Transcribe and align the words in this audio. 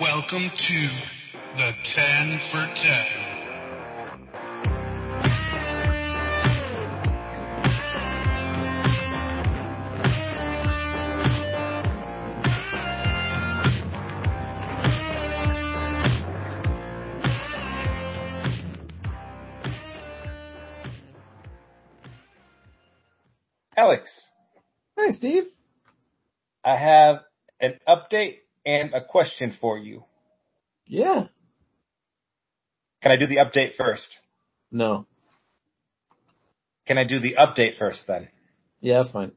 Welcome 0.00 0.48
to 0.54 0.88
the 1.56 1.72
10 1.82 2.40
for 2.52 2.66
10. 2.72 3.28
Alex, 23.76 24.30
Hi, 24.96 25.10
Steve. 25.10 25.46
I 26.64 26.76
have 26.76 27.24
an 27.60 27.80
update 27.88 28.36
and 28.64 28.94
a 28.94 29.04
question 29.04 29.56
for 29.60 29.78
you. 29.78 30.04
Yeah. 30.86 31.24
Can 33.02 33.12
I 33.12 33.16
do 33.16 33.26
the 33.26 33.36
update 33.36 33.76
first? 33.76 34.06
No. 34.70 35.06
Can 36.86 36.98
I 36.98 37.04
do 37.04 37.20
the 37.20 37.36
update 37.38 37.78
first 37.78 38.06
then? 38.06 38.28
Yeah, 38.80 38.98
that's 38.98 39.12
fine. 39.12 39.32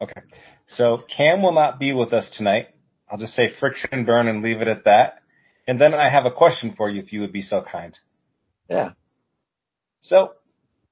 Okay. 0.00 0.20
So 0.68 1.02
Cam 1.16 1.42
will 1.42 1.52
not 1.54 1.78
be 1.78 1.92
with 1.92 2.12
us 2.12 2.30
tonight. 2.36 2.68
I'll 3.10 3.18
just 3.18 3.34
say 3.34 3.52
friction 3.58 4.04
burn 4.04 4.28
and 4.28 4.42
leave 4.42 4.60
it 4.60 4.68
at 4.68 4.84
that. 4.84 5.18
And 5.66 5.80
then 5.80 5.94
I 5.94 6.08
have 6.08 6.26
a 6.26 6.30
question 6.30 6.74
for 6.76 6.88
you 6.88 7.02
if 7.02 7.12
you 7.12 7.20
would 7.20 7.32
be 7.32 7.42
so 7.42 7.62
kind. 7.62 7.96
Yeah. 8.68 8.90
So 10.02 10.32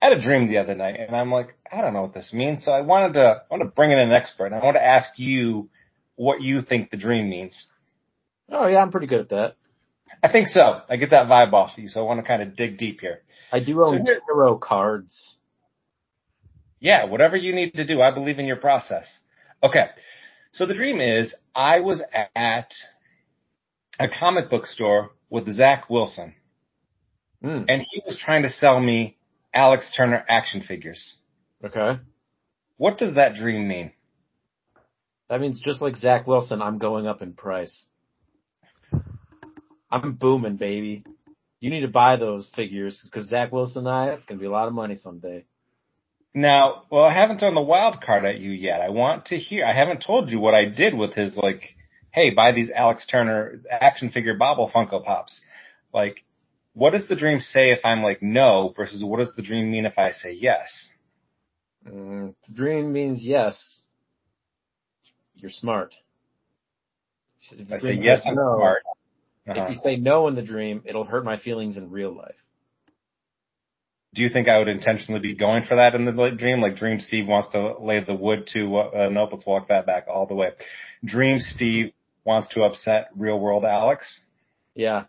I 0.02 0.08
had 0.08 0.18
a 0.18 0.20
dream 0.22 0.48
the 0.48 0.58
other 0.58 0.74
night 0.74 0.96
and 0.98 1.16
I'm 1.16 1.30
like, 1.30 1.56
I 1.70 1.80
don't 1.80 1.94
know 1.94 2.02
what 2.02 2.14
this 2.14 2.32
means. 2.32 2.64
So 2.64 2.72
I 2.72 2.80
wanted 2.80 3.14
to, 3.14 3.20
I 3.20 3.42
want 3.50 3.62
to 3.62 3.68
bring 3.68 3.92
in 3.92 3.98
an 3.98 4.12
expert 4.12 4.46
and 4.46 4.54
I 4.54 4.64
want 4.64 4.76
to 4.76 4.84
ask 4.84 5.10
you 5.16 5.70
what 6.16 6.40
you 6.42 6.62
think 6.62 6.90
the 6.90 6.96
dream 6.96 7.28
means. 7.28 7.66
Oh, 8.48 8.66
yeah, 8.66 8.78
I'm 8.78 8.90
pretty 8.90 9.06
good 9.06 9.20
at 9.20 9.28
that. 9.30 9.56
I 10.22 10.30
think 10.30 10.48
so. 10.48 10.80
I 10.88 10.96
get 10.96 11.10
that 11.10 11.26
vibe 11.26 11.52
off 11.52 11.72
of 11.76 11.78
you. 11.82 11.88
So 11.88 12.00
I 12.00 12.04
want 12.04 12.20
to 12.20 12.26
kind 12.26 12.42
of 12.42 12.56
dig 12.56 12.78
deep 12.78 13.00
here. 13.00 13.20
I 13.52 13.60
do 13.60 13.82
own 13.82 14.06
So 14.06 14.14
tarot 14.26 14.58
cards. 14.58 15.36
Yeah, 16.80 17.06
whatever 17.06 17.36
you 17.36 17.54
need 17.54 17.72
to 17.74 17.86
do. 17.86 18.00
I 18.02 18.10
believe 18.12 18.38
in 18.38 18.46
your 18.46 18.56
process. 18.56 19.06
Okay. 19.62 19.86
So 20.52 20.66
the 20.66 20.74
dream 20.74 21.00
is 21.00 21.34
I 21.54 21.80
was 21.80 22.02
at 22.34 22.72
a 23.98 24.08
comic 24.08 24.50
book 24.50 24.66
store 24.66 25.10
with 25.30 25.48
Zach 25.54 25.88
Wilson 25.90 26.34
Hmm. 27.42 27.64
and 27.68 27.82
he 27.90 28.02
was 28.06 28.18
trying 28.18 28.42
to 28.42 28.48
sell 28.48 28.80
me 28.80 29.18
Alex 29.52 29.90
Turner 29.94 30.24
action 30.28 30.62
figures. 30.62 31.16
Okay. 31.62 32.00
What 32.78 32.96
does 32.96 33.16
that 33.16 33.34
dream 33.34 33.68
mean? 33.68 33.92
That 35.28 35.40
means 35.40 35.60
just 35.60 35.80
like 35.80 35.96
Zach 35.96 36.26
Wilson, 36.26 36.60
I'm 36.60 36.78
going 36.78 37.06
up 37.06 37.22
in 37.22 37.32
price. 37.32 37.86
I'm 39.90 40.14
booming, 40.14 40.56
baby. 40.56 41.04
You 41.60 41.70
need 41.70 41.80
to 41.80 41.88
buy 41.88 42.16
those 42.16 42.50
figures 42.54 43.00
because 43.04 43.28
Zach 43.28 43.52
Wilson 43.52 43.86
and 43.86 43.88
I, 43.88 44.06
it's 44.08 44.26
going 44.26 44.38
to 44.38 44.42
be 44.42 44.46
a 44.46 44.50
lot 44.50 44.68
of 44.68 44.74
money 44.74 44.96
someday. 44.96 45.44
Now, 46.34 46.82
well, 46.90 47.04
I 47.04 47.14
haven't 47.14 47.38
thrown 47.38 47.54
the 47.54 47.62
wild 47.62 48.02
card 48.02 48.24
at 48.24 48.40
you 48.40 48.50
yet. 48.50 48.80
I 48.80 48.90
want 48.90 49.26
to 49.26 49.38
hear, 49.38 49.64
I 49.64 49.72
haven't 49.72 50.02
told 50.04 50.30
you 50.30 50.40
what 50.40 50.54
I 50.54 50.64
did 50.64 50.92
with 50.92 51.14
his 51.14 51.36
like, 51.36 51.76
hey, 52.10 52.30
buy 52.30 52.52
these 52.52 52.70
Alex 52.70 53.06
Turner 53.06 53.60
action 53.70 54.10
figure 54.10 54.34
bobble 54.34 54.70
Funko 54.74 55.04
Pops. 55.04 55.40
Like, 55.92 56.24
what 56.72 56.90
does 56.90 57.06
the 57.06 57.14
dream 57.14 57.40
say 57.40 57.70
if 57.70 57.78
I'm 57.84 58.02
like 58.02 58.20
no 58.20 58.74
versus 58.76 59.02
what 59.04 59.18
does 59.18 59.32
the 59.36 59.42
dream 59.42 59.70
mean 59.70 59.86
if 59.86 59.96
I 59.96 60.10
say 60.10 60.32
yes? 60.32 60.90
Mm, 61.86 62.34
the 62.48 62.54
dream 62.54 62.92
means 62.92 63.24
yes. 63.24 63.80
You're 65.44 65.50
smart. 65.50 65.94
If 67.52 67.70
I 67.70 67.76
say 67.76 67.98
yes, 68.00 68.22
I'm 68.24 68.34
no- 68.34 68.56
smart. 68.56 68.82
Uh-huh. 69.46 69.60
If 69.60 69.74
you 69.74 69.80
say 69.84 69.96
no 69.96 70.26
in 70.28 70.36
the 70.36 70.42
dream, 70.42 70.82
it'll 70.86 71.04
hurt 71.04 71.22
my 71.22 71.36
feelings 71.36 71.76
in 71.76 71.90
real 71.90 72.16
life. 72.16 72.38
Do 74.14 74.22
you 74.22 74.30
think 74.30 74.48
I 74.48 74.58
would 74.58 74.68
intentionally 74.68 75.20
be 75.20 75.34
going 75.34 75.64
for 75.64 75.74
that 75.74 75.94
in 75.94 76.06
the 76.06 76.30
dream? 76.30 76.62
Like 76.62 76.76
Dream 76.76 76.98
Steve 76.98 77.26
wants 77.26 77.50
to 77.50 77.76
lay 77.78 78.02
the 78.02 78.14
wood 78.14 78.48
to, 78.54 78.76
uh, 78.78 79.08
nope, 79.12 79.28
let's 79.32 79.44
walk 79.44 79.68
that 79.68 79.84
back 79.84 80.06
all 80.08 80.24
the 80.24 80.34
way. 80.34 80.52
Dream 81.04 81.40
Steve 81.40 81.92
wants 82.24 82.48
to 82.54 82.62
upset 82.62 83.10
real 83.14 83.38
world 83.38 83.66
Alex. 83.66 84.22
Yeah. 84.74 85.04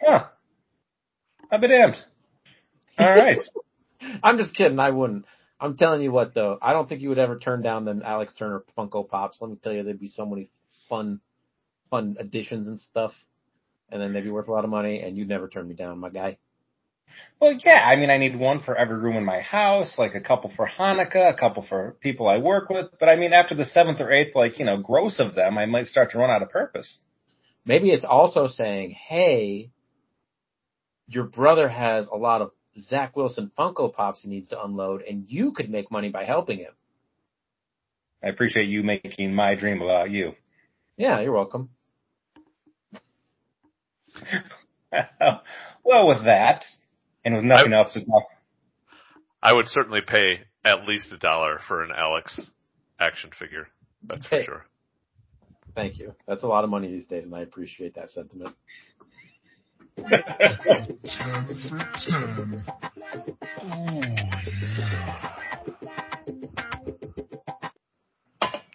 Huh. 0.00 0.26
I'll 1.50 1.60
be 1.60 1.66
damned. 1.66 1.96
All 2.96 3.10
right. 3.10 3.40
I'm 4.22 4.38
just 4.38 4.56
kidding. 4.56 4.78
I 4.78 4.90
wouldn't. 4.90 5.24
I'm 5.60 5.76
telling 5.76 6.00
you 6.00 6.10
what 6.10 6.34
though. 6.34 6.58
I 6.60 6.72
don't 6.72 6.88
think 6.88 7.02
you 7.02 7.10
would 7.10 7.18
ever 7.18 7.38
turn 7.38 7.62
down 7.62 7.84
them 7.84 8.02
Alex 8.04 8.32
Turner 8.38 8.64
Funko 8.76 9.06
Pops. 9.08 9.38
Let 9.40 9.50
me 9.50 9.58
tell 9.62 9.72
you, 9.72 9.82
there'd 9.82 10.00
be 10.00 10.06
so 10.06 10.24
many 10.24 10.48
fun, 10.88 11.20
fun 11.90 12.16
additions 12.18 12.66
and 12.66 12.80
stuff. 12.80 13.12
And 13.90 14.00
then 14.00 14.12
they'd 14.12 14.22
be 14.22 14.30
worth 14.30 14.48
a 14.48 14.52
lot 14.52 14.64
of 14.64 14.70
money 14.70 15.00
and 15.00 15.18
you'd 15.18 15.28
never 15.28 15.48
turn 15.48 15.68
me 15.68 15.74
down, 15.74 15.98
my 15.98 16.08
guy. 16.08 16.38
Well, 17.40 17.52
yeah, 17.52 17.84
I 17.84 17.96
mean, 17.96 18.08
I 18.08 18.18
need 18.18 18.38
one 18.38 18.62
for 18.62 18.76
every 18.76 18.96
room 18.96 19.16
in 19.16 19.24
my 19.24 19.40
house, 19.40 19.98
like 19.98 20.14
a 20.14 20.20
couple 20.20 20.50
for 20.54 20.68
Hanukkah, 20.78 21.34
a 21.34 21.36
couple 21.36 21.62
for 21.62 21.96
people 22.00 22.28
I 22.28 22.38
work 22.38 22.70
with. 22.70 22.86
But 22.98 23.08
I 23.08 23.16
mean, 23.16 23.32
after 23.32 23.54
the 23.54 23.66
seventh 23.66 24.00
or 24.00 24.12
eighth, 24.12 24.34
like, 24.34 24.58
you 24.58 24.64
know, 24.64 24.78
gross 24.78 25.18
of 25.18 25.34
them, 25.34 25.58
I 25.58 25.66
might 25.66 25.88
start 25.88 26.12
to 26.12 26.18
run 26.18 26.30
out 26.30 26.42
of 26.42 26.50
purpose. 26.50 26.98
Maybe 27.64 27.90
it's 27.90 28.04
also 28.04 28.46
saying, 28.46 28.92
hey, 28.92 29.70
your 31.08 31.24
brother 31.24 31.68
has 31.68 32.06
a 32.06 32.16
lot 32.16 32.42
of 32.42 32.52
Zach 32.80 33.16
Wilson 33.16 33.50
Funko 33.58 33.92
Pops 33.92 34.22
he 34.22 34.28
needs 34.28 34.48
to 34.48 34.62
unload 34.62 35.02
and 35.02 35.24
you 35.28 35.52
could 35.52 35.70
make 35.70 35.90
money 35.90 36.08
by 36.08 36.24
helping 36.24 36.58
him. 36.58 36.72
I 38.22 38.28
appreciate 38.28 38.68
you 38.68 38.82
making 38.82 39.34
my 39.34 39.54
dream 39.54 39.80
about 39.80 40.10
you. 40.10 40.32
Yeah, 40.96 41.20
you're 41.20 41.32
welcome. 41.32 41.70
well, 45.84 46.08
with 46.08 46.24
that, 46.24 46.64
and 47.24 47.34
with 47.34 47.44
nothing 47.44 47.72
else 47.72 47.92
to 47.92 48.00
talk, 48.00 48.24
I 49.42 49.52
would 49.52 49.68
certainly 49.68 50.00
pay 50.06 50.40
at 50.64 50.86
least 50.86 51.12
a 51.12 51.18
dollar 51.18 51.58
for 51.66 51.82
an 51.82 51.90
Alex 51.96 52.50
action 52.98 53.30
figure. 53.38 53.68
That's 54.02 54.26
for 54.26 54.42
sure. 54.42 54.66
Thank 55.74 55.98
you. 55.98 56.14
That's 56.26 56.42
a 56.42 56.46
lot 56.46 56.64
of 56.64 56.70
money 56.70 56.88
these 56.88 57.06
days 57.06 57.24
and 57.24 57.34
I 57.34 57.40
appreciate 57.40 57.94
that 57.94 58.10
sentiment. 58.10 58.54
10 60.00 61.46
for 61.68 61.78
10. 61.96 62.64
Oh, 63.62 64.02
yeah. 64.02 65.30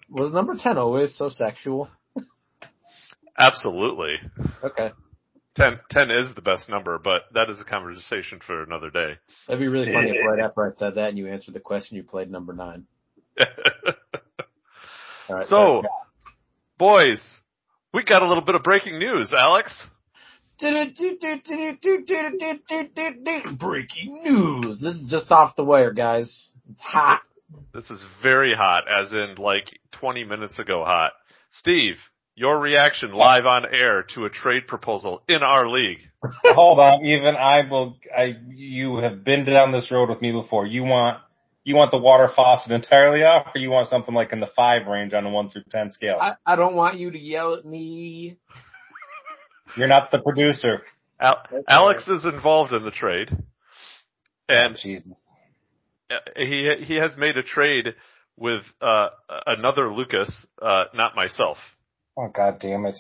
Was 0.10 0.32
number 0.32 0.56
10 0.58 0.78
always 0.78 1.16
so 1.16 1.28
sexual? 1.30 1.90
Absolutely. 3.38 4.16
Okay. 4.64 4.92
10, 5.56 5.80
10 5.90 6.12
is 6.12 6.36
the 6.36 6.42
best 6.42 6.70
number, 6.70 6.98
but 6.98 7.24
that 7.34 7.50
is 7.50 7.60
a 7.60 7.66
conversation 7.66 8.40
for 8.46 8.64
another 8.64 8.90
day. 8.90 9.14
That'd 9.48 9.60
be 9.60 9.68
really 9.68 9.92
funny 9.92 10.12
if 10.12 10.26
right 10.26 10.40
after 10.40 10.66
I 10.66 10.72
said 10.76 10.96
that 10.96 11.10
and 11.10 11.18
you 11.18 11.28
answered 11.28 11.54
the 11.54 11.60
question, 11.60 11.98
you 11.98 12.04
played 12.04 12.32
number 12.32 12.54
nine. 12.54 12.86
Right. 15.28 15.48
so, 15.48 15.82
boys, 16.78 17.42
we 17.92 18.04
got 18.04 18.22
a 18.22 18.28
little 18.28 18.44
bit 18.44 18.54
of 18.54 18.62
breaking 18.62 19.00
news, 19.00 19.34
Alex. 19.36 19.90
Breaking 23.58 24.24
news. 24.24 24.80
This 24.80 24.96
is 24.96 25.06
just 25.10 25.32
off 25.32 25.56
the 25.56 25.64
wire, 25.64 25.92
guys. 25.92 26.52
It's 26.70 26.82
hot. 26.82 27.22
This 27.74 27.90
is 27.90 28.04
very 28.24 28.54
hot, 28.54 28.86
as 28.90 29.12
in 29.12 29.36
like 29.38 29.80
20 29.94 30.24
minutes 30.24 30.60
ago 30.60 30.84
hot. 30.86 31.12
Steve, 31.52 31.96
your 32.36 32.60
reaction 32.60 33.14
live 33.14 33.46
on 33.46 33.66
air 33.74 34.04
to 34.16 34.26
a 34.26 34.30
trade 34.30 34.68
proposal 34.68 35.24
in 35.28 35.42
our 35.42 35.70
league. 35.70 36.00
hold 36.44 36.80
on, 36.80 37.06
even 37.06 37.36
I 37.36 37.70
will, 37.70 37.98
I, 38.16 38.36
you 38.50 38.98
have 38.98 39.24
been 39.24 39.46
down 39.46 39.72
this 39.72 39.90
road 39.92 40.10
with 40.10 40.22
me 40.22 40.32
before. 40.32 40.66
You 40.66 40.84
want, 40.84 41.20
you 41.64 41.76
want 41.76 41.92
the 41.92 41.98
water 41.98 42.30
faucet 42.34 42.72
entirely 42.72 43.24
off 43.24 43.48
or 43.56 43.60
you 43.60 43.70
want 43.70 43.90
something 43.90 44.14
like 44.14 44.34
in 44.34 44.40
the 44.40 44.50
five 44.56 44.86
range 44.88 45.14
on 45.14 45.26
a 45.26 45.30
one 45.30 45.50
through 45.50 45.64
10 45.70 45.92
scale? 45.92 46.18
I, 46.22 46.34
I 46.46 46.56
don't 46.56 46.76
want 46.76 46.98
you 46.98 47.12
to 47.12 47.20
yell 47.20 47.56
at 47.56 47.66
me. 47.66 48.38
You're 49.76 49.88
not 49.88 50.12
the 50.12 50.20
producer. 50.20 50.82
Al- 51.20 51.44
Alex 51.68 52.08
is 52.08 52.26
involved 52.26 52.74
in 52.74 52.84
the 52.84 52.92
trade. 52.92 53.30
And 54.48 54.76
Oh, 54.76 54.80
Jesus. 54.82 55.14
Uh, 56.10 56.16
he 56.36 56.70
he 56.86 56.96
has 56.98 57.18
made 57.18 57.36
a 57.36 57.42
trade 57.44 57.96
with 58.38 58.62
uh, 58.82 59.08
another 59.48 59.92
Lucas, 59.92 60.46
uh, 60.62 60.86
not 60.94 61.16
myself. 61.16 61.58
Oh, 62.18 62.28
God 62.28 62.60
damn 62.60 62.86
it. 62.86 62.98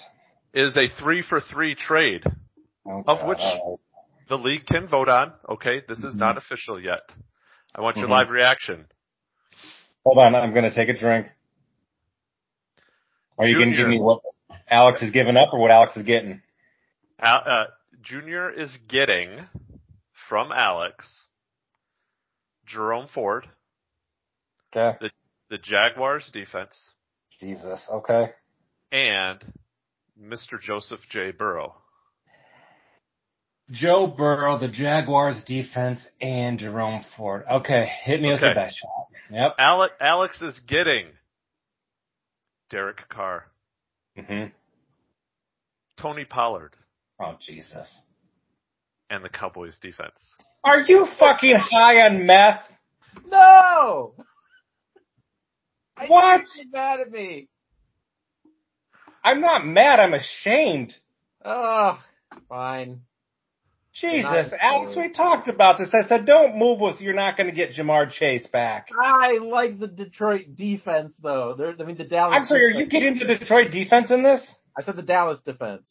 It 0.53 0.63
is 0.63 0.77
a 0.77 0.87
three 1.01 1.21
for 1.21 1.39
three 1.39 1.75
trade. 1.75 2.23
Oh, 2.87 3.03
Of 3.07 3.19
God, 3.19 3.27
which- 3.27 3.77
The 4.27 4.37
league 4.39 4.65
can 4.65 4.87
vote 4.87 5.07
on. 5.07 5.33
Okay, 5.47 5.81
this 5.87 5.99
is 6.03 6.15
Mhm. 6.15 6.19
not 6.19 6.37
official 6.37 6.79
yet. 6.79 7.01
I 7.75 7.81
want 7.81 7.97
your 7.97 8.07
Mhm. 8.07 8.11
live 8.11 8.31
reaction. 8.31 8.87
Hold 10.03 10.17
on, 10.17 10.33
I'm 10.33 10.51
gonna 10.53 10.71
take 10.73 10.89
a 10.89 10.93
drink. 10.93 11.27
Are 13.37 13.45
you 13.45 13.59
gonna 13.59 13.75
give 13.75 13.87
me 13.87 13.99
what 13.99 14.21
Alex 14.67 15.01
is 15.03 15.11
giving 15.11 15.37
up 15.37 15.53
or 15.53 15.59
what 15.59 15.69
Alex 15.69 15.95
is 15.95 16.05
getting? 16.05 16.41
Uh, 17.21 17.65
Junior 18.01 18.49
is 18.51 18.77
getting 18.89 19.47
from 20.29 20.51
Alex 20.51 21.25
Jerome 22.65 23.07
Ford, 23.13 23.47
Okay. 24.75 24.97
the 25.49 25.57
Jaguars 25.57 26.29
defense, 26.33 26.91
Jesus. 27.39 27.85
Okay. 27.89 28.31
and 28.91 29.39
Mr. 30.21 30.59
Joseph 30.61 31.01
J. 31.09 31.31
Burrow. 31.31 31.75
Joe 33.71 34.05
Burrow, 34.07 34.59
the 34.59 34.67
Jaguars 34.67 35.43
defense, 35.45 36.05
and 36.21 36.59
Jerome 36.59 37.03
Ford. 37.17 37.45
Okay, 37.49 37.89
hit 38.03 38.21
me 38.21 38.29
with 38.31 38.41
the 38.41 38.51
best 38.53 38.77
shot. 38.77 39.07
Yep. 39.31 39.55
Alex, 39.57 39.93
Alex 39.99 40.41
is 40.41 40.59
getting 40.67 41.07
Derek 42.69 43.09
Carr, 43.09 43.47
hmm 44.17 44.45
Tony 45.97 46.25
Pollard, 46.25 46.75
Oh 47.19 47.35
Jesus. 47.39 48.01
and 49.09 49.23
the 49.23 49.29
Cowboys 49.29 49.77
defense. 49.79 50.33
Are 50.63 50.81
you 50.81 51.07
fucking 51.19 51.55
high 51.57 52.01
on 52.05 52.25
meth? 52.25 52.61
No! 53.27 54.15
I 55.97 56.07
What? 56.07 56.37
think 56.37 56.47
you're 56.73 56.81
mad 56.81 56.99
at 57.01 57.11
me. 57.11 57.47
I'm 59.23 59.41
not 59.41 59.65
mad. 59.65 59.99
I'm 59.99 60.13
ashamed. 60.13 60.93
Oh, 61.43 61.99
fine. 62.49 63.01
Jesus, 63.93 64.23
Nice. 64.25 64.53
Alex, 64.59 64.93
we 64.97 65.09
talked 65.09 65.47
about 65.47 65.77
this. 65.77 65.93
I 65.93 66.05
said, 66.05 66.25
don't 66.25 66.57
move 66.57 66.81
with. 66.81 66.99
You're 66.99 67.13
not 67.13 67.37
going 67.37 67.49
to 67.49 67.55
get 67.55 67.71
Ja'Marr 67.75 68.11
Chase 68.11 68.45
back. 68.47 68.89
I 69.01 69.37
like 69.37 69.79
the 69.79 69.87
Detroit 69.87 70.53
defense 70.55 71.15
though. 71.23 71.55
They're, 71.57 71.75
I 71.79 71.83
mean 71.83 71.95
the 71.97 72.03
Dallas. 72.03 72.35
I'm 72.37 72.45
sorry. 72.45 72.65
Are 72.65 72.79
you 72.79 72.87
getting 72.87 73.17
the 73.17 73.25
Detroit 73.25 73.71
defense 73.71 74.11
in 74.11 74.21
this? 74.21 74.45
I 74.77 74.81
said 74.81 74.97
the 74.97 75.01
Dallas 75.01 75.39
defense. 75.45 75.89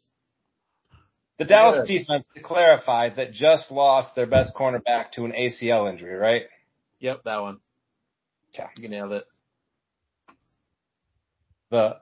The 1.38 1.44
Dallas 1.44 1.86
Good. 1.86 1.98
defense, 1.98 2.28
to 2.34 2.40
clarify, 2.42 3.08
that 3.16 3.32
just 3.32 3.70
lost 3.70 4.14
their 4.14 4.26
best 4.26 4.54
cornerback 4.54 5.12
to 5.12 5.25
an 5.25 5.32
ACL 5.32 5.90
injury, 5.90 6.14
right? 6.14 6.42
Yep, 7.00 7.22
that 7.25 7.42
one. 7.42 7.58
Okay. 8.54 8.69
You 8.76 8.88
nailed 8.88 9.12
it. 9.12 9.25
The 11.70 11.96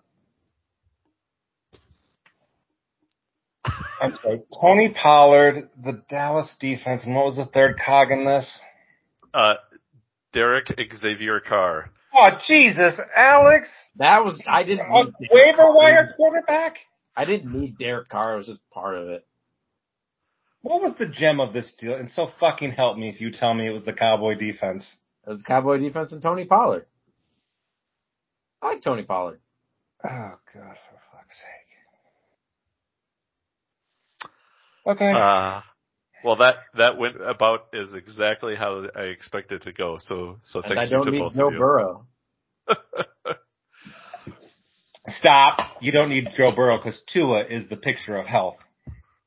I'm 4.03 4.17
sorry, 4.23 4.43
Tony 4.61 4.93
Pollard, 4.93 5.71
the 5.83 6.03
Dallas 6.11 6.55
defense, 6.61 7.03
and 7.05 7.15
what 7.15 7.25
was 7.25 7.37
the 7.37 7.47
third 7.47 7.79
cog 7.79 8.11
in 8.11 8.25
this? 8.25 8.61
Uh, 9.33 9.55
Derek 10.33 10.67
Xavier 10.93 11.41
Carr. 11.41 11.91
Oh 12.13 12.31
Jesus, 12.47 13.01
Alex, 13.17 13.69
That 13.97 14.25
was 14.25 14.41
I 14.47 14.65
didn't 14.65 14.91
a 14.91 15.07
waiver 15.33 15.71
wire 15.73 16.13
quarterback. 16.17 16.77
I 17.17 17.25
didn't 17.25 17.53
need 17.53 17.79
Derek 17.79 18.09
Carr. 18.09 18.35
It 18.35 18.39
was 18.39 18.47
just 18.47 18.71
part 18.71 18.97
of 18.97 19.09
it. 19.09 19.27
What 20.63 20.81
was 20.81 20.95
the 20.97 21.09
gem 21.09 21.41
of 21.41 21.53
this 21.53 21.75
deal? 21.79 21.95
And 21.95 22.09
so 22.09 22.31
fucking 22.39 22.73
help 22.73 22.97
me 22.97 23.09
if 23.09 23.21
you 23.21 23.31
tell 23.33 23.53
me 23.53 23.67
it 23.67 23.73
was 23.73 23.85
the 23.85 23.93
Cowboy 23.93 24.37
defense. 24.37 24.87
It 25.27 25.31
was 25.31 25.39
the 25.39 25.45
Cowboy 25.45 25.79
defense 25.79 26.13
and 26.13 26.23
Tony 26.23 26.45
Pollard. 26.45 26.87
I 28.63 28.69
like 28.69 28.83
Tony 28.83 29.03
Pollard. 29.03 29.41
Oh 30.05 30.09
God, 30.09 30.39
for 30.55 31.01
fuck's 31.13 31.37
sake. 31.37 31.73
Okay. 34.87 35.11
Uh, 35.13 35.61
well, 36.25 36.37
that 36.37 36.57
that 36.77 36.97
went 36.99 37.21
about 37.21 37.67
is 37.73 37.95
exactly 37.95 38.55
how 38.55 38.87
I 38.95 39.03
expected 39.03 39.63
to 39.63 39.73
go. 39.73 39.99
So, 40.01 40.39
so 40.45 40.61
thank 40.63 40.73
And 40.73 40.81
I 40.81 40.85
you 40.85 40.91
don't 40.91 41.05
to 41.07 41.11
need 41.11 41.19
both 41.21 41.35
Joe. 41.35 41.51
Burrow. 41.51 42.07
Stop. 45.09 45.79
You 45.81 45.93
don't 45.93 46.11
need 46.11 46.29
Joe 46.37 46.53
Burrow 46.55 46.79
because 46.79 47.01
Tua 47.13 47.45
is 47.45 47.69
the 47.69 47.77
picture 47.77 48.17
of 48.17 48.27
health. 48.27 48.57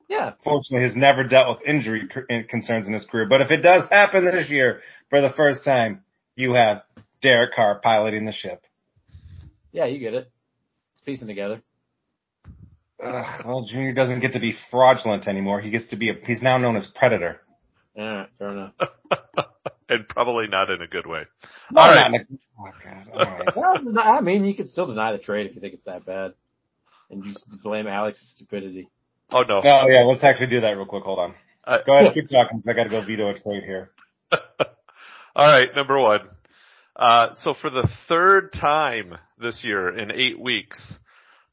Yeah. 0.08 0.34
Fortunately, 0.44 0.88
has 0.88 0.96
never 0.96 1.24
dealt 1.24 1.58
with 1.58 1.68
injury 1.68 2.08
concerns 2.50 2.88
in 2.88 2.94
his 2.94 3.06
career. 3.06 3.26
But 3.28 3.42
if 3.42 3.52
it 3.52 3.58
does 3.58 3.84
happen 3.90 4.24
this 4.24 4.50
year 4.50 4.82
for 5.10 5.22
the 5.22 5.32
first 5.36 5.64
time, 5.66 6.04
you 6.36 6.54
have 6.54 6.84
Derek 7.22 7.54
Carr 7.54 7.80
piloting 7.84 8.26
the 8.26 8.32
ship. 8.32 8.62
Yeah, 9.72 9.86
you 9.86 10.00
get 10.00 10.14
it. 10.14 10.32
It's 10.94 11.02
piecing 11.02 11.28
together. 11.28 11.62
Ugh, 13.04 13.46
well, 13.46 13.66
Junior 13.66 13.94
doesn't 13.94 14.22
get 14.22 14.34
to 14.34 14.40
be 14.40 14.56
fraudulent 14.72 15.28
anymore. 15.28 15.60
He 15.60 15.70
gets 15.70 15.88
to 15.88 15.98
be 15.98 16.10
a, 16.10 16.14
he's 16.26 16.42
now 16.42 16.58
known 16.58 16.78
as 16.78 16.86
Predator. 16.86 17.42
Alright, 17.98 18.30
fair 18.40 18.48
enough. 18.50 18.74
and 19.90 20.08
probably 20.08 20.48
not 20.48 20.70
in 20.70 20.82
a 20.82 20.88
good 20.88 21.06
way. 21.06 21.24
No, 21.72 21.82
All 21.82 21.96
not 21.96 22.14
a- 22.14 22.26
oh 22.60 22.70
God. 22.84 23.08
All 23.14 23.20
right. 23.20 23.48
Well, 23.56 24.00
I 24.00 24.22
mean, 24.22 24.46
you 24.46 24.56
can 24.56 24.68
still 24.68 24.88
deny 24.88 25.12
the 25.12 25.18
trade 25.20 25.48
if 25.48 25.56
you 25.56 25.62
think 25.62 25.74
it's 25.74 25.84
that 25.84 26.06
bad. 26.06 26.34
And 27.10 27.24
you 27.24 27.34
just 27.34 27.62
blame 27.62 27.88
Alex's 27.88 28.32
stupidity. 28.36 28.90
Oh 29.32 29.44
no. 29.44 29.62
No, 29.62 29.88
yeah, 29.88 30.04
let's 30.04 30.24
actually 30.24 30.48
do 30.48 30.62
that 30.62 30.72
real 30.72 30.86
quick. 30.86 31.04
Hold 31.04 31.20
on. 31.20 31.36
Uh, 31.64 31.80
Go 31.86 31.98
ahead, 31.98 32.14
keep 32.14 32.30
talking 32.30 32.60
because 32.60 32.70
I 32.70 32.74
got 32.74 32.84
to 32.84 32.90
go 32.90 33.06
veto 33.06 33.30
a 33.30 33.40
trade 33.40 33.64
here. 33.64 33.92
All 35.36 35.52
right, 35.52 35.70
number 35.76 36.00
one. 36.00 36.22
Uh, 36.96 37.30
so 37.36 37.54
for 37.54 37.70
the 37.70 37.90
third 38.08 38.54
time 38.54 39.18
this 39.38 39.64
year 39.66 39.98
in 39.98 40.12
eight 40.12 40.40
weeks, 40.40 40.94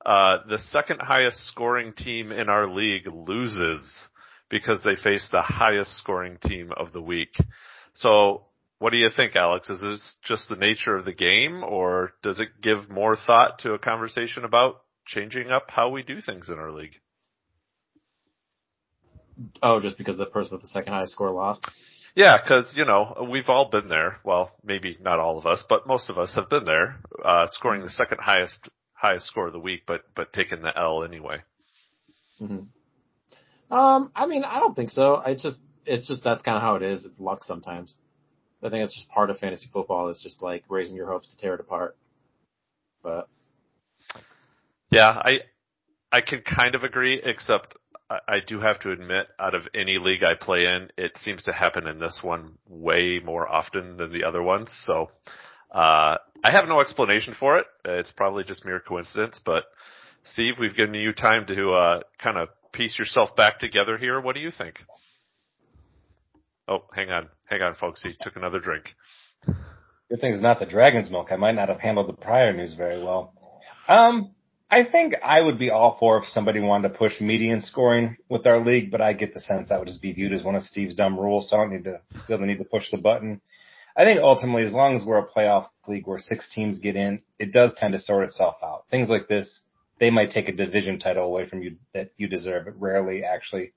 uh, 0.05 0.39
the 0.49 0.59
second 0.59 1.01
highest 1.01 1.39
scoring 1.49 1.93
team 1.93 2.31
in 2.31 2.49
our 2.49 2.69
league 2.73 3.07
loses 3.13 4.09
because 4.49 4.83
they 4.83 4.95
face 4.95 5.29
the 5.33 5.43
highest 5.43 5.97
scoring 5.97 6.37
team 6.45 6.71
of 6.77 6.93
the 6.93 7.01
week. 7.01 7.35
So 7.95 8.47
what 8.79 8.91
do 8.91 8.97
you 8.97 9.11
think, 9.15 9.37
Alex? 9.37 9.71
Is 9.71 9.81
this 9.81 10.17
just 10.23 10.49
the 10.49 10.57
nature 10.57 10.97
of 10.97 11.05
the 11.05 11.13
game 11.13 11.63
or 11.63 12.15
does 12.23 12.41
it 12.41 12.49
give 12.61 12.91
more 12.91 13.17
thought 13.17 13.61
to 13.61 13.75
a 13.75 13.79
conversation 13.79 14.45
about 14.45 14.83
changing 15.07 15.51
up 15.51 15.67
how 15.69 15.89
we 15.91 16.03
do 16.03 16.21
things 16.21 16.49
in 16.49 16.55
our 16.59 16.73
league? 16.73 16.97
Oh, 19.63 19.81
just 19.81 19.99
because 19.99 20.17
the 20.19 20.27
person 20.27 20.53
with 20.53 20.63
the 20.63 20.69
second 20.69 20.93
highest 20.93 21.13
score 21.13 21.31
lost? 21.31 21.67
Yeah, 22.15 22.39
because 22.43 22.73
you 22.77 22.85
know 22.85 23.27
we've 23.31 23.49
all 23.49 23.71
been 23.71 23.89
there. 23.89 24.19
Well, 24.25 24.51
maybe 24.63 24.99
not 25.01 25.19
all 25.19 25.39
of 25.39 25.47
us, 25.47 25.65
but 25.69 25.87
most 25.87 26.11
of 26.11 26.19
us 26.19 26.35
have 26.35 26.51
been 26.51 26.65
there, 26.65 27.01
uh, 27.25 27.47
scoring 27.51 27.83
the 27.83 27.91
second 27.91 28.19
highest 28.21 28.69
highest 28.93 29.27
score 29.27 29.47
of 29.47 29.53
the 29.53 29.59
week, 29.59 29.83
but 29.87 30.03
but 30.15 30.33
taking 30.33 30.63
the 30.63 30.77
L 30.77 31.05
anyway. 31.05 31.39
hmm 32.39 32.59
Um, 33.71 34.13
I 34.15 34.27
mean, 34.27 34.45
I 34.45 34.61
don't 34.61 34.77
think 34.77 34.91
so. 34.91 35.23
It's 35.25 35.43
just, 35.43 35.59
it's 35.87 36.07
just 36.07 36.25
that's 36.25 36.43
kind 36.43 36.57
of 36.57 36.63
how 36.63 36.77
it 36.77 36.83
is. 36.83 37.05
It's 37.05 37.19
luck 37.19 37.45
sometimes. 37.45 37.95
I 38.63 38.69
think 38.69 38.85
it's 38.85 38.95
just 38.95 39.09
part 39.09 39.31
of 39.31 39.39
fantasy 39.39 39.69
football. 39.73 40.09
It's 40.09 40.23
just 40.23 40.41
like 40.43 40.65
raising 40.69 40.97
your 40.97 41.09
hopes 41.09 41.29
to 41.29 41.37
tear 41.37 41.55
it 41.55 41.61
apart. 41.61 41.97
But 43.03 43.29
Yeah, 44.91 45.09
I 45.09 45.41
I 46.13 46.21
can 46.21 46.43
kind 46.43 46.75
of 46.75 46.85
agree, 46.85 47.21
except 47.25 47.77
I, 48.09 48.19
I 48.29 48.39
do 48.47 48.61
have 48.61 48.79
to 48.81 48.93
admit, 48.93 49.29
out 49.41 49.55
of 49.55 49.67
any 49.75 49.99
league 49.99 50.23
I 50.23 50.35
play 50.35 50.67
in, 50.67 50.91
it 50.97 51.17
seems 51.17 51.43
to 51.45 51.53
happen 51.53 51.87
in 51.87 51.99
this 51.99 52.21
one 52.23 52.59
way 52.69 53.21
more 53.25 53.49
often 53.49 53.97
than 53.97 54.13
the 54.13 54.25
other 54.25 54.43
ones. 54.43 54.71
So 54.87 55.11
uh, 55.75 56.19
I 56.45 56.51
have 56.51 56.69
no 56.69 56.81
explanation 56.81 57.35
for 57.39 57.59
it. 57.59 57.67
It's 57.85 58.13
probably 58.13 58.45
just 58.45 58.65
mere 58.65 58.81
coincidence. 58.81 59.41
But 59.45 59.65
Steve, 60.25 60.55
we've 60.61 60.77
given 60.77 60.95
you 60.95 61.13
time 61.13 61.47
to 61.47 61.73
uh, 61.73 62.01
kind 62.19 62.37
of 62.37 62.49
piece 62.73 62.99
yourself 62.99 63.35
back 63.35 63.59
together 63.59 63.99
here. 63.99 64.21
What 64.21 64.35
do 64.35 64.41
you 64.41 64.51
think? 64.51 64.79
Oh, 66.69 66.85
hang 66.95 67.11
on, 67.11 67.29
hang 67.45 67.63
on, 67.63 67.75
folks. 67.75 68.03
He 68.03 68.13
took 68.21 68.37
another 68.37 68.61
drink. 68.61 68.95
Good 69.47 70.21
thing 70.21 70.33
it's 70.35 70.43
not 70.43 70.61
the 70.61 70.67
dragon's 70.67 71.11
milk. 71.11 71.29
I 71.31 71.37
might 71.37 71.55
not 71.55 71.69
have 71.69 71.81
handled 71.81 72.09
the 72.09 72.13
prior 72.13 72.53
news 72.53 72.75
very 72.75 73.03
well. 73.03 73.35
Um, 73.89 74.35
I 74.71 74.85
think 74.85 75.15
I 75.23 75.41
would 75.41 75.59
be 75.59 75.71
all 75.71 75.97
for 75.99 76.19
if 76.19 76.29
somebody 76.29 76.61
wanted 76.61 76.89
to 76.89 76.95
push 76.99 77.21
median 77.21 77.61
scoring 77.61 78.17
with 78.29 78.47
our 78.47 78.59
league, 78.59 78.91
but 78.91 79.01
I 79.01 79.13
get 79.13 79.35
the 79.35 79.41
sense 79.41 79.69
that 79.69 79.79
would 79.79 79.89
just 79.89 80.01
be 80.01 80.13
viewed 80.13 80.33
as 80.33 80.43
one 80.43 80.55
of 80.55 80.63
Steve's 80.63 80.95
dumb 80.95 81.19
rules, 81.19 81.51
so 81.51 81.57
I 81.57 81.61
don't 81.61 81.73
need 81.73 81.85
to 81.85 82.01
feel 82.27 82.39
the 82.39 82.47
need 82.47 82.59
to 82.59 82.65
push 82.65 82.91
the 82.91 82.97
button. 82.97 83.41
I 83.97 84.05
think 84.05 84.21
ultimately, 84.21 84.65
as 84.65 84.73
long 84.73 84.97
as 84.97 85.05
we're 85.05 85.19
a 85.19 85.29
playoff 85.29 85.69
league 85.87 86.07
where 86.07 86.19
six 86.19 86.49
teams 86.55 86.79
get 86.79 86.97
in, 86.97 87.21
it 87.39 87.53
does 87.53 87.75
tend 87.77 87.93
to 87.93 87.99
sort 87.99 88.25
itself 88.25 88.57
out. 88.63 88.85
Things 88.91 89.11
like 89.11 89.29
this, 89.29 89.61
they 90.01 90.11
might 90.11 90.31
take 90.31 90.49
a 90.49 90.53
division 90.53 90.99
title 90.99 91.27
away 91.27 91.47
from 91.47 91.63
you 91.63 91.77
that 91.93 92.13
you 92.17 92.29
deserve. 92.29 92.65
but 92.65 92.81
rarely 92.81 93.25
actually 93.25 93.73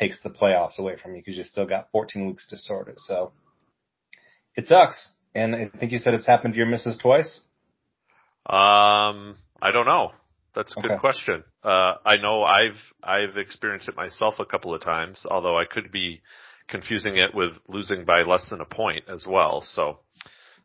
takes 0.00 0.20
the 0.22 0.30
playoffs 0.30 0.78
away 0.78 0.96
from 0.96 1.14
you 1.14 1.20
because 1.20 1.36
you 1.36 1.44
still 1.44 1.66
got 1.66 1.88
14 1.92 2.26
weeks 2.26 2.48
to 2.48 2.56
sort 2.56 2.88
it. 2.88 2.98
So 2.98 3.32
it 4.56 4.66
sucks. 4.66 5.10
And 5.34 5.54
I 5.54 5.68
think 5.78 5.92
you 5.92 5.98
said 5.98 6.14
it's 6.14 6.26
happened 6.26 6.54
to 6.54 6.58
your 6.58 6.66
missus 6.66 6.96
twice. 6.98 7.42
Um, 8.46 9.36
I 9.62 9.70
don't 9.72 9.86
know. 9.86 10.12
That's 10.54 10.72
a 10.76 10.80
good 10.80 10.92
Okay. 10.92 11.00
question. 11.00 11.44
Uh, 11.62 11.94
I 12.04 12.16
know 12.16 12.42
I've 12.42 12.80
I've 13.02 13.36
experienced 13.36 13.88
it 13.88 13.94
myself 13.94 14.40
a 14.40 14.44
couple 14.44 14.74
of 14.74 14.82
times, 14.82 15.24
although 15.30 15.56
I 15.56 15.64
could 15.64 15.92
be 15.92 16.22
confusing 16.66 17.16
it 17.16 17.34
with 17.34 17.52
losing 17.68 18.04
by 18.04 18.22
less 18.22 18.48
than 18.48 18.60
a 18.60 18.64
point 18.64 19.04
as 19.08 19.24
well. 19.26 19.62
So, 19.62 20.00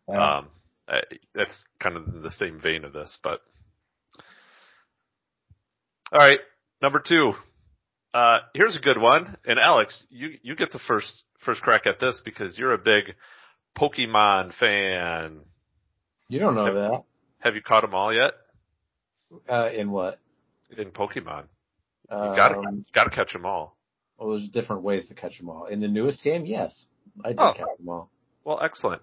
um, 0.10 0.48
I, 0.88 1.02
that's 1.36 1.66
kind 1.80 1.98
of 1.98 2.08
in 2.08 2.24
the 2.24 2.32
same 2.32 2.60
vein 2.60 2.84
of 2.86 2.94
this, 2.94 3.20
but. 3.22 3.42
All 6.12 6.20
right, 6.20 6.40
number 6.82 7.00
two. 7.06 7.34
Uh, 8.16 8.40
here's 8.54 8.78
a 8.78 8.80
good 8.80 8.98
one, 8.98 9.36
and 9.46 9.60
Alex, 9.60 10.06
you 10.10 10.30
you 10.42 10.56
get 10.56 10.72
the 10.72 10.80
first 10.80 11.24
first 11.40 11.62
crack 11.62 11.86
at 11.86 12.00
this 12.00 12.22
because 12.24 12.58
you're 12.58 12.72
a 12.74 12.78
big 12.78 13.14
Pokemon 13.78 14.54
fan. 14.58 15.42
you 16.30 16.40
don't 16.40 16.56
know 16.56 16.74
that. 16.74 17.04
Have 17.40 17.56
you 17.56 17.62
caught 17.62 17.82
them 17.82 17.94
all 17.94 18.14
yet 18.14 18.32
Uh, 19.50 19.70
in 19.74 19.92
what? 19.92 20.20
in 20.78 20.92
Pokemon? 20.92 21.44
You 22.10 22.16
Um, 22.18 22.36
gotta 22.36 22.84
gotta 22.94 23.10
catch 23.10 23.34
them 23.34 23.46
all. 23.46 23.76
well, 24.18 24.30
there's 24.30 24.48
different 24.50 24.84
ways 24.84 25.08
to 25.10 25.14
catch 25.14 25.38
them 25.38 25.50
all. 25.50 25.66
In 25.66 25.82
the 25.82 25.88
newest 25.90 26.24
game, 26.24 26.46
yes, 26.46 26.88
I 27.24 27.30
did 27.30 27.42
Oh. 27.42 27.54
catch 27.54 27.78
them 27.78 27.90
all. 27.90 28.10
Well, 28.46 28.60
excellent. 28.64 29.02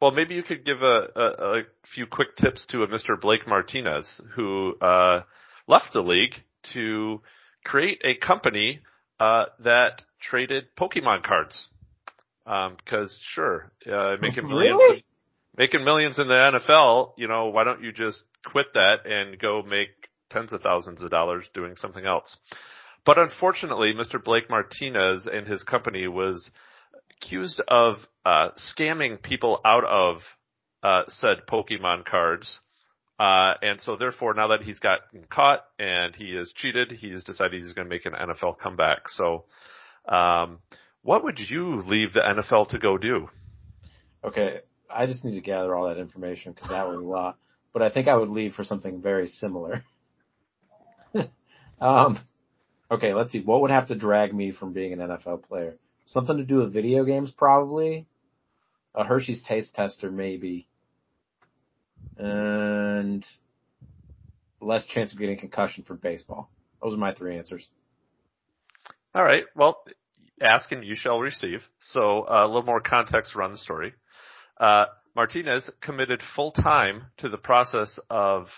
Well, 0.00 0.12
maybe 0.12 0.34
you 0.34 0.42
could 0.42 0.64
give 0.64 0.82
a, 0.82 1.08
a, 1.14 1.58
a 1.58 1.62
few 1.94 2.06
quick 2.06 2.36
tips 2.36 2.64
to 2.66 2.82
a 2.84 2.86
Mr. 2.86 3.20
Blake 3.20 3.46
Martinez 3.46 4.20
who 4.34 4.76
uh, 4.80 5.22
left 5.66 5.92
the 5.92 6.02
league 6.02 6.34
to 6.74 7.20
create 7.66 8.00
a 8.04 8.14
company 8.14 8.80
uh, 9.20 9.46
that 9.64 10.02
traded 10.20 10.64
Pokemon 10.78 11.22
cards. 11.22 11.68
Because 12.44 13.18
sure, 13.34 13.72
uh, 13.92 14.16
making 14.20 14.46
millions, 14.46 14.80
Really? 14.80 15.04
making 15.56 15.84
millions 15.84 16.20
in 16.20 16.28
the 16.28 16.34
NFL, 16.34 17.14
you 17.16 17.26
know, 17.26 17.46
why 17.48 17.64
don't 17.64 17.82
you 17.82 17.90
just 17.90 18.22
quit 18.44 18.66
that 18.74 19.04
and 19.04 19.36
go 19.38 19.62
make 19.62 19.88
tens 20.30 20.52
of 20.52 20.62
thousands 20.62 21.02
of 21.02 21.10
dollars 21.10 21.46
doing 21.54 21.74
something 21.74 22.06
else? 22.06 22.36
But 23.04 23.18
unfortunately, 23.18 23.94
Mr. 23.94 24.22
Blake 24.22 24.48
Martinez 24.48 25.26
and 25.32 25.46
his 25.46 25.64
company 25.64 26.06
was 26.06 26.50
accused 27.16 27.60
of 27.66 27.96
uh, 28.24 28.50
scamming 28.56 29.20
people 29.22 29.60
out 29.64 29.84
of 29.84 30.18
uh, 30.84 31.02
said 31.08 31.38
Pokemon 31.50 32.04
cards. 32.04 32.60
Uh, 33.18 33.54
and 33.62 33.80
so 33.80 33.96
therefore, 33.96 34.34
now 34.34 34.48
that 34.48 34.62
he's 34.62 34.78
gotten 34.78 35.24
caught 35.30 35.64
and 35.78 36.14
he 36.14 36.36
is 36.36 36.52
cheated, 36.54 36.92
he 36.92 37.10
has 37.12 37.24
decided 37.24 37.62
he's 37.62 37.72
going 37.72 37.88
to 37.88 37.94
make 37.94 38.04
an 38.04 38.12
NFL 38.12 38.58
comeback. 38.58 39.08
So, 39.08 39.44
um, 40.06 40.58
what 41.02 41.24
would 41.24 41.38
you 41.38 41.80
leave 41.80 42.12
the 42.12 42.20
NFL 42.20 42.68
to 42.70 42.78
go 42.78 42.98
do? 42.98 43.28
Okay, 44.22 44.60
I 44.90 45.06
just 45.06 45.24
need 45.24 45.36
to 45.36 45.40
gather 45.40 45.74
all 45.74 45.88
that 45.88 45.98
information 45.98 46.52
because 46.52 46.68
that 46.70 46.88
was 46.88 47.00
a 47.00 47.04
lot. 47.04 47.38
But 47.72 47.82
I 47.82 47.90
think 47.90 48.08
I 48.08 48.16
would 48.16 48.28
leave 48.28 48.54
for 48.54 48.64
something 48.64 49.00
very 49.00 49.28
similar. 49.28 49.84
um, 51.80 52.18
okay, 52.90 53.14
let's 53.14 53.32
see. 53.32 53.42
What 53.42 53.62
would 53.62 53.70
have 53.70 53.88
to 53.88 53.94
drag 53.94 54.34
me 54.34 54.50
from 54.50 54.72
being 54.72 54.92
an 54.92 54.98
NFL 54.98 55.44
player? 55.44 55.76
Something 56.04 56.38
to 56.38 56.44
do 56.44 56.56
with 56.56 56.72
video 56.72 57.04
games, 57.04 57.30
probably. 57.30 58.06
A 58.94 59.04
Hershey's 59.04 59.42
taste 59.42 59.74
tester, 59.74 60.10
maybe. 60.10 60.68
And 62.16 63.24
less 64.60 64.86
chance 64.86 65.12
of 65.12 65.18
getting 65.18 65.38
concussion 65.38 65.84
for 65.84 65.94
baseball. 65.94 66.50
Those 66.82 66.94
are 66.94 66.98
my 66.98 67.14
three 67.14 67.36
answers. 67.36 67.68
All 69.14 69.22
right. 69.24 69.44
Well, 69.54 69.82
ask 70.40 70.70
and 70.72 70.84
you 70.84 70.94
shall 70.94 71.18
receive. 71.18 71.62
So 71.80 72.22
uh, 72.22 72.44
a 72.44 72.46
little 72.46 72.62
more 72.62 72.80
context 72.80 73.34
around 73.34 73.52
the 73.52 73.58
story. 73.58 73.94
Uh, 74.58 74.86
Martinez 75.14 75.70
committed 75.80 76.22
full 76.34 76.52
time 76.52 77.04
to 77.18 77.28
the 77.28 77.38
process 77.38 77.98
of 78.10 78.48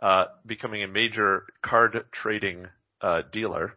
uh, 0.00 0.26
becoming 0.46 0.82
a 0.82 0.88
major 0.88 1.44
card 1.62 2.04
trading 2.12 2.66
uh, 3.00 3.22
dealer, 3.32 3.74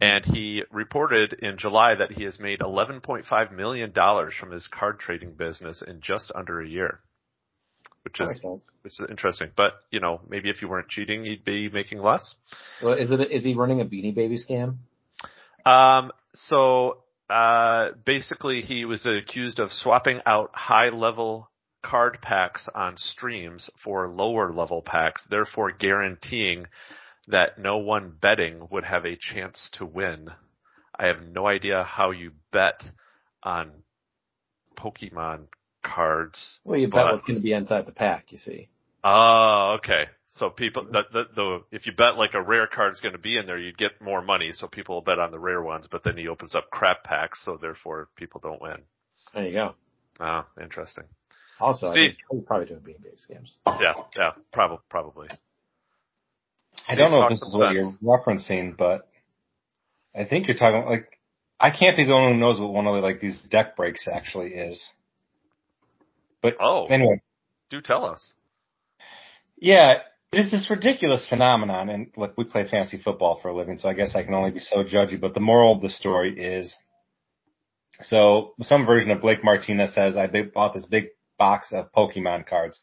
and 0.00 0.24
he 0.24 0.62
reported 0.70 1.32
in 1.32 1.58
July 1.58 1.94
that 1.94 2.12
he 2.12 2.24
has 2.24 2.38
made 2.38 2.60
11.5 2.60 3.52
million 3.52 3.92
dollars 3.92 4.34
from 4.38 4.50
his 4.50 4.68
card 4.68 4.98
trading 4.98 5.32
business 5.32 5.82
in 5.86 6.00
just 6.00 6.30
under 6.34 6.60
a 6.60 6.68
year, 6.68 7.00
which 8.04 8.20
is 8.20 8.40
which 8.82 8.92
is 8.92 9.06
interesting. 9.08 9.50
But 9.56 9.74
you 9.90 10.00
know, 10.00 10.20
maybe 10.28 10.50
if 10.50 10.62
you 10.62 10.68
weren't 10.68 10.88
cheating, 10.88 11.24
you'd 11.24 11.44
be 11.44 11.68
making 11.68 11.98
less. 11.98 12.34
Well, 12.82 12.94
is 12.94 13.10
it? 13.10 13.20
Is 13.30 13.44
he 13.44 13.54
running 13.54 13.80
a 13.80 13.84
Beanie 13.84 14.14
Baby 14.14 14.38
scam? 14.38 14.76
Um, 15.66 16.12
so 16.34 16.98
uh, 17.30 17.90
basically, 18.04 18.60
he 18.60 18.84
was 18.84 19.06
accused 19.06 19.58
of 19.58 19.72
swapping 19.72 20.20
out 20.26 20.50
high 20.54 20.90
level 20.90 21.50
card 21.82 22.18
packs 22.22 22.68
on 22.74 22.96
streams 22.96 23.70
for 23.82 24.08
lower 24.08 24.52
level 24.52 24.82
packs, 24.82 25.26
therefore 25.28 25.70
guaranteeing 25.72 26.66
that 27.28 27.58
no 27.58 27.78
one 27.78 28.12
betting 28.20 28.68
would 28.70 28.84
have 28.84 29.04
a 29.04 29.16
chance 29.16 29.70
to 29.74 29.86
win. 29.86 30.28
I 30.98 31.06
have 31.06 31.22
no 31.22 31.46
idea 31.46 31.82
how 31.82 32.10
you 32.10 32.32
bet 32.52 32.82
on 33.42 33.70
Pokemon 34.76 35.46
cards. 35.84 36.58
Well, 36.64 36.78
you 36.78 36.88
bet 36.88 37.04
but- 37.04 37.12
what's 37.12 37.26
going 37.26 37.38
to 37.38 37.42
be 37.42 37.52
inside 37.52 37.86
the 37.86 37.92
pack. 37.92 38.32
You 38.32 38.38
see. 38.38 38.68
Oh, 39.04 39.76
okay. 39.78 40.06
So 40.28 40.50
people, 40.50 40.82
mm-hmm. 40.82 40.92
the, 40.92 41.02
the, 41.12 41.24
the, 41.36 41.64
if 41.70 41.86
you 41.86 41.92
bet 41.92 42.16
like 42.16 42.34
a 42.34 42.42
rare 42.42 42.66
card's 42.66 43.00
going 43.00 43.12
to 43.12 43.20
be 43.20 43.36
in 43.36 43.46
there, 43.46 43.58
you'd 43.58 43.78
get 43.78 44.00
more 44.00 44.20
money. 44.22 44.50
So 44.52 44.66
people 44.66 44.96
will 44.96 45.02
bet 45.02 45.20
on 45.20 45.30
the 45.30 45.38
rare 45.38 45.62
ones, 45.62 45.86
but 45.88 46.02
then 46.02 46.16
he 46.16 46.26
opens 46.26 46.54
up 46.54 46.70
crap 46.70 47.04
packs, 47.04 47.44
so 47.44 47.56
therefore 47.60 48.08
people 48.16 48.40
don't 48.42 48.60
win. 48.60 48.78
There 49.32 49.46
you 49.46 49.52
go. 49.52 49.74
Oh, 50.18 50.44
interesting. 50.60 51.04
Also, 51.60 51.86
I 51.86 51.92
Steve. 51.92 52.10
think 52.10 52.18
he's 52.30 52.42
probably 52.46 52.66
doing 52.66 52.80
Beanie 52.80 53.02
Baby 53.02 53.16
scams. 53.16 53.52
Yeah, 53.80 53.92
yeah, 54.16 54.30
probably, 54.52 54.78
probably. 54.88 55.28
I 56.88 56.96
don't 56.96 57.12
know 57.12 57.24
if 57.24 57.30
this 57.30 57.40
some 57.40 57.48
is 57.48 57.56
what 57.56 57.72
you're 57.72 57.92
referencing, 58.02 58.76
but 58.76 59.08
I 60.14 60.24
think 60.24 60.48
you're 60.48 60.56
talking 60.56 60.84
like 60.84 61.18
I 61.60 61.70
can't 61.70 61.96
be 61.96 62.04
the 62.04 62.12
only 62.12 62.26
one 62.26 62.34
who 62.34 62.40
knows 62.40 62.60
what 62.60 62.72
one 62.72 62.86
of 62.86 62.94
the, 62.94 63.00
like 63.00 63.20
these 63.20 63.40
deck 63.50 63.76
breaks 63.76 64.08
actually 64.08 64.54
is. 64.54 64.84
But 66.44 66.56
Oh, 66.60 66.84
anyway, 66.88 67.22
do 67.70 67.80
tell 67.80 68.04
us. 68.04 68.34
yeah, 69.56 69.94
it's 70.30 70.50
this 70.50 70.68
ridiculous 70.68 71.26
phenomenon, 71.26 71.88
and 71.88 72.08
look, 72.18 72.34
we 72.36 72.44
play 72.44 72.68
fantasy 72.68 72.98
football 72.98 73.40
for 73.40 73.48
a 73.48 73.56
living, 73.56 73.78
so 73.78 73.88
I 73.88 73.94
guess 73.94 74.14
I 74.14 74.24
can 74.24 74.34
only 74.34 74.50
be 74.50 74.60
so 74.60 74.84
judgy. 74.84 75.18
But 75.18 75.32
the 75.32 75.40
moral 75.40 75.74
of 75.74 75.80
the 75.80 75.88
story 75.88 76.38
is, 76.38 76.76
so 78.02 78.52
some 78.60 78.84
version 78.84 79.10
of 79.10 79.22
Blake 79.22 79.42
Martinez 79.42 79.94
says, 79.94 80.16
I 80.16 80.26
bought 80.52 80.74
this 80.74 80.84
big 80.84 81.06
box 81.38 81.72
of 81.72 81.90
Pokemon 81.92 82.46
cards. 82.46 82.78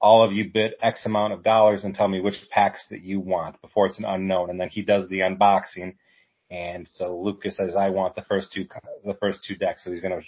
All 0.00 0.22
of 0.22 0.32
you 0.32 0.48
bid 0.52 0.74
X 0.80 1.04
amount 1.04 1.32
of 1.32 1.42
dollars 1.42 1.82
and 1.82 1.92
tell 1.92 2.06
me 2.06 2.20
which 2.20 2.48
packs 2.50 2.86
that 2.90 3.02
you 3.02 3.18
want 3.18 3.60
before 3.60 3.86
it's 3.86 3.98
an 3.98 4.04
unknown. 4.04 4.50
And 4.50 4.60
then 4.60 4.68
he 4.68 4.82
does 4.82 5.08
the 5.08 5.20
unboxing. 5.20 5.96
And 6.48 6.88
so 6.88 7.18
Lucas 7.18 7.56
says, 7.56 7.74
I 7.74 7.90
want 7.90 8.14
the 8.14 8.22
first 8.22 8.52
two, 8.52 8.66
the 9.04 9.14
first 9.20 9.44
two 9.46 9.56
decks. 9.56 9.84
So 9.84 9.90
he's 9.90 10.00
going 10.00 10.18
to 10.18 10.26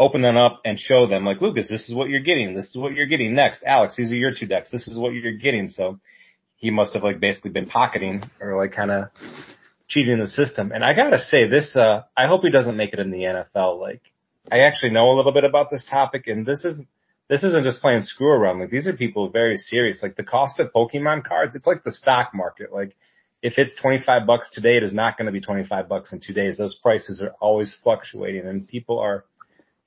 open 0.00 0.22
them 0.22 0.36
up 0.36 0.60
and 0.64 0.78
show 0.78 1.06
them 1.06 1.24
like, 1.24 1.40
Lucas, 1.40 1.68
this 1.68 1.88
is 1.88 1.94
what 1.94 2.08
you're 2.08 2.20
getting. 2.20 2.54
This 2.54 2.66
is 2.66 2.76
what 2.76 2.94
you're 2.94 3.06
getting 3.06 3.34
next. 3.34 3.62
Alex, 3.64 3.96
these 3.96 4.12
are 4.12 4.16
your 4.16 4.32
two 4.32 4.46
decks. 4.46 4.70
This 4.70 4.86
is 4.86 4.96
what 4.96 5.12
you're 5.12 5.32
getting. 5.32 5.68
So 5.68 5.98
he 6.56 6.70
must 6.70 6.94
have 6.94 7.02
like 7.02 7.20
basically 7.20 7.50
been 7.50 7.66
pocketing 7.66 8.22
or 8.40 8.56
like 8.56 8.72
kind 8.72 8.90
of 8.90 9.08
cheating 9.88 10.18
the 10.18 10.28
system. 10.28 10.70
And 10.72 10.84
I 10.84 10.94
gotta 10.94 11.20
say 11.22 11.48
this, 11.48 11.74
uh, 11.74 12.02
I 12.16 12.26
hope 12.26 12.42
he 12.42 12.50
doesn't 12.50 12.76
make 12.76 12.92
it 12.92 12.98
in 12.98 13.10
the 13.10 13.44
NFL. 13.56 13.80
Like, 13.80 14.02
I 14.50 14.60
actually 14.60 14.92
know 14.92 15.10
a 15.10 15.16
little 15.16 15.32
bit 15.32 15.44
about 15.44 15.70
this 15.70 15.84
topic 15.88 16.26
and 16.26 16.46
this 16.46 16.64
is, 16.64 16.80
this 17.28 17.44
isn't 17.44 17.64
just 17.64 17.82
playing 17.82 18.02
screw 18.02 18.28
around. 18.28 18.60
Like, 18.60 18.70
these 18.70 18.86
are 18.86 18.96
people 18.96 19.30
very 19.30 19.56
serious. 19.56 20.02
Like, 20.02 20.16
the 20.16 20.24
cost 20.24 20.60
of 20.60 20.72
Pokemon 20.72 21.24
cards, 21.24 21.54
it's 21.54 21.66
like 21.66 21.84
the 21.84 21.92
stock 21.92 22.30
market. 22.34 22.72
Like, 22.72 22.96
if 23.42 23.54
it's 23.56 23.74
25 23.76 24.26
bucks 24.26 24.48
today, 24.52 24.76
it 24.76 24.82
is 24.82 24.92
not 24.92 25.16
going 25.16 25.26
to 25.26 25.32
be 25.32 25.40
25 25.40 25.88
bucks 25.88 26.12
in 26.12 26.20
two 26.20 26.32
days. 26.32 26.56
Those 26.56 26.74
prices 26.74 27.22
are 27.22 27.34
always 27.40 27.74
fluctuating 27.82 28.46
and 28.46 28.66
people 28.66 28.98
are, 28.98 29.24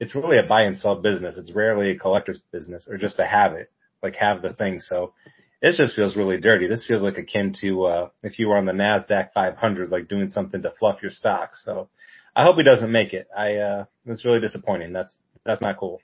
it's 0.02 0.16
really 0.16 0.40
a 0.40 0.44
buy 0.44 0.64
and 0.64 0.76
sell 0.76 0.96
business. 1.00 1.38
It's 1.38 1.52
rarely 1.52 1.92
a 1.92 1.98
collector's 1.98 2.42
business 2.52 2.86
or 2.90 2.98
just 2.98 3.20
a 3.20 3.26
habit, 3.26 3.72
like 4.02 4.16
have 4.16 4.42
the 4.42 4.52
thing. 4.52 4.80
So 4.80 5.14
this 5.62 5.78
just 5.78 5.96
feels 5.96 6.16
really 6.16 6.40
dirty. 6.42 6.68
This 6.68 6.88
feels 6.88 7.04
like 7.04 7.20
akin 7.20 7.54
to, 7.62 7.84
uh, 7.86 8.10
if 8.24 8.40
you 8.40 8.48
were 8.48 8.58
on 8.58 8.66
the 8.66 8.72
NASDAQ 8.72 9.30
500, 9.32 9.92
like 9.92 10.08
doing 10.08 10.32
something 10.32 10.64
to 10.64 10.74
fluff 10.80 11.04
your 11.04 11.12
stock. 11.12 11.52
So 11.56 11.88
I 12.36 12.44
hope 12.44 12.56
he 12.58 12.64
doesn't 12.64 12.92
make 12.92 13.14
it. 13.14 13.28
I, 13.38 13.58
uh, 13.58 13.86
it's 14.08 14.26
really 14.26 14.40
disappointing. 14.42 14.92
That's, 14.92 15.16
that's 15.46 15.62
not 15.62 15.78
cool. 15.78 16.02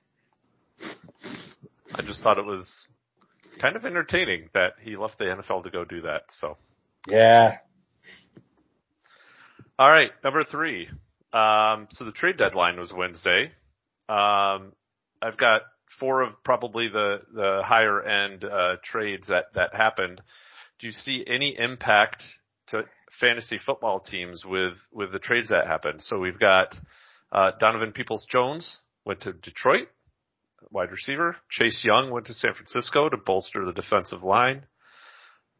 I 1.95 2.03
just 2.03 2.21
thought 2.21 2.37
it 2.37 2.45
was 2.45 2.85
kind 3.59 3.75
of 3.75 3.83
entertaining 3.83 4.49
that 4.53 4.73
he 4.79 4.95
left 4.95 5.17
the 5.17 5.23
NFL 5.25 5.63
to 5.63 5.71
go 5.71 5.83
do 5.85 6.01
that. 6.01 6.25
So, 6.29 6.55
Yeah. 7.07 7.57
all 9.79 9.89
right, 9.89 10.11
number 10.23 10.43
three. 10.43 10.87
Um, 11.33 11.87
so 11.89 12.05
the 12.05 12.11
trade 12.13 12.37
deadline 12.37 12.79
was 12.79 12.93
Wednesday. 12.95 13.53
Um, 14.09 14.73
I've 15.21 15.37
got 15.37 15.61
four 15.99 16.21
of 16.21 16.43
probably 16.43 16.87
the 16.87 17.21
the 17.33 17.61
higher 17.65 18.01
end 18.01 18.43
uh, 18.43 18.75
trades 18.83 19.27
that 19.27 19.45
that 19.55 19.73
happened. 19.75 20.21
Do 20.79 20.87
you 20.87 20.93
see 20.93 21.25
any 21.27 21.55
impact 21.57 22.23
to 22.67 22.83
fantasy 23.19 23.57
football 23.63 23.99
teams 23.99 24.43
with 24.45 24.73
with 24.91 25.11
the 25.11 25.19
trades 25.19 25.49
that 25.49 25.67
happened? 25.67 26.03
So 26.03 26.19
we've 26.19 26.39
got 26.39 26.75
uh, 27.31 27.51
Donovan 27.59 27.91
Peoples 27.91 28.25
Jones 28.29 28.79
went 29.05 29.21
to 29.21 29.33
Detroit, 29.33 29.87
wide 30.69 30.91
receiver. 30.91 31.37
Chase 31.49 31.83
Young 31.83 32.11
went 32.11 32.27
to 32.27 32.33
San 32.33 32.53
Francisco 32.53 33.09
to 33.09 33.17
bolster 33.17 33.65
the 33.65 33.73
defensive 33.73 34.23
line. 34.23 34.63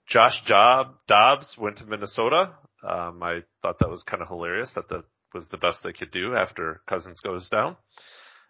Josh 0.07 0.41
Job 0.45 0.95
Dobbs 1.07 1.55
went 1.57 1.77
to 1.77 1.85
Minnesota. 1.85 2.53
Um, 2.87 3.21
I 3.21 3.39
thought 3.61 3.79
that 3.79 3.89
was 3.89 4.03
kind 4.03 4.21
of 4.21 4.29
hilarious 4.29 4.71
that 4.75 4.87
that 4.89 5.03
was 5.33 5.49
the 5.49 5.57
best 5.57 5.79
they 5.83 5.93
could 5.93 6.11
do 6.11 6.35
after 6.35 6.81
Cousins 6.87 7.19
goes 7.19 7.49
down. 7.49 7.75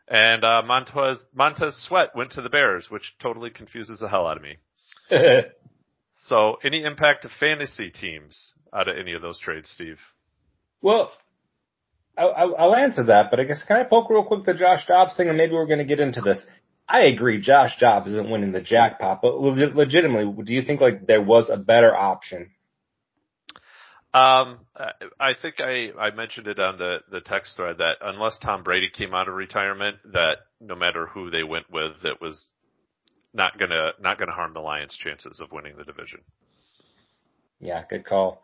And 0.09 0.43
uh, 0.43 0.61
Montez 0.65 1.25
Montez 1.33 1.75
Sweat 1.87 2.15
went 2.15 2.31
to 2.31 2.41
the 2.41 2.49
Bears, 2.49 2.89
which 2.89 3.15
totally 3.21 3.49
confuses 3.49 3.99
the 3.99 4.07
hell 4.07 4.25
out 4.27 4.37
of 4.37 4.43
me. 4.43 4.57
So, 6.19 6.57
any 6.63 6.83
impact 6.83 7.21
to 7.23 7.29
fantasy 7.29 7.91
teams 7.91 8.53
out 8.73 8.87
of 8.87 8.97
any 8.97 9.13
of 9.13 9.21
those 9.21 9.37
trades, 9.39 9.69
Steve? 9.69 9.99
well, 10.81 11.11
I, 12.17 12.23
I, 12.23 12.43
I'll 12.45 12.75
answer 12.75 13.03
that, 13.05 13.29
but 13.29 13.39
I 13.39 13.43
guess 13.43 13.61
can 13.63 13.77
I 13.77 13.83
poke 13.83 14.09
real 14.09 14.23
quick 14.23 14.43
the 14.45 14.55
Josh 14.55 14.87
Dobbs 14.87 15.15
thing, 15.15 15.27
and 15.27 15.37
maybe 15.37 15.53
we're 15.53 15.67
going 15.67 15.77
to 15.77 15.85
get 15.85 15.99
into 15.99 16.21
this. 16.21 16.43
I 16.89 17.01
agree, 17.01 17.39
Josh 17.39 17.77
Dobbs 17.79 18.07
isn't 18.07 18.29
winning 18.29 18.51
the 18.51 18.61
jackpot, 18.61 19.21
but 19.21 19.39
leg- 19.39 19.75
legitimately, 19.75 20.43
do 20.43 20.53
you 20.53 20.63
think 20.63 20.81
like 20.81 21.05
there 21.05 21.21
was 21.21 21.49
a 21.49 21.57
better 21.57 21.95
option? 21.95 22.49
Um, 24.17 24.59
I- 25.19 25.33
think 25.33 25.55
I, 25.59 25.91
I 25.99 26.11
mentioned 26.11 26.47
it 26.47 26.59
on 26.59 26.77
the, 26.77 26.99
the 27.11 27.21
text 27.21 27.55
thread 27.55 27.77
that 27.79 27.97
unless 28.01 28.37
Tom 28.39 28.63
Brady 28.63 28.89
came 28.89 29.13
out 29.13 29.27
of 29.27 29.35
retirement, 29.35 29.97
that 30.13 30.37
no 30.59 30.75
matter 30.75 31.07
who 31.07 31.29
they 31.29 31.43
went 31.43 31.69
with, 31.71 32.03
it 32.03 32.21
was 32.21 32.47
not 33.33 33.59
gonna 33.59 33.91
not 33.99 34.17
gonna 34.17 34.31
harm 34.31 34.53
the 34.53 34.59
Lions' 34.59 34.97
chances 34.97 35.39
of 35.39 35.51
winning 35.51 35.75
the 35.77 35.83
division. 35.83 36.21
Yeah, 37.59 37.83
good 37.87 38.05
call. 38.05 38.41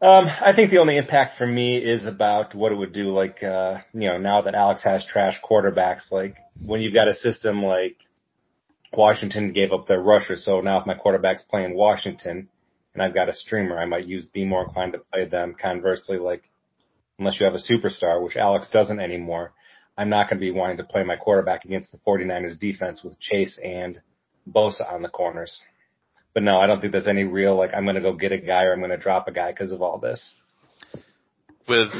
Um, 0.00 0.26
I 0.26 0.52
think 0.54 0.70
the 0.70 0.78
only 0.78 0.96
impact 0.96 1.36
for 1.36 1.46
me 1.46 1.76
is 1.76 2.06
about 2.06 2.54
what 2.54 2.72
it 2.72 2.76
would 2.76 2.94
do, 2.94 3.10
like, 3.12 3.42
uh, 3.42 3.78
you 3.92 4.08
know, 4.08 4.16
now 4.16 4.40
that 4.42 4.54
Alex 4.54 4.82
has 4.84 5.04
trash 5.04 5.38
quarterbacks, 5.42 6.10
like, 6.10 6.36
when 6.64 6.80
you've 6.80 6.94
got 6.94 7.08
a 7.08 7.14
system 7.14 7.62
like 7.62 7.96
Washington 8.94 9.52
gave 9.52 9.72
up 9.72 9.86
their 9.86 10.00
rusher, 10.00 10.36
so 10.36 10.62
now 10.62 10.80
if 10.80 10.86
my 10.86 10.94
quarterback's 10.94 11.42
playing 11.42 11.74
Washington 11.74 12.48
and 12.94 13.02
I've 13.02 13.14
got 13.14 13.28
a 13.28 13.34
streamer, 13.34 13.78
I 13.78 13.84
might 13.84 14.06
use, 14.06 14.28
be 14.28 14.44
more 14.44 14.64
inclined 14.64 14.94
to 14.94 14.98
play 15.12 15.26
them. 15.26 15.54
Conversely, 15.60 16.18
like, 16.18 16.42
unless 17.18 17.38
you 17.40 17.46
have 17.46 17.54
a 17.54 17.58
superstar, 17.58 18.22
which 18.22 18.36
Alex 18.36 18.68
doesn't 18.72 19.00
anymore, 19.00 19.52
I'm 19.96 20.08
not 20.08 20.28
going 20.28 20.38
to 20.38 20.44
be 20.44 20.50
wanting 20.50 20.78
to 20.78 20.84
play 20.84 21.04
my 21.04 21.16
quarterback 21.16 21.64
against 21.64 21.92
the 21.92 21.98
49ers 21.98 22.58
defense 22.58 23.02
with 23.04 23.20
Chase 23.20 23.58
and 23.62 24.00
Bosa 24.50 24.90
on 24.90 25.02
the 25.02 25.08
corners. 25.08 25.60
But 26.32 26.42
no, 26.42 26.58
I 26.58 26.66
don't 26.66 26.80
think 26.80 26.92
there's 26.92 27.08
any 27.08 27.24
real 27.24 27.56
like 27.56 27.72
I'm 27.74 27.84
going 27.84 27.96
to 27.96 28.00
go 28.00 28.12
get 28.12 28.32
a 28.32 28.38
guy 28.38 28.64
or 28.64 28.72
I'm 28.72 28.78
going 28.78 28.90
to 28.90 28.96
drop 28.96 29.28
a 29.28 29.32
guy 29.32 29.50
because 29.50 29.72
of 29.72 29.82
all 29.82 29.98
this. 29.98 30.34
With 31.68 31.90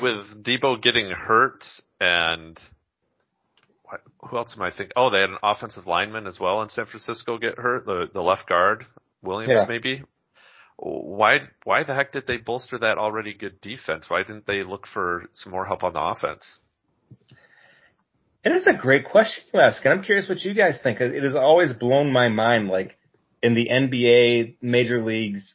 with 0.00 0.44
Deebo 0.44 0.80
getting 0.80 1.10
hurt 1.10 1.64
and 2.00 2.58
what, 3.84 4.00
who 4.28 4.36
else 4.36 4.54
am 4.56 4.62
I 4.62 4.70
thinking? 4.70 4.92
Oh, 4.96 5.10
they 5.10 5.20
had 5.20 5.30
an 5.30 5.38
offensive 5.42 5.86
lineman 5.86 6.26
as 6.26 6.38
well 6.38 6.62
in 6.62 6.68
San 6.68 6.86
Francisco 6.86 7.38
get 7.38 7.58
hurt. 7.58 7.86
The 7.86 8.08
the 8.12 8.22
left 8.22 8.48
guard 8.48 8.86
Williams 9.22 9.52
Yeah. 9.54 9.66
maybe. 9.68 10.02
Why 10.76 11.40
why 11.62 11.84
the 11.84 11.94
heck 11.94 12.12
did 12.12 12.26
they 12.26 12.36
bolster 12.36 12.78
that 12.78 12.98
already 12.98 13.32
good 13.32 13.60
defense? 13.60 14.06
Why 14.08 14.22
didn't 14.22 14.46
they 14.46 14.64
look 14.64 14.86
for 14.86 15.26
some 15.32 15.52
more 15.52 15.64
help 15.66 15.84
on 15.84 15.92
the 15.92 16.00
offense? 16.00 16.58
It 18.44 18.52
is 18.52 18.66
a 18.66 18.76
great 18.76 19.06
question 19.06 19.44
you 19.54 19.60
ask, 19.60 19.82
and 19.84 19.94
I'm 19.94 20.02
curious 20.02 20.28
what 20.28 20.42
you 20.42 20.52
guys 20.52 20.80
think. 20.82 21.00
It 21.00 21.22
has 21.22 21.36
always 21.36 21.72
blown 21.72 22.12
my 22.12 22.28
mind, 22.28 22.68
like 22.68 22.98
in 23.42 23.54
the 23.54 23.68
NBA, 23.70 24.56
major 24.60 25.02
leagues, 25.02 25.54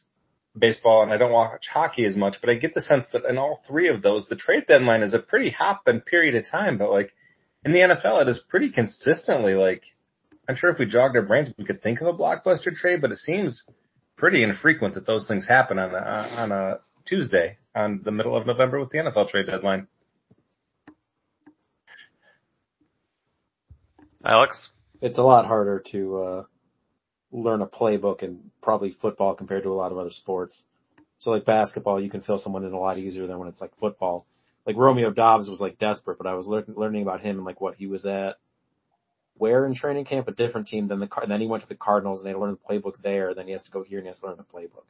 baseball, 0.58 1.02
and 1.02 1.12
I 1.12 1.16
don't 1.16 1.32
watch 1.32 1.68
hockey 1.72 2.04
as 2.04 2.16
much, 2.16 2.36
but 2.40 2.50
I 2.50 2.54
get 2.54 2.74
the 2.74 2.80
sense 2.80 3.06
that 3.12 3.24
in 3.26 3.38
all 3.38 3.62
three 3.68 3.88
of 3.88 4.02
those, 4.02 4.26
the 4.26 4.36
trade 4.36 4.64
deadline 4.66 5.02
is 5.02 5.14
a 5.14 5.20
pretty 5.20 5.50
hop 5.50 5.82
and 5.86 6.04
period 6.04 6.34
of 6.34 6.50
time. 6.50 6.78
But 6.78 6.90
like 6.90 7.12
in 7.64 7.72
the 7.72 7.80
NFL, 7.80 8.22
it 8.22 8.28
is 8.28 8.42
pretty 8.48 8.70
consistently 8.70 9.54
like 9.54 9.82
I'm 10.48 10.56
sure 10.56 10.70
if 10.70 10.78
we 10.78 10.86
jogged 10.86 11.14
our 11.14 11.22
brains, 11.22 11.54
we 11.56 11.64
could 11.64 11.82
think 11.82 12.00
of 12.00 12.08
a 12.08 12.12
blockbuster 12.12 12.74
trade, 12.74 13.00
but 13.00 13.12
it 13.12 13.18
seems 13.18 13.62
pretty 14.20 14.42
infrequent 14.44 14.94
that 14.94 15.06
those 15.06 15.26
things 15.26 15.48
happen 15.48 15.78
on 15.78 15.94
a, 15.94 16.28
on 16.36 16.52
a 16.52 16.78
Tuesday 17.06 17.56
on 17.74 18.02
the 18.04 18.12
middle 18.12 18.36
of 18.36 18.46
November 18.46 18.78
with 18.78 18.90
the 18.90 18.98
NFL 18.98 19.30
trade 19.30 19.46
deadline. 19.46 19.88
Alex? 24.24 24.68
It's 25.00 25.16
a 25.16 25.22
lot 25.22 25.46
harder 25.46 25.82
to 25.92 26.18
uh, 26.18 26.44
learn 27.32 27.62
a 27.62 27.66
playbook 27.66 28.22
and 28.22 28.50
probably 28.62 28.94
football 29.00 29.34
compared 29.34 29.62
to 29.62 29.70
a 29.70 29.74
lot 29.74 29.90
of 29.90 29.98
other 29.98 30.10
sports. 30.10 30.62
So 31.18 31.30
like 31.30 31.46
basketball, 31.46 32.02
you 32.02 32.10
can 32.10 32.20
fill 32.20 32.38
someone 32.38 32.64
in 32.64 32.72
a 32.74 32.78
lot 32.78 32.98
easier 32.98 33.26
than 33.26 33.38
when 33.38 33.48
it's 33.48 33.60
like 33.62 33.72
football. 33.80 34.26
Like 34.66 34.76
Romeo 34.76 35.10
Dobbs 35.10 35.48
was 35.48 35.60
like 35.60 35.78
desperate, 35.78 36.18
but 36.18 36.26
I 36.26 36.34
was 36.34 36.46
lear- 36.46 36.64
learning 36.68 37.02
about 37.02 37.22
him 37.22 37.36
and 37.36 37.44
like 37.46 37.62
what 37.62 37.76
he 37.76 37.86
was 37.86 38.04
at, 38.04 38.36
where 39.40 39.64
in 39.64 39.74
training 39.74 40.04
camp, 40.04 40.28
a 40.28 40.32
different 40.32 40.68
team 40.68 40.86
than 40.86 41.00
the 41.00 41.06
Car- 41.06 41.26
then 41.26 41.40
he 41.40 41.46
went 41.46 41.62
to 41.62 41.68
the 41.68 41.74
Cardinals 41.74 42.20
and 42.20 42.28
they 42.28 42.38
learned 42.38 42.58
the 42.58 42.74
playbook 42.74 43.00
there. 43.02 43.34
Then 43.34 43.46
he 43.46 43.52
has 43.52 43.62
to 43.62 43.70
go 43.70 43.82
here 43.82 43.98
and 43.98 44.06
he 44.06 44.08
has 44.08 44.20
to 44.20 44.26
learn 44.26 44.36
the 44.36 44.42
playbook. 44.42 44.84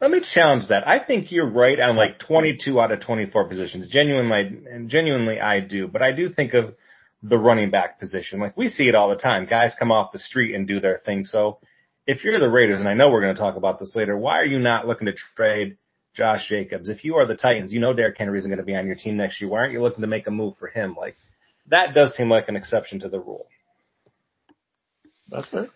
Let 0.00 0.10
me 0.10 0.22
challenge 0.34 0.68
that. 0.68 0.88
I 0.88 0.98
think 0.98 1.30
you're 1.30 1.48
right 1.48 1.78
on 1.78 1.94
like 1.94 2.18
22 2.18 2.80
out 2.80 2.90
of 2.90 3.00
24 3.00 3.48
positions. 3.48 3.88
Genuinely, 3.88 4.64
and 4.70 4.88
genuinely 4.88 5.38
I 5.38 5.60
do, 5.60 5.86
but 5.86 6.02
I 6.02 6.12
do 6.12 6.30
think 6.30 6.54
of 6.54 6.74
the 7.22 7.38
running 7.38 7.70
back 7.70 8.00
position. 8.00 8.40
Like 8.40 8.56
we 8.56 8.68
see 8.68 8.84
it 8.84 8.94
all 8.94 9.10
the 9.10 9.16
time. 9.16 9.46
Guys 9.46 9.76
come 9.78 9.92
off 9.92 10.12
the 10.12 10.18
street 10.18 10.54
and 10.54 10.66
do 10.66 10.80
their 10.80 10.98
thing. 11.04 11.24
So 11.24 11.58
if 12.06 12.24
you're 12.24 12.40
the 12.40 12.50
Raiders, 12.50 12.80
and 12.80 12.88
I 12.88 12.94
know 12.94 13.10
we're 13.10 13.20
going 13.20 13.34
to 13.34 13.40
talk 13.40 13.56
about 13.56 13.78
this 13.78 13.94
later, 13.94 14.16
why 14.16 14.38
are 14.40 14.44
you 14.44 14.58
not 14.58 14.88
looking 14.88 15.06
to 15.06 15.14
trade 15.36 15.76
Josh 16.14 16.48
Jacobs? 16.48 16.88
If 16.88 17.04
you 17.04 17.16
are 17.16 17.26
the 17.26 17.36
Titans, 17.36 17.72
you 17.72 17.78
know 17.78 17.92
Derrick 17.92 18.18
Henry 18.18 18.38
isn't 18.38 18.50
going 18.50 18.58
to 18.58 18.64
be 18.64 18.74
on 18.74 18.86
your 18.86 18.96
team 18.96 19.16
next 19.16 19.40
year. 19.40 19.50
Why 19.50 19.58
aren't 19.58 19.72
you 19.72 19.82
looking 19.82 20.00
to 20.00 20.08
make 20.08 20.26
a 20.26 20.32
move 20.32 20.54
for 20.58 20.68
him? 20.68 20.96
Like 20.98 21.16
that 21.68 21.94
does 21.94 22.14
seem 22.16 22.28
like 22.28 22.48
an 22.48 22.56
exception 22.56 23.00
to 23.00 23.08
the 23.08 23.20
rule. 23.20 23.46
That's 25.30 25.48
fair. 25.48 25.68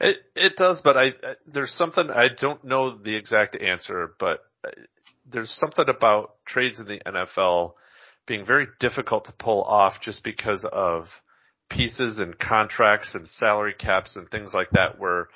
It 0.00 0.16
it 0.34 0.56
does, 0.56 0.80
but 0.82 0.96
I 0.96 1.06
I- 1.22 1.36
there's 1.46 1.72
something 1.74 2.10
I 2.10 2.28
don't 2.28 2.64
know 2.64 2.96
the 2.96 3.14
exact 3.16 3.56
answer, 3.60 4.14
but 4.18 4.40
there's 5.30 5.50
something 5.52 5.88
about 5.88 6.36
trades 6.46 6.80
in 6.80 6.86
the 6.86 7.00
NFL 7.06 7.74
being 8.26 8.44
very 8.46 8.66
difficult 8.78 9.26
to 9.26 9.32
pull 9.32 9.62
off 9.62 10.00
just 10.00 10.24
because 10.24 10.64
of 10.72 11.06
pieces 11.68 12.18
and 12.18 12.38
contracts 12.38 13.14
and 13.14 13.28
salary 13.28 13.74
caps 13.74 14.16
and 14.16 14.28
things 14.30 14.52
like 14.54 14.70
that 14.72 14.98
where 14.98 15.28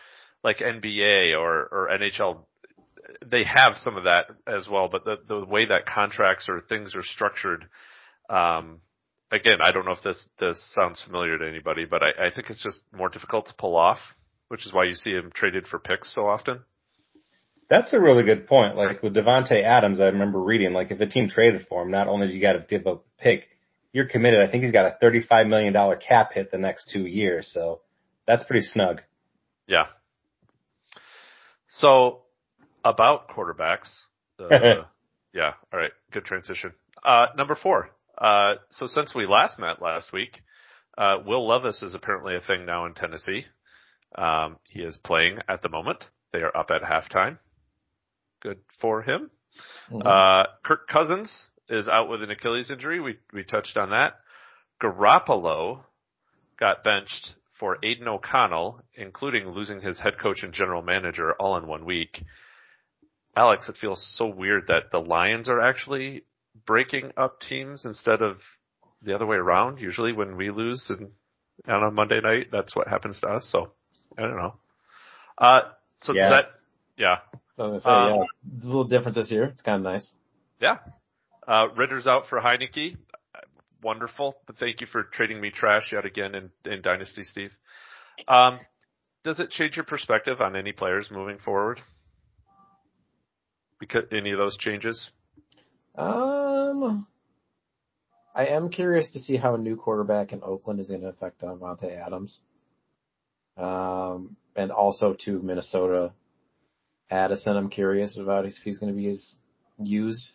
like 0.43 0.59
NBA 0.59 1.39
or 1.39 1.69
or 1.71 1.89
NHL 1.91 2.47
they 3.25 3.45
have 3.45 3.75
some 3.77 3.97
of 3.97 4.05
that 4.05 4.27
as 4.47 4.69
well, 4.69 4.89
but 4.89 5.05
the 5.05 5.17
the 5.29 5.45
way 5.45 5.67
that 5.67 5.87
contracts 5.87 6.49
or 6.49 6.61
things 6.61 6.95
are 6.97 7.03
structured 7.03 7.69
um 8.31 8.81
again, 9.35 9.59
I 9.61 9.73
don't 9.73 9.85
know 9.85 9.93
if 9.93 10.03
this 10.03 10.27
this 10.39 10.63
sounds 10.73 11.03
familiar 11.03 11.39
to 11.39 11.49
anybody, 11.49 11.85
but 11.85 12.03
I, 12.03 12.27
I 12.27 12.31
think 12.31 12.51
it's 12.51 12.63
just 12.63 12.83
more 12.93 13.09
difficult 13.09 13.47
to 13.47 13.55
pull 13.55 13.77
off, 13.77 13.99
which 14.49 14.67
is 14.67 14.73
why 14.73 14.85
you 14.85 14.95
see 14.95 15.11
him 15.11 15.31
traded 15.35 15.67
for 15.67 15.79
picks 15.79 16.15
so 16.15 16.27
often. 16.29 16.61
That's 17.69 17.93
a 17.93 18.01
really 18.01 18.25
good 18.25 18.47
point. 18.47 18.77
Like 18.77 19.03
with 19.03 19.15
Davante 19.15 19.63
Adams, 19.63 20.01
I 20.01 20.07
remember 20.07 20.39
reading 20.39 20.73
like 20.73 20.91
if 20.91 21.01
a 21.01 21.07
team 21.07 21.29
traded 21.29 21.67
for 21.69 21.83
him, 21.83 21.91
not 21.91 22.09
only 22.09 22.29
do 22.29 22.35
you 22.35 22.41
got 22.41 22.53
to 22.53 22.65
give 22.69 22.87
up 22.87 23.05
a 23.05 23.23
pick, 23.23 23.45
you're 23.93 24.07
committed. 24.07 24.41
I 24.41 24.51
think 24.51 24.63
he's 24.65 24.73
got 24.73 24.87
a 24.87 24.97
thirty-five 25.01 25.47
million 25.47 25.73
dollar 25.73 25.97
cap 25.97 26.33
hit 26.33 26.51
the 26.51 26.59
next 26.59 26.91
two 26.93 27.07
years, 27.07 27.51
so 27.53 27.81
that's 28.27 28.45
pretty 28.45 28.65
snug. 28.65 29.01
Yeah. 29.67 29.87
So 31.69 32.21
about 32.85 33.29
quarterbacks, 33.31 33.91
uh, 34.39 34.49
yeah, 35.35 35.55
all 35.73 35.79
right, 35.79 35.91
good 36.13 36.25
transition. 36.25 36.73
Uh, 37.03 37.27
number 37.37 37.55
four. 37.55 37.91
Uh, 38.19 38.55
so 38.71 38.87
since 38.87 39.15
we 39.15 39.27
last 39.27 39.59
met 39.59 39.83
last 39.83 40.13
week, 40.13 40.41
uh, 40.97 41.19
Will 41.25 41.47
Levis 41.47 41.83
is 41.83 41.95
apparently 41.95 42.37
a 42.37 42.41
thing 42.41 42.65
now 42.65 42.87
in 42.87 42.95
Tennessee. 42.95 43.47
Um, 44.17 44.59
he 44.69 44.81
is 44.81 44.97
playing 44.97 45.39
at 45.49 45.63
the 45.63 45.69
moment. 45.69 46.05
They 46.33 46.41
are 46.41 46.57
up 46.57 46.71
at 46.71 46.83
halftime. 46.83 47.39
Good 48.41 48.61
for 48.81 49.03
him. 49.03 49.31
Mhm. 49.91 50.07
Uh, 50.07 50.47
Kirk 50.65 50.89
Cousins 50.89 51.51
is 51.69 51.89
out 51.89 52.09
with 52.09 52.23
an 52.23 52.31
Achilles 52.31 52.71
injury. 52.71 53.01
We 53.01 53.19
we 53.33 53.45
touched 53.45 53.77
on 53.77 53.91
that. 53.91 54.21
Garoppolo 54.81 55.85
got 56.59 56.85
benched 56.85 57.35
for 57.59 57.79
Aidan 57.83 58.09
O'Connell, 58.09 58.83
including 58.95 59.49
losing 59.49 59.81
his 59.81 59.99
head 60.01 60.19
coach 60.19 60.43
and 60.43 60.53
general 60.53 60.83
manager 60.83 61.33
all 61.35 61.57
in 61.57 61.67
one 61.67 61.85
week. 61.85 62.25
Alex, 63.37 63.69
it 63.69 63.77
feels 63.77 64.05
so 64.17 64.27
weird 64.27 64.67
that 64.69 64.91
the 64.91 65.01
Lions 65.01 65.49
are 65.49 65.61
actually 65.61 66.25
breaking 66.67 67.13
up 67.17 67.41
teams 67.41 67.85
instead 67.85 68.23
of 68.23 68.39
the 69.03 69.15
other 69.15 69.27
way 69.27 69.37
around. 69.37 69.79
Usually 69.79 70.13
when 70.13 70.37
we 70.37 70.51
lose 70.51 70.87
and 70.89 71.11
on 71.69 71.83
a 71.83 71.91
Monday 71.91 72.21
night, 72.21 72.49
that's 72.51 72.75
what 72.75 72.89
happens 72.89 73.21
to 73.21 73.29
us. 73.29 73.49
So 73.51 73.73
I 74.19 74.23
don't 74.23 74.37
know. 74.37 74.55
Uh, 75.39 75.61
so 76.01 76.13
does 76.13 76.17
Yes. 76.17 76.31
that, 76.31 76.45
yeah, 76.97 77.17
I 77.59 77.63
was 77.63 77.71
gonna 77.71 77.81
say, 77.81 77.91
Um, 77.91 78.19
yeah, 78.19 78.55
it's 78.55 78.65
a 78.65 78.67
little 78.67 78.85
different 78.85 79.15
this 79.15 79.31
year. 79.31 79.45
It's 79.45 79.63
kind 79.63 79.77
of 79.77 79.93
nice. 79.93 80.15
Yeah. 80.61 80.79
Uh, 81.47 81.69
Ridder's 81.77 82.07
out 82.07 82.27
for 82.29 82.41
Heinicke. 82.41 82.97
Wonderful. 83.83 84.37
But 84.47 84.57
thank 84.57 84.81
you 84.81 84.87
for 84.87 85.03
trading 85.03 85.41
me 85.41 85.51
trash 85.51 85.93
yet 85.93 86.07
again 86.07 86.35
in, 86.35 86.51
in 86.65 86.81
Dynasty, 86.81 87.23
Steve. 87.25 87.51
Um, 88.27 88.61
does 89.25 89.41
it 89.41 89.51
change 89.51 89.77
your 89.77 89.85
perspective 89.85 90.41
on 90.41 90.57
any 90.57 90.73
players 90.73 91.11
moving 91.11 91.39
forward? 91.39 91.81
Because 93.79 94.05
any 94.13 94.31
of 94.31 94.39
those 94.39 94.57
changes? 94.57 95.11
Um, 95.97 97.07
I 98.35 98.47
am 98.47 98.69
curious 98.69 99.13
to 99.13 99.21
see 99.21 99.37
how 99.37 99.55
a 99.55 99.59
new 99.59 99.77
quarterback 99.77 100.33
in 100.33 100.41
Oakland 100.43 100.81
is 100.81 100.89
going 100.89 101.03
to 101.03 101.09
affect 101.09 101.41
Davante 101.41 101.97
Adams. 101.97 102.41
Um, 103.57 104.37
and 104.57 104.73
also 104.73 105.15
to 105.25 105.41
Minnesota, 105.41 106.13
Addison. 107.11 107.57
I'm 107.57 107.71
curious 107.71 108.19
about 108.19 108.47
if 108.47 108.55
he's 108.65 108.79
going 108.79 108.93
to 108.93 108.97
be 108.97 109.09
as 109.09 109.37
used. 109.79 110.31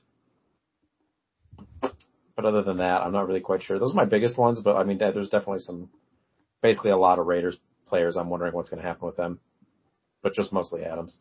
But 1.81 2.45
other 2.45 2.63
than 2.63 2.77
that, 2.77 3.01
I'm 3.01 3.11
not 3.11 3.27
really 3.27 3.41
quite 3.41 3.63
sure. 3.63 3.79
Those 3.79 3.91
are 3.91 3.95
my 3.95 4.05
biggest 4.05 4.37
ones, 4.37 4.61
but 4.61 4.77
I 4.77 4.83
mean, 4.83 4.97
there's 4.97 5.29
definitely 5.29 5.59
some, 5.59 5.89
basically 6.61 6.91
a 6.91 6.97
lot 6.97 7.19
of 7.19 7.25
Raiders 7.25 7.57
players. 7.85 8.15
I'm 8.15 8.29
wondering 8.29 8.53
what's 8.53 8.69
going 8.69 8.81
to 8.81 8.87
happen 8.87 9.05
with 9.05 9.17
them, 9.17 9.39
but 10.23 10.33
just 10.33 10.53
mostly 10.53 10.83
Adams. 10.83 11.19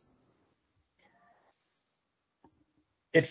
it 3.13 3.27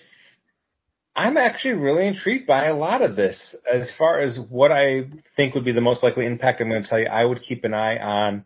I'm 1.18 1.36
actually 1.36 1.74
really 1.74 2.06
intrigued 2.06 2.46
by 2.46 2.68
a 2.68 2.76
lot 2.76 3.02
of 3.02 3.16
this. 3.16 3.56
As 3.70 3.92
far 3.98 4.20
as 4.20 4.40
what 4.52 4.72
I 4.72 5.06
think 5.36 5.56
would 5.56 5.66
be 5.66 5.72
the 5.72 5.82
most 5.82 6.04
likely 6.04 6.28
impact, 6.28 6.62
I'm 6.62 6.70
going 6.70 6.84
to 6.84 6.88
tell 6.88 7.00
you, 7.00 7.08
I 7.08 7.26
would 7.26 7.42
keep 7.42 7.64
an 7.64 7.74
eye 7.74 7.98
on 7.98 8.46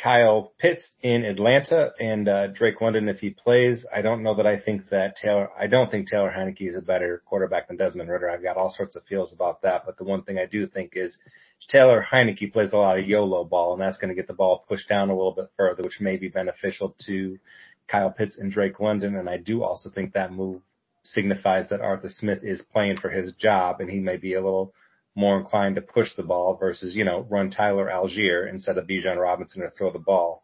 Kyle 0.00 0.52
Pitts 0.60 0.92
in 1.02 1.24
Atlanta 1.24 1.90
and 1.98 2.28
uh, 2.28 2.46
Drake 2.46 2.80
London 2.80 3.08
if 3.08 3.18
he 3.18 3.30
plays. 3.30 3.84
I 3.92 4.02
don't 4.02 4.22
know 4.22 4.36
that 4.36 4.46
I 4.46 4.60
think 4.60 4.90
that 4.90 5.16
Taylor. 5.16 5.48
I 5.58 5.66
don't 5.66 5.90
think 5.90 6.08
Taylor 6.08 6.30
Heinicke 6.30 6.68
is 6.68 6.76
a 6.76 6.82
better 6.82 7.20
quarterback 7.26 7.66
than 7.66 7.76
Desmond 7.76 8.08
Ridder. 8.08 8.30
I've 8.30 8.44
got 8.44 8.56
all 8.56 8.70
sorts 8.70 8.94
of 8.94 9.02
feels 9.02 9.34
about 9.34 9.62
that, 9.62 9.82
but 9.84 9.98
the 9.98 10.04
one 10.04 10.22
thing 10.22 10.38
I 10.38 10.46
do 10.46 10.68
think 10.68 10.92
is 10.94 11.18
Taylor 11.68 12.06
Heinicke 12.08 12.52
plays 12.52 12.72
a 12.72 12.76
lot 12.76 13.00
of 13.00 13.08
YOLO 13.08 13.42
ball, 13.42 13.72
and 13.72 13.82
that's 13.82 13.98
going 13.98 14.10
to 14.10 14.14
get 14.14 14.28
the 14.28 14.34
ball 14.34 14.64
pushed 14.68 14.88
down 14.88 15.10
a 15.10 15.16
little 15.16 15.34
bit 15.34 15.50
further, 15.56 15.82
which 15.82 16.00
may 16.00 16.16
be 16.16 16.28
beneficial 16.28 16.94
to 17.06 17.40
Kyle 17.88 18.12
Pitts 18.12 18.38
and 18.38 18.52
Drake 18.52 18.78
London. 18.78 19.16
And 19.16 19.28
I 19.28 19.38
do 19.38 19.64
also 19.64 19.90
think 19.90 20.12
that 20.12 20.32
move 20.32 20.62
signifies 21.12 21.68
that 21.68 21.80
Arthur 21.80 22.08
Smith 22.08 22.40
is 22.42 22.62
playing 22.72 22.98
for 22.98 23.10
his 23.10 23.32
job 23.34 23.80
and 23.80 23.90
he 23.90 23.98
may 23.98 24.16
be 24.16 24.34
a 24.34 24.42
little 24.42 24.72
more 25.14 25.38
inclined 25.38 25.74
to 25.74 25.82
push 25.82 26.14
the 26.16 26.22
ball 26.22 26.56
versus, 26.56 26.94
you 26.94 27.04
know, 27.04 27.26
run 27.28 27.50
Tyler 27.50 27.90
Allgeier 27.92 28.48
instead 28.48 28.78
of 28.78 28.86
Bijan 28.86 29.20
Robinson 29.20 29.62
or 29.62 29.70
throw 29.70 29.92
the 29.92 29.98
ball. 29.98 30.42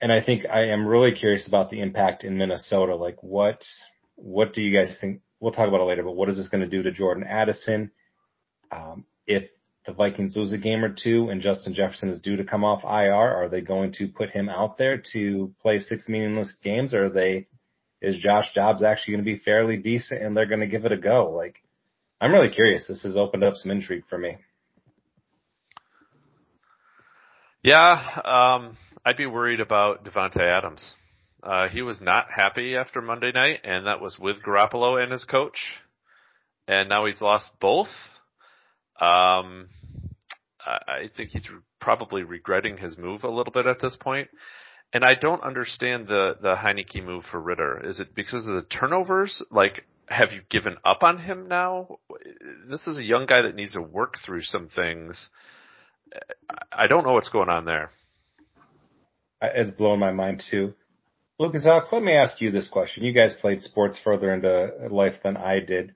And 0.00 0.10
I 0.10 0.22
think 0.22 0.46
I 0.46 0.68
am 0.68 0.86
really 0.86 1.12
curious 1.12 1.46
about 1.46 1.68
the 1.68 1.80
impact 1.80 2.24
in 2.24 2.38
Minnesota. 2.38 2.96
Like 2.96 3.22
what, 3.22 3.62
what 4.14 4.54
do 4.54 4.62
you 4.62 4.76
guys 4.76 4.96
think? 5.00 5.20
We'll 5.38 5.52
talk 5.52 5.68
about 5.68 5.80
it 5.80 5.84
later, 5.84 6.02
but 6.02 6.16
what 6.16 6.28
is 6.28 6.36
this 6.36 6.48
going 6.48 6.62
to 6.62 6.68
do 6.68 6.82
to 6.82 6.92
Jordan 6.92 7.24
Addison? 7.24 7.90
Um, 8.72 9.04
if 9.26 9.50
the 9.86 9.92
Vikings 9.92 10.36
lose 10.36 10.52
a 10.52 10.58
game 10.58 10.84
or 10.84 10.94
two 10.94 11.28
and 11.30 11.40
Justin 11.40 11.74
Jefferson 11.74 12.10
is 12.10 12.20
due 12.20 12.36
to 12.36 12.44
come 12.44 12.64
off 12.64 12.84
IR, 12.84 13.12
are 13.14 13.48
they 13.48 13.60
going 13.60 13.92
to 13.94 14.08
put 14.08 14.30
him 14.30 14.48
out 14.48 14.78
there 14.78 15.02
to 15.12 15.52
play 15.60 15.80
six 15.80 16.08
meaningless 16.08 16.54
games 16.62 16.94
or 16.94 17.04
are 17.04 17.10
they, 17.10 17.48
is 18.00 18.18
Josh 18.18 18.52
Jobs 18.54 18.82
actually 18.82 19.14
going 19.14 19.24
to 19.24 19.32
be 19.32 19.38
fairly 19.38 19.76
decent 19.76 20.22
and 20.22 20.36
they're 20.36 20.46
going 20.46 20.60
to 20.60 20.66
give 20.66 20.84
it 20.84 20.92
a 20.92 20.96
go? 20.96 21.30
Like, 21.30 21.56
I'm 22.20 22.32
really 22.32 22.50
curious. 22.50 22.86
This 22.86 23.02
has 23.02 23.16
opened 23.16 23.44
up 23.44 23.54
some 23.56 23.70
intrigue 23.70 24.04
for 24.08 24.18
me. 24.18 24.36
Yeah, 27.62 27.92
um, 28.24 28.76
I'd 29.04 29.16
be 29.16 29.26
worried 29.26 29.60
about 29.60 30.04
Davante 30.04 30.40
Adams. 30.40 30.94
Uh, 31.42 31.68
he 31.68 31.82
was 31.82 32.00
not 32.00 32.26
happy 32.34 32.76
after 32.76 33.00
Monday 33.00 33.32
night, 33.32 33.60
and 33.64 33.86
that 33.86 34.00
was 34.00 34.18
with 34.18 34.42
Garoppolo 34.42 35.02
and 35.02 35.12
his 35.12 35.24
coach. 35.24 35.58
And 36.68 36.88
now 36.88 37.06
he's 37.06 37.20
lost 37.20 37.50
both. 37.60 37.88
Um, 39.00 39.68
I 40.64 41.10
think 41.16 41.30
he's 41.30 41.48
probably 41.80 42.22
regretting 42.22 42.76
his 42.76 42.98
move 42.98 43.24
a 43.24 43.30
little 43.30 43.52
bit 43.52 43.66
at 43.66 43.80
this 43.80 43.96
point. 43.96 44.28
And 44.92 45.04
I 45.04 45.14
don't 45.14 45.42
understand 45.42 46.08
the 46.08 46.36
the 46.40 46.56
Heinicke 46.56 47.04
move 47.04 47.24
for 47.30 47.40
Ridder. 47.40 47.80
Is 47.84 48.00
it 48.00 48.14
because 48.14 48.46
of 48.46 48.54
the 48.54 48.62
turnovers? 48.62 49.42
Like, 49.50 49.84
have 50.06 50.32
you 50.32 50.40
given 50.48 50.76
up 50.84 51.02
on 51.02 51.18
him 51.18 51.46
now? 51.48 51.98
This 52.68 52.86
is 52.86 52.98
a 52.98 53.04
young 53.04 53.26
guy 53.26 53.42
that 53.42 53.54
needs 53.54 53.72
to 53.72 53.82
work 53.82 54.16
through 54.24 54.42
some 54.42 54.68
things. 54.68 55.30
I 56.72 56.88
don't 56.88 57.04
know 57.04 57.12
what's 57.12 57.28
going 57.28 57.48
on 57.48 57.64
there. 57.64 57.90
It's 59.40 59.70
blowing 59.70 60.00
my 60.00 60.12
mind 60.12 60.42
too. 60.50 60.74
Lucas 61.38 61.64
Alex, 61.64 61.88
let 61.92 62.02
me 62.02 62.12
ask 62.12 62.40
you 62.40 62.50
this 62.50 62.68
question. 62.68 63.04
You 63.04 63.12
guys 63.12 63.34
played 63.40 63.62
sports 63.62 63.98
further 64.02 64.34
into 64.34 64.88
life 64.90 65.22
than 65.22 65.36
I 65.36 65.60
did. 65.60 65.94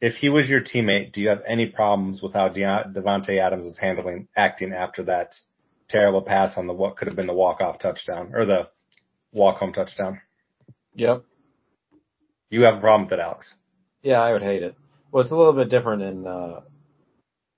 If 0.00 0.14
he 0.16 0.28
was 0.28 0.48
your 0.48 0.60
teammate, 0.60 1.12
do 1.12 1.20
you 1.20 1.30
have 1.30 1.42
any 1.48 1.66
problems 1.66 2.22
with 2.22 2.34
how 2.34 2.50
De- 2.50 2.60
Davante 2.60 3.38
Adams 3.38 3.64
was 3.64 3.78
handling, 3.78 4.28
acting 4.36 4.72
after 4.72 5.02
that 5.04 5.34
terrible 5.88 6.22
pass 6.22 6.56
on 6.56 6.66
the 6.66 6.72
what 6.72 6.96
could 6.96 7.08
have 7.08 7.16
been 7.16 7.26
the 7.26 7.34
walk 7.34 7.60
off 7.60 7.78
touchdown 7.78 8.32
or 8.34 8.46
the 8.46 8.68
walk 9.32 9.58
home 9.58 9.72
touchdown? 9.72 10.20
Yep. 10.94 11.24
You 12.50 12.62
have 12.62 12.76
a 12.76 12.80
problem 12.80 13.04
with 13.04 13.18
it, 13.18 13.22
Alex? 13.22 13.54
Yeah, 14.02 14.20
I 14.20 14.32
would 14.32 14.42
hate 14.42 14.62
it. 14.62 14.76
Well, 15.10 15.22
it's 15.22 15.32
a 15.32 15.36
little 15.36 15.52
bit 15.52 15.70
different 15.70 16.02
in 16.02 16.26
uh, 16.26 16.60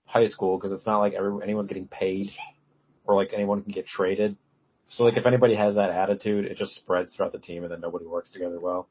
high 0.05 0.27
school 0.27 0.57
because 0.57 0.73
it's 0.73 0.87
not 0.87 1.01
like 1.01 1.15
everyone, 1.15 1.43
anyone's 1.43 1.69
getting 1.69 1.89
paid 1.89 2.31
or 3.05 3.15
like 3.15 3.33
anyone 3.35 3.63
can 3.63 3.73
get 3.73 3.87
traded. 3.87 4.37
So 4.89 5.05
like 5.05 5.17
if 5.17 5.27
anybody 5.27 5.55
has 5.55 5.75
that 5.75 5.91
attitude, 5.91 6.45
it 6.47 6.57
just 6.57 6.77
spreads 6.77 7.15
throughout 7.15 7.33
the 7.33 7.39
team 7.39 7.63
and 7.63 7.73
then 7.73 7.81
nobody 7.81 8.07
works 8.07 8.31
together 8.31 8.61
well. 8.61 8.89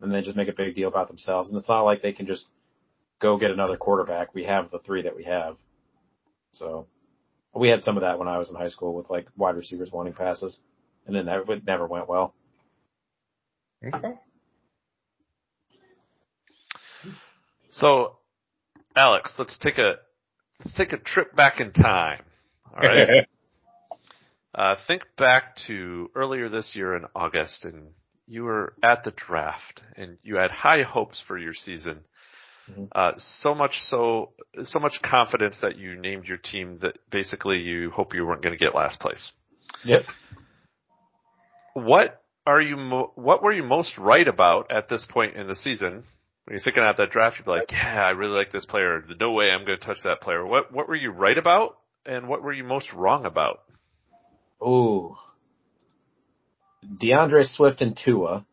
And 0.00 0.12
they 0.12 0.22
just 0.22 0.36
make 0.36 0.48
a 0.48 0.52
big 0.52 0.74
deal 0.74 0.88
about 0.88 1.08
themselves. 1.08 1.50
And 1.50 1.58
it's 1.58 1.68
not 1.68 1.82
like 1.82 2.02
they 2.02 2.12
can 2.12 2.26
just 2.26 2.46
go 3.20 3.36
get 3.36 3.50
another 3.50 3.76
quarterback. 3.76 4.34
We 4.34 4.44
have 4.44 4.70
the 4.70 4.78
three 4.78 5.02
that 5.02 5.16
we 5.16 5.24
have. 5.24 5.56
So 6.52 6.86
we 7.54 7.68
had 7.68 7.82
some 7.82 7.96
of 7.96 8.02
that 8.02 8.18
when 8.18 8.28
I 8.28 8.38
was 8.38 8.50
in 8.50 8.56
high 8.56 8.68
school 8.68 8.94
with 8.94 9.10
like 9.10 9.26
wide 9.36 9.56
receivers 9.56 9.90
wanting 9.92 10.12
passes 10.12 10.60
and 11.06 11.16
then 11.16 11.26
it 11.28 11.64
never 11.66 11.86
went 11.86 12.08
well. 12.08 12.34
Okay. 13.84 14.14
So, 17.70 18.16
Alex, 18.96 19.34
let's 19.38 19.56
take 19.58 19.78
a 19.78 19.94
let's 20.60 20.76
take 20.76 20.92
a 20.92 20.98
trip 20.98 21.34
back 21.34 21.60
in 21.60 21.72
time. 21.72 22.22
All 22.74 22.86
right. 22.86 23.26
Uh, 24.54 24.74
think 24.88 25.02
back 25.16 25.54
to 25.68 26.10
earlier 26.16 26.48
this 26.48 26.72
year 26.74 26.96
in 26.96 27.04
August, 27.14 27.64
and 27.64 27.90
you 28.26 28.42
were 28.42 28.74
at 28.82 29.04
the 29.04 29.12
draft, 29.12 29.82
and 29.94 30.16
you 30.24 30.34
had 30.34 30.50
high 30.50 30.82
hopes 30.82 31.22
for 31.28 31.38
your 31.38 31.54
season. 31.54 32.00
Mm-hmm. 32.70 32.84
Uh, 32.92 33.12
so 33.16 33.54
much 33.54 33.74
so, 33.88 34.32
so 34.64 34.78
much 34.78 35.00
confidence 35.02 35.58
that 35.62 35.76
you 35.76 36.00
named 36.00 36.26
your 36.26 36.38
team 36.38 36.78
that 36.82 36.98
basically 37.10 37.58
you 37.58 37.90
hope 37.90 38.14
you 38.14 38.26
weren't 38.26 38.42
going 38.42 38.56
to 38.56 38.62
get 38.62 38.74
last 38.74 39.00
place. 39.00 39.32
Yep. 39.84 40.04
What 41.74 42.22
are 42.46 42.60
you? 42.60 42.76
Mo- 42.76 43.12
what 43.14 43.42
were 43.42 43.52
you 43.52 43.62
most 43.62 43.96
right 43.98 44.26
about 44.26 44.70
at 44.70 44.88
this 44.88 45.06
point 45.08 45.36
in 45.36 45.46
the 45.46 45.56
season? 45.56 46.04
When 46.44 46.54
you're 46.54 46.60
thinking 46.60 46.82
about 46.82 46.96
that 46.96 47.10
draft, 47.10 47.38
you'd 47.38 47.44
be 47.44 47.50
like, 47.52 47.70
"Yeah, 47.70 48.02
I 48.04 48.10
really 48.10 48.36
like 48.36 48.52
this 48.52 48.64
player. 48.64 49.04
No 49.20 49.32
way 49.32 49.50
I'm 49.50 49.64
going 49.66 49.78
to 49.78 49.84
touch 49.84 49.98
that 50.04 50.20
player." 50.20 50.44
What 50.44 50.72
What 50.72 50.88
were 50.88 50.96
you 50.96 51.10
right 51.10 51.36
about, 51.36 51.76
and 52.06 52.26
what 52.28 52.42
were 52.42 52.52
you 52.52 52.64
most 52.64 52.92
wrong 52.92 53.26
about? 53.26 53.60
Ooh. 54.62 55.16
D'Andre 56.98 57.42
Swift 57.42 57.80
and 57.80 57.96
Tua. 58.02 58.46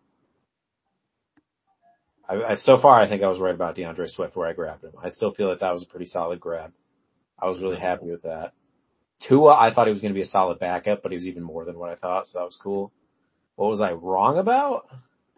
I, 2.28 2.44
I, 2.44 2.56
so 2.56 2.78
far, 2.78 3.00
I 3.00 3.08
think 3.08 3.24
I 3.24 3.28
was 3.28 3.40
right 3.40 3.54
about 3.54 3.76
D'Andre 3.76 4.08
Swift 4.08 4.36
where 4.36 4.48
I 4.48 4.54
grabbed 4.54 4.84
him. 4.84 4.94
I 5.02 5.10
still 5.10 5.34
feel 5.34 5.50
that 5.50 5.60
that 5.60 5.74
was 5.74 5.84
a 5.84 5.88
pretty 5.88 6.06
solid 6.06 6.40
grab. 6.40 6.74
I 7.40 7.48
was 7.48 7.62
really 7.62 7.80
happy 7.80 8.10
with 8.10 8.24
that. 8.24 8.54
Tua, 9.28 9.54
I 9.54 9.74
thought 9.74 9.88
he 9.88 9.94
was 9.94 10.02
going 10.02 10.14
to 10.14 10.18
be 10.18 10.24
a 10.24 10.28
solid 10.28 10.60
backup, 10.60 11.04
but 11.04 11.12
he 11.12 11.16
was 11.16 11.28
even 11.28 11.44
more 11.44 11.66
than 11.66 11.78
what 11.78 11.90
I 11.90 11.96
thought, 11.96 12.28
so 12.28 12.40
that 12.40 12.46
was 12.46 12.58
cool. 12.62 12.92
What 13.56 13.70
was 13.70 13.82
I 13.82 13.92
wrong 13.94 14.38
about? 14.38 14.88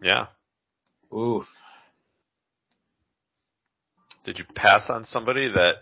Yeah. 0.02 0.26
Oof. 1.14 1.44
Did 4.24 4.38
you 4.38 4.44
pass 4.54 4.90
on 4.90 5.04
somebody 5.04 5.48
that 5.48 5.76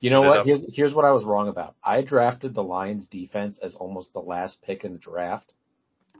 you 0.00 0.10
know 0.10 0.22
what? 0.22 0.46
Here's, 0.46 0.60
here's 0.74 0.94
what 0.94 1.04
I 1.04 1.12
was 1.12 1.24
wrong 1.24 1.48
about. 1.48 1.74
I 1.84 2.02
drafted 2.02 2.54
the 2.54 2.62
Lions 2.62 3.06
defense 3.06 3.58
as 3.62 3.76
almost 3.76 4.12
the 4.12 4.20
last 4.20 4.62
pick 4.62 4.84
in 4.84 4.92
the 4.92 4.98
draft, 4.98 5.52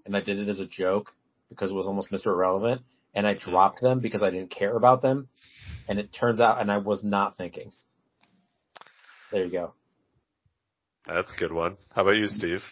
and 0.05 0.15
I 0.15 0.21
did 0.21 0.39
it 0.39 0.49
as 0.49 0.61
a 0.61 0.67
joke 0.67 1.13
because 1.49 1.71
it 1.71 1.75
was 1.75 1.87
almost 1.87 2.11
Mr. 2.11 2.27
Irrelevant, 2.27 2.83
and 3.15 3.27
I 3.27 3.35
dropped 3.35 3.81
them 3.81 4.01
because 4.01 4.23
I 4.23 4.31
didn't 4.31 4.51
care 4.51 4.77
about 4.77 5.03
them, 5.03 5.29
and 5.89 5.99
it 5.99 6.13
turns 6.13 6.41
out, 6.41 6.61
and 6.61 6.71
I 6.71 6.79
was 6.79 7.03
not 7.03 7.37
thinking. 7.37 7.73
There 9.33 9.45
you 9.45 9.51
go. 9.51 9.75
That's 11.07 11.33
a 11.33 11.37
good 11.37 11.53
one. 11.53 11.77
How 11.95 12.03
about 12.03 12.17
you, 12.17 12.27
Steve? 12.27 12.63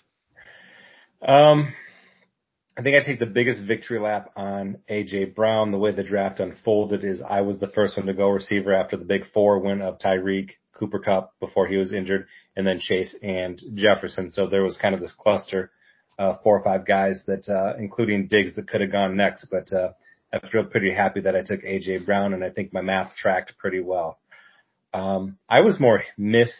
Um, 1.26 1.72
I 2.76 2.82
think 2.82 2.94
I 2.94 3.04
take 3.04 3.18
the 3.18 3.26
biggest 3.26 3.64
victory 3.64 3.98
lap 3.98 4.30
on 4.36 4.78
AJ 4.88 5.34
Brown. 5.34 5.70
The 5.70 5.78
way 5.78 5.90
the 5.90 6.04
draft 6.04 6.38
unfolded 6.38 7.02
is 7.02 7.20
I 7.20 7.40
was 7.40 7.58
the 7.58 7.66
first 7.66 7.96
one 7.96 8.06
to 8.06 8.14
go 8.14 8.28
receiver 8.28 8.72
after 8.72 8.96
the 8.96 9.04
big 9.04 9.24
four 9.32 9.58
win 9.58 9.82
of 9.82 9.98
Tyreek, 9.98 10.50
Cooper 10.74 11.00
Kupp 11.00 11.32
before 11.40 11.66
he 11.66 11.76
was 11.76 11.92
injured, 11.92 12.28
and 12.56 12.64
then 12.64 12.78
Chase 12.78 13.16
and 13.20 13.60
Jefferson. 13.74 14.30
So 14.30 14.46
there 14.46 14.62
was 14.62 14.76
kind 14.76 14.94
of 14.94 15.00
this 15.00 15.14
cluster, 15.18 15.72
uh, 16.20 16.34
four 16.44 16.56
or 16.56 16.62
five 16.62 16.86
guys 16.86 17.24
that, 17.26 17.48
uh, 17.48 17.76
including 17.78 18.28
Diggs 18.28 18.54
that 18.54 18.68
could 18.68 18.80
have 18.80 18.92
gone 18.92 19.16
next, 19.16 19.46
but, 19.50 19.72
uh, 19.72 19.92
I 20.32 20.46
feel 20.48 20.64
pretty 20.64 20.92
happy 20.92 21.20
that 21.20 21.36
I 21.36 21.42
took 21.42 21.62
AJ 21.62 22.04
Brown 22.04 22.34
and 22.34 22.44
I 22.44 22.50
think 22.50 22.72
my 22.72 22.82
math 22.82 23.16
tracked 23.16 23.56
pretty 23.58 23.80
well. 23.80 24.18
Um, 24.92 25.38
I 25.48 25.62
was 25.62 25.80
more 25.80 26.02
miss 26.16 26.52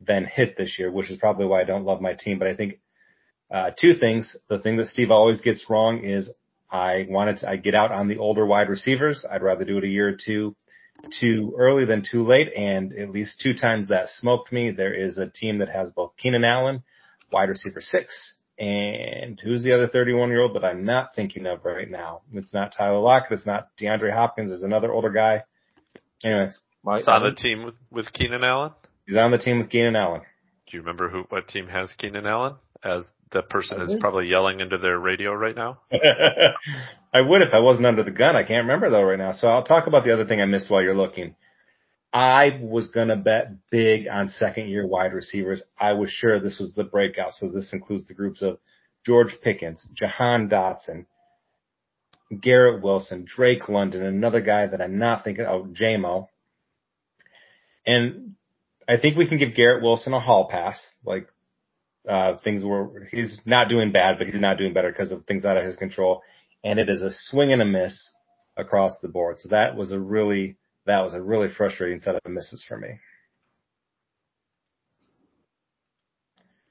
than 0.00 0.24
hit 0.24 0.56
this 0.56 0.78
year, 0.78 0.90
which 0.90 1.10
is 1.10 1.16
probably 1.16 1.46
why 1.46 1.60
I 1.60 1.64
don't 1.64 1.84
love 1.84 2.00
my 2.00 2.14
team, 2.14 2.38
but 2.38 2.48
I 2.48 2.54
think, 2.54 2.80
uh, 3.50 3.70
two 3.80 3.94
things. 3.94 4.36
The 4.48 4.58
thing 4.58 4.76
that 4.76 4.88
Steve 4.88 5.10
always 5.10 5.40
gets 5.40 5.68
wrong 5.70 6.04
is 6.04 6.30
I 6.70 7.06
wanted 7.08 7.38
to, 7.38 7.50
I 7.50 7.56
get 7.56 7.74
out 7.74 7.92
on 7.92 8.08
the 8.08 8.18
older 8.18 8.44
wide 8.44 8.68
receivers. 8.68 9.24
I'd 9.28 9.42
rather 9.42 9.64
do 9.64 9.78
it 9.78 9.84
a 9.84 9.88
year 9.88 10.08
or 10.08 10.16
two 10.22 10.54
too 11.20 11.54
early 11.56 11.84
than 11.84 12.04
too 12.08 12.22
late, 12.22 12.52
and 12.56 12.92
at 12.92 13.10
least 13.10 13.40
two 13.40 13.54
times 13.54 13.88
that 13.88 14.08
smoked 14.08 14.52
me. 14.52 14.70
There 14.70 14.94
is 14.94 15.16
a 15.16 15.30
team 15.30 15.58
that 15.58 15.68
has 15.68 15.90
both 15.90 16.16
Keenan 16.16 16.44
Allen, 16.44 16.82
wide 17.32 17.48
receiver 17.48 17.80
six, 17.80 18.37
and 18.58 19.38
who's 19.40 19.62
the 19.62 19.72
other 19.72 19.86
31 19.86 20.30
year 20.30 20.42
old 20.42 20.56
that 20.56 20.64
I'm 20.64 20.84
not 20.84 21.14
thinking 21.14 21.46
of 21.46 21.64
right 21.64 21.88
now? 21.88 22.22
It's 22.32 22.52
not 22.52 22.74
Tyler 22.76 22.98
Lockett. 22.98 23.38
It's 23.38 23.46
not 23.46 23.68
DeAndre 23.80 24.12
Hopkins. 24.12 24.50
There's 24.50 24.62
another 24.62 24.92
older 24.92 25.10
guy. 25.10 25.44
Anyways. 26.24 26.62
He's 26.96 27.08
on 27.08 27.22
the 27.22 27.34
team 27.34 27.64
with, 27.64 27.74
with 27.90 28.12
Keenan 28.12 28.44
Allen? 28.44 28.72
He's 29.06 29.16
on 29.16 29.30
the 29.30 29.38
team 29.38 29.58
with 29.58 29.70
Keenan 29.70 29.96
Allen. 29.96 30.22
Do 30.66 30.76
you 30.76 30.80
remember 30.80 31.08
who, 31.08 31.24
what 31.28 31.48
team 31.48 31.68
has 31.68 31.92
Keenan 31.98 32.26
Allen? 32.26 32.54
As 32.82 33.10
the 33.32 33.42
person 33.42 33.80
is 33.80 33.94
probably 34.00 34.28
yelling 34.28 34.60
into 34.60 34.78
their 34.78 34.98
radio 34.98 35.32
right 35.32 35.56
now. 35.56 35.80
I 37.12 37.20
would 37.20 37.42
if 37.42 37.52
I 37.52 37.58
wasn't 37.58 37.86
under 37.86 38.04
the 38.04 38.10
gun. 38.10 38.36
I 38.36 38.42
can't 38.42 38.66
remember 38.66 38.90
though 38.90 39.02
right 39.02 39.18
now. 39.18 39.32
So 39.32 39.48
I'll 39.48 39.64
talk 39.64 39.86
about 39.86 40.04
the 40.04 40.12
other 40.12 40.26
thing 40.26 40.40
I 40.40 40.44
missed 40.44 40.70
while 40.70 40.82
you're 40.82 40.94
looking. 40.94 41.34
I 42.12 42.58
was 42.62 42.88
going 42.88 43.08
to 43.08 43.16
bet 43.16 43.70
big 43.70 44.08
on 44.08 44.28
second 44.28 44.68
year 44.68 44.86
wide 44.86 45.12
receivers. 45.12 45.62
I 45.78 45.92
was 45.92 46.10
sure 46.10 46.40
this 46.40 46.58
was 46.58 46.74
the 46.74 46.84
breakout. 46.84 47.34
So 47.34 47.50
this 47.50 47.72
includes 47.72 48.06
the 48.06 48.14
groups 48.14 48.42
of 48.42 48.58
George 49.04 49.36
Pickens, 49.42 49.86
Jahan 49.94 50.48
Dotson, 50.48 51.06
Garrett 52.40 52.82
Wilson, 52.82 53.26
Drake 53.26 53.68
London, 53.68 54.04
another 54.04 54.40
guy 54.40 54.66
that 54.66 54.80
I'm 54.80 54.98
not 54.98 55.24
thinking 55.24 55.44
of, 55.44 55.62
oh, 55.62 55.68
JMO. 55.68 56.28
And 57.86 58.34
I 58.88 58.96
think 58.98 59.16
we 59.16 59.28
can 59.28 59.38
give 59.38 59.54
Garrett 59.54 59.82
Wilson 59.82 60.12
a 60.14 60.20
hall 60.20 60.48
pass. 60.50 60.80
Like 61.04 61.28
Uh, 62.08 62.38
things 62.42 62.64
were, 62.64 63.06
he's 63.10 63.38
not 63.44 63.68
doing 63.68 63.92
bad, 63.92 64.16
but 64.16 64.26
he's 64.26 64.40
not 64.40 64.56
doing 64.56 64.72
better 64.72 64.90
because 64.90 65.12
of 65.12 65.26
things 65.26 65.44
out 65.44 65.58
of 65.58 65.64
his 65.64 65.76
control. 65.76 66.22
And 66.64 66.78
it 66.78 66.88
is 66.88 67.02
a 67.02 67.10
swing 67.12 67.52
and 67.52 67.60
a 67.60 67.66
miss 67.66 68.10
across 68.56 68.98
the 69.00 69.08
board. 69.08 69.38
So 69.40 69.50
that 69.50 69.76
was 69.76 69.92
a 69.92 70.00
really, 70.00 70.56
that 70.88 71.04
was 71.04 71.14
a 71.14 71.22
really 71.22 71.48
frustrating 71.48 72.00
set 72.00 72.16
of 72.16 72.20
misses 72.26 72.64
for 72.66 72.76
me. 72.76 72.98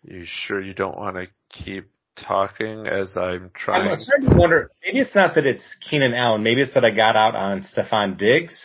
You 0.03 0.23
sure 0.25 0.61
you 0.61 0.73
don't 0.73 0.97
want 0.97 1.15
to 1.15 1.27
keep 1.49 1.89
talking 2.15 2.87
as 2.87 3.15
I'm 3.17 3.51
trying? 3.53 3.89
I'm 3.89 3.97
starting 3.97 4.29
to 4.29 4.35
wonder, 4.35 4.71
maybe 4.85 4.99
it's 4.99 5.15
not 5.15 5.35
that 5.35 5.45
it's 5.45 5.63
Keenan 5.89 6.13
Allen. 6.13 6.43
Maybe 6.43 6.61
it's 6.61 6.73
that 6.73 6.85
I 6.85 6.91
got 6.91 7.15
out 7.15 7.35
on 7.35 7.61
Stefon 7.61 8.17
Diggs. 8.17 8.59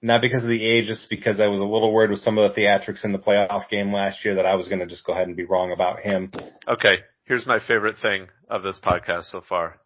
Not 0.00 0.20
because 0.20 0.42
of 0.42 0.48
the 0.48 0.64
age, 0.64 0.86
just 0.86 1.08
because 1.08 1.40
I 1.40 1.46
was 1.46 1.60
a 1.60 1.64
little 1.64 1.92
worried 1.92 2.10
with 2.10 2.18
some 2.20 2.36
of 2.36 2.52
the 2.52 2.60
theatrics 2.60 3.04
in 3.04 3.12
the 3.12 3.18
playoff 3.18 3.68
game 3.68 3.92
last 3.92 4.24
year 4.24 4.34
that 4.34 4.46
I 4.46 4.56
was 4.56 4.66
going 4.66 4.80
to 4.80 4.86
just 4.86 5.04
go 5.04 5.12
ahead 5.12 5.28
and 5.28 5.36
be 5.36 5.44
wrong 5.44 5.70
about 5.70 6.00
him. 6.00 6.32
Okay, 6.66 6.96
here's 7.24 7.46
my 7.46 7.60
favorite 7.60 7.98
thing 8.02 8.26
of 8.50 8.64
this 8.64 8.80
podcast 8.82 9.30
so 9.30 9.42
far. 9.48 9.78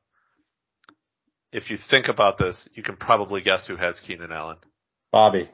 If 1.57 1.71
you 1.71 1.79
think 1.91 2.09
about 2.09 2.37
this, 2.37 2.69
you 2.75 2.83
can 2.83 2.97
probably 2.97 3.41
guess 3.41 3.67
who 3.67 3.77
has 3.77 3.99
Keenan 4.07 4.31
Allen. 4.31 4.59
Bobby. 5.11 5.49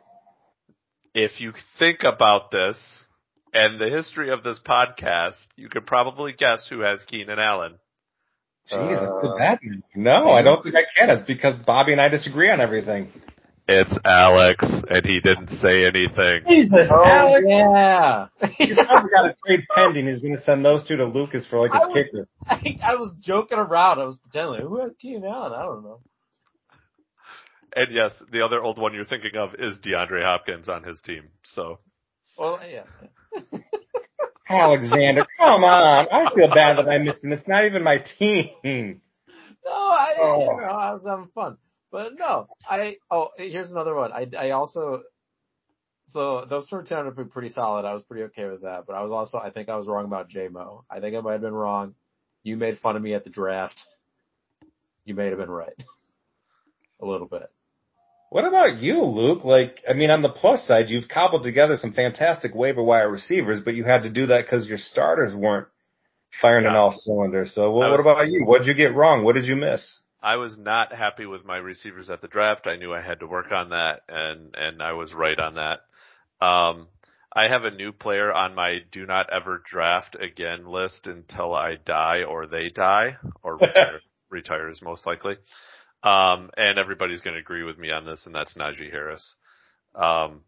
If 1.15 1.41
you 1.41 1.53
think 1.79 2.01
about 2.03 2.51
this 2.51 3.05
and 3.55 3.81
the 3.81 3.88
history 3.88 4.31
of 4.33 4.43
this 4.43 4.59
podcast, 4.59 5.37
you 5.55 5.69
can 5.69 5.85
probably 5.85 6.33
guess 6.33 6.67
who 6.69 6.81
has 6.81 7.05
Keenan 7.05 7.38
Allen. 7.38 7.75
Jeez, 8.69 9.01
Uh, 9.01 9.35
I 9.35 9.38
bad. 9.38 9.61
No, 9.95 10.33
I 10.33 10.43
don't 10.43 10.65
think 10.65 10.75
I 10.75 10.83
can. 10.99 11.11
It's 11.11 11.25
because 11.25 11.57
Bobby 11.65 11.93
and 11.93 12.01
I 12.01 12.09
disagree 12.09 12.51
on 12.51 12.61
everything. 12.61 13.12
It's 13.81 13.99
Alex, 14.05 14.65
and 14.89 15.05
he 15.07 15.21
didn't 15.21 15.49
say 15.51 15.85
anything. 15.87 16.43
Jesus, 16.49 16.89
Oh 16.91 17.03
Alex. 17.05 17.45
yeah. 17.49 18.27
He's 18.59 18.77
probably 18.77 19.11
got 19.11 19.27
a 19.27 19.35
trade 19.47 19.65
pending. 19.75 20.07
He's 20.07 20.21
going 20.21 20.37
to 20.37 20.43
send 20.43 20.65
those 20.65 20.87
two 20.87 20.97
to 20.97 21.07
Lucas 21.07 21.47
for 21.49 21.59
like 21.59 21.73
I 21.73 21.79
his 21.79 21.87
would- 21.89 22.05
kicker. 22.07 22.29
I, 22.47 22.93
I 22.93 22.95
was 22.97 23.15
joking 23.21 23.59
around. 23.59 24.01
I 24.01 24.05
was 24.05 24.19
pretending. 24.19 24.53
Like, 24.55 24.63
Who 24.63 24.81
has 24.83 24.95
Keenan 25.01 25.25
Allen? 25.25 25.53
I 25.55 25.63
don't 25.63 25.83
know. 25.83 26.01
And 27.75 27.89
yes, 27.91 28.13
the 28.31 28.45
other 28.45 28.63
old 28.63 28.79
one 28.79 28.93
you're 28.93 29.07
thinking 29.07 29.37
of 29.37 29.55
is 29.59 29.79
DeAndre 29.81 30.23
Hopkins 30.25 30.69
on 30.69 30.83
his 30.83 31.01
team. 31.01 31.29
So 31.45 31.79
Well, 32.39 32.61
yeah. 32.71 32.85
Alexander, 34.49 35.25
come 35.39 35.65
on. 35.65 36.07
I 36.13 36.35
feel 36.35 36.49
bad 36.53 36.77
that 36.77 36.89
I 36.89 36.99
missed 36.99 37.25
him. 37.25 37.33
It's 37.33 37.49
not 37.49 37.65
even 37.65 37.83
my 37.83 37.99
team. 38.19 39.01
No, 39.65 39.71
I, 39.71 40.15
Oh. 40.19 40.41
you 40.41 40.61
know, 40.61 40.67
I 40.67 40.93
was 40.93 41.05
having 41.07 41.29
fun. 41.37 41.57
But 41.93 42.13
no, 42.19 42.49
I, 42.69 42.97
oh, 43.11 43.29
here's 43.37 43.71
another 43.71 43.95
one. 43.95 44.13
I, 44.13 44.27
I 44.37 44.51
also, 44.51 45.03
so 46.07 46.47
those 46.49 46.67
two 46.69 46.83
turned 46.83 47.07
out 47.07 47.15
to 47.17 47.25
be 47.25 47.31
pretty 47.31 47.51
solid. 47.51 47.85
I 47.85 47.93
was 47.93 48.03
pretty 48.03 48.25
okay 48.25 48.47
with 48.49 48.63
that. 48.63 48.87
But 48.87 48.95
I 48.95 49.03
was 49.03 49.13
also, 49.13 49.37
I 49.39 49.51
think 49.51 49.69
I 49.69 49.77
was 49.77 49.87
wrong 49.87 50.07
about 50.07 50.31
JMO. 50.31 50.85
I 50.91 51.01
think 51.01 51.15
I 51.15 51.21
might 51.21 51.33
have 51.33 51.43
been 51.43 51.53
wrong. 51.55 51.95
You 52.43 52.57
made 52.57 52.79
fun 52.79 52.97
of 52.97 53.03
me 53.03 53.13
at 53.15 53.25
the 53.25 53.31
draft. 53.31 53.79
You 55.05 55.15
may 55.15 55.27
have 55.27 55.39
been 55.39 55.51
right. 55.51 55.75
A 57.03 57.07
little 57.07 57.27
bit. 57.27 57.51
What 58.31 58.47
about 58.47 58.79
you, 58.79 59.03
Luke? 59.03 59.45
Like, 59.45 59.83
I 59.87 59.93
mean, 59.93 60.09
on 60.11 60.23
the 60.23 60.31
plus 60.31 60.67
side, 60.67 60.89
you've 60.89 61.09
cobbled 61.09 61.43
together 61.43 61.77
some 61.77 61.93
fantastic 61.93 62.55
waiver 62.55 62.83
wire 62.83 63.11
receivers, 63.11 63.61
but 63.63 63.75
you 63.75 63.85
had 63.85 64.05
to 64.05 64.11
do 64.11 64.27
that 64.29 64.45
because 64.49 64.67
your 64.67 64.79
starters 64.79 65.35
weren't 65.35 65.67
firing 66.41 66.65
on 66.65 66.73
Yeah. 66.73 66.79
all 66.81 66.93
cylinders. 66.93 67.55
So, 67.55 67.71
well, 67.73 67.91
what 67.91 68.01
about 68.01 68.29
you? 68.29 68.47
What 68.47 68.59
did 68.61 68.69
you 68.69 68.75
get 68.75 68.95
wrong? 68.95 69.25
What 69.25 69.35
did 69.35 69.45
you 69.45 69.57
miss? 69.57 70.01
I 70.23 70.37
was 70.37 70.57
not 70.57 70.93
happy 70.95 71.27
with 71.27 71.45
my 71.45 71.57
receivers 71.57 72.09
at 72.09 72.21
the 72.21 72.29
draft. 72.29 72.67
I 72.67 72.77
knew 72.77 72.93
I 72.95 73.03
had 73.03 73.21
to 73.21 73.27
work 73.27 73.51
on 73.51 73.71
that 73.71 74.03
and, 74.09 74.55
and 74.57 74.83
I 74.83 74.93
was 74.93 75.13
right 75.13 75.39
on 75.39 75.55
that. 75.57 75.81
Um, 76.45 76.89
I 77.35 77.49
have 77.49 77.65
a 77.65 77.71
new 77.71 77.93
player 77.93 78.33
on 78.33 78.55
my 78.55 78.79
do 78.93 79.07
not 79.07 79.33
ever 79.33 79.63
draft 79.69 80.17
again 80.21 80.67
list 80.67 81.07
until 81.07 81.55
I 81.55 81.77
die 81.77 82.23
or 82.23 82.47
they 82.47 82.69
die 82.69 83.17
or 83.43 83.57
retire, 83.57 84.01
retires 84.31 84.81
most 84.83 85.07
likely. 85.07 85.37
Um, 86.05 86.51
and 86.57 86.79
everybody's 86.79 87.21
going 87.21 87.35
to 87.35 87.41
agree 87.41 87.65
with 87.65 87.79
me 87.79 87.91
on 87.91 88.05
this 88.05 88.27
and 88.27 88.35
that's 88.35 88.55
Najee 88.55 88.91
Harris. 88.91 89.35
Um, 89.95 90.43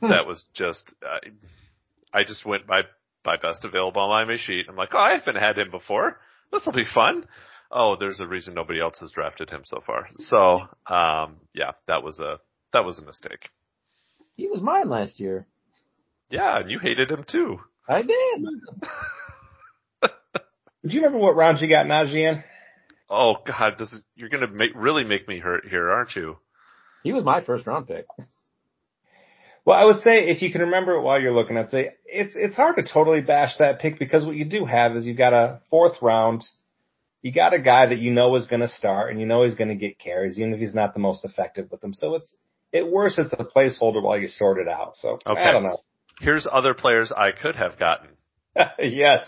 Hmm. 0.00 0.10
that 0.10 0.26
was 0.28 0.46
just, 0.54 0.92
I, 1.02 2.20
I 2.20 2.22
just 2.22 2.46
went 2.46 2.68
by, 2.68 2.82
by 3.24 3.36
best 3.36 3.64
available 3.64 4.00
on 4.00 4.28
my 4.28 4.36
sheet. 4.36 4.66
I'm 4.68 4.76
like, 4.76 4.90
oh, 4.92 4.98
I 4.98 5.14
haven't 5.16 5.34
had 5.42 5.58
him 5.58 5.72
before. 5.72 6.20
This 6.52 6.64
will 6.66 6.72
be 6.72 6.84
fun 6.94 7.24
oh, 7.70 7.96
there's 7.98 8.20
a 8.20 8.26
reason 8.26 8.54
nobody 8.54 8.80
else 8.80 8.98
has 9.00 9.12
drafted 9.12 9.50
him 9.50 9.62
so 9.64 9.80
far. 9.84 10.08
So, 10.16 10.60
um, 10.92 11.36
yeah, 11.54 11.72
that 11.86 12.02
was 12.02 12.18
a 12.20 12.38
that 12.72 12.84
was 12.84 12.98
a 12.98 13.04
mistake. 13.04 13.48
He 14.36 14.48
was 14.48 14.60
mine 14.60 14.88
last 14.88 15.20
year. 15.20 15.46
Yeah, 16.30 16.60
and 16.60 16.70
you 16.70 16.78
hated 16.78 17.10
him 17.10 17.24
too. 17.26 17.58
I 17.88 18.02
did. 18.02 18.44
Do 20.82 20.94
you 20.94 21.00
remember 21.00 21.18
what 21.18 21.36
round 21.36 21.60
you 21.60 21.68
got 21.68 21.86
Najee 21.86 22.30
in? 22.30 22.44
Oh 23.10 23.36
God, 23.46 23.74
this 23.78 23.92
is 23.92 24.02
you're 24.14 24.28
gonna 24.28 24.48
make 24.48 24.70
really 24.74 25.04
make 25.04 25.26
me 25.26 25.38
hurt 25.38 25.66
here, 25.68 25.90
aren't 25.90 26.14
you? 26.14 26.36
He 27.02 27.12
was 27.12 27.24
my 27.24 27.42
first 27.42 27.66
round 27.66 27.88
pick. 27.88 28.06
Well, 29.64 29.78
I 29.78 29.84
would 29.84 30.00
say 30.00 30.28
if 30.28 30.40
you 30.40 30.50
can 30.50 30.62
remember 30.62 30.94
it 30.94 31.02
while 31.02 31.20
you're 31.20 31.32
looking, 31.32 31.56
I'd 31.56 31.68
say 31.68 31.90
it's 32.06 32.34
it's 32.36 32.56
hard 32.56 32.76
to 32.76 32.82
totally 32.82 33.20
bash 33.20 33.58
that 33.58 33.80
pick 33.80 33.98
because 33.98 34.24
what 34.24 34.36
you 34.36 34.44
do 34.44 34.64
have 34.64 34.96
is 34.96 35.04
you've 35.04 35.18
got 35.18 35.32
a 35.32 35.60
fourth 35.68 36.00
round, 36.00 36.44
you 37.22 37.32
got 37.32 37.54
a 37.54 37.58
guy 37.58 37.86
that 37.86 37.98
you 37.98 38.10
know 38.10 38.34
is 38.36 38.46
going 38.46 38.60
to 38.60 38.68
start 38.68 39.10
and 39.10 39.20
you 39.20 39.26
know 39.26 39.42
he's 39.42 39.54
going 39.54 39.68
to 39.68 39.74
get 39.74 39.98
carries, 39.98 40.38
even 40.38 40.54
if 40.54 40.60
he's 40.60 40.74
not 40.74 40.94
the 40.94 41.00
most 41.00 41.24
effective 41.24 41.70
with 41.70 41.80
them. 41.80 41.94
So 41.94 42.14
it's 42.14 42.34
it 42.72 42.86
worse 42.86 43.18
it's 43.18 43.32
a 43.32 43.44
placeholder 43.44 44.02
while 44.02 44.18
you 44.18 44.28
sort 44.28 44.58
it 44.58 44.68
out. 44.68 44.96
So 44.96 45.18
Okay. 45.26 45.40
I 45.40 45.52
don't 45.52 45.64
know. 45.64 45.78
Here's 46.20 46.46
other 46.50 46.74
players 46.74 47.12
I 47.16 47.32
could 47.32 47.56
have 47.56 47.78
gotten. 47.78 48.10
yes. 48.78 49.24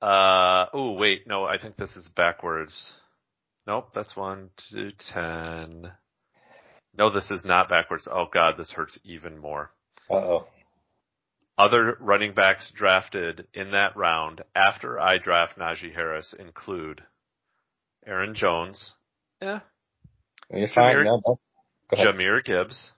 Uh 0.00 0.66
oh 0.72 0.92
wait, 0.92 1.26
no, 1.26 1.44
I 1.44 1.58
think 1.58 1.76
this 1.76 1.96
is 1.96 2.08
backwards. 2.14 2.94
Nope, 3.66 3.90
that's 3.94 4.16
one 4.16 4.50
to 4.70 4.92
ten. 5.12 5.90
No, 6.96 7.10
this 7.10 7.30
is 7.30 7.44
not 7.44 7.68
backwards. 7.68 8.06
Oh 8.10 8.26
God, 8.32 8.54
this 8.56 8.70
hurts 8.70 8.98
even 9.04 9.38
more. 9.38 9.70
Uh 10.10 10.14
oh. 10.14 10.46
Other 11.58 11.96
running 11.98 12.34
backs 12.34 12.70
drafted 12.72 13.48
in 13.52 13.72
that 13.72 13.96
round 13.96 14.42
after 14.54 15.00
I 15.00 15.18
draft 15.18 15.58
Najee 15.58 15.92
Harris 15.92 16.32
include 16.38 17.02
Aaron 18.06 18.34
Jones, 18.34 18.94
yeah, 19.42 19.60
You're 20.54 20.68
fine. 20.68 20.94
Jahmyr- 20.96 21.04
No, 21.04 21.22
no. 21.26 21.38
Jahmyr 21.92 22.44
Gibbs, 22.44 22.92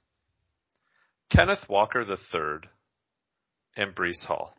Kenneth 1.30 1.68
Walker 1.70 2.02
III, 2.02 2.68
and 3.76 3.94
Breece 3.94 4.24
Hall. 4.24 4.54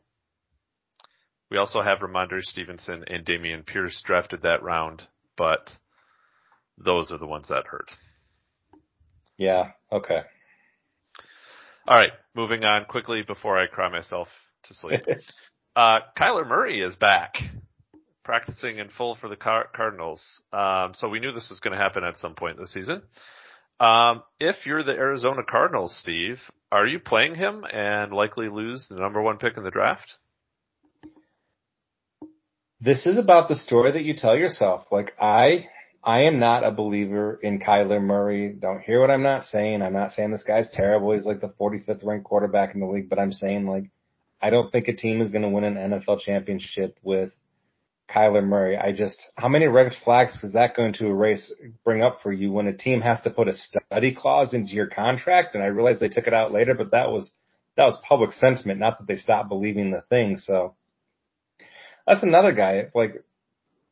We 1.51 1.57
also 1.57 1.81
have 1.81 1.99
Rhamondre 1.99 2.41
Stevenson 2.41 3.03
and 3.07 3.23
Dameon 3.25 3.65
Pierce 3.65 4.01
drafted 4.03 4.41
that 4.43 4.63
round, 4.63 5.03
but 5.37 5.69
those 6.77 7.11
are 7.11 7.17
the 7.19 7.27
ones 7.27 7.49
that 7.49 7.67
hurt. 7.67 7.91
Yeah. 9.37 9.71
Okay. 9.91 10.21
All 11.87 11.97
right, 11.99 12.11
moving 12.36 12.63
on 12.63 12.86
quickly 12.86 13.22
before 13.22 13.60
I 13.60 13.67
cry 13.67 13.89
myself 13.89 14.28
to 14.65 14.74
sleep. 14.74 15.02
Uh, 15.74 16.02
Kyler 16.17 16.46
Murray 16.46 16.82
is 16.82 16.98
back, 16.98 17.36
practicing 18.26 18.80
in 18.80 18.89
full 18.89 19.15
for 19.15 19.30
the 19.30 19.38
Car- 19.38 19.70
Cardinals. 19.74 20.44
Um, 20.52 20.91
so 20.94 21.08
we 21.08 21.22
knew 21.22 21.32
this 21.32 21.50
was 21.50 21.62
going 21.62 21.72
to 21.72 21.82
happen 21.82 22.04
at 22.04 22.17
some 22.17 22.36
point 22.36 22.58
this 22.58 22.74
season. 22.74 23.02
Um, 23.80 24.22
if 24.38 24.65
you're 24.65 24.84
the 24.84 24.91
Arizona 24.91 25.44
Cardinals, 25.50 25.98
Steve, 25.98 26.41
are 26.74 26.86
you 26.86 27.00
playing 27.00 27.36
him 27.36 27.63
and 27.72 28.12
likely 28.12 28.50
lose 28.50 28.88
the 28.89 28.98
number 28.98 29.22
one 29.22 29.38
pick 29.38 29.56
in 29.56 29.63
the 29.63 29.72
draft? 29.72 30.17
this 32.82 33.06
is 33.06 33.17
about 33.17 33.48
the 33.48 33.56
story 33.56 33.91
that 33.91 34.04
you 34.04 34.15
tell 34.15 34.36
yourself. 34.36 34.86
Like 34.91 35.13
I, 35.22 35.67
I 36.03 36.21
am 36.21 36.39
not 36.39 36.63
a 36.63 36.71
believer 36.71 37.39
in 37.41 37.59
Kyler 37.59 38.01
Murray. 38.01 38.53
Don't 38.53 38.81
hear 38.81 38.99
what 38.99 39.11
I'm 39.11 39.21
not 39.21 39.45
saying. 39.45 39.81
I'm 39.81 39.93
not 39.93 40.13
saying 40.13 40.31
this 40.31 40.43
guy's 40.43 40.69
terrible. 40.71 41.13
He's 41.13 41.25
like 41.25 41.41
the 41.41 41.53
45th 41.59 42.03
ranked 42.03 42.25
quarterback 42.25 42.73
in 42.73 42.79
the 42.79 42.87
league, 42.87 43.09
but 43.09 43.19
I'm 43.19 43.31
saying 43.31 43.67
like, 43.67 43.91
I 44.41 44.49
don't 44.49 44.71
think 44.71 44.87
a 44.87 44.93
team 44.93 45.21
is 45.21 45.29
going 45.29 45.43
to 45.43 45.49
win 45.49 45.63
an 45.63 45.75
NFL 45.75 46.21
championship 46.21 46.97
with 47.03 47.31
Kyler 48.09 48.43
Murray. 48.43 48.77
I 48.77 48.91
just, 48.91 49.21
how 49.35 49.47
many 49.47 49.67
red 49.67 49.93
flags 50.03 50.43
is 50.43 50.53
that 50.53 50.75
going 50.75 50.93
to 50.93 51.05
erase, 51.05 51.53
bring 51.83 52.01
up 52.01 52.21
for 52.23 52.31
you 52.31 52.51
when 52.51 52.65
a 52.65 52.75
team 52.75 53.01
has 53.01 53.21
to 53.21 53.29
put 53.29 53.47
a 53.47 53.53
study 53.53 54.15
clause 54.15 54.55
into 54.55 54.73
your 54.73 54.87
contract? 54.87 55.53
And 55.53 55.63
I 55.63 55.67
realize 55.67 55.99
they 55.99 56.09
took 56.09 56.25
it 56.25 56.33
out 56.33 56.51
later, 56.51 56.73
but 56.73 56.91
that 56.91 57.11
was, 57.11 57.31
that 57.77 57.85
was 57.85 58.01
public 58.07 58.33
sentiment, 58.33 58.79
not 58.79 58.97
that 58.97 59.07
they 59.07 59.17
stopped 59.17 59.49
believing 59.49 59.91
the 59.91 60.01
thing. 60.09 60.37
So 60.37 60.73
that's 62.07 62.23
another 62.23 62.53
guy. 62.53 62.87
Like, 62.95 63.23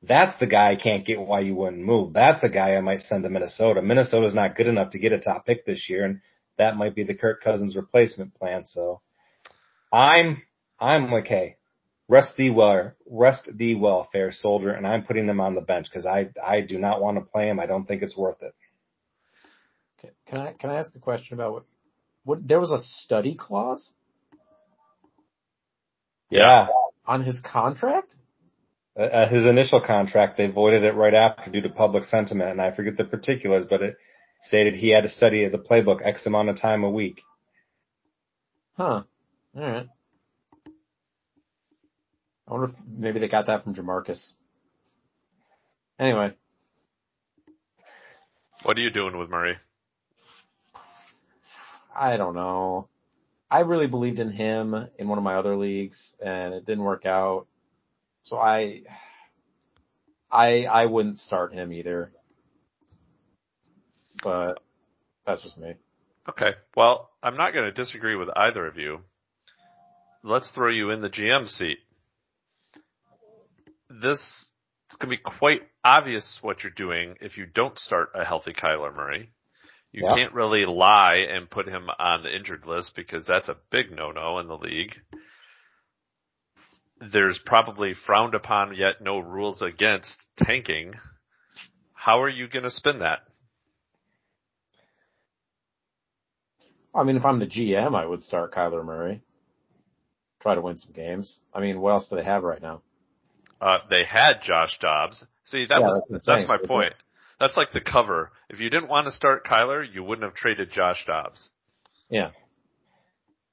that's 0.01 0.38
the 0.39 0.47
guy 0.47 0.71
I 0.71 0.75
can't 0.75 1.05
get 1.05 1.19
why 1.19 1.41
you 1.41 1.55
wouldn't 1.55 1.83
move. 1.83 2.13
That's 2.13 2.43
a 2.43 2.49
guy 2.49 2.75
I 2.75 2.81
might 2.81 3.01
send 3.01 3.23
to 3.23 3.29
Minnesota. 3.29 3.81
Minnesota's 3.81 4.33
not 4.33 4.55
good 4.55 4.67
enough 4.67 4.91
to 4.91 4.99
get 4.99 5.12
a 5.12 5.19
top 5.19 5.45
pick 5.45 5.65
this 5.65 5.89
year, 5.89 6.05
and 6.05 6.21
that 6.57 6.77
might 6.77 6.95
be 6.95 7.03
the 7.03 7.13
Kirk 7.13 7.43
Cousins 7.43 7.75
replacement 7.75 8.33
plan. 8.35 8.65
So 8.65 9.01
I'm 9.91 10.41
I'm 10.79 11.12
like, 11.12 11.27
hey, 11.27 11.57
rest 12.07 12.38
thee 12.38 12.49
well, 12.49 12.93
rest 13.09 13.49
thee 13.57 13.75
well, 13.75 14.07
fair 14.12 14.31
soldier, 14.31 14.71
and 14.71 14.88
I'm 14.88 15.03
putting 15.03 15.27
him 15.27 15.41
on 15.41 15.55
the 15.55 15.62
bench 15.62 15.88
because 15.89 16.05
I 16.05 16.29
I 16.43 16.62
do 16.62 16.77
not 16.77 17.01
want 17.01 17.17
to 17.17 17.21
play 17.21 17.49
him. 17.49 17.59
I 17.59 17.65
don't 17.65 17.85
think 17.85 18.01
it's 18.01 18.17
worth 18.17 18.41
it. 18.41 18.53
Okay, 19.99 20.13
Can 20.27 20.39
I 20.39 20.53
can 20.53 20.69
I 20.69 20.75
ask 20.75 20.95
a 20.95 20.99
question 20.99 21.33
about 21.33 21.51
what? 21.53 21.63
What 22.23 22.47
there 22.47 22.59
was 22.59 22.71
a 22.71 22.79
study 22.79 23.35
clause? 23.35 23.91
Yeah. 26.29 26.67
On 27.05 27.23
his 27.23 27.41
contract? 27.41 28.13
Uh, 28.99 29.29
his 29.29 29.45
initial 29.45 29.79
contract, 29.79 30.38
they 30.38 30.47
voided 30.47 30.83
it 30.83 30.93
right 30.93 31.13
after 31.13 31.49
due 31.49 31.62
to 31.62 31.69
public 31.69 32.03
sentiment, 32.03 32.51
and 32.51 32.62
I 32.62 32.75
forget 32.75 32.97
the 32.97 33.05
particulars, 33.05 33.65
but 33.69 33.81
it 33.81 33.95
stated 34.41 34.73
he 34.73 34.89
had 34.89 35.03
to 35.03 35.09
study 35.09 35.47
the 35.47 35.57
playbook 35.57 36.05
X 36.05 36.25
amount 36.25 36.49
of 36.49 36.59
time 36.59 36.83
a 36.83 36.89
week. 36.89 37.21
Huh. 38.75 39.03
Alright. 39.57 39.88
I 42.47 42.51
wonder 42.51 42.67
if 42.67 42.73
maybe 42.88 43.19
they 43.19 43.27
got 43.27 43.45
that 43.45 43.63
from 43.63 43.75
JaMarcus. 43.75 44.33
Anyway, 45.99 46.33
What 48.63 48.77
are 48.77 48.81
you 48.81 48.89
doing 48.89 49.17
with 49.17 49.29
Murray? 49.29 49.57
I 51.95 52.17
don't 52.17 52.35
know. 52.35 52.88
I 53.51 53.62
really 53.62 53.88
believed 53.88 54.19
in 54.19 54.31
him 54.31 54.75
in 54.97 55.07
one 55.07 55.17
of 55.17 55.23
my 55.23 55.35
other 55.35 55.55
leagues 55.55 56.15
and 56.23 56.53
it 56.53 56.65
didn't 56.65 56.83
work 56.83 57.05
out. 57.05 57.47
So 58.29 58.37
I, 58.37 58.81
I, 60.31 60.65
I 60.65 60.85
wouldn't 60.85 61.17
start 61.17 61.51
him 61.51 61.73
either. 61.73 62.11
But 64.21 64.59
that's 65.25 65.41
just 65.41 65.57
me. 65.57 65.73
Okay. 66.29 66.51
Well, 66.77 67.09
I'm 67.23 67.37
not 67.37 67.53
going 67.53 67.65
to 67.65 67.71
disagree 67.71 68.15
with 68.15 68.29
either 68.35 68.67
of 68.67 68.77
you. 68.77 68.99
Let's 70.23 70.51
throw 70.51 70.69
you 70.69 70.91
in 70.91 71.01
the 71.01 71.09
GM 71.09 71.47
seat. 71.47 71.79
This 73.89 74.19
is 74.19 74.97
going 74.99 75.09
to 75.09 75.17
be 75.17 75.37
quite 75.39 75.61
obvious 75.83 76.37
what 76.43 76.61
you're 76.61 76.71
doing 76.71 77.15
if 77.21 77.35
you 77.35 77.47
don't 77.47 77.79
start 77.79 78.09
a 78.13 78.23
healthy 78.23 78.53
Kyler 78.53 78.95
Murray. 78.95 79.31
You 79.91 80.03
Yeah. 80.03 80.13
can't 80.15 80.33
really 80.35 80.67
lie 80.67 81.25
and 81.31 81.49
put 81.49 81.67
him 81.67 81.89
on 81.97 82.21
the 82.21 82.35
injured 82.35 82.67
list 82.67 82.95
because 82.95 83.25
that's 83.25 83.49
a 83.49 83.57
big 83.71 83.91
no-no 83.91 84.37
in 84.37 84.47
the 84.47 84.57
league. 84.57 84.95
There's 86.99 87.39
probably 87.45 87.93
frowned 87.93 88.35
upon 88.35 88.75
yet 88.75 89.01
no 89.01 89.19
rules 89.19 89.62
against 89.62 90.25
tanking. 90.38 90.93
How 91.93 92.21
are 92.21 92.29
you 92.29 92.47
going 92.47 92.63
to 92.63 92.71
spin 92.71 92.99
that? 92.99 93.19
I 96.93 97.03
mean, 97.03 97.15
if 97.15 97.25
I'm 97.25 97.39
the 97.39 97.45
GM, 97.45 97.95
I 97.95 98.05
would 98.05 98.23
start 98.23 98.53
Kyler 98.53 98.83
Murray. 98.83 99.21
Try 100.41 100.55
to 100.55 100.62
win 100.62 100.77
some 100.77 100.93
games. 100.93 101.39
I 101.53 101.59
mean, 101.59 101.79
what 101.79 101.91
else 101.91 102.07
do 102.07 102.15
they 102.15 102.23
have 102.23 102.43
right 102.43 102.62
now? 102.62 102.81
Uh, 103.62 103.79
they 103.89 104.05
had 104.05 104.41
Josh 104.41 104.77
Dobbs. 104.79 105.23
See, 105.45 105.65
that 105.69 105.79
Yeah, 105.79 105.88
was, 105.88 106.03
that's 106.09 106.25
that's 106.25 106.47
my 106.47 106.57
point. 106.65 106.93
That's 107.39 107.57
like 107.57 107.73
the 107.73 107.81
cover. 107.81 108.31
If 108.49 108.59
you 108.59 108.69
didn't 108.69 108.89
want 108.89 109.07
to 109.07 109.12
start 109.12 109.45
Kyler, 109.45 109.85
you 109.91 110.03
wouldn't 110.03 110.23
have 110.23 110.33
traded 110.33 110.71
Josh 110.71 111.05
Dobbs. 111.05 111.49
Yeah. 112.09 112.31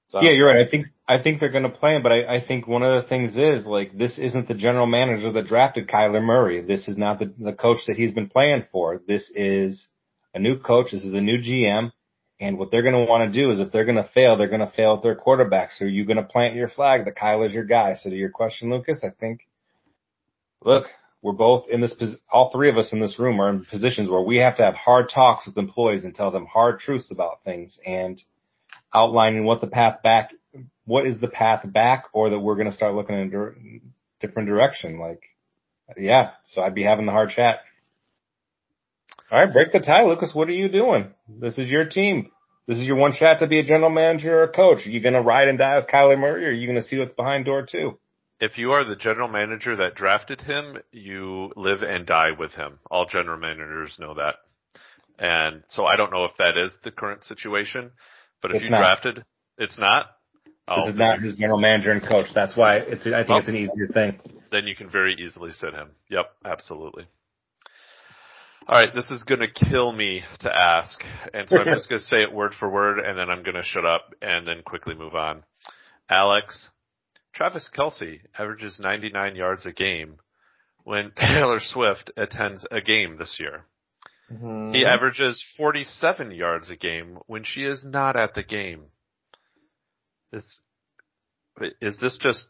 So, 0.08 0.20
Yeah, 0.22 0.30
you're 0.30 0.46
right. 0.46 0.66
I 0.66 0.70
think 0.70 0.86
I 1.08 1.22
think 1.22 1.38
they're 1.38 1.50
going 1.50 1.62
to 1.62 1.68
play 1.68 1.94
him, 1.94 2.02
but 2.02 2.10
I, 2.10 2.36
I 2.36 2.44
think 2.44 2.66
one 2.66 2.82
of 2.82 3.02
the 3.02 3.08
things 3.08 3.36
is 3.36 3.64
like 3.64 3.96
this 3.96 4.18
isn't 4.18 4.48
the 4.48 4.54
general 4.54 4.86
manager 4.86 5.30
that 5.32 5.46
drafted 5.46 5.88
Kyler 5.88 6.22
Murray. 6.22 6.62
This 6.62 6.88
is 6.88 6.98
not 6.98 7.20
the 7.20 7.32
the 7.38 7.52
coach 7.52 7.86
that 7.86 7.96
he's 7.96 8.12
been 8.12 8.28
playing 8.28 8.64
for. 8.72 9.00
This 9.06 9.30
is 9.34 9.88
a 10.34 10.40
new 10.40 10.58
coach. 10.58 10.90
This 10.90 11.04
is 11.04 11.14
a 11.14 11.20
new 11.20 11.38
GM, 11.38 11.92
and 12.40 12.58
what 12.58 12.70
they're 12.70 12.82
going 12.82 12.94
to 12.94 13.10
want 13.10 13.32
to 13.32 13.40
do 13.40 13.50
is 13.50 13.60
if 13.60 13.70
they're 13.70 13.84
going 13.84 14.02
to 14.02 14.10
fail, 14.14 14.36
they're 14.36 14.48
going 14.48 14.60
to 14.60 14.72
fail 14.76 14.94
at 14.94 15.02
their 15.02 15.14
quarterback. 15.14 15.70
So 15.72 15.84
you're 15.84 16.06
going 16.06 16.16
to 16.16 16.24
plant 16.24 16.56
your 16.56 16.68
flag 16.68 17.04
that 17.04 17.16
Kyler's 17.16 17.54
your 17.54 17.64
guy. 17.64 17.94
So 17.94 18.10
to 18.10 18.16
your 18.16 18.30
question, 18.30 18.70
Lucas, 18.70 18.98
I 19.04 19.10
think 19.10 19.46
look, 20.64 20.86
we're 21.22 21.32
both 21.32 21.68
in 21.68 21.80
this. 21.80 21.94
All 22.30 22.50
three 22.50 22.68
of 22.68 22.76
us 22.76 22.92
in 22.92 23.00
this 23.00 23.18
room 23.18 23.40
are 23.40 23.48
in 23.50 23.64
positions 23.64 24.10
where 24.10 24.20
we 24.20 24.36
have 24.38 24.56
to 24.56 24.64
have 24.64 24.74
hard 24.74 25.08
talks 25.08 25.46
with 25.46 25.56
employees 25.56 26.04
and 26.04 26.14
tell 26.14 26.30
them 26.30 26.46
hard 26.46 26.80
truths 26.80 27.10
about 27.10 27.44
things 27.44 27.78
and 27.86 28.20
outlining 28.94 29.44
what 29.44 29.60
the 29.60 29.66
path 29.66 30.02
back, 30.02 30.32
what 30.86 31.06
is 31.06 31.20
the 31.20 31.28
path 31.28 31.60
back, 31.64 32.06
or 32.12 32.30
that 32.30 32.38
we're 32.38 32.54
going 32.54 32.70
to 32.70 32.74
start 32.74 32.94
looking 32.94 33.16
in 33.16 33.34
a 33.34 34.26
different 34.26 34.48
direction. 34.48 34.98
Like, 34.98 35.20
yeah. 35.96 36.30
So 36.44 36.62
I'd 36.62 36.74
be 36.74 36.84
having 36.84 37.06
the 37.06 37.12
hard 37.12 37.30
chat. 37.30 37.60
All 39.30 39.38
right, 39.38 39.52
break 39.52 39.72
the 39.72 39.80
tie, 39.80 40.04
Lucas. 40.04 40.34
What 40.34 40.48
are 40.48 40.52
you 40.52 40.68
doing? 40.68 41.12
This 41.28 41.58
is 41.58 41.68
your 41.68 41.84
team. 41.84 42.30
This 42.68 42.78
is 42.78 42.86
your 42.86 42.96
one 42.96 43.12
shot 43.12 43.40
to 43.40 43.46
be 43.46 43.58
a 43.58 43.64
general 43.64 43.90
manager 43.90 44.38
or 44.40 44.44
a 44.44 44.52
coach. 44.52 44.86
Are 44.86 44.90
you 44.90 45.00
going 45.00 45.14
to 45.14 45.20
ride 45.20 45.48
and 45.48 45.58
die 45.58 45.78
with 45.78 45.88
Kyler 45.88 46.18
Murray, 46.18 46.46
or 46.46 46.48
are 46.48 46.52
you 46.52 46.66
going 46.66 46.80
to 46.80 46.86
see 46.86 46.98
what's 46.98 47.14
behind 47.14 47.44
door 47.44 47.66
two? 47.68 47.98
If 48.38 48.58
you 48.58 48.72
are 48.72 48.84
the 48.84 48.96
general 48.96 49.28
manager 49.28 49.76
that 49.76 49.94
drafted 49.94 50.42
him, 50.42 50.78
you 50.92 51.52
live 51.56 51.82
and 51.82 52.06
die 52.06 52.32
with 52.38 52.52
him. 52.52 52.78
All 52.90 53.06
general 53.06 53.38
managers 53.38 53.96
know 53.98 54.14
that. 54.14 54.34
And 55.18 55.62
so 55.68 55.86
I 55.86 55.96
don't 55.96 56.12
know 56.12 56.24
if 56.24 56.36
that 56.38 56.58
is 56.58 56.76
the 56.84 56.90
current 56.90 57.24
situation, 57.24 57.92
but 58.42 58.50
if 58.50 58.56
It's 58.56 58.64
you 58.64 58.70
not. 58.70 58.78
drafted, 58.78 59.24
it's 59.56 59.78
not. 59.78 60.06
Oh, 60.68 60.86
This 60.86 60.94
is 60.94 60.98
not 60.98 61.20
his 61.20 61.36
general 61.36 61.58
manager 61.60 61.92
and 61.92 62.02
coach. 62.02 62.26
That's 62.34 62.56
why 62.56 62.76
it's. 62.78 63.06
I 63.06 63.18
think 63.18 63.28
Well- 63.28 63.38
it's 63.38 63.48
an 63.48 63.56
easier 63.56 63.86
thing. 63.86 64.20
then 64.50 64.66
you 64.66 64.74
can 64.74 64.88
very 64.90 65.14
easily 65.14 65.52
sit 65.52 65.72
him. 65.74 65.90
Yep, 66.10 66.26
absolutely. 66.44 67.06
All 68.68 68.74
right, 68.82 68.92
this 68.94 69.10
is 69.12 69.22
going 69.22 69.40
to 69.40 69.48
kill 69.50 69.92
me 69.92 70.22
to 70.40 70.52
ask, 70.52 71.00
and 71.32 71.48
so 71.48 71.58
I'm 71.58 71.66
just 71.66 71.88
going 71.88 72.00
to 72.00 72.04
say 72.04 72.22
it 72.22 72.32
word 72.32 72.52
for 72.52 72.68
word, 72.68 72.98
and 72.98 73.16
then 73.16 73.30
I'm 73.30 73.44
going 73.44 73.54
to 73.54 73.62
shut 73.62 73.84
up 73.86 74.12
and 74.20 74.44
then 74.46 74.62
quickly 74.64 74.94
move 74.96 75.14
on. 75.14 75.44
Alex, 76.10 76.68
Travis 77.32 77.70
Kelce 77.72 78.20
averages 78.36 78.80
99 78.80 79.36
yards 79.36 79.66
a 79.66 79.72
game 79.72 80.16
when 80.82 81.12
Taylor 81.16 81.60
Swift 81.60 82.10
attends 82.16 82.66
a 82.72 82.80
game 82.80 83.18
this 83.18 83.36
year. 83.38 83.66
Mhm. 84.32 84.74
He 84.74 84.84
averages 84.84 85.44
47 85.56 86.32
yards 86.32 86.68
a 86.68 86.76
game 86.76 87.18
when 87.28 87.44
she 87.44 87.62
is 87.62 87.84
not 87.84 88.16
at 88.16 88.34
the 88.34 88.42
game. 88.42 88.86
Is, 90.32 90.60
is 91.80 91.98
this 91.98 92.18
just 92.20 92.46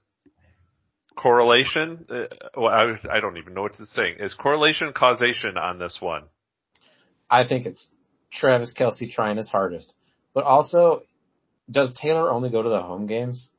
correlation? 1.17 2.07
Uh, 2.09 2.25
well, 2.57 2.73
I, 2.73 3.17
I 3.17 3.21
don't 3.21 3.37
even 3.37 3.55
know 3.55 3.63
what 3.63 3.75
to 3.75 3.87
say. 3.87 4.15
Is 4.19 4.35
correlation 4.35 4.93
causation 4.95 5.57
on 5.57 5.79
this 5.79 5.99
one? 6.01 6.25
I 7.29 7.47
think 7.47 7.67
it's 7.67 7.89
Travis 8.33 8.73
Kelce 8.79 9.11
trying 9.11 9.37
his 9.37 9.49
hardest. 9.49 9.93
But 10.35 10.45
also, 10.45 11.03
does 11.71 11.95
Taylor 11.95 12.31
only 12.31 12.51
go 12.51 12.63
to 12.63 12.69
the 12.69 12.83
home 12.83 13.07
games? 13.07 13.51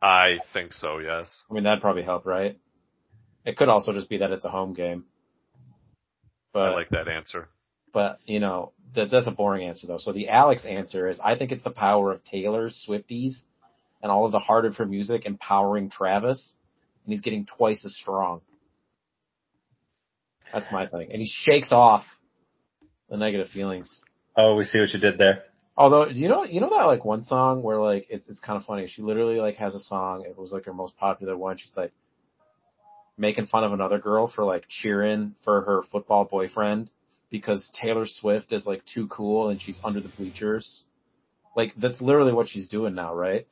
I 0.00 0.38
think 0.52 0.72
so, 0.72 0.98
yes. 0.98 1.42
I 1.50 1.54
mean, 1.54 1.64
that'd 1.64 1.82
probably 1.82 2.02
help, 2.02 2.26
right? 2.26 2.58
It 3.44 3.56
could 3.56 3.68
also 3.68 3.92
just 3.92 4.08
be 4.08 4.18
that 4.18 4.30
it's 4.30 4.44
a 4.44 4.50
home 4.50 4.74
game. 4.74 5.04
But 6.52 6.70
I 6.70 6.74
like 6.74 6.90
that 6.90 7.08
answer. 7.08 7.48
But 7.96 8.18
you 8.26 8.40
know 8.40 8.72
that 8.94 9.10
that's 9.10 9.26
a 9.26 9.30
boring 9.30 9.66
answer 9.66 9.86
though. 9.86 9.96
So 9.96 10.12
the 10.12 10.28
Alex 10.28 10.66
answer 10.66 11.08
is 11.08 11.18
I 11.18 11.34
think 11.34 11.50
it's 11.50 11.64
the 11.64 11.70
power 11.70 12.12
of 12.12 12.22
Taylor 12.24 12.68
Swifties 12.68 13.32
and 14.02 14.12
all 14.12 14.26
of 14.26 14.32
the 14.32 14.38
harder 14.38 14.70
for 14.70 14.84
music 14.84 15.24
empowering 15.24 15.88
Travis, 15.88 16.52
and 17.06 17.14
he's 17.14 17.22
getting 17.22 17.46
twice 17.46 17.86
as 17.86 17.96
strong. 17.96 18.42
That's 20.52 20.66
my 20.70 20.86
thing, 20.86 21.08
and 21.10 21.22
he 21.22 21.26
shakes 21.26 21.72
off 21.72 22.04
the 23.08 23.16
negative 23.16 23.48
feelings. 23.48 24.02
Oh, 24.36 24.56
we 24.56 24.64
see 24.64 24.78
what 24.78 24.92
you 24.92 25.00
did 25.00 25.16
there. 25.16 25.44
Although, 25.74 26.12
do 26.12 26.18
you 26.18 26.28
know, 26.28 26.44
you 26.44 26.60
know 26.60 26.68
that 26.68 26.84
like 26.84 27.02
one 27.02 27.24
song 27.24 27.62
where 27.62 27.80
like 27.80 28.08
it's 28.10 28.28
it's 28.28 28.40
kind 28.40 28.60
of 28.60 28.66
funny. 28.66 28.88
She 28.88 29.00
literally 29.00 29.40
like 29.40 29.56
has 29.56 29.74
a 29.74 29.80
song. 29.80 30.26
It 30.28 30.36
was 30.36 30.52
like 30.52 30.66
her 30.66 30.74
most 30.74 30.98
popular 30.98 31.34
one. 31.34 31.56
She's 31.56 31.72
like 31.74 31.92
making 33.16 33.46
fun 33.46 33.64
of 33.64 33.72
another 33.72 33.98
girl 33.98 34.28
for 34.28 34.44
like 34.44 34.64
cheering 34.68 35.34
for 35.44 35.62
her 35.62 35.82
football 35.90 36.26
boyfriend 36.26 36.90
because 37.30 37.68
Taylor 37.80 38.06
Swift 38.06 38.52
is 38.52 38.66
like 38.66 38.82
too 38.84 39.08
cool 39.08 39.48
and 39.48 39.60
she's 39.60 39.80
under 39.84 40.00
the 40.00 40.08
bleachers. 40.08 40.84
Like 41.56 41.74
that's 41.76 42.00
literally 42.00 42.32
what 42.32 42.48
she's 42.48 42.68
doing 42.68 42.94
now, 42.94 43.14
right? 43.14 43.46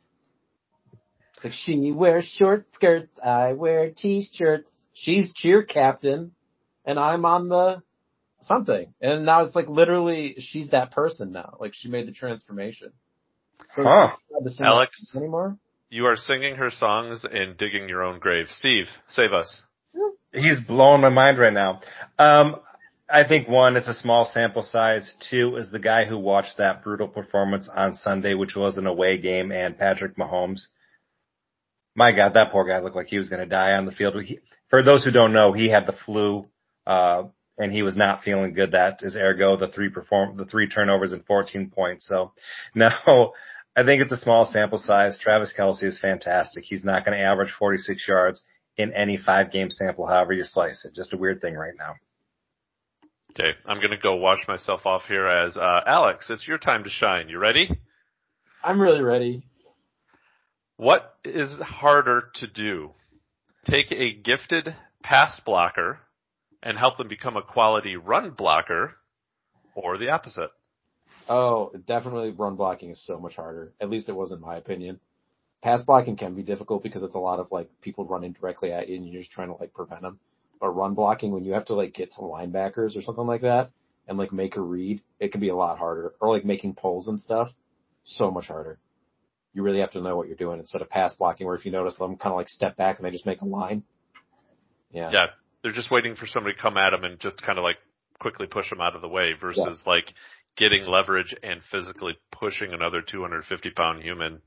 It's 1.37 1.45
like 1.45 1.53
she 1.55 1.91
wears 1.93 2.25
short 2.25 2.67
skirts, 2.75 3.19
I 3.25 3.55
wear 3.55 3.91
t-shirts. 3.91 4.71
She's 4.93 5.33
cheer 5.35 5.65
captain, 5.65 6.33
and 6.85 6.99
I'm 7.01 7.25
on 7.25 7.49
the 7.49 7.83
something. 8.43 8.95
And 9.01 9.27
now 9.27 9.43
it's 9.43 9.57
like 9.57 9.69
literally 9.69 10.37
she's 10.39 10.71
that 10.71 10.93
person 10.93 11.33
now. 11.33 11.57
Like 11.59 11.73
she 11.75 11.89
made 11.89 12.07
the 12.07 12.13
transformation. 12.13 12.93
So 13.75 13.83
Huh. 13.83 14.13
the 14.43 14.57
Alex? 14.65 15.13
anymore. 15.17 15.59
You 15.91 16.07
are 16.07 16.17
singing 16.17 16.57
her 16.57 16.71
songs 16.71 17.25
and 17.31 17.57
digging 17.57 17.89
your 17.89 18.03
own 18.03 18.19
grave. 18.19 18.47
Steve, 18.51 18.87
save 19.09 19.33
us. 19.33 19.63
He's 20.33 20.61
blowing 20.61 21.01
my 21.01 21.09
mind 21.09 21.39
right 21.39 21.53
now. 21.53 21.81
Um, 22.19 22.57
I 23.09 23.25
think 23.25 23.49
one, 23.49 23.77
it's 23.77 23.89
a 23.89 23.95
small 23.95 24.25
sample 24.25 24.63
size. 24.63 25.15
Two 25.31 25.57
is 25.57 25.71
the 25.71 25.79
guy 25.79 26.05
who 26.05 26.19
watched 26.19 26.57
that 26.57 26.83
brutal 26.83 27.09
performance 27.09 27.69
on 27.75 27.95
Sunday, 27.95 28.33
which 28.35 28.57
was 28.57 28.79
an 28.79 28.87
away 28.87 29.19
game, 29.19 29.53
and 29.53 29.77
Patrick 29.77 30.17
Mahomes. 30.17 30.63
My 31.95 32.13
God, 32.13 32.35
that 32.35 32.51
poor 32.51 32.67
guy 32.67 32.81
looked 32.81 32.97
like 32.97 33.09
he 33.09 33.19
was 33.19 33.29
going 33.29 33.43
to 33.43 33.47
die 33.47 33.75
on 33.75 33.85
the 33.85 33.93
field. 33.93 34.15
He, 34.25 34.41
for 34.71 34.83
those 34.83 35.05
who 35.05 35.11
don't 35.11 35.35
know, 35.35 35.53
he 35.53 35.69
had 35.69 35.87
the 35.87 35.95
flu, 36.07 36.49
uh, 36.87 37.25
and 37.59 37.73
he 37.73 37.83
was 37.83 37.97
not 37.97 38.25
feeling 38.25 38.55
good. 38.55 38.73
That 38.73 39.01
is 39.03 39.17
ergo 39.17 39.57
the 39.57 39.69
three 39.69 39.91
perform, 39.91 40.37
the 40.39 40.47
three 40.47 40.69
turnovers 40.69 41.13
and 41.13 41.25
14 41.27 41.71
points. 41.71 42.07
So 42.07 42.33
no, 42.75 43.33
I 43.77 43.85
think 43.85 44.03
it's 44.03 44.13
a 44.13 44.19
small 44.19 44.47
sample 44.47 44.79
size. 44.79 45.19
Travis 45.19 45.53
Kelce 45.57 45.85
is 45.85 46.01
fantastic. 46.01 46.65
He's 46.65 46.85
not 46.85 47.05
going 47.05 47.17
to 47.17 47.25
average 47.25 47.53
46 47.59 48.09
yards 48.09 48.43
in 48.77 48.93
any 48.95 49.19
five 49.19 49.53
game 49.53 49.71
sample, 49.71 50.07
however 50.07 50.33
you 50.33 50.43
slice 50.43 50.85
it. 50.87 50.95
Just 50.95 51.13
a 51.13 51.19
weird 51.19 51.43
thing 51.43 51.55
right 51.55 51.75
now. 51.79 51.95
Okay, 53.37 53.51
I'm 53.67 53.81
gonna 53.81 53.99
go 54.01 54.15
wash 54.15 54.47
myself 54.47 54.87
off 54.87 55.03
here 55.09 55.27
as, 55.27 55.57
uh, 55.57 55.81
Alex, 55.87 56.31
it's 56.31 56.47
your 56.47 56.59
time 56.59 56.85
to 56.85 56.91
shine. 56.91 57.29
You 57.29 57.39
ready? 57.39 57.69
I'm 58.63 58.81
really 58.81 59.03
ready. 59.03 59.45
What 60.77 61.17
is 61.25 61.59
harder 61.61 62.31
to 62.35 62.47
do? 62.47 62.93
Take 63.65 63.91
a 63.91 64.13
gifted 64.13 64.77
pass 65.03 65.41
blocker 65.45 65.99
and 66.63 66.79
help 66.79 66.97
them 66.97 67.09
become 67.09 67.37
a 67.37 67.43
quality 67.43 67.97
run 67.97 68.31
blocker 68.31 68.95
or 69.75 69.99
the 69.99 70.11
opposite? 70.11 70.51
Oh, 71.29 71.73
definitely 71.87 72.31
run 72.31 72.55
blocking 72.55 72.91
is 72.91 73.05
so 73.05 73.19
much 73.19 73.37
harder. 73.37 73.73
At 73.81 73.91
least 73.91 74.09
it 74.09 74.15
was 74.15 74.31
in 74.31 74.41
my 74.41 74.57
opinion. 74.57 75.01
Pass 75.63 75.83
blocking 75.83 76.17
can 76.17 76.35
be 76.35 76.43
difficult 76.43 76.83
because 76.83 77.03
it's 77.03 77.15
a 77.15 77.19
lot 77.19 77.41
of 77.41 77.49
like 77.51 77.69
people 77.81 78.05
running 78.05 78.33
directly 78.33 78.73
at 78.73 78.89
you 78.89 78.97
and 78.97 79.07
you're 79.07 79.21
just 79.21 79.33
trying 79.33 79.49
to 79.49 79.55
like 79.55 79.75
prevent 79.75 80.03
them. 80.03 80.21
But 80.65 80.71
run 80.71 80.95
blocking 80.95 81.31
when 81.31 81.45
you 81.45 81.53
have 81.53 81.67
to 81.67 81.75
like 81.75 81.93
get 81.93 82.13
to 82.13 82.21
linebackers 82.21 82.97
or 82.97 83.03
something 83.03 83.27
like 83.27 83.43
that 83.43 83.71
and 84.09 84.17
like 84.17 84.33
make 84.33 84.57
a 84.57 84.63
read, 84.63 85.03
it 85.21 85.31
can 85.31 85.43
be 85.43 85.51
a 85.51 85.55
lot 85.55 85.77
harder. 85.77 86.15
Or 86.21 86.31
like 86.31 86.47
making 86.47 86.73
pulls 86.73 87.07
and 87.07 87.21
stuff, 87.21 87.49
so 88.03 88.31
much 88.31 88.47
harder. 88.47 88.79
You 89.53 89.63
really 89.63 89.81
have 89.81 89.91
to 89.91 90.01
know 90.01 90.17
what 90.17 90.27
you're 90.27 90.39
doing 90.39 90.61
instead 90.61 90.81
of 90.81 90.89
pass 90.89 91.13
blocking 91.17 91.47
where 91.47 91.55
if 91.55 91.67
you 91.67 91.71
notice 91.71 91.97
them 91.97 92.17
kind 92.17 92.33
of 92.33 92.39
like 92.39 92.49
step 92.49 92.79
back 92.79 92.97
and 92.97 93.05
they 93.05 93.11
just 93.11 93.27
make 93.27 93.43
a 93.43 93.45
line. 93.45 93.83
Yeah. 94.91 95.11
Yeah, 95.13 95.27
they're 95.63 95.73
just 95.73 95.91
waiting 95.91 96.15
for 96.17 96.25
somebody 96.25 96.57
to 96.57 96.63
come 96.63 96.79
at 96.79 96.93
them 96.93 97.05
and 97.05 97.21
just 97.21 97.43
kind 97.43 97.59
of 97.59 97.63
like 97.63 97.77
quickly 98.19 98.47
push 98.47 98.71
them 98.71 98.81
out 98.81 98.97
of 98.97 99.03
the 99.03 99.09
way 99.09 99.33
versus 99.39 99.85
like 99.87 100.15
getting 100.57 100.87
leverage 100.87 101.35
and 101.43 101.61
physically 101.71 102.15
pushing 102.33 102.73
another 102.73 103.03
250 103.03 103.71
pound 103.73 104.03
human 104.03 104.41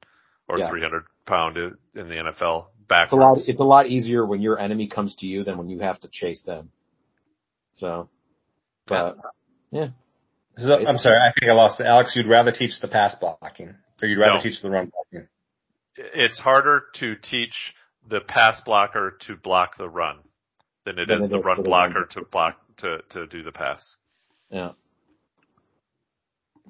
or 0.47 0.57
Yeah. 0.57 0.68
300 0.72 1.03
pound 1.28 1.57
in 1.57 1.76
the 1.93 2.15
NFL 2.15 2.70
It's 2.89 3.11
a 3.13 3.15
lot, 3.15 3.38
it's 3.47 3.59
a 3.59 3.63
lot 3.63 3.88
easier 3.88 4.25
when 4.25 4.41
your 4.41 4.59
enemy 4.59 4.88
comes 4.88 5.15
to 5.15 5.25
you 5.25 5.43
than 5.43 5.57
when 5.57 5.69
you 5.69 5.79
have 5.79 5.99
to 6.01 6.07
chase 6.11 6.41
them. 6.41 6.69
So, 7.75 8.09
but 8.88 9.17
yeah. 9.71 9.89
So, 10.57 10.73
I'm 10.75 10.97
sorry, 10.97 11.17
I 11.17 11.31
think 11.39 11.51
I 11.51 11.53
lost 11.53 11.79
it. 11.79 11.85
Alex, 11.85 12.13
you'd 12.15 12.27
rather 12.27 12.51
teach 12.51 12.79
the 12.81 12.88
pass 12.88 13.15
blocking, 13.19 13.75
or 14.01 14.07
you'd 14.07 14.17
rather 14.19 14.38
No. 14.38 14.41
teach 14.43 14.61
the 14.61 14.69
run 14.71 14.91
blocking. 14.91 15.27
It's 15.95 16.39
harder 16.39 16.83
to 16.95 17.15
teach 17.15 17.73
the 18.09 18.21
pass 18.21 18.61
blocker 18.65 19.17
to 19.27 19.35
block 19.35 19.77
the 19.77 19.88
run 19.89 20.17
than 20.85 20.97
it 20.97 21.07
Than 21.07 21.19
is 21.19 21.25
it 21.25 21.29
the 21.31 21.39
is 21.39 21.45
run 21.45 21.57
for 21.57 21.63
the 21.63 21.69
blocker 21.69 21.99
run. 21.99 22.09
to 22.11 22.21
block 22.31 22.55
to 22.77 22.99
to 23.09 23.27
do 23.27 23.43
the 23.43 23.51
pass. 23.51 23.95
yeah, 24.49 24.71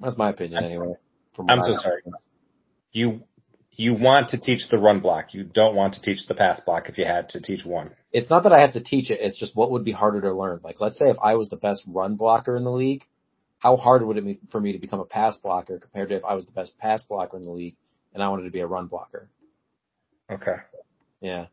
that's 0.02 0.16
my 0.16 0.30
opinion 0.30 0.64
anyway. 0.64 0.94
From 1.34 1.48
I'm 1.48 1.60
so 1.62 1.72
know. 1.72 1.78
sorry. 1.80 2.02
You 2.92 3.22
you 3.78 3.94
want 3.94 4.30
to 4.30 4.38
teach 4.38 4.68
the 4.70 4.76
run 4.76 4.98
block. 4.98 5.32
You 5.32 5.44
don't 5.44 5.76
want 5.76 5.94
to 5.94 6.02
teach 6.02 6.26
the 6.26 6.34
pass 6.34 6.60
block 6.60 6.88
if 6.88 6.98
you 6.98 7.04
had 7.04 7.28
to 7.30 7.40
teach 7.40 7.64
one. 7.64 7.92
It's 8.12 8.28
not 8.28 8.42
that 8.42 8.52
I 8.52 8.60
have 8.60 8.72
to 8.72 8.82
teach 8.82 9.08
it. 9.10 9.20
It's 9.22 9.38
just 9.38 9.54
what 9.54 9.70
would 9.70 9.84
be 9.84 9.92
harder 9.92 10.20
to 10.20 10.34
learn. 10.34 10.60
Like, 10.64 10.80
let's 10.80 10.98
say 10.98 11.08
if 11.08 11.16
I 11.22 11.36
was 11.36 11.48
the 11.48 11.56
best 11.56 11.84
run 11.86 12.16
blocker 12.16 12.56
in 12.56 12.64
the 12.64 12.72
league, 12.72 13.04
how 13.60 13.76
hard 13.76 14.04
would 14.04 14.16
it 14.16 14.24
be 14.24 14.40
for 14.50 14.60
me 14.60 14.72
to 14.72 14.80
become 14.80 14.98
a 14.98 15.04
pass 15.04 15.36
blocker 15.36 15.78
compared 15.78 16.08
to 16.08 16.16
if 16.16 16.24
I 16.24 16.34
was 16.34 16.44
the 16.44 16.52
best 16.52 16.76
pass 16.78 17.04
blocker 17.04 17.36
in 17.36 17.44
the 17.44 17.52
league 17.52 17.76
and 18.12 18.22
I 18.22 18.28
wanted 18.28 18.44
to 18.44 18.50
be 18.50 18.60
a 18.60 18.66
run 18.66 18.88
blocker? 18.88 19.28
Okay. 20.28 20.56
Yeah. 21.20 21.46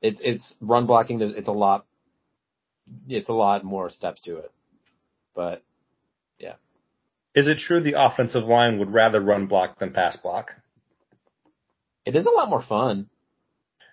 It's, 0.00 0.20
it's 0.20 0.56
run 0.60 0.86
blocking. 0.86 1.20
There's, 1.20 1.32
it's 1.32 1.48
a 1.48 1.52
lot, 1.52 1.86
it's 3.08 3.28
a 3.28 3.34
lot 3.34 3.62
more 3.62 3.88
steps 3.88 4.20
to 4.22 4.38
it, 4.38 4.50
but 5.32 5.62
yeah. 6.40 6.54
Is 7.36 7.46
it 7.46 7.58
true 7.58 7.80
the 7.80 7.94
offensive 7.96 8.42
line 8.42 8.80
would 8.80 8.92
rather 8.92 9.20
run 9.20 9.46
block 9.46 9.78
than 9.78 9.92
pass 9.92 10.16
block? 10.16 10.50
It 12.04 12.16
is 12.16 12.26
a 12.26 12.30
lot 12.30 12.48
more 12.48 12.62
fun. 12.62 13.08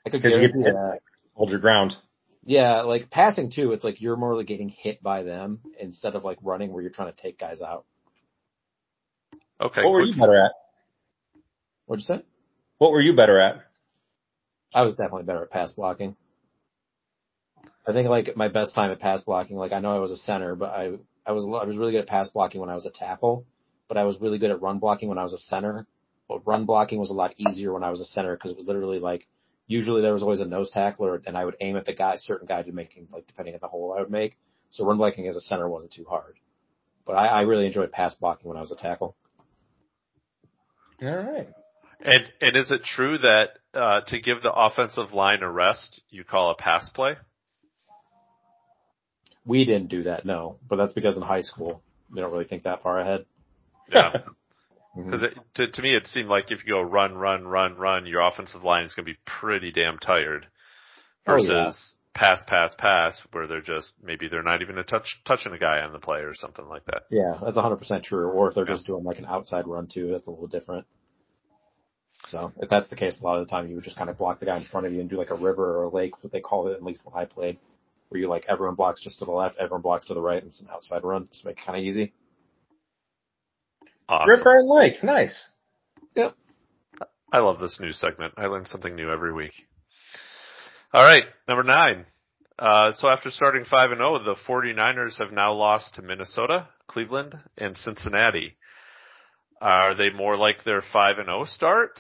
I 0.06 0.10
could 0.10 0.22
Because 0.22 0.40
you 0.40 0.48
get 0.48 0.54
to 0.54 0.64
that. 0.74 1.00
hold 1.34 1.50
your 1.52 1.60
ground. 1.60 1.96
Yeah, 2.46 2.82
like 2.82 3.10
passing 3.10 3.52
too, 3.52 3.74
it's 3.74 3.84
like 3.84 4.02
you're 4.02 4.16
more 4.16 4.36
like 4.36 4.48
getting 4.48 4.70
hit 4.70 5.04
by 5.04 5.24
them 5.24 5.60
instead 5.80 6.16
of 6.16 6.24
like 6.24 6.38
running 6.42 6.72
where 6.72 6.82
you're 6.82 6.92
trying 6.92 7.14
to 7.14 7.22
take 7.22 7.38
guys 7.40 7.62
out. 7.62 7.86
Okay. 9.62 9.84
what 9.84 9.92
were 9.92 10.02
you 10.02 10.18
better 10.20 10.46
at? 10.46 10.52
What'd 11.86 12.02
you 12.08 12.16
say? 12.16 12.24
What 12.78 12.92
were 12.92 13.02
you 13.02 13.16
better 13.16 13.40
at? 13.40 13.56
I 14.74 14.84
was 14.84 14.94
definitely 14.96 15.24
better 15.24 15.44
at 15.44 15.52
pass 15.52 15.72
blocking. 15.74 16.16
I 17.88 17.92
think 17.92 18.08
like 18.08 18.36
my 18.38 18.48
best 18.48 18.74
time 18.74 18.92
at 18.92 19.00
pass 19.00 19.22
blocking, 19.24 19.58
like 19.58 19.72
I 19.74 19.80
know 19.80 19.96
I 19.96 20.00
was 20.00 20.12
a 20.12 20.18
center, 20.18 20.56
but 20.56 20.70
I 20.70 20.92
I 21.26 21.32
was 21.34 21.44
I 21.44 21.66
was 21.66 21.76
really 21.78 21.92
good 21.92 22.02
at 22.02 22.08
pass 22.08 22.30
blocking 22.30 22.62
when 22.62 22.70
I 22.70 22.76
was 22.76 22.86
a 22.86 22.92
tackle, 22.92 23.46
but 23.88 23.98
I 23.98 24.04
was 24.04 24.20
really 24.22 24.38
good 24.38 24.52
at 24.52 24.62
run 24.62 24.80
blocking 24.80 25.10
when 25.10 25.18
I 25.18 25.24
was 25.24 25.34
a 25.34 25.38
center. 25.40 25.88
But 26.30 26.46
run 26.48 26.66
blocking 26.66 27.00
was 27.00 27.10
a 27.10 27.16
lot 27.16 27.34
easier 27.38 27.74
when 27.74 27.84
I 27.84 27.90
was 27.90 28.00
a 28.00 28.06
center 28.06 28.36
because 28.36 28.52
it 28.52 28.58
was 28.58 28.68
literally 28.68 29.00
like 29.00 29.28
usually 29.66 30.02
there 30.02 30.14
was 30.14 30.22
always 30.22 30.40
a 30.40 30.46
nose 30.46 30.70
tackler 30.70 31.22
and 31.26 31.36
I 31.36 31.44
would 31.44 31.58
aim 31.60 31.76
at 31.76 31.86
the 31.86 31.94
guy 31.94 32.16
certain 32.18 32.48
guy 32.48 32.62
to 32.62 32.72
make 32.72 32.94
him 32.94 33.08
like 33.12 33.26
depending 33.28 33.56
on 33.56 33.60
the 33.62 33.68
hole 33.68 33.96
I 33.98 34.02
would 34.02 34.12
make. 34.12 34.38
So 34.70 34.86
run 34.86 34.98
blocking 34.98 35.28
as 35.28 35.36
a 35.36 35.42
center 35.42 35.68
wasn't 35.68 35.92
too 35.92 36.06
hard. 36.08 36.36
But 37.06 37.14
I, 37.14 37.26
I 37.26 37.42
really 37.42 37.66
enjoyed 37.66 37.92
pass 37.92 38.14
blocking 38.14 38.48
when 38.48 38.58
I 38.58 38.62
was 38.62 38.72
a 38.72 38.76
tackle. 38.76 39.16
All 41.02 41.16
right. 41.16 41.50
And 42.02 42.24
and 42.40 42.56
is 42.56 42.72
it 42.72 42.84
true 42.84 43.18
that 43.18 43.50
uh, 43.74 44.02
to 44.08 44.20
give 44.20 44.44
the 44.44 44.54
offensive 44.54 45.14
line 45.14 45.42
a 45.42 45.52
rest, 45.52 46.02
you 46.10 46.24
call 46.24 46.52
a 46.52 46.56
pass 46.56 46.90
play? 46.90 47.16
We 49.46 49.66
didn't 49.66 49.90
do 49.90 50.04
that, 50.04 50.26
no. 50.26 50.60
But 50.70 50.76
that's 50.76 50.94
because 50.94 51.18
in 51.18 51.24
high 51.24 51.42
school 51.42 51.82
they 52.14 52.22
don't 52.22 52.32
really 52.32 52.46
think 52.46 52.64
that 52.64 52.84
far 52.84 53.00
ahead. 53.00 53.26
Yeah. 53.92 54.14
Mm-hmm. 55.00 55.12
Because 55.12 55.26
to 55.56 55.68
to 55.72 55.82
me, 55.82 55.96
it 55.96 56.08
seemed 56.08 56.30
like 56.30 56.52
if 56.52 56.66
you 56.66 56.74
go 56.74 56.82
run, 56.82 57.16
run, 57.16 57.48
run, 57.48 57.76
run, 57.76 58.06
your 58.06 58.22
offensive 58.22 58.64
line 58.64 58.84
is 58.86 58.94
going 58.94 59.06
to 59.06 59.12
be 59.14 59.20
pretty 59.26 59.72
damn 59.72 59.98
tired. 59.98 60.48
Oh, 61.28 61.34
Versus 61.34 61.50
yeah. 61.50 62.20
pass, 62.20 62.44
pass, 62.48 62.74
pass, 62.78 63.22
where 63.32 63.48
they're 63.48 63.62
just 63.62 63.94
maybe 64.02 64.28
they're 64.28 64.44
not 64.44 64.62
even 64.62 64.78
a 64.78 64.84
touch 64.84 65.20
touching 65.26 65.54
a 65.54 65.60
guy 65.60 65.80
on 65.82 65.94
the 65.94 66.00
play 66.00 66.20
or 66.20 66.34
something 66.34 66.68
like 66.68 66.86
that. 66.86 67.04
Yeah, 67.10 67.38
that's 67.44 67.58
100% 67.58 68.04
true. 68.04 68.30
Or 68.30 68.50
if 68.50 68.56
they're 68.56 68.66
Yeah. 68.66 68.74
just 68.74 68.88
doing 68.88 69.04
like 69.04 69.20
an 69.20 69.26
outside 69.26 69.68
run 69.68 69.88
too, 69.88 70.12
that's 70.12 70.28
a 70.28 70.32
little 70.32 70.48
different. 70.48 70.86
So 72.28 72.52
if 72.58 72.70
that's 72.70 72.90
the 72.90 72.96
case, 72.96 73.20
a 73.22 73.24
lot 73.24 73.40
of 73.40 73.48
the 73.48 73.52
time 73.52 73.68
you 73.70 73.76
would 73.76 73.84
just 73.84 73.98
kind 73.98 74.10
of 74.10 74.18
block 74.18 74.40
the 74.40 74.46
guy 74.46 74.58
in 74.58 74.64
front 74.64 74.86
of 74.86 74.94
you 74.94 75.00
and 75.02 75.10
do 75.10 75.18
like 75.18 75.30
a 75.32 75.36
river 75.36 75.78
or 75.80 75.84
a 75.84 75.90
lake, 75.90 76.22
what 76.24 76.32
they 76.32 76.42
call 76.42 76.68
it, 76.68 76.74
at 76.74 76.84
least 76.84 77.02
when 77.06 77.16
I 77.16 77.26
played, 77.26 77.58
where 78.10 78.20
you 78.20 78.28
like 78.28 78.46
everyone 78.50 78.76
blocks 78.76 79.02
just 79.02 79.20
to 79.20 79.26
the 79.26 79.32
left, 79.32 79.58
everyone 79.58 79.82
blocks 79.82 80.08
to 80.08 80.14
the 80.14 80.22
right, 80.22 80.42
and 80.42 80.50
it's 80.50 80.62
an 80.62 80.68
outside 80.72 81.04
run, 81.04 81.28
just 81.32 81.46
make 81.46 81.58
it 81.58 81.66
kind 81.66 81.78
of 81.80 81.84
easy. 81.84 82.14
Awesome. 84.10 84.30
Ripper 84.30 84.58
and 84.58 84.68
Lake. 84.68 85.04
Nice. 85.04 85.40
Yep. 86.16 86.36
I 87.32 87.38
love 87.40 87.60
this 87.60 87.80
new 87.80 87.94
segment. 87.94 88.34
I 88.38 88.48
learn 88.48 88.66
something 88.66 88.96
new 88.96 89.12
every 89.12 89.32
week. 89.32 89.54
All 90.92 91.04
right, 91.04 91.26
number 91.48 91.64
nine. 91.64 92.08
Uh, 92.58 92.92
so 92.96 93.08
after 93.08 93.30
starting 93.30 93.64
5 93.64 93.92
and 93.92 94.00
0, 94.00 94.24
the 94.24 94.36
49ers 94.48 95.20
have 95.20 95.32
now 95.32 95.54
lost 95.54 95.96
to 95.96 96.02
Minnesota, 96.02 96.68
Cleveland, 96.88 97.36
and 97.56 97.78
Cincinnati. 97.78 98.58
Are 99.62 99.96
they 99.96 100.10
more 100.10 100.36
like 100.36 100.64
their 100.64 100.82
5 100.82 101.18
and 101.20 101.28
0 101.28 101.46
start 101.46 102.00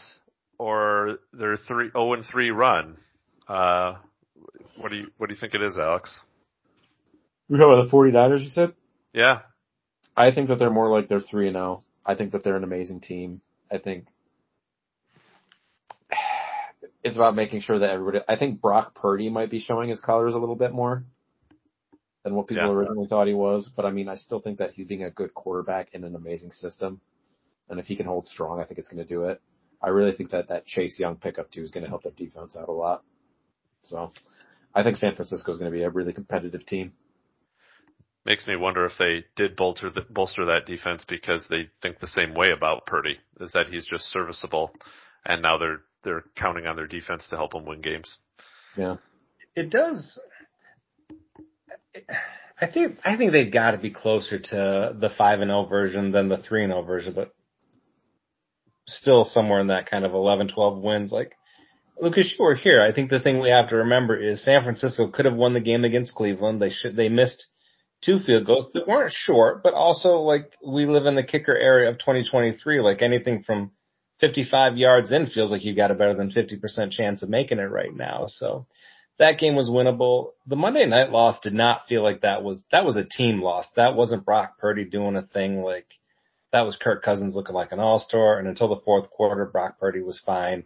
or 0.58 1.20
their 1.32 1.58
3 1.58 1.92
0 1.92 2.14
and 2.14 2.26
3 2.26 2.50
run? 2.50 2.98
Uh, 3.48 3.96
what 4.78 4.90
do 4.90 4.98
you 4.98 5.08
what 5.18 5.28
do 5.28 5.36
you 5.36 5.40
think 5.40 5.54
it 5.54 5.62
is, 5.62 5.78
Alex? 5.78 6.20
We 7.48 7.58
You 7.58 7.66
know 7.66 7.86
the 7.86 7.92
49ers, 7.92 8.42
you 8.42 8.50
said? 8.50 8.74
Yeah. 9.14 9.42
I 10.18 10.32
think 10.32 10.50
that 10.50 10.58
they're 10.58 10.72
more 10.72 10.90
like 10.90 11.08
they're 11.08 11.22
3 11.22 11.48
and 11.48 11.56
0. 11.56 11.84
I 12.10 12.16
think 12.16 12.32
that 12.32 12.44
they're 12.44 12.56
an 12.56 12.64
amazing 12.64 13.02
team. 13.02 13.40
I 13.72 13.78
think 13.78 14.08
it's 17.04 17.16
about 17.16 17.36
making 17.36 17.62
sure 17.62 17.78
that 17.78 17.92
everybody, 17.92 18.26
I 18.28 18.36
think 18.36 18.62
Brock 18.62 18.96
Purdy 18.96 19.30
might 19.30 19.52
be 19.52 19.60
showing 19.60 19.90
his 19.90 20.02
colors 20.02 20.34
a 20.34 20.40
little 20.40 20.56
bit 20.56 20.74
more 20.74 21.04
than 22.24 22.34
what 22.34 22.48
people 22.48 22.64
Yeah. 22.66 22.72
originally 22.72 23.06
thought 23.06 23.28
he 23.28 23.36
was. 23.36 23.70
But 23.76 23.86
I 23.86 23.92
mean, 23.92 24.10
I 24.10 24.16
still 24.16 24.40
think 24.40 24.58
that 24.58 24.72
he's 24.72 24.88
being 24.88 25.04
a 25.04 25.12
good 25.12 25.36
quarterback 25.36 25.90
in 25.94 26.04
an 26.04 26.16
amazing 26.16 26.52
system. 26.52 27.00
And 27.70 27.80
if 27.80 27.86
he 27.86 27.96
can 27.96 28.08
hold 28.08 28.26
strong, 28.26 28.60
I 28.60 28.64
think 28.66 28.80
it's 28.80 28.88
going 28.88 29.06
to 29.06 29.08
do 29.08 29.26
it. 29.26 29.40
I 29.80 29.90
really 29.90 30.14
think 30.14 30.32
that 30.32 30.48
that 30.48 30.66
Chase 30.66 30.98
Young 31.00 31.16
pickup 31.16 31.52
too 31.52 31.62
is 31.62 31.70
going 31.70 31.84
to 31.84 31.90
help 31.90 32.02
their 32.02 32.12
defense 32.14 32.56
out 32.56 32.70
a 32.70 32.72
lot. 32.72 33.04
So 33.84 34.12
I 34.74 34.82
think 34.82 34.96
San 34.96 35.14
Francisco 35.14 35.52
is 35.52 35.60
going 35.60 35.72
to 35.72 35.78
be 35.78 35.84
a 35.84 35.92
really 35.92 36.14
competitive 36.14 36.66
team. 36.66 36.94
Makes 38.26 38.48
me 38.48 38.56
wonder 38.56 38.86
if 38.86 38.94
they 39.00 39.24
did 39.36 39.56
bolster 39.56 39.90
the, 39.90 40.02
bolster 40.10 40.46
that 40.46 40.66
defense 40.66 41.06
because 41.08 41.48
they 41.50 41.70
think 41.82 42.00
the 42.00 42.08
same 42.08 42.34
way 42.34 42.52
about 42.52 42.86
Purdy, 42.86 43.18
is 43.40 43.52
that 43.54 43.70
he's 43.70 43.86
just 43.86 44.12
serviceable, 44.12 44.72
and 45.26 45.42
now 45.42 45.58
they're 45.58 45.82
they're 46.04 46.24
counting 46.36 46.66
on 46.66 46.76
their 46.76 46.88
defense 46.88 47.28
to 47.30 47.36
help 47.36 47.52
them 47.52 47.66
win 47.66 47.82
games. 47.82 48.18
Yeah. 48.78 48.98
It 49.56 49.70
does. 49.70 50.20
I 52.62 52.68
think 52.68 53.00
I 53.04 53.18
think 53.18 53.32
they've 53.32 53.52
got 53.52 53.72
to 53.72 53.78
be 53.78 53.92
closer 53.92 54.40
to 54.40 54.96
the 55.00 55.10
five 55.18 55.40
and 55.42 55.50
zero 55.50 55.66
version 55.66 56.12
than 56.12 56.30
the 56.30 56.38
three 56.38 56.64
and 56.64 56.72
zero 56.72 56.84
version, 56.84 57.14
but 57.14 57.34
still 58.86 59.24
somewhere 59.24 59.60
in 59.60 59.68
that 59.68 59.90
kind 59.90 60.06
of 60.06 60.14
11, 60.14 60.50
12 60.50 60.82
wins. 60.82 61.12
Like 61.12 61.34
Lucas, 62.02 62.34
you 62.38 62.44
were 62.44 62.56
here. 62.56 62.82
I 62.82 62.94
think 62.94 63.10
the 63.10 63.20
thing 63.20 63.40
we 63.40 63.50
have 63.50 63.70
to 63.70 63.78
remember 63.78 64.18
is 64.18 64.44
San 64.44 64.64
Francisco 64.64 65.10
could 65.10 65.26
have 65.26 65.36
won 65.36 65.54
the 65.54 65.62
game 65.62 65.84
against 65.84 66.16
Cleveland. 66.16 66.62
They 66.62 66.70
should. 66.70 66.96
They 66.96 67.10
missed 67.10 67.46
two 68.02 68.20
field 68.20 68.46
goals 68.46 68.72
that 68.74 68.88
weren't 68.88 69.12
short, 69.12 69.64
but 69.64 69.74
also 69.74 70.20
like 70.20 70.54
we 70.66 70.86
live 70.86 71.06
in 71.06 71.16
the 71.16 71.24
kicker 71.24 71.56
area 71.56 71.90
of 71.90 72.00
2023. 72.00 72.82
Like 72.82 73.02
anything 73.02 73.44
from 73.44 73.72
55 74.20 74.78
yards 74.78 75.12
in 75.12 75.28
feels 75.28 75.52
like 75.52 75.64
you 75.64 75.76
got 75.76 75.92
a 75.92 75.96
better 75.96 76.16
than 76.16 76.32
50% 76.32 76.92
chance 76.92 77.24
of 77.24 77.30
making 77.30 77.60
it 77.60 77.64
right 77.64 77.94
now. 77.94 78.26
So 78.28 78.68
that 79.18 79.40
game 79.40 79.56
was 79.56 79.70
winnable. 79.70 80.32
The 80.48 80.56
Monday 80.56 80.86
night 80.86 81.12
loss 81.12 81.40
did 81.42 81.54
not 81.54 81.88
feel 81.88 82.04
like 82.04 82.22
that 82.22 82.44
was, 82.44 82.64
that 82.72 82.86
was 82.86 82.98
a 82.98 83.04
team 83.04 83.42
loss. 83.42 83.68
That 83.76 83.96
wasn't 83.96 84.26
Brock 84.26 84.58
Purdy 84.60 84.86
doing 84.86 85.16
a 85.16 85.22
thing 85.22 85.62
like 85.62 85.88
that 86.52 86.66
was 86.66 86.78
Kirk 86.78 87.04
Cousins 87.04 87.36
looking 87.36 87.56
like 87.56 87.72
an 87.72 87.80
all-star. 87.80 88.40
And 88.40 88.48
until 88.48 88.70
the 88.70 88.82
fourth 88.84 89.10
quarter, 89.10 89.46
Brock 89.46 89.80
Purdy 89.80 90.02
was 90.02 90.22
fine. 90.26 90.64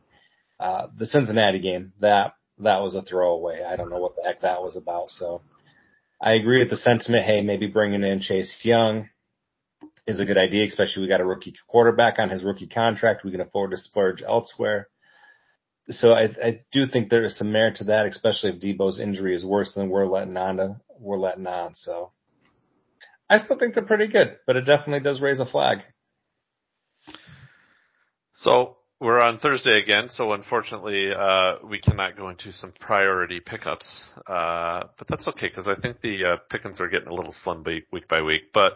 Uh, 0.59 0.87
the 0.97 1.05
Cincinnati 1.05 1.59
game, 1.59 1.93
that, 1.99 2.35
that 2.59 2.81
was 2.81 2.95
a 2.95 3.01
throwaway. 3.01 3.63
I 3.63 3.75
don't 3.75 3.89
know 3.89 3.99
what 3.99 4.15
the 4.15 4.23
heck 4.23 4.41
that 4.41 4.61
was 4.61 4.75
about. 4.75 5.09
So 5.09 5.41
I 6.23 6.35
agree 6.35 6.59
with 6.59 6.69
the 6.69 6.77
sentiment. 6.77 7.25
Hey, 7.25 7.41
maybe 7.41 7.67
bringing 7.67 8.01
in 8.01 8.21
Chase 8.21 8.57
Young 8.63 9.09
is 10.07 10.21
a 10.21 10.25
good 10.25 10.37
idea, 10.37 10.65
especially 10.65 11.01
we 11.01 11.09
got 11.09 11.19
a 11.19 11.25
rookie 11.25 11.53
quarterback 11.67 12.17
on 12.17 12.29
his 12.29 12.45
rookie 12.45 12.67
contract. 12.67 13.25
We 13.25 13.31
can 13.31 13.41
afford 13.41 13.71
to 13.71 13.77
splurge 13.77 14.21
elsewhere. 14.21 14.87
So 15.89 16.11
I, 16.11 16.29
I 16.41 16.61
do 16.71 16.87
think 16.87 17.09
there 17.09 17.25
is 17.25 17.37
some 17.37 17.51
merit 17.51 17.75
to 17.77 17.83
that, 17.85 18.05
especially 18.05 18.51
if 18.51 18.61
Deebo's 18.61 19.01
injury 19.01 19.35
is 19.35 19.43
worse 19.43 19.73
than 19.73 19.89
we're 19.89 20.07
letting 20.07 20.37
on 20.37 20.55
to, 20.57 20.77
we're 20.97 21.19
letting 21.19 21.45
on. 21.45 21.75
So 21.75 22.13
I 23.29 23.39
still 23.39 23.59
think 23.59 23.73
they're 23.73 23.83
pretty 23.83 24.07
good, 24.07 24.37
but 24.47 24.55
it 24.55 24.61
definitely 24.61 25.01
does 25.01 25.19
raise 25.19 25.41
a 25.41 25.45
flag. 25.45 25.79
So 28.33 28.77
we're 29.03 29.19
on 29.19 29.37
Thursday 29.37 29.77
again, 29.77 30.07
so 30.09 30.31
unfortunately, 30.31 31.11
uh, 31.11 31.55
we 31.69 31.79
cannot 31.79 32.15
go 32.15 32.29
into 32.29 32.53
some 32.53 32.71
priority 32.79 33.41
pickups. 33.41 34.01
Uh, 34.25 34.83
but 34.97 35.07
that's 35.09 35.27
okay 35.27 35.49
because 35.49 35.67
I 35.67 35.75
think 35.75 35.99
the 36.01 36.23
uh, 36.23 36.37
pickings 36.49 36.79
are 36.79 36.87
getting 36.87 37.09
a 37.09 37.13
little 37.13 37.33
slim 37.43 37.65
week 37.91 38.07
by 38.07 38.21
week. 38.21 38.43
But 38.53 38.73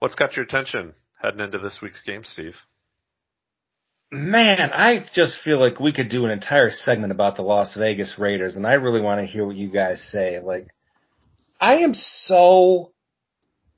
what's 0.00 0.14
got 0.14 0.36
your 0.36 0.44
attention 0.44 0.92
heading 1.20 1.40
into 1.40 1.58
this 1.58 1.78
week's 1.82 2.02
game, 2.02 2.22
Steve? 2.24 2.54
Man, 4.12 4.60
I 4.60 5.06
just 5.14 5.38
feel 5.42 5.58
like 5.58 5.80
we 5.80 5.92
could 5.92 6.10
do 6.10 6.24
an 6.26 6.30
entire 6.30 6.70
segment 6.70 7.10
about 7.10 7.36
the 7.36 7.42
Las 7.42 7.74
Vegas 7.74 8.14
Raiders, 8.18 8.56
and 8.56 8.66
I 8.66 8.74
really 8.74 9.00
want 9.00 9.20
to 9.20 9.26
hear 9.26 9.46
what 9.46 9.56
you 9.56 9.70
guys 9.70 10.00
say. 10.12 10.38
Like, 10.40 10.68
I 11.58 11.78
am 11.78 11.94
so 11.94 12.92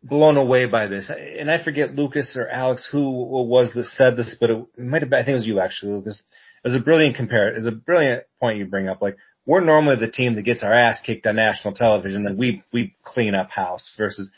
blown 0.09 0.37
away 0.37 0.67
by 0.67 0.87
this. 0.87 1.11
And 1.11 1.51
I 1.51 1.63
forget 1.63 1.95
Lucas 1.95 2.37
or 2.37 2.49
Alex 2.49 2.89
who 2.91 3.11
was 3.11 3.73
that 3.75 3.87
said 3.87 4.17
this, 4.17 4.37
but 4.39 4.51
it 4.51 4.79
might 4.79 5.03
have 5.03 5.11
been, 5.11 5.19
I 5.19 5.23
think 5.23 5.33
it 5.33 5.35
was 5.35 5.47
you 5.47 5.61
actually, 5.61 5.93
Lucas. 5.93 6.23
It 6.65 6.69
was 6.69 6.81
a 6.81 6.85
brilliant 6.85 7.17
compare. 7.17 7.49
It 7.49 7.57
was 7.57 7.67
a 7.67 7.73
brilliant 7.73 8.25
point 8.41 8.59
you 8.59 8.67
bring 8.67 8.89
up. 8.89 9.01
Like 9.03 9.17
we're 9.45 9.61
normally 9.61 9.97
the 9.97 10.11
team 10.11 10.35
that 10.35 10.43
gets 10.43 10.63
our 10.63 10.73
ass 10.73 10.99
kicked 11.05 11.27
on 11.27 11.37
national 11.37 11.75
television 11.75 12.27
and 12.27 12.39
we, 12.39 12.63
we 12.73 12.97
clean 13.05 13.35
up 13.35 13.51
house 13.51 13.95
versus 13.97 14.31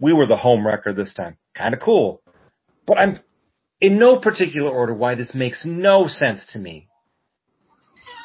we 0.00 0.12
were 0.12 0.26
the 0.26 0.36
home 0.36 0.66
wrecker 0.66 0.92
this 0.92 1.14
time. 1.14 1.36
Kind 1.56 1.74
of 1.74 1.80
cool. 1.80 2.22
But 2.86 2.98
I'm 2.98 3.20
in 3.80 3.98
no 3.98 4.18
particular 4.18 4.70
order 4.70 4.94
why 4.94 5.14
this 5.14 5.34
makes 5.34 5.64
no 5.64 6.08
sense 6.08 6.46
to 6.52 6.58
me. 6.58 6.88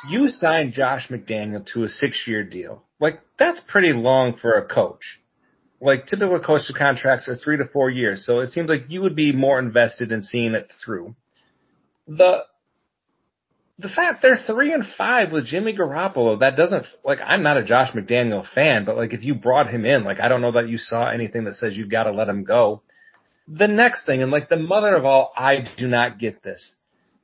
You 0.10 0.30
signed 0.30 0.74
Josh 0.74 1.10
McDaniel 1.10 1.66
to 1.74 1.84
a 1.84 1.90
six 1.90 2.24
year 2.28 2.44
deal. 2.44 2.84
Like 3.00 3.22
that's 3.38 3.62
pretty 3.68 3.94
long 3.94 4.38
for 4.38 4.54
a 4.54 4.66
coach 4.66 5.20
like 5.80 6.08
typical 6.08 6.40
coach 6.40 6.62
contracts 6.78 7.28
are 7.28 7.36
three 7.36 7.58
to 7.58 7.66
four 7.66 7.90
years, 7.90 8.26
so 8.26 8.40
it 8.40 8.50
seems 8.50 8.70
like 8.70 8.86
you 8.90 9.02
would 9.02 9.16
be 9.16 9.32
more 9.32 9.60
invested 9.60 10.12
in 10.12 10.24
seeing 10.24 10.54
it 10.54 10.72
through. 10.84 11.16
The 12.08 12.44
the 13.80 13.90
fact 13.90 14.24
they're 14.24 14.40
three 14.48 14.74
and 14.74 14.86
five 14.98 15.32
with 15.32 15.46
Jimmy 15.46 15.76
Garoppolo, 15.76 16.40
that 16.40 16.56
doesn't 16.56 16.86
like 17.04 17.20
I'm 17.24 17.44
not 17.44 17.58
a 17.58 17.64
Josh 17.64 17.92
McDaniel 17.92 18.48
fan, 18.54 18.86
but 18.86 18.98
like 18.98 19.14
if 19.14 19.24
you 19.24 19.36
brought 19.36 19.70
him 19.70 19.86
in, 19.86 20.04
like 20.04 20.20
I 20.20 20.28
don't 20.30 20.42
know 20.42 20.54
that 20.54 20.70
you 20.70 20.78
saw 20.78 21.10
anything 21.10 21.44
that 21.44 21.56
says 21.56 21.78
you've 21.78 21.92
got 21.92 22.04
to 22.04 22.12
let 22.12 22.30
him 22.30 22.44
go. 22.44 22.82
The 23.48 23.68
next 23.68 24.06
thing, 24.06 24.22
and 24.22 24.32
like 24.32 24.50
the 24.50 24.58
mother 24.58 24.96
of 24.96 25.06
all, 25.06 25.32
I 25.36 25.68
do 25.78 25.88
not 25.88 26.20
get 26.20 26.44
this. 26.44 26.76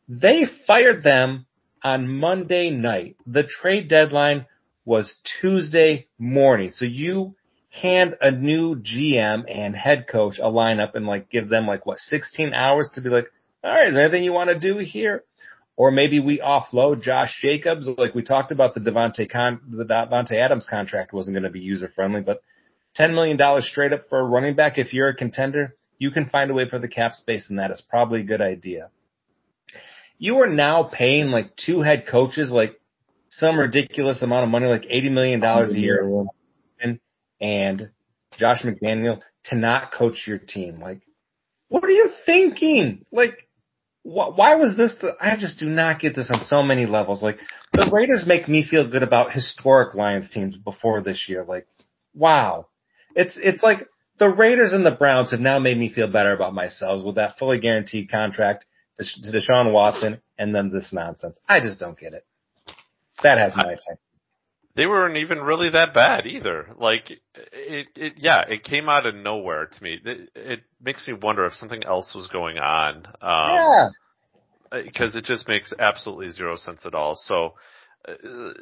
They 0.08 0.46
fired 0.68 1.04
them 1.04 1.48
on 1.84 2.08
Monday 2.08 2.70
night. 2.70 3.18
The 3.26 3.44
trade 3.44 3.90
deadline 3.90 4.46
was 4.86 5.16
Tuesday 5.42 6.08
morning. 6.18 6.72
So 6.72 6.86
you 6.86 7.36
hand 7.74 8.16
a 8.22 8.30
new 8.30 8.76
GM 8.76 9.44
and 9.50 9.76
head 9.76 10.06
coach 10.08 10.38
a 10.38 10.44
lineup 10.44 10.94
and 10.94 11.08
like 11.08 11.30
give 11.30 11.50
them 11.50 11.66
like 11.66 11.86
what 11.86 12.00
16 12.00 12.54
hours 12.54 12.90
to 12.94 13.02
be 13.02 13.10
like, 13.10 13.26
all 13.64 13.72
right, 13.72 13.88
is 13.88 13.96
there 13.96 14.04
anything 14.04 14.24
you 14.24 14.32
want 14.32 14.50
to 14.50 14.60
do 14.60 14.78
here? 14.78 15.24
Or 15.76 15.90
maybe 15.90 16.20
we 16.20 16.38
offload 16.38 17.02
Josh 17.02 17.36
Jacobs, 17.42 17.90
like 17.98 18.14
we 18.14 18.22
talked 18.22 18.52
about 18.52 18.76
the 18.76 18.80
Davante 18.80 19.28
con 19.30 19.60
the 19.68 19.86
Davante 19.86 20.34
Adams 20.34 20.68
contract 20.70 21.14
wasn't 21.14 21.34
going 21.34 21.46
to 21.46 21.50
be 21.50 21.62
user 21.62 21.92
friendly, 21.96 22.22
but 22.22 22.44
ten 22.94 23.16
million 23.16 23.38
dollars 23.38 23.68
straight 23.68 23.92
up 23.92 24.08
for 24.08 24.20
a 24.20 24.24
running 24.24 24.56
back 24.56 24.78
if 24.78 24.94
you're 24.94 25.10
a 25.10 25.16
contender, 25.16 25.76
you 25.98 26.12
can 26.12 26.30
find 26.30 26.52
a 26.52 26.54
way 26.54 26.70
for 26.70 26.78
the 26.78 26.88
cap 26.88 27.14
space, 27.14 27.50
and 27.50 27.58
that 27.58 27.72
is 27.72 27.82
probably 27.90 28.22
a 28.22 28.24
good 28.24 28.42
idea. 28.42 28.92
You 30.20 30.38
are 30.42 30.48
now 30.48 30.84
paying 30.84 31.32
like 31.32 31.56
two 31.56 31.82
head 31.82 32.06
coaches 32.08 32.52
like 32.52 32.80
some 33.32 33.60
ridiculous 33.60 34.22
amount 34.22 34.44
of 34.44 34.52
money, 34.52 34.68
like 34.68 34.86
eighty 34.88 35.10
million 35.10 35.40
dollars 35.40 35.74
a 35.74 35.80
year 35.80 36.08
and 37.44 37.90
Josh 38.40 38.64
McDaniel 38.64 39.20
to 39.46 39.56
not 39.56 39.92
coach 39.92 40.24
your 40.26 40.40
team. 40.40 40.80
Like, 40.80 41.02
what 41.68 41.84
are 41.84 41.92
you 41.92 42.10
thinking? 42.26 43.06
Like, 43.12 43.50
wh- 44.04 44.32
why 44.36 44.56
was 44.56 44.76
this? 44.78 44.96
The, 45.02 45.12
I 45.20 45.36
just 45.36 45.60
do 45.60 45.66
not 45.66 46.00
get 46.00 46.16
this 46.16 46.32
on 46.32 46.46
so 46.46 46.64
many 46.64 46.86
levels. 46.86 47.22
Like, 47.22 47.38
the 47.74 47.90
Raiders 47.92 48.24
make 48.26 48.48
me 48.48 48.66
feel 48.66 48.90
good 48.90 49.04
about 49.04 49.34
historic 49.34 49.94
Lions 49.94 50.30
teams 50.32 50.56
before 50.56 51.02
this 51.02 51.26
year. 51.28 51.44
Like, 51.44 51.68
wow, 52.16 52.68
it's 53.14 53.38
it's 53.38 53.62
like 53.62 53.88
the 54.20 54.30
Raiders 54.30 54.72
and 54.72 54.86
the 54.86 54.92
Browns 54.92 55.32
have 55.32 55.42
now 55.42 55.60
made 55.60 55.78
me 55.78 55.92
feel 55.92 56.08
better 56.08 56.34
about 56.34 56.54
myself 56.54 57.04
with 57.04 57.16
that 57.16 57.38
fully 57.38 57.60
guaranteed 57.60 58.10
contract 58.10 58.66
to 58.98 59.04
Deshaun 59.04 59.74
Watson 59.74 60.22
and 60.38 60.56
then 60.56 60.72
this 60.72 60.94
nonsense. 60.94 61.38
I 61.50 61.60
just 61.60 61.80
don't 61.80 62.00
get 62.00 62.14
it. 62.14 62.26
That 63.22 63.38
has 63.38 63.54
my 63.56 63.64
attention 63.64 63.98
they 64.76 64.86
weren't 64.88 65.18
even 65.18 65.40
really 65.40 65.70
that 65.70 65.94
bad 65.94 66.26
either. 66.26 66.68
Like 66.78 67.12
it, 67.12 67.90
it, 67.96 68.14
yeah, 68.18 68.42
it 68.48 68.64
came 68.64 68.90
out 68.90 69.06
of 69.06 69.16
nowhere 69.16 69.68
to 69.68 69.84
me. 69.84 70.00
It, 70.04 70.30
it 70.36 70.60
makes 70.82 71.08
me 71.08 71.14
wonder 71.14 71.46
if 71.46 71.54
something 71.54 71.84
else 71.84 72.14
was 72.16 72.28
going 72.28 72.58
on. 72.58 73.06
Um, 73.22 73.52
yeah. 73.52 73.90
Because 74.84 75.16
it 75.16 75.26
just 75.26 75.48
makes 75.48 75.72
absolutely 75.78 76.32
zero 76.32 76.56
sense 76.58 76.86
at 76.86 76.96
all. 76.96 77.16
So, 77.16 77.54
uh, 78.08 78.14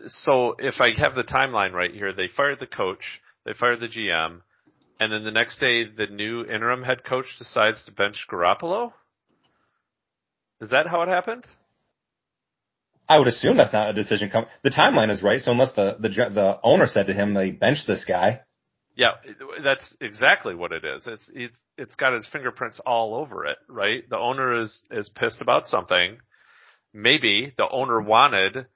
so 0.07 0.55
if 0.59 0.75
I 0.81 0.91
have 0.99 1.15
the 1.15 1.23
timeline 1.23 1.71
right 1.71 1.93
here, 1.93 2.11
they 2.13 2.27
fired 2.27 2.59
the 2.59 2.67
coach, 2.67 3.21
they 3.45 3.53
fired 3.53 3.79
the 3.79 3.87
GM, 3.87 4.41
and 4.99 5.13
then 5.13 5.23
the 5.23 5.31
next 5.31 5.59
day 5.59 5.85
the 5.85 6.07
new 6.07 6.43
interim 6.43 6.83
head 6.83 7.05
coach 7.05 7.27
decides 7.39 7.85
to 7.85 7.93
bench 7.93 8.27
Garoppolo. 8.29 8.91
Is 10.59 10.71
that 10.71 10.87
how 10.87 11.01
it 11.03 11.07
happened? 11.07 11.45
I 13.11 13.17
would 13.17 13.27
assume 13.27 13.57
that's 13.57 13.73
not 13.73 13.89
a 13.89 13.93
decision 13.93 14.29
come. 14.29 14.45
The 14.63 14.69
timeline 14.69 15.11
is 15.11 15.21
right, 15.21 15.41
so 15.41 15.51
unless 15.51 15.73
the 15.73 15.97
the 15.99 16.07
the 16.07 16.59
owner 16.63 16.87
said 16.87 17.07
to 17.07 17.13
him 17.13 17.33
they 17.33 17.51
bench 17.51 17.79
this 17.85 18.05
guy. 18.05 18.39
Yeah, 18.95 19.15
that's 19.61 19.97
exactly 19.99 20.55
what 20.55 20.71
it 20.71 20.85
is. 20.85 21.05
It's 21.07 21.29
it's 21.35 21.57
it's 21.77 21.95
got 21.95 22.13
his 22.13 22.25
fingerprints 22.31 22.79
all 22.85 23.15
over 23.15 23.45
it, 23.45 23.57
right? 23.67 24.09
The 24.09 24.17
owner 24.17 24.61
is 24.61 24.83
is 24.91 25.09
pissed 25.09 25.41
about 25.41 25.67
something. 25.67 26.19
Maybe 26.93 27.53
the 27.57 27.67
owner 27.69 27.99
wanted 27.99 28.67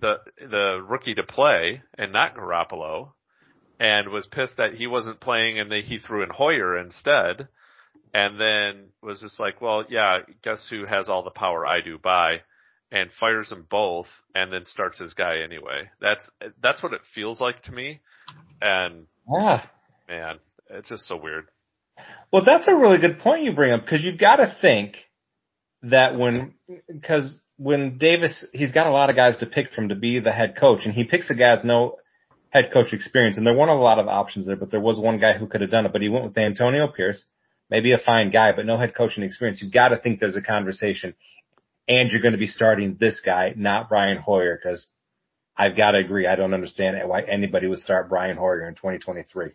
the 0.00 0.18
the 0.38 0.80
rookie 0.88 1.14
to 1.14 1.24
play 1.24 1.82
and 1.98 2.12
not 2.12 2.36
Garoppolo, 2.36 3.14
and 3.80 4.10
was 4.10 4.28
pissed 4.28 4.58
that 4.58 4.74
he 4.74 4.86
wasn't 4.86 5.20
playing 5.20 5.58
and 5.58 5.72
they, 5.72 5.80
he 5.80 5.98
threw 5.98 6.22
in 6.22 6.30
Hoyer 6.30 6.78
instead, 6.78 7.48
and 8.14 8.40
then 8.40 8.90
was 9.02 9.20
just 9.22 9.40
like, 9.40 9.60
well, 9.60 9.84
yeah, 9.88 10.20
guess 10.44 10.68
who 10.70 10.86
has 10.86 11.08
all 11.08 11.24
the 11.24 11.30
power? 11.30 11.66
I 11.66 11.80
do. 11.80 11.98
Bye 11.98 12.42
and 12.92 13.10
fires 13.18 13.48
them 13.48 13.66
both 13.68 14.06
and 14.34 14.52
then 14.52 14.66
starts 14.66 14.98
his 14.98 15.14
guy 15.14 15.38
anyway. 15.38 15.90
That's 16.00 16.22
that's 16.62 16.82
what 16.82 16.92
it 16.92 17.00
feels 17.14 17.40
like 17.40 17.62
to 17.62 17.72
me. 17.72 18.00
And 18.60 19.06
yeah. 19.28 19.62
man, 20.08 20.38
it's 20.68 20.90
just 20.90 21.06
so 21.06 21.16
weird. 21.16 21.46
Well, 22.32 22.44
that's 22.44 22.68
a 22.68 22.76
really 22.76 22.98
good 22.98 23.18
point 23.18 23.44
you 23.44 23.52
bring 23.52 23.72
up 23.72 23.82
because 23.82 24.04
you've 24.04 24.20
got 24.20 24.36
to 24.36 24.54
think 24.60 24.96
that 25.82 26.18
when 26.18 26.54
because 26.86 27.42
when 27.56 27.96
Davis 27.98 28.46
he's 28.52 28.72
got 28.72 28.86
a 28.86 28.92
lot 28.92 29.08
of 29.10 29.16
guys 29.16 29.38
to 29.38 29.46
pick 29.46 29.72
from 29.72 29.88
to 29.88 29.94
be 29.94 30.20
the 30.20 30.32
head 30.32 30.56
coach 30.58 30.80
and 30.84 30.94
he 30.94 31.04
picks 31.04 31.30
a 31.30 31.34
guy 31.34 31.54
with 31.54 31.64
no 31.64 31.96
head 32.50 32.70
coach 32.72 32.92
experience 32.92 33.38
and 33.38 33.46
there 33.46 33.56
weren't 33.56 33.70
a 33.70 33.74
lot 33.74 33.98
of 33.98 34.06
options 34.06 34.46
there, 34.46 34.56
but 34.56 34.70
there 34.70 34.80
was 34.80 34.98
one 34.98 35.18
guy 35.18 35.32
who 35.32 35.46
could 35.46 35.62
have 35.62 35.70
done 35.70 35.86
it, 35.86 35.92
but 35.92 36.02
he 36.02 36.10
went 36.10 36.26
with 36.26 36.36
Antonio 36.36 36.88
Pierce, 36.88 37.24
maybe 37.70 37.92
a 37.92 37.98
fine 37.98 38.30
guy, 38.30 38.52
but 38.52 38.66
no 38.66 38.78
head 38.78 38.94
coaching 38.94 39.24
experience. 39.24 39.62
You've 39.62 39.72
got 39.72 39.88
to 39.88 39.96
think 39.96 40.20
there's 40.20 40.36
a 40.36 40.42
conversation 40.42 41.14
and 41.92 42.10
you're 42.10 42.22
going 42.22 42.32
to 42.32 42.38
be 42.38 42.46
starting 42.46 42.96
this 42.98 43.20
guy, 43.20 43.52
not 43.54 43.90
Brian 43.90 44.16
Hoyer, 44.16 44.58
because 44.60 44.86
I've 45.56 45.76
got 45.76 45.90
to 45.90 45.98
agree. 45.98 46.26
I 46.26 46.36
don't 46.36 46.54
understand 46.54 46.96
why 47.06 47.20
anybody 47.22 47.66
would 47.66 47.80
start 47.80 48.08
Brian 48.08 48.38
Hoyer 48.38 48.66
in 48.66 48.74
2023. 48.74 49.50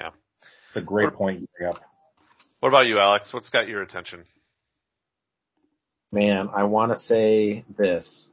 Yeah. 0.00 0.08
It's 0.40 0.76
a 0.76 0.80
great 0.80 1.04
what, 1.06 1.14
point 1.14 1.40
you 1.40 1.48
bring 1.56 1.70
up. 1.70 1.80
What 2.58 2.70
about 2.70 2.86
you, 2.86 2.98
Alex? 2.98 3.32
What's 3.32 3.50
got 3.50 3.68
your 3.68 3.82
attention? 3.82 4.24
Man, 6.10 6.48
I 6.52 6.64
want 6.64 6.90
to 6.90 6.98
say 6.98 7.64
this. 7.76 8.28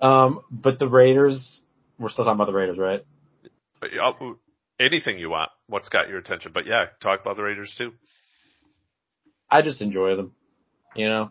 Um, 0.00 0.40
but 0.50 0.78
the 0.78 0.88
Raiders, 0.88 1.60
we're 1.98 2.08
still 2.08 2.24
talking 2.24 2.36
about 2.36 2.46
the 2.46 2.56
Raiders, 2.56 2.78
right? 2.78 3.04
Uh, 3.82 4.12
anything 4.80 5.18
you 5.18 5.28
want. 5.28 5.50
What's 5.66 5.90
got 5.90 6.08
your 6.08 6.18
attention? 6.18 6.52
But 6.54 6.66
yeah, 6.66 6.86
talk 7.02 7.20
about 7.20 7.36
the 7.36 7.42
Raiders 7.42 7.74
too. 7.76 7.92
I 9.50 9.60
just 9.60 9.82
enjoy 9.82 10.16
them. 10.16 10.32
You 10.94 11.08
know, 11.08 11.30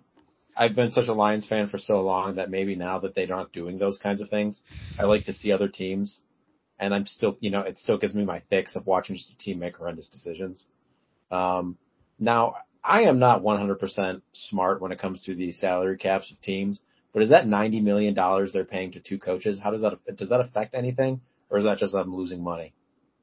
I've 0.56 0.76
been 0.76 0.91
such 0.91 1.08
a 1.08 1.14
Lions 1.14 1.47
fan 1.47 1.68
for 1.68 1.78
so 1.78 2.01
long 2.01 2.36
that 2.36 2.49
maybe 2.49 2.76
now 2.76 2.99
that 2.99 3.16
they're 3.16 3.28
not 3.28 3.51
doing 3.51 3.78
those 3.78 3.97
kinds 3.97 4.22
of 4.22 4.30
things, 4.30 4.62
I 4.99 5.06
like 5.06 5.26
to 5.26 5.34
see 5.34 5.51
other 5.51 5.68
teams. 5.68 6.22
And 6.80 6.93
I'm 6.93 7.06
still, 7.06 7.38
you 7.39 7.51
know, 7.51 7.62
it 7.62 7.78
still 7.78 7.97
gives 7.97 8.14
me 8.16 8.26
my 8.26 8.41
fix 8.49 8.76
of 8.76 8.86
watching 8.88 9.16
just 9.16 9.32
a 9.32 9.38
team 9.38 9.60
make 9.60 9.78
horrendous 9.78 10.08
decisions. 10.08 10.66
Um, 11.32 11.78
now 12.20 12.56
I 12.84 13.03
am 13.03 13.20
not 13.20 13.41
100% 13.43 14.22
smart 14.34 14.82
when 14.82 14.91
it 14.91 14.99
comes 14.99 15.24
to 15.24 15.36
the 15.36 15.51
salary 15.53 15.97
caps 15.97 16.32
of 16.32 16.39
teams, 16.41 16.80
But 17.14 17.24
is 17.24 17.30
that 17.30 17.47
ninety 17.47 17.80
million 17.82 18.14
dollars 18.14 18.51
they're 18.53 18.66
paying 18.66 18.91
to 18.93 18.99
two 18.99 19.18
coaches? 19.20 19.60
How 19.64 19.72
does 19.72 19.82
that 19.82 19.99
does 20.18 20.30
that 20.30 20.41
affect 20.41 20.76
anything, 20.76 21.22
or 21.49 21.58
is 21.58 21.66
that 21.66 21.78
just 21.80 21.93
them 21.93 22.14
losing 22.16 22.43
money 22.43 22.74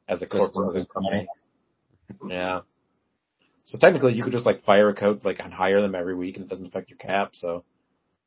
as 0.09 0.23
a 0.23 0.27
corporate 0.27 0.89
company? 0.95 1.29
Yeah. 2.29 2.61
So 3.65 3.79
technically, 3.79 4.15
you 4.15 4.25
could 4.25 4.33
just 4.33 4.47
like 4.47 4.65
fire 4.65 4.89
a 4.89 4.95
coach, 4.95 5.21
like 5.25 5.39
and 5.41 5.53
hire 5.53 5.81
them 5.81 5.95
every 5.95 6.15
week, 6.15 6.37
and 6.37 6.45
it 6.45 6.49
doesn't 6.49 6.67
affect 6.67 6.91
your 6.91 6.99
cap. 6.99 7.31
So, 7.35 7.65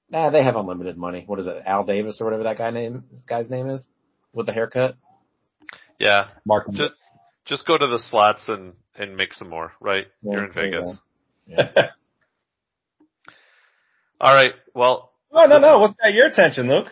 nah, 0.10 0.30
they 0.30 0.44
have 0.44 0.56
unlimited 0.56 0.98
money. 0.98 1.24
What 1.28 1.40
is 1.40 1.48
it, 1.48 1.62
Al 1.66 1.84
Davis 1.84 2.20
or 2.22 2.26
whatever 2.26 2.44
that 2.44 2.58
guy 2.58 2.72
name, 2.72 3.04
this 3.12 3.22
guy's 3.28 3.50
name 3.50 3.70
is, 3.70 3.86
with 4.34 4.46
the 4.46 4.54
haircut? 4.54 4.96
Yeah. 6.00 6.28
Mark 6.46 6.68
Just 6.74 6.94
just 7.46 7.68
go 7.68 7.78
to 7.78 7.88
the 7.88 8.00
slots 8.00 8.48
and 8.48 8.74
and 8.98 9.16
make 9.18 9.34
some 9.34 9.50
more. 9.50 9.74
Right. 9.82 10.06
Yeah, 10.24 10.32
You're 10.32 10.46
in 10.46 10.52
there 10.56 10.66
you 10.66 10.72
Vegas. 10.72 11.00
Yeah. 11.48 11.72
All 14.22 14.34
right. 14.34 14.52
Well, 14.74 15.12
No, 15.34 15.46
no 15.46 15.58
no! 15.60 15.80
What's 15.80 15.96
got 15.98 16.14
your 16.14 16.28
attention, 16.28 16.68
Luke? 16.70 16.88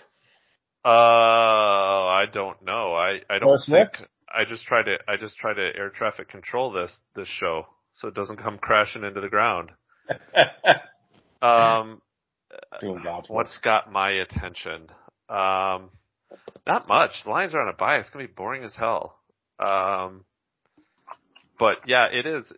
uh, 0.86 0.90
I 0.90 2.26
don't 2.32 2.62
know. 2.64 2.94
I 2.94 3.22
I 3.30 3.40
don't 3.40 3.48
Will 3.48 3.58
think. 3.58 3.96
Smith? 3.96 4.08
I 4.30 4.46
just 4.46 4.66
try 4.66 4.84
to 4.84 4.98
I 5.08 5.16
just 5.18 5.38
try 5.38 5.54
to 5.54 5.62
air 5.62 5.90
traffic 5.90 6.28
control 6.30 6.72
this 6.72 6.96
this 7.16 7.28
show 7.28 7.68
so 7.94 8.08
it 8.08 8.14
doesn't 8.14 8.38
come 8.38 8.58
crashing 8.58 9.04
into 9.04 9.22
the 9.22 9.30
ground. 9.30 9.72
Um, 11.42 12.02
Doing 12.80 13.04
God's 13.04 13.28
work. 13.28 13.36
what's 13.36 13.58
got 13.60 13.92
my 13.92 14.12
attention? 14.12 14.88
Um, 15.28 15.90
not 16.66 16.88
much. 16.88 17.12
The 17.26 17.32
Lions 17.32 17.54
are 17.54 17.62
on 17.62 17.68
a 17.68 17.74
bye. 17.74 17.98
It's 17.98 18.10
gonna 18.10 18.28
be 18.28 18.34
boring 18.34 18.64
as 18.64 18.76
hell. 18.76 19.20
Um, 19.60 20.24
but 21.60 21.80
yeah, 21.86 22.08
it 22.12 22.26
is. 22.26 22.52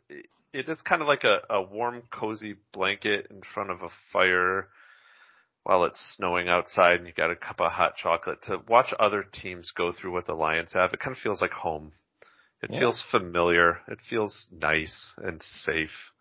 It 0.53 0.69
is 0.69 0.81
kind 0.83 1.01
of 1.01 1.07
like 1.07 1.23
a, 1.23 1.39
a 1.49 1.61
warm, 1.63 2.03
cozy 2.13 2.55
blanket 2.71 3.27
in 3.29 3.41
front 3.53 3.71
of 3.71 3.81
a 3.81 3.89
fire 4.13 4.67
while 5.63 5.83
it's 5.85 6.15
snowing 6.15 6.47
outside 6.47 6.97
and 6.97 7.07
you 7.07 7.13
got 7.13 7.31
a 7.31 7.35
cup 7.35 7.59
of 7.59 7.71
hot 7.71 7.97
chocolate 7.97 8.41
to 8.43 8.61
watch 8.69 8.93
other 8.99 9.23
teams 9.23 9.71
go 9.75 9.91
through 9.91 10.13
what 10.13 10.27
the 10.27 10.33
Lions 10.33 10.73
have. 10.73 10.93
It 10.93 10.99
kind 10.99 11.15
of 11.15 11.21
feels 11.21 11.41
like 11.41 11.51
home. 11.51 11.91
It 12.61 12.71
Yeah. 12.71 12.79
feels 12.79 13.01
familiar. 13.11 13.81
It 13.87 13.99
feels 14.01 14.47
nice 14.51 15.13
and 15.17 15.41
safe. 15.43 16.11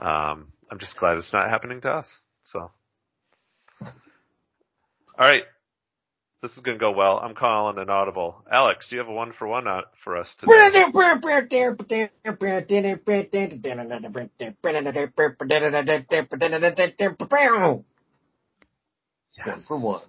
Um, 0.00 0.52
I'm 0.70 0.78
just 0.78 0.96
glad 0.96 1.18
it's 1.18 1.32
not 1.32 1.50
happening 1.50 1.80
to 1.82 1.90
us. 1.90 2.20
So, 2.44 2.60
all 2.60 2.72
right, 5.18 5.44
this 6.42 6.52
is 6.56 6.62
gonna 6.62 6.78
go 6.78 6.92
well. 6.92 7.18
I'm 7.18 7.34
calling 7.34 7.78
an 7.78 7.90
audible. 7.90 8.44
Alex, 8.50 8.88
do 8.88 8.96
you 8.96 9.00
have 9.00 9.08
a 9.08 9.12
one 9.12 9.32
for 9.32 9.46
one 9.46 9.68
out 9.68 9.92
for 10.02 10.16
us 10.16 10.34
today? 10.40 10.52
Yes. 19.36 19.64
For 19.66 19.78
one. 19.78 20.02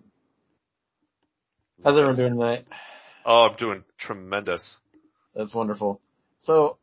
How's 1.83 1.97
everyone 1.97 2.15
doing 2.15 2.33
tonight? 2.33 2.65
Oh, 3.25 3.47
I'm 3.49 3.57
doing 3.57 3.83
tremendous. 3.97 4.77
That's 5.35 5.53
wonderful. 5.53 6.01
So 6.39 6.77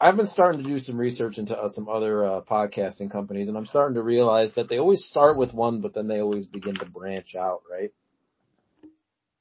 I've 0.00 0.16
been 0.16 0.26
starting 0.26 0.62
to 0.62 0.68
do 0.68 0.78
some 0.78 0.98
research 0.98 1.38
into 1.38 1.56
uh, 1.56 1.68
some 1.68 1.88
other 1.88 2.24
uh, 2.24 2.40
podcasting 2.42 3.10
companies, 3.10 3.48
and 3.48 3.56
I'm 3.56 3.66
starting 3.66 3.94
to 3.94 4.02
realize 4.02 4.52
that 4.54 4.68
they 4.68 4.78
always 4.78 5.04
start 5.04 5.36
with 5.36 5.54
one, 5.54 5.80
but 5.80 5.94
then 5.94 6.06
they 6.06 6.20
always 6.20 6.46
begin 6.46 6.74
to 6.76 6.86
branch 6.86 7.34
out, 7.34 7.62
right? 7.70 7.92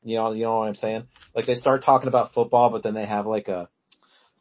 You 0.04 0.18
know, 0.18 0.32
you 0.32 0.44
know 0.44 0.60
what 0.60 0.68
I'm 0.68 0.76
saying? 0.76 1.08
Like 1.36 1.46
they 1.46 1.56
start 1.56 1.84
talking 1.84 2.08
about 2.08 2.34
football, 2.34 2.70
but 2.70 2.84
then 2.84 2.94
they 2.94 3.06
have 3.06 3.26
like 3.26 3.48
a, 3.48 3.68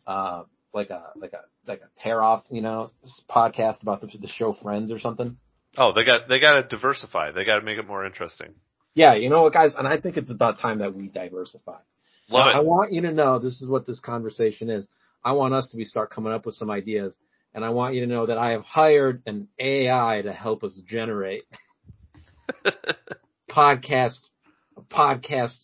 uh, 0.07 0.45
like 0.73 0.91
a 0.91 1.13
like 1.17 1.33
a 1.33 1.41
like 1.67 1.81
a 1.81 2.03
tear 2.03 2.23
off, 2.23 2.45
you 2.51 2.61
know, 2.61 2.87
podcast 3.29 3.83
about 3.83 4.01
the, 4.01 4.19
the 4.19 4.29
show 4.29 4.53
Friends 4.53 4.93
or 4.93 4.99
something. 4.99 5.39
Oh, 5.77 5.93
they 5.93 6.05
got 6.05 6.29
they 6.29 6.39
got 6.39 6.57
to 6.57 6.63
diversify. 6.63 7.33
They 7.33 7.45
got 7.45 7.59
to 7.59 7.65
make 7.65 7.79
it 7.79 7.87
more 7.87 8.05
interesting. 8.05 8.55
Yeah, 8.95 9.15
you 9.15 9.31
know 9.31 9.43
what, 9.43 9.53
guys? 9.53 9.75
And 9.77 9.89
I 9.89 9.99
think 9.99 10.17
it's 10.17 10.31
about 10.31 10.61
time 10.61 10.79
that 10.79 10.95
we 10.95 11.09
diversify. 11.09 11.79
Love 12.29 12.47
Now, 12.47 12.59
I 12.59 12.61
want 12.61 12.93
you 12.93 13.03
to 13.03 13.13
know 13.13 13.39
this 13.39 13.61
is 13.61 13.69
what 13.69 13.87
this 13.87 14.01
conversation 14.01 14.71
is. 14.71 14.87
I 15.25 15.33
want 15.33 15.55
us 15.55 15.69
to 15.71 15.77
be 15.77 15.85
start 15.85 16.11
coming 16.11 16.33
up 16.33 16.47
with 16.47 16.55
some 16.55 16.71
ideas, 16.71 17.15
and 17.55 17.65
I 17.65 17.71
want 17.71 17.95
you 17.95 18.01
to 18.01 18.07
know 18.07 18.27
that 18.27 18.39
I 18.39 18.51
have 18.51 18.63
hired 18.63 19.23
an 19.27 19.49
AI 19.59 20.23
to 20.23 20.33
help 20.33 20.65
us 20.65 20.81
generate 20.87 21.45
podcast 23.51 24.21
podcast 24.91 25.57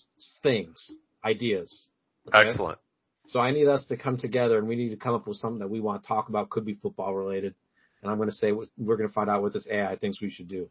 things, 0.43 0.91
ideas. 1.25 1.89
okay? 2.29 2.49
Excellent. 2.49 2.79
So 3.29 3.39
I 3.39 3.53
need 3.53 3.69
us 3.69 3.85
to 3.87 3.97
come 3.97 4.19
together, 4.19 4.59
and 4.59 4.67
we 4.67 4.77
need 4.77 4.91
to 4.91 4.97
come 4.97 5.15
up 5.15 5.27
with 5.27 5.37
something 5.37 5.61
that 5.61 5.71
we 5.71 5.81
want 5.81 6.03
to 6.03 6.09
talk 6.09 6.29
about. 6.29 6.51
Could 6.51 6.65
be 6.65 6.75
football 6.75 7.15
related, 7.15 7.55
and 8.03 8.11
I'm 8.11 8.17
going 8.17 8.31
to 8.31 8.35
say 8.35 8.53
we're 8.53 8.97
going 8.97 9.09
to 9.09 9.15
find 9.15 9.31
out 9.31 9.43
what 9.43 9.53
this 9.53 9.69
AI 9.71 9.97
thinks 9.97 10.21
we 10.21 10.31
should 10.31 10.49
do. 10.49 10.69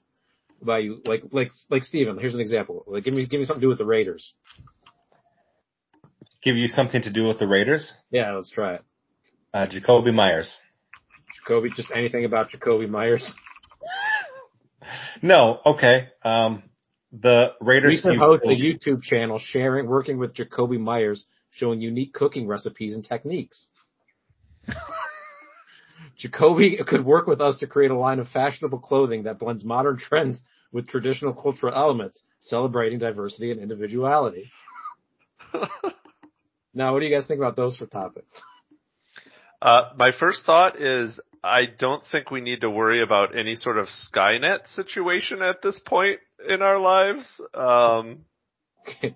About 0.62 0.84
you, 0.84 1.02
like 1.06 1.24
like 1.32 1.52
like 1.70 1.84
Steven, 1.84 2.18
here's 2.18 2.36
an 2.36 2.42
example. 2.42 2.84
Like 2.86 3.06
give 3.06 3.14
me 3.14 3.26
give 3.28 3.40
me 3.40 3.46
something 3.46 3.62
to 3.62 3.66
do 3.66 3.70
with 3.70 3.78
the 3.78 3.86
Raiders. 3.86 4.34
Give 6.44 6.56
you 6.56 6.68
something 6.68 7.02
to 7.02 7.12
do 7.12 7.26
with 7.26 7.40
the 7.40 7.48
Raiders? 7.48 7.94
Yeah, 8.12 8.32
let's 8.34 8.50
try 8.50 8.76
it. 8.76 8.82
Uh, 9.54 9.68
Jakobi 9.68 10.14
Meyers. 10.14 10.56
Jakobi, 11.48 11.74
just 11.76 11.92
anything 11.94 12.26
about 12.26 12.52
Jakobi 12.52 12.88
Meyers. 12.88 13.34
No, 15.22 15.60
okay. 15.66 16.10
Um, 16.24 16.64
the 17.12 17.54
Raiders. 17.60 18.02
We 18.04 18.12
can 18.12 18.20
host 18.20 18.44
a 18.46 18.50
YouTube 18.50 19.02
channel 19.02 19.40
sharing, 19.40 19.88
working 19.88 20.18
with 20.18 20.34
Jakobi 20.34 20.80
Meyers, 20.80 21.26
showing 21.52 21.82
unique 21.82 22.14
cooking 22.14 22.48
recipes 22.48 22.94
and 22.94 23.04
techniques. 23.04 23.68
Jakobi 26.24 26.86
could 26.86 27.06
work 27.06 27.28
with 27.28 27.42
us 27.42 27.58
to 27.60 27.68
create 27.68 27.92
a 27.92 27.98
line 27.98 28.20
of 28.20 28.28
fashionable 28.28 28.80
clothing 28.80 29.24
that 29.24 29.40
blends 29.40 29.64
modern 29.64 29.98
trends 29.98 30.42
with 30.72 30.88
traditional 30.88 31.34
cultural 31.34 31.74
elements, 31.74 32.22
celebrating 32.42 33.00
diversity 33.00 33.52
and 33.52 33.60
individuality. 33.60 34.52
Now, 36.74 36.94
what 36.94 37.00
do 37.00 37.06
you 37.06 37.16
guys 37.16 37.28
think 37.28 37.40
about 37.40 37.56
those 37.56 37.78
for 37.78 37.86
topics? 37.86 38.32
Uh, 39.62 39.90
my 39.98 40.12
first 40.18 40.46
thought 40.46 40.82
is 40.82 41.20
I 41.44 41.64
don't 41.66 42.04
think 42.12 42.32
we 42.32 42.42
need 42.42 42.62
to 42.62 42.70
worry 42.70 43.02
about 43.02 43.38
any 43.38 43.56
sort 43.56 43.78
of 43.78 43.88
Skynet 43.88 44.68
situation 44.68 45.42
at 45.42 45.62
this 45.62 45.80
point 45.80 46.20
in 46.48 46.62
our 46.62 46.80
lives. 46.80 47.42
Um, 47.54 48.26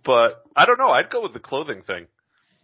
but 0.06 0.44
I 0.56 0.66
don't 0.66 0.80
know. 0.80 0.90
I'd 0.90 1.10
go 1.10 1.22
with 1.22 1.34
the 1.34 1.40
clothing 1.40 1.84
thing. 1.84 2.08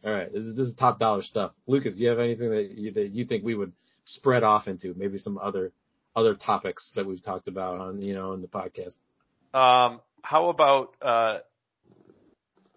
All 0.04 0.12
right, 0.12 0.32
this 0.32 0.44
is 0.44 0.56
this 0.56 0.68
is 0.68 0.76
top 0.76 0.98
dollar 0.98 1.22
stuff. 1.22 1.52
Lucas, 1.68 1.96
do 1.96 2.04
you 2.04 2.10
have 2.10 2.20
anything 2.20 2.50
that 2.52 2.70
you, 2.72 2.94
that 2.94 3.10
you 3.10 3.26
think 3.26 3.44
we 3.44 3.54
would 3.54 3.74
spread 4.06 4.44
off 4.44 4.68
into? 4.68 4.94
Maybe 4.96 5.18
some 5.18 5.38
other 5.38 5.74
other 6.16 6.36
topics 6.36 6.90
that 6.96 7.06
we've 7.06 7.24
talked 7.24 7.50
about 7.50 7.82
on 7.82 8.02
you 8.02 8.14
know 8.14 8.32
in 8.32 8.42
the 8.42 8.48
podcast. 8.48 8.96
Um, 9.54 10.00
how 10.22 10.48
about 10.50 10.96
uh, 11.02 11.40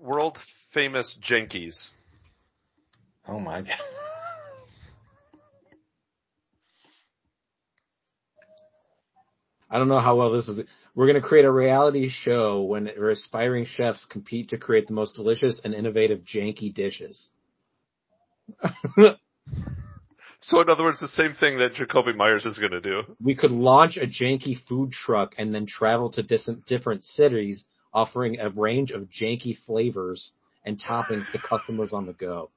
world 0.01 0.37
famous 0.75 1.17
Jenkies? 1.23 1.91
Oh 3.29 3.39
my 3.39 3.63
god. 3.63 3.79
I 9.71 9.79
don't 9.79 9.89
know 9.89 10.01
how 10.01 10.17
well 10.17 10.33
this 10.33 10.49
is. 10.49 10.61
We're 10.95 11.07
going 11.07 11.21
to 11.21 11.27
create 11.27 11.47
a 11.47 11.51
reality 11.51 12.11
show 12.11 12.61
when 12.63 12.87
where 12.87 13.09
aspiring 13.11 13.65
chefs 13.65 14.05
compete 14.05 14.51
to 14.51 14.59
create 14.59 14.87
the 14.87 14.93
most 14.93 15.15
delicious 15.15 15.59
and 15.65 15.73
innovative 15.73 16.21
janky 16.21 16.73
dishes. 16.75 17.29
So 20.45 20.61
in 20.61 20.69
other 20.69 20.83
words, 20.83 20.99
the 20.99 21.07
same 21.07 21.35
thing 21.35 21.59
that 21.59 21.75
Jakobi 21.75 22.17
Meyers 22.17 22.45
is 22.45 22.59
going 22.59 22.73
to 22.73 22.81
do. 22.81 23.03
we 23.23 23.37
could 23.37 23.53
launch 23.53 23.97
a 23.97 24.09
janky 24.09 24.57
food 24.69 24.91
truck 24.91 25.35
and 25.39 25.55
then 25.55 25.67
travel 25.67 26.11
to 26.11 26.23
dis- 26.25 26.51
different 26.67 27.05
cities 27.05 27.65
offering 27.95 28.41
a 28.41 28.51
range 28.51 28.91
of 28.91 29.09
janky 29.09 29.57
flavors 29.67 30.33
and 30.65 30.83
toppings 30.83 31.31
to 31.31 31.39
customers 31.39 31.91
on 31.93 32.07
the 32.07 32.13
go. 32.13 32.51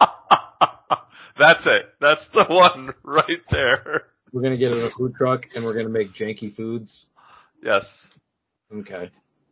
That's 1.38 1.62
it. 1.66 1.86
That's 2.00 2.26
the 2.32 2.44
one 2.48 2.94
right 3.02 3.40
there. 3.50 4.04
We're 4.32 4.40
going 4.42 4.52
to 4.52 4.58
get 4.58 4.72
in 4.72 4.82
a 4.84 4.90
food 4.90 5.14
truck 5.16 5.46
and 5.54 5.64
we're 5.64 5.74
going 5.74 5.86
to 5.86 5.92
make 5.92 6.12
janky 6.14 6.54
foods. 6.54 7.06
Yes. 7.62 7.84
Okay. 8.74 9.10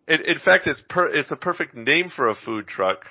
In, 0.08 0.20
in 0.22 0.38
fact, 0.44 0.66
it's 0.66 0.82
per, 0.88 1.06
it's 1.14 1.30
a 1.30 1.36
perfect 1.36 1.74
name 1.74 2.10
for 2.14 2.28
a 2.28 2.34
food 2.34 2.66
truck 2.66 3.04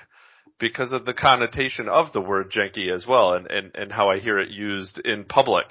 because 0.60 0.93
of 0.93 1.06
the 1.06 1.14
connotation 1.14 1.88
of 1.89 2.14
the 2.14 2.22
word 2.22 2.51
janky 2.51 2.93
as 2.93 3.08
well, 3.08 3.34
and 3.34 3.49
and, 3.49 3.72
and 3.76 3.91
how 3.91 4.10
I 4.10 4.20
hear 4.20 4.38
it 4.39 4.49
used 4.49 4.99
in 5.04 5.24
public. 5.26 5.66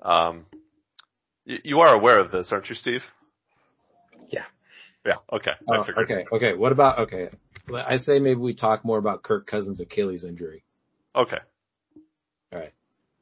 Um, 0.00 0.46
y- 1.46 1.58
you 1.64 1.80
are 1.80 1.92
aware 1.94 2.20
of 2.20 2.30
this, 2.30 2.50
aren't 2.52 2.68
you, 2.68 2.74
Steve? 2.76 3.02
Yeah. 4.30 4.44
Yeah. 5.04 5.14
Okay. 5.32 5.50
I 5.68 5.76
Oh, 5.78 5.84
figured. 5.84 6.10
okay. 6.10 6.24
Okay. 6.32 6.54
What 6.54 6.70
about, 6.72 6.98
okay. 7.00 7.30
I 7.72 7.96
say 7.96 8.18
maybe 8.18 8.40
we 8.40 8.54
talk 8.54 8.84
more 8.84 8.98
about 8.98 9.22
Kirk 9.22 9.46
Cousins' 9.46 9.80
Achilles 9.80 10.24
injury. 10.24 10.64
Okay. 11.16 11.38
All 12.52 12.58
right. 12.58 12.72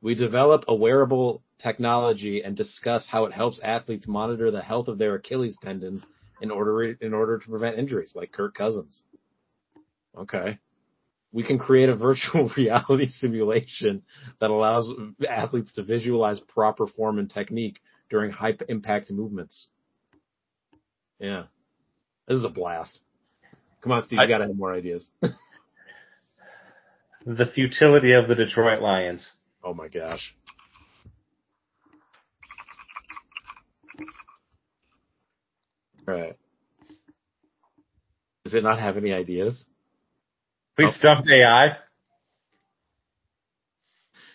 We 0.01 0.15
develop 0.15 0.65
a 0.67 0.75
wearable 0.75 1.43
technology 1.59 2.43
and 2.43 2.57
discuss 2.57 3.07
how 3.07 3.27
it 3.27 3.33
helps 3.33 3.61
athletes 3.63 4.09
monitor 4.09 4.51
the 4.51 4.63
health 4.63 4.89
of 4.89 4.99
their 4.99 5.15
Achilles 5.15 5.57
tendons 5.63 6.05
in 6.41 6.51
order 6.51 6.83
in 6.83 7.15
order 7.15 7.39
to 7.39 7.49
prevent 7.49 7.79
injuries, 7.79 8.13
like 8.15 8.33
Kirk 8.33 8.55
Cousins. 8.55 9.03
Okay. 10.19 10.59
We 11.33 11.45
can 11.45 11.59
create 11.59 11.89
a 11.89 11.95
virtual 11.97 12.51
reality 12.57 13.07
simulation 13.07 14.03
that 14.41 14.51
allows 14.51 14.91
athletes 15.29 15.73
to 15.75 15.85
visualize 15.85 16.41
proper 16.41 16.87
form 16.87 17.19
and 17.19 17.31
technique 17.31 17.79
during 18.11 18.33
high 18.33 18.55
impact 18.69 19.11
movements. 19.11 19.69
Yeah. 21.21 21.45
This 22.27 22.39
is 22.39 22.45
a 22.45 22.49
blast. 22.49 23.01
Come 23.83 23.93
on, 23.93 24.03
Steve, 24.05 24.19
you 24.19 24.25
I- 24.25 24.29
gotta 24.29 24.47
have 24.47 24.57
more 24.57 24.73
ideas. 24.73 25.09
The 27.25 27.47
futility 27.47 28.15
of 28.15 28.27
the 28.27 28.35
Detroit 28.35 28.83
Lions. 28.83 29.31
oh 29.63 29.73
my 29.75 29.87
gosh. 29.87 30.35
Right. 36.05 36.37
Does 38.45 38.55
it 38.55 38.65
not 38.65 38.81
have 38.81 38.97
any 38.97 39.13
ideas? 39.13 39.65
We 40.77 40.87
Nope. 40.87 40.95
stumped 40.95 41.29
AI. 41.31 41.77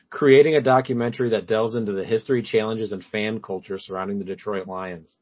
Creating 0.10 0.56
a 0.56 0.62
documentary 0.62 1.32
that 1.32 1.46
delves 1.46 1.76
into 1.76 1.92
the 1.92 2.06
history, 2.06 2.42
challenges, 2.42 2.94
and 2.94 3.04
fan 3.04 3.42
culture 3.42 3.78
surrounding 3.78 4.18
the 4.20 4.24
Detroit 4.26 4.66
Lions. 4.66 5.14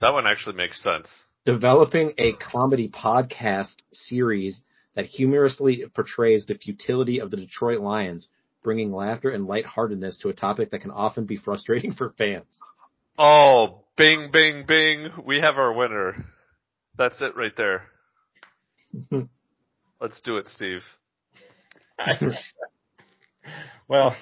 That 0.00 0.12
one 0.12 0.26
actually 0.26 0.56
makes 0.56 0.82
sense. 0.82 1.22
Developing 1.46 2.12
a 2.18 2.32
comedy 2.32 2.88
podcast 2.88 3.76
series 3.92 4.60
that 4.96 5.06
humorously 5.06 5.84
portrays 5.94 6.44
the 6.44 6.56
futility 6.56 7.20
of 7.20 7.30
the 7.30 7.36
Detroit 7.36 7.80
Lions, 7.80 8.26
bringing 8.64 8.92
laughter 8.92 9.30
and 9.30 9.46
lightheartedness 9.46 10.18
to 10.18 10.28
a 10.28 10.32
topic 10.32 10.72
that 10.72 10.80
can 10.80 10.90
often 10.90 11.24
be 11.24 11.36
frustrating 11.36 11.94
for 11.94 12.12
fans. 12.18 12.58
Oh, 13.16 13.84
bing, 13.96 14.30
bing, 14.32 14.64
bing. 14.66 15.10
We 15.24 15.38
have 15.38 15.56
our 15.56 15.72
winner. 15.72 16.16
That's 16.98 17.20
it 17.20 17.36
right 17.36 17.56
there. 17.56 17.84
Let's 20.00 20.20
do 20.22 20.38
it, 20.38 20.48
Steve. 20.48 20.82
well, 23.88 24.16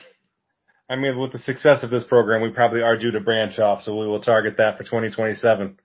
I 0.90 0.96
mean, 0.96 1.18
with 1.18 1.32
the 1.32 1.38
success 1.38 1.82
of 1.82 1.88
this 1.88 2.04
program, 2.04 2.42
we 2.42 2.50
probably 2.50 2.82
are 2.82 2.98
due 2.98 3.12
to 3.12 3.20
branch 3.20 3.58
off, 3.58 3.80
so 3.80 3.98
we 3.98 4.06
will 4.06 4.20
target 4.20 4.58
that 4.58 4.76
for 4.76 4.84
2027. 4.84 5.78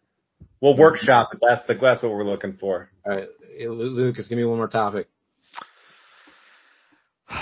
We'll 0.62 0.76
workshop 0.76 1.30
it. 1.34 1.40
That's 1.42 1.66
the 1.68 1.76
that's 1.76 2.04
what 2.04 2.12
we're 2.12 2.26
looking 2.26 2.58
for. 2.60 2.90
All 3.06 3.16
right, 3.16 3.28
Lucas, 3.62 4.28
give 4.28 4.38
me 4.38 4.44
one 4.44 4.58
more 4.58 4.68
topic. 4.68 5.08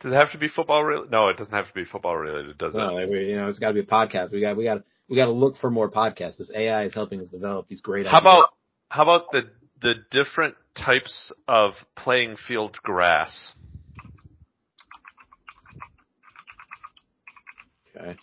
Does 0.00 0.12
it 0.12 0.14
have 0.14 0.32
to 0.32 0.38
be 0.38 0.48
football 0.48 0.84
related? 0.84 1.10
No, 1.10 1.28
it 1.28 1.36
doesn't 1.36 1.54
have 1.54 1.68
to 1.68 1.74
be 1.74 1.84
football 1.84 2.16
related, 2.16 2.58
does 2.58 2.74
it? 2.74 2.78
No, 2.78 2.94
like 2.94 3.08
you 3.08 3.36
know, 3.36 3.48
it's 3.48 3.58
got 3.58 3.68
to 3.68 3.74
be 3.74 3.80
a 3.80 3.84
podcast. 3.84 4.30
We 4.30 4.40
got, 4.40 4.56
we 4.56 4.64
got, 4.64 4.84
we 5.08 5.16
got 5.16 5.24
to 5.24 5.32
look 5.32 5.56
for 5.56 5.70
more 5.70 5.90
podcasts. 5.90 6.36
This 6.36 6.50
AI 6.54 6.84
is 6.84 6.94
helping 6.94 7.20
us 7.20 7.28
develop 7.28 7.66
these 7.66 7.80
great. 7.80 8.06
How 8.06 8.18
ideas. 8.18 8.22
about 8.22 8.48
how 8.88 9.02
about 9.02 9.32
the 9.32 9.50
the 9.80 9.94
different 10.10 10.54
types 10.74 11.32
of 11.48 11.72
playing 11.96 12.36
field 12.36 12.76
grass? 12.82 13.54
Okay. 17.96 18.16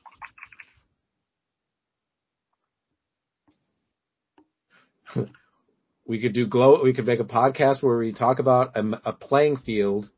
We 6.05 6.19
could 6.19 6.33
do 6.33 6.47
glow. 6.47 6.81
We 6.83 6.93
could 6.93 7.05
make 7.05 7.19
a 7.19 7.25
podcast 7.25 7.81
where 7.81 7.97
we 7.97 8.13
talk 8.13 8.39
about 8.39 8.75
a, 8.75 8.83
a 9.05 9.13
playing 9.13 9.57
field 9.57 10.09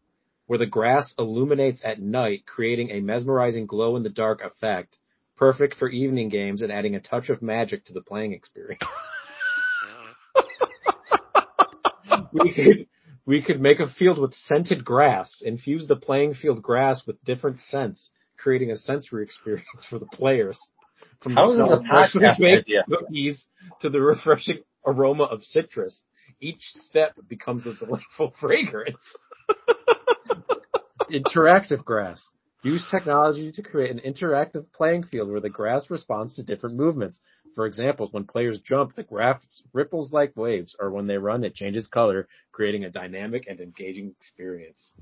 where 0.48 0.60
the 0.60 0.66
grass 0.66 1.14
illuminates 1.18 1.82
at 1.84 2.00
night, 2.00 2.44
creating 2.46 2.92
a 2.92 3.02
mesmerizing 3.02 3.66
glow 3.66 3.96
in 3.96 4.04
the 4.04 4.10
dark 4.10 4.44
effect, 4.44 4.98
perfect 5.38 5.76
for 5.76 5.90
evening 5.90 6.30
games 6.30 6.62
and 6.62 6.72
adding 6.72 6.96
a 6.96 7.00
touch 7.00 7.30
of 7.30 7.42
magic 7.42 7.86
to 7.86 7.94
the 7.94 8.02
playing 8.02 8.34
experience. 8.34 8.84
we 12.32 12.54
could 12.54 12.88
we 13.26 13.42
could 13.42 13.60
make 13.60 13.80
a 13.80 13.88
field 13.88 14.20
with 14.20 14.36
scented 14.36 14.86
grass, 14.86 15.42
infuse 15.44 15.88
the 15.88 15.96
playing 15.96 16.36
field 16.36 16.62
grass 16.62 17.06
with 17.08 17.24
different 17.24 17.60
scents, 17.60 18.10
creating 18.38 18.72
a 18.72 18.76
sensory 18.76 19.24
experience 19.24 19.66
for 19.90 20.00
the 20.00 20.06
players. 20.06 20.60
From 21.22 21.34
How 21.34 21.48
the 21.48 21.56
smell 21.56 21.74
of 21.74 21.86
freshly 21.86 22.22
podcast 22.22 22.40
baked 22.40 22.68
idea? 22.68 22.86
cookies 22.88 23.46
to 23.82 23.90
the 23.90 24.00
refreshing 24.00 24.60
aroma 24.86 25.24
of 25.24 25.44
citrus, 25.44 26.02
each 26.40 26.62
step 26.62 27.16
becomes 27.28 27.66
a 27.66 27.74
delightful 27.74 28.34
fragrance. 28.40 28.98
interactive 31.12 31.84
grass. 31.84 32.28
Use 32.64 32.86
technology 32.90 33.52
to 33.52 33.62
create 33.62 33.92
an 33.92 34.00
interactive 34.00 34.66
playing 34.74 35.04
field 35.04 35.30
where 35.30 35.40
the 35.40 35.50
grass 35.50 35.90
responds 35.90 36.36
to 36.36 36.44
different 36.44 36.76
movements. 36.76 37.20
For 37.54 37.68
example, 37.68 38.08
when 38.12 38.26
players 38.26 38.60
jump, 38.60 38.96
the 38.96 39.04
grass 39.04 39.42
ripples 39.72 40.12
like 40.12 40.36
waves, 40.36 40.76
or 40.80 40.90
when 40.90 41.08
they 41.08 41.18
run, 41.18 41.44
it 41.44 41.56
changes 41.56 41.88
color, 41.88 42.28
creating 42.52 42.84
a 42.84 42.90
dynamic 42.90 43.46
and 43.48 43.60
engaging 43.60 44.14
experience. 44.20 44.92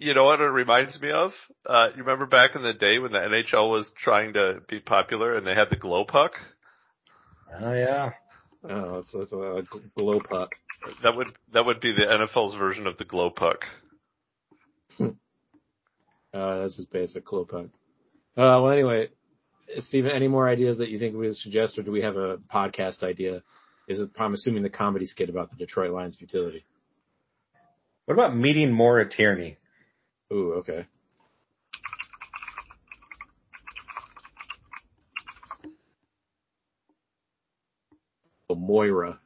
You 0.00 0.14
know 0.14 0.24
what 0.24 0.40
it 0.40 0.44
reminds 0.44 1.00
me 1.00 1.10
of? 1.10 1.32
Uh, 1.68 1.88
you 1.94 2.02
remember 2.02 2.26
back 2.26 2.56
in 2.56 2.62
the 2.62 2.72
day 2.72 2.98
when 2.98 3.12
the 3.12 3.18
NHL 3.18 3.70
was 3.70 3.92
trying 3.96 4.32
to 4.34 4.60
be 4.68 4.80
popular 4.80 5.36
and 5.36 5.46
they 5.46 5.54
had 5.54 5.70
the 5.70 5.76
glow 5.76 6.04
puck? 6.04 6.32
Oh 7.60 7.72
yeah. 7.72 8.10
oh, 8.68 8.98
it's, 8.98 9.14
it's 9.14 9.32
a 9.32 9.62
glow 9.96 10.20
puck. 10.20 10.50
That 11.02 11.16
would 11.16 11.28
that 11.52 11.66
would 11.66 11.80
be 11.80 11.92
the 11.92 12.02
NFL's 12.02 12.56
version 12.56 12.86
of 12.86 12.96
the 12.98 13.04
glow 13.04 13.30
puck. 13.30 13.64
Uh, 16.34 16.64
this 16.64 16.78
is 16.78 16.84
basic 16.84 17.24
glow 17.24 17.46
puck. 17.46 17.64
Uh, 18.36 18.60
well, 18.60 18.68
anyway, 18.68 19.08
Stephen, 19.78 20.10
any 20.10 20.28
more 20.28 20.46
ideas 20.46 20.76
that 20.76 20.90
you 20.90 20.98
think 20.98 21.14
we 21.14 21.26
would 21.26 21.36
suggest, 21.36 21.78
or 21.78 21.82
do 21.82 21.90
we 21.90 22.02
have 22.02 22.16
a 22.16 22.36
podcast 22.54 23.02
idea? 23.02 23.42
Is 23.88 24.00
it, 24.00 24.10
I'm 24.18 24.34
assuming 24.34 24.62
the 24.62 24.68
comedy 24.68 25.06
skit 25.06 25.30
about 25.30 25.50
the 25.50 25.56
Detroit 25.56 25.90
Lions 25.90 26.16
futility. 26.16 26.64
What 28.04 28.14
about 28.14 28.36
meeting 28.36 28.70
Maura 28.70 29.08
Tierney? 29.08 29.56
Ooh, 30.32 30.54
okay. 30.58 30.86
Moira. 38.68 39.18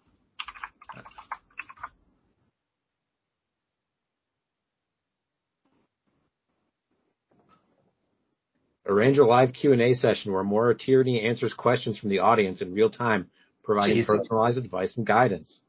Arrange 8.86 9.18
a 9.18 9.24
live 9.24 9.52
Q&A 9.52 9.94
session 9.94 10.32
where 10.32 10.44
Moira 10.44 10.76
Tierney 10.76 11.22
answers 11.22 11.52
questions 11.52 11.98
from 11.98 12.10
the 12.10 12.20
audience 12.20 12.62
in 12.62 12.72
real 12.72 12.88
time, 12.88 13.30
providing 13.64 13.96
Jesus. 13.96 14.16
personalized 14.16 14.58
advice 14.58 14.96
and 14.96 15.04
guidance. 15.04 15.60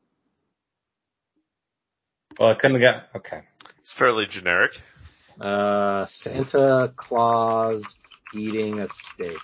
Well, 2.40 2.50
I 2.50 2.56
couldn't 2.56 2.80
get 2.80 3.10
okay. 3.16 3.42
It's 3.80 3.94
fairly 3.98 4.28
generic. 4.28 4.72
Uh, 5.42 6.06
Santa 6.08 6.94
Claus 6.96 7.84
eating 8.36 8.80
a 8.80 8.88
steak. 9.16 9.38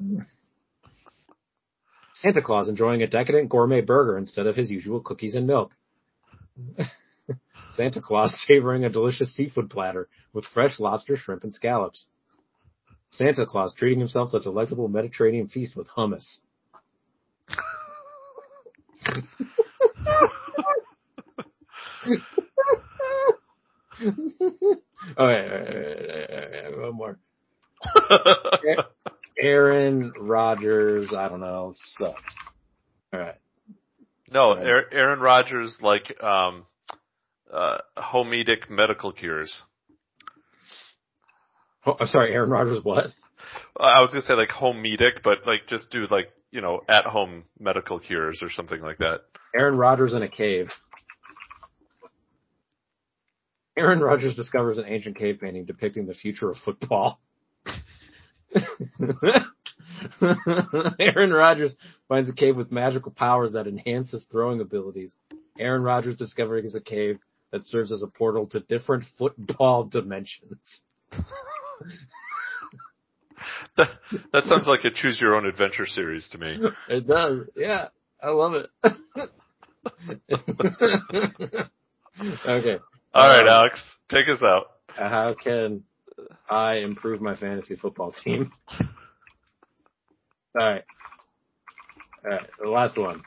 Santa 2.22 2.40
Claus 2.40 2.68
enjoying 2.68 3.02
a 3.02 3.08
decadent 3.08 3.48
gourmet 3.48 3.80
burger 3.80 4.16
instead 4.16 4.46
of 4.46 4.54
his 4.54 4.70
usual 4.70 5.00
cookies 5.00 5.34
and 5.34 5.44
milk. 5.44 5.74
Santa 7.76 8.00
Claus 8.00 8.32
savoring 8.46 8.84
a 8.84 8.90
delicious 8.90 9.34
seafood 9.34 9.68
platter 9.68 10.08
with 10.32 10.44
fresh 10.44 10.78
lobster, 10.78 11.16
shrimp, 11.16 11.42
and 11.42 11.52
scallops. 11.52 12.06
Santa 13.10 13.44
Claus 13.44 13.74
treating 13.74 13.98
himself 13.98 14.30
to 14.30 14.36
a 14.36 14.40
delectable 14.40 14.86
Mediterranean 14.88 15.48
feast 15.48 15.74
with 15.74 15.88
hummus. 15.88 16.38
All 25.16 25.26
right, 25.26 25.44
all 25.44 25.58
right, 25.58 25.68
all 25.68 25.74
right, 25.74 26.30
all 26.30 26.38
right, 26.38 26.54
all 26.54 26.70
right, 26.70 26.78
one 26.78 26.94
more. 26.94 27.18
Aaron 29.38 30.12
Rodgers, 30.18 31.12
I 31.12 31.28
don't 31.28 31.40
know, 31.40 31.74
sucks. 31.98 32.34
All 33.12 33.20
right. 33.20 33.34
no, 34.30 34.54
Right. 34.54 34.66
Aaron 34.66 34.84
Aaron 34.92 35.20
Rodgers 35.20 35.78
like 35.80 36.22
um 36.22 36.64
uh 37.52 37.78
homedic 37.96 38.70
medical 38.70 39.12
cures. 39.12 39.62
Oh, 41.84 41.96
I'm 41.98 42.06
sorry, 42.06 42.32
Aaron 42.32 42.50
Rodgers, 42.50 42.84
what? 42.84 43.06
I 43.78 44.00
was 44.00 44.10
gonna 44.10 44.22
say 44.22 44.34
like 44.34 44.50
homedic, 44.50 45.22
but 45.24 45.38
like 45.46 45.66
just 45.68 45.90
do 45.90 46.06
like, 46.10 46.30
you 46.50 46.60
know, 46.60 46.80
at 46.88 47.04
home 47.04 47.44
medical 47.58 47.98
cures 47.98 48.42
or 48.42 48.50
something 48.50 48.80
like 48.80 48.98
that. 48.98 49.22
Aaron 49.54 49.76
Rodgers 49.76 50.14
in 50.14 50.22
a 50.22 50.28
cave. 50.28 50.68
Aaron 53.76 54.00
Rodgers 54.00 54.36
discovers 54.36 54.78
an 54.78 54.84
ancient 54.86 55.16
cave 55.16 55.38
painting 55.40 55.64
depicting 55.64 56.06
the 56.06 56.14
future 56.14 56.50
of 56.50 56.58
football. 56.58 57.20
Aaron 60.98 61.32
Rodgers 61.32 61.74
finds 62.08 62.28
a 62.28 62.32
cave 62.34 62.56
with 62.56 62.72
magical 62.72 63.12
powers 63.12 63.52
that 63.52 63.66
enhance 63.66 64.10
his 64.10 64.24
throwing 64.30 64.60
abilities. 64.60 65.16
Aaron 65.58 65.82
Rodgers 65.82 66.16
discovers 66.16 66.74
a 66.74 66.80
cave 66.80 67.18
that 67.50 67.66
serves 67.66 67.92
as 67.92 68.02
a 68.02 68.06
portal 68.06 68.46
to 68.48 68.60
different 68.60 69.04
football 69.18 69.84
dimensions. 69.90 70.58
That, 73.76 73.88
that 74.32 74.44
sounds 74.44 74.68
like 74.68 74.84
a 74.84 74.90
choose 74.90 75.20
your 75.20 75.34
own 75.34 75.46
adventure 75.46 75.86
series 75.86 76.28
to 76.28 76.38
me. 76.38 76.58
It 76.88 77.08
does. 77.08 77.48
Yeah. 77.56 77.88
I 78.22 78.28
love 78.28 78.52
it. 78.54 78.70
okay. 82.46 82.78
All 83.14 83.28
right, 83.28 83.42
Um, 83.42 83.48
Alex, 83.48 83.84
take 84.10 84.28
us 84.28 84.42
out. 84.42 84.66
How 84.88 85.34
can 85.42 85.82
I 86.52 86.76
improve 86.76 87.20
my 87.20 87.34
fantasy 87.34 87.76
football 87.76 88.12
team? 88.12 88.52
All 88.80 88.86
right. 90.54 90.84
All 92.24 92.30
right. 92.30 92.50
The 92.62 92.68
last 92.68 92.98
one. 92.98 93.22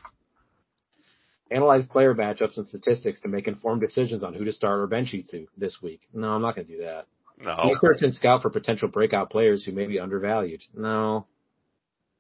Analyze 1.51 1.85
player 1.87 2.13
matchups 2.13 2.57
and 2.57 2.67
statistics 2.67 3.21
to 3.21 3.27
make 3.27 3.47
informed 3.47 3.81
decisions 3.81 4.23
on 4.23 4.33
who 4.33 4.45
to 4.45 4.51
start 4.51 4.79
or 4.79 4.87
bench 4.87 5.13
you 5.13 5.23
to 5.31 5.47
this 5.57 5.77
week. 5.81 6.01
No, 6.13 6.29
I'm 6.29 6.41
not 6.41 6.55
going 6.55 6.67
to 6.67 6.77
do 6.77 6.83
that. 6.83 7.07
No. 7.39 7.69
Research 7.69 8.01
and 8.01 8.13
scout 8.13 8.41
for 8.41 8.49
potential 8.49 8.87
breakout 8.87 9.29
players 9.29 9.63
who 9.63 9.71
may 9.71 9.87
be 9.87 9.99
undervalued. 9.99 10.61
No. 10.73 11.27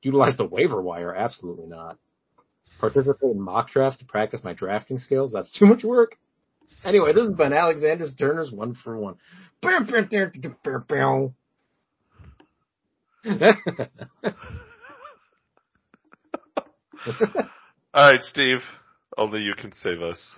Utilize 0.01 0.37
the 0.37 0.45
waiver 0.45 0.81
wire. 0.81 1.13
Absolutely 1.13 1.67
not. 1.67 1.97
Participate 2.79 3.31
in 3.31 3.39
mock 3.39 3.69
drafts 3.69 3.99
to 3.99 4.05
practice 4.05 4.41
my 4.43 4.53
drafting 4.53 4.99
skills. 4.99 5.31
That's 5.31 5.51
too 5.51 5.65
much 5.65 5.83
work. 5.83 6.17
Anyway, 6.85 7.13
this 7.13 7.25
has 7.25 7.33
been 7.33 7.51
Alexander 7.51 8.07
Turner's 8.11 8.51
one 8.51 8.75
for 8.75 8.97
one. 8.97 9.15
All 17.93 18.11
right, 18.11 18.21
Steve. 18.21 18.59
Only 19.17 19.39
you 19.41 19.53
can 19.57 19.73
save 19.73 20.01
us. 20.01 20.35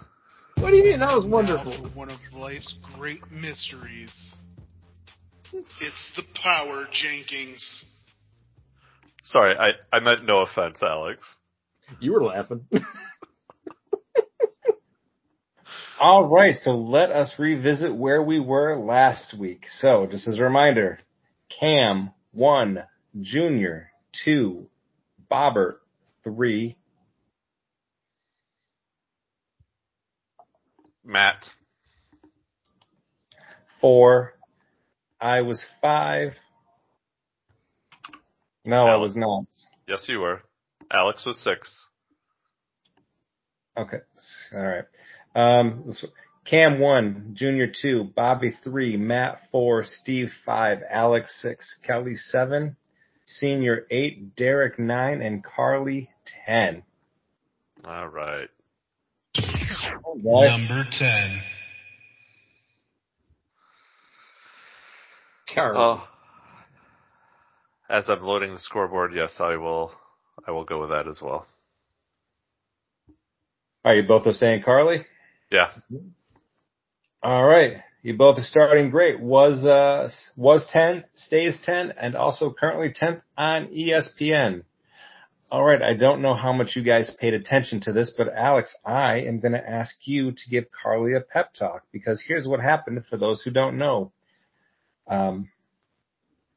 what 0.60 0.72
do 0.72 0.78
you 0.78 0.84
mean? 0.84 1.00
That 1.00 1.16
was 1.16 1.26
wonderful. 1.26 1.84
for 1.84 1.90
one 1.98 2.10
of 2.10 2.20
life's 2.34 2.76
great 2.96 3.20
mysteries. 3.30 4.34
It's 5.52 6.12
the 6.16 6.24
Power 6.42 6.88
Jenkins. 6.92 7.84
Sorry, 9.24 9.56
I, 9.58 9.72
I 9.96 10.00
meant 10.00 10.26
no 10.26 10.40
offense, 10.40 10.78
Alex. 10.82 11.22
You 12.00 12.14
were 12.14 12.24
laughing. 12.24 12.66
All 16.00 16.28
right, 16.28 16.56
so 16.56 16.72
let 16.72 17.10
us 17.12 17.34
revisit 17.40 17.96
where 17.96 18.22
we 18.22 18.40
were 18.40 18.78
last 18.78 19.34
week. 19.38 19.66
So, 19.80 20.06
just 20.10 20.28
as 20.28 20.38
a 20.38 20.44
reminder, 20.44 21.00
Cam 21.60 22.12
one, 22.32 22.84
Junior 23.20 23.90
two, 24.24 24.68
Bobbert 25.32 25.78
three, 26.24 26.78
Matt. 31.04 31.44
four. 33.82 34.34
I 35.20 35.42
was 35.42 35.66
five. 35.82 36.34
No, 38.66 38.86
I 38.86 38.98
was 38.98 39.16
not. 39.16 39.46
Yes, 39.88 40.06
you 40.08 40.20
were. 40.20 40.42
Alex 40.94 41.26
was 41.26 41.40
six. 41.44 41.86
Okay, 43.76 43.98
all 44.54 44.60
right. 44.62 44.84
Um, 45.38 45.94
Cam 46.46 46.80
one, 46.80 47.32
Junior 47.34 47.68
two, 47.68 48.06
Bobby 48.16 48.56
three, 48.64 48.98
Matt 48.98 49.42
four, 49.52 49.84
Steve 49.84 50.32
five, 50.44 50.80
Alex 50.90 51.38
six, 51.42 51.78
Kelly 51.86 52.16
seven, 52.16 52.76
Senior 53.26 53.86
eight, 53.92 54.36
Derek 54.36 54.80
nine, 54.80 55.22
and 55.22 55.44
Carly 55.44 56.10
ten. 56.46 56.82
All 57.86 58.08
right. 58.08 58.48
Number 60.24 60.86
10. 60.90 61.42
Carl. 65.54 66.02
Oh. 66.02 66.08
As 67.90 68.10
I'm 68.10 68.24
loading 68.24 68.54
the 68.54 68.60
scoreboard, 68.60 69.12
yes, 69.16 69.36
I 69.40 69.58
will. 69.58 69.92
I 70.48 70.52
will 70.52 70.66
go 70.66 70.82
with 70.82 70.90
that 70.90 71.08
as 71.08 71.20
well. 71.22 71.46
Are 73.86 73.96
you 73.96 74.04
both 74.04 74.26
are 74.26 74.34
saying 74.34 74.64
Carly? 74.64 75.06
Yeah. 75.50 75.70
All 77.24 77.46
right. 77.46 77.78
You 78.04 78.16
both 78.16 78.38
are 78.38 78.44
starting 78.44 78.90
great. 78.90 79.20
Was 79.20 79.64
uh 79.64 80.10
was 80.36 80.68
ten, 80.72 81.04
stays 81.16 81.60
ten, 81.66 81.92
and 82.00 82.16
also 82.16 82.54
currently 82.58 82.94
tenth 82.94 83.22
on 83.38 83.68
ESPN. 83.68 84.64
All 85.50 85.64
right. 85.64 85.82
I 85.82 85.94
don't 85.94 86.22
know 86.22 86.36
how 86.36 86.54
much 86.54 86.76
you 86.76 86.84
guys 86.84 87.16
paid 87.20 87.34
attention 87.34 87.80
to 87.82 87.94
this, 87.94 88.14
but 88.18 88.28
Alex, 88.34 88.76
I 88.86 89.22
am 89.22 89.40
going 89.40 89.54
to 89.54 89.70
ask 89.70 89.96
you 90.04 90.32
to 90.32 90.50
give 90.50 90.66
Carly 90.72 91.14
a 91.16 91.22
pep 91.22 91.54
talk 91.54 91.84
because 91.92 92.24
here's 92.26 92.48
what 92.48 92.60
happened 92.60 93.04
for 93.10 93.18
those 93.18 93.42
who 93.42 93.52
don't 93.52 93.78
know. 93.78 94.12
Um, 95.08 95.50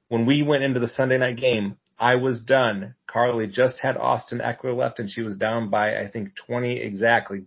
when 0.08 0.26
we 0.26 0.42
went 0.42 0.64
into 0.64 0.80
the 0.80 0.88
Sunday 0.88 1.18
night 1.18 1.36
game, 1.36 1.76
I 1.98 2.16
was 2.16 2.42
done. 2.42 2.94
Carly 3.06 3.46
just 3.46 3.78
had 3.80 3.96
Austin 3.96 4.40
Ekeler 4.40 4.76
left, 4.76 4.98
and 4.98 5.10
she 5.10 5.22
was 5.22 5.36
down 5.36 5.70
by 5.70 5.96
I 6.00 6.08
think 6.08 6.30
20 6.46 6.80
exactly. 6.80 7.44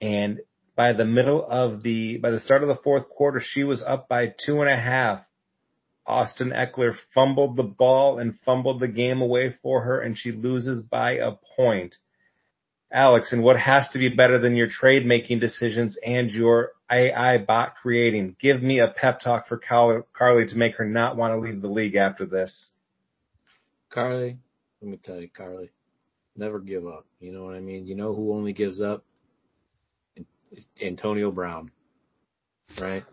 And 0.00 0.40
by 0.76 0.92
the 0.92 1.04
middle 1.04 1.44
of 1.48 1.82
the, 1.82 2.18
by 2.18 2.30
the 2.30 2.40
start 2.40 2.62
of 2.62 2.68
the 2.68 2.82
fourth 2.82 3.08
quarter, 3.08 3.40
she 3.40 3.64
was 3.64 3.82
up 3.82 4.08
by 4.08 4.34
two 4.44 4.60
and 4.60 4.70
a 4.70 4.80
half. 4.80 5.22
Austin 6.06 6.50
Ekeler 6.50 6.94
fumbled 7.14 7.56
the 7.56 7.62
ball 7.62 8.18
and 8.18 8.38
fumbled 8.44 8.80
the 8.80 8.88
game 8.88 9.20
away 9.20 9.54
for 9.62 9.82
her 9.82 10.00
and 10.00 10.16
she 10.16 10.32
loses 10.32 10.82
by 10.82 11.12
a 11.12 11.32
point. 11.56 11.96
Alex, 12.90 13.32
and 13.32 13.42
what 13.42 13.60
has 13.60 13.86
to 13.90 13.98
be 13.98 14.08
better 14.08 14.38
than 14.38 14.56
your 14.56 14.68
trade 14.68 15.04
making 15.04 15.38
decisions 15.40 15.98
and 16.04 16.30
your 16.30 16.72
AI 16.90 17.36
bot 17.36 17.74
creating? 17.82 18.36
Give 18.40 18.62
me 18.62 18.78
a 18.78 18.88
pep 18.88 19.20
talk 19.20 19.46
for 19.46 19.58
Carly, 19.58 20.46
to 20.46 20.56
make 20.56 20.76
her 20.76 20.86
not 20.86 21.16
want 21.16 21.34
to 21.34 21.38
leave 21.38 21.60
the 21.60 21.68
league 21.68 21.96
after 21.96 22.24
this. 22.24 22.70
Carly, 23.90 24.38
let 24.80 24.90
me 24.90 24.96
tell 24.96 25.20
you, 25.20 25.28
Carly, 25.28 25.70
never 26.34 26.58
give 26.58 26.86
up. 26.86 27.04
You 27.20 27.32
know 27.32 27.44
what 27.44 27.54
I 27.54 27.60
mean? 27.60 27.86
You 27.86 27.94
know 27.94 28.14
who 28.14 28.32
only 28.32 28.54
gives 28.54 28.80
up? 28.80 29.04
Antonio 30.82 31.30
Brown, 31.30 31.70
right? 32.80 33.04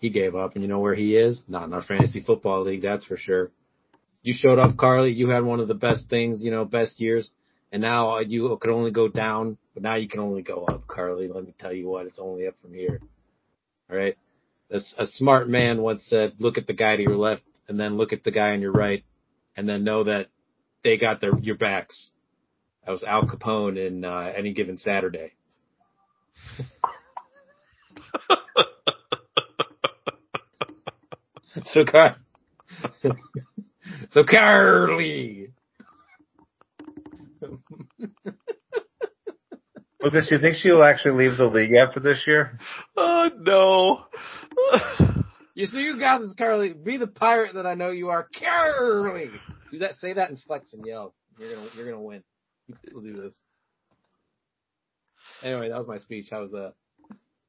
He 0.00 0.10
gave 0.10 0.34
up, 0.34 0.54
and 0.54 0.62
you 0.62 0.68
know 0.68 0.78
where 0.78 0.94
he 0.94 1.16
is? 1.16 1.42
Not 1.48 1.64
in 1.64 1.72
our 1.72 1.82
fantasy 1.82 2.20
football 2.20 2.64
league, 2.64 2.82
that's 2.82 3.04
for 3.04 3.16
sure. 3.16 3.50
You 4.22 4.34
showed 4.36 4.58
up, 4.58 4.76
Carly. 4.76 5.12
You 5.12 5.28
had 5.30 5.44
one 5.44 5.60
of 5.60 5.68
the 5.68 5.74
best 5.74 6.08
things, 6.08 6.42
you 6.42 6.50
know, 6.50 6.64
best 6.64 7.00
years, 7.00 7.30
and 7.72 7.82
now 7.82 8.18
you 8.20 8.56
could 8.60 8.70
only 8.70 8.90
go 8.90 9.08
down, 9.08 9.58
but 9.74 9.82
now 9.82 9.96
you 9.96 10.08
can 10.08 10.20
only 10.20 10.42
go 10.42 10.64
up, 10.64 10.86
Carly. 10.86 11.28
Let 11.28 11.44
me 11.44 11.54
tell 11.58 11.72
you 11.72 11.88
what, 11.88 12.06
it's 12.06 12.18
only 12.18 12.46
up 12.46 12.54
from 12.62 12.74
here. 12.74 13.00
All 13.90 13.96
right. 13.96 14.16
A, 14.70 14.80
a 14.98 15.06
smart 15.06 15.48
man 15.48 15.80
once 15.80 16.04
said, 16.06 16.34
"Look 16.38 16.58
at 16.58 16.66
the 16.66 16.74
guy 16.74 16.96
to 16.96 17.02
your 17.02 17.16
left, 17.16 17.42
and 17.68 17.80
then 17.80 17.96
look 17.96 18.12
at 18.12 18.22
the 18.22 18.30
guy 18.30 18.50
on 18.50 18.60
your 18.60 18.72
right, 18.72 19.02
and 19.56 19.68
then 19.68 19.84
know 19.84 20.04
that 20.04 20.26
they 20.84 20.98
got 20.98 21.20
their 21.20 21.36
your 21.38 21.56
backs." 21.56 22.10
That 22.84 22.92
was 22.92 23.02
Al 23.02 23.22
Capone 23.22 23.78
in 23.78 24.04
uh, 24.04 24.32
any 24.36 24.52
given 24.52 24.76
Saturday. 24.76 25.32
So 31.72 31.84
Car, 31.84 32.16
so 34.12 34.24
Carly. 34.24 35.52
Lucas, 40.00 40.28
do 40.28 40.36
you 40.36 40.40
think 40.40 40.56
she'll 40.56 40.82
actually 40.82 41.26
leave 41.26 41.36
the 41.36 41.46
league 41.46 41.74
after 41.74 42.00
this 42.00 42.22
year? 42.26 42.58
Oh 42.96 43.30
no. 43.38 44.04
You 45.54 45.66
see, 45.66 45.80
you 45.80 45.98
got 45.98 46.20
this, 46.20 46.34
Carly. 46.34 46.72
Be 46.72 46.98
the 46.98 47.08
pirate 47.08 47.54
that 47.54 47.66
I 47.66 47.74
know 47.74 47.90
you 47.90 48.10
are, 48.10 48.28
Carly. 48.38 49.30
Do 49.72 49.80
that. 49.80 49.96
Say 49.96 50.12
that 50.12 50.30
and 50.30 50.40
flex 50.40 50.72
and 50.72 50.86
yell. 50.86 51.14
You're 51.38 51.54
gonna, 51.54 51.68
you're 51.74 51.90
gonna 51.90 52.00
win. 52.00 52.22
You 52.66 52.74
can 52.74 52.88
still 52.88 53.00
do 53.00 53.20
this. 53.20 53.34
Anyway, 55.42 55.68
that 55.68 55.78
was 55.78 55.86
my 55.86 55.98
speech. 55.98 56.28
How 56.30 56.40
was 56.40 56.50
that? 56.50 56.74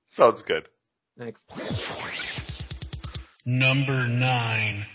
Sounds 0.08 0.42
good. 0.44 0.68
Next. 1.18 1.42
Number 3.46 4.08
9. 4.08 4.86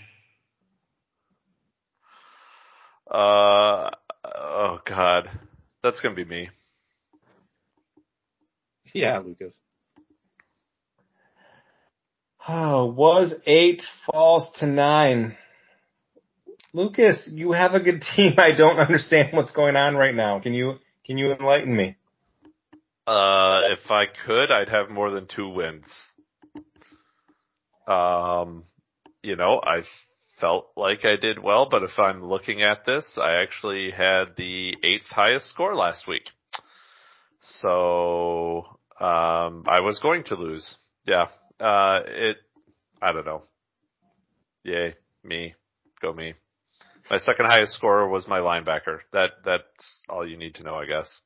Uh 3.10 3.90
oh 4.24 4.78
god. 4.86 5.28
That's 5.82 6.00
gonna 6.00 6.14
be 6.14 6.24
me. 6.24 6.48
Yeah, 8.92 9.18
Lucas. 9.18 9.58
Oh, 12.48 12.86
was 12.86 13.34
eight 13.46 13.82
falls 14.06 14.50
to 14.58 14.66
nine. 14.66 15.36
Lucas, 16.72 17.28
you 17.32 17.52
have 17.52 17.74
a 17.74 17.80
good 17.80 18.02
team. 18.16 18.34
I 18.38 18.52
don't 18.56 18.78
understand 18.78 19.28
what's 19.32 19.52
going 19.52 19.76
on 19.76 19.94
right 19.94 20.14
now. 20.14 20.40
Can 20.40 20.54
you 20.54 20.74
can 21.06 21.18
you 21.18 21.32
enlighten 21.32 21.76
me? 21.76 21.96
Uh 23.06 23.60
if 23.70 23.90
I 23.90 24.06
could, 24.06 24.50
I'd 24.50 24.68
have 24.70 24.88
more 24.88 25.10
than 25.10 25.26
two 25.26 25.48
wins. 25.48 26.12
Um 27.86 28.64
you 29.22 29.36
know, 29.36 29.60
I 29.64 29.82
felt 30.40 30.68
like 30.76 31.04
I 31.04 31.16
did 31.16 31.42
well, 31.42 31.68
but 31.70 31.82
if 31.82 31.98
I'm 31.98 32.24
looking 32.24 32.62
at 32.62 32.84
this, 32.84 33.16
I 33.20 33.34
actually 33.42 33.90
had 33.90 34.36
the 34.36 34.74
eighth 34.82 35.06
highest 35.10 35.48
score 35.48 35.74
last 35.74 36.06
week. 36.06 36.24
So 37.40 38.64
um 39.00 39.64
I 39.68 39.80
was 39.80 39.98
going 40.00 40.24
to 40.24 40.34
lose. 40.36 40.76
Yeah. 41.06 41.26
Uh 41.60 42.00
it 42.06 42.36
I 43.02 43.12
don't 43.12 43.26
know. 43.26 43.42
Yay, 44.62 44.94
me. 45.22 45.54
Go 46.00 46.12
me. 46.14 46.34
My 47.10 47.18
second 47.18 47.46
highest 47.46 47.74
scorer 47.74 48.08
was 48.08 48.26
my 48.26 48.38
linebacker. 48.38 49.00
That 49.12 49.32
that's 49.44 50.02
all 50.08 50.26
you 50.26 50.38
need 50.38 50.54
to 50.54 50.62
know, 50.62 50.76
I 50.76 50.86
guess. 50.86 51.20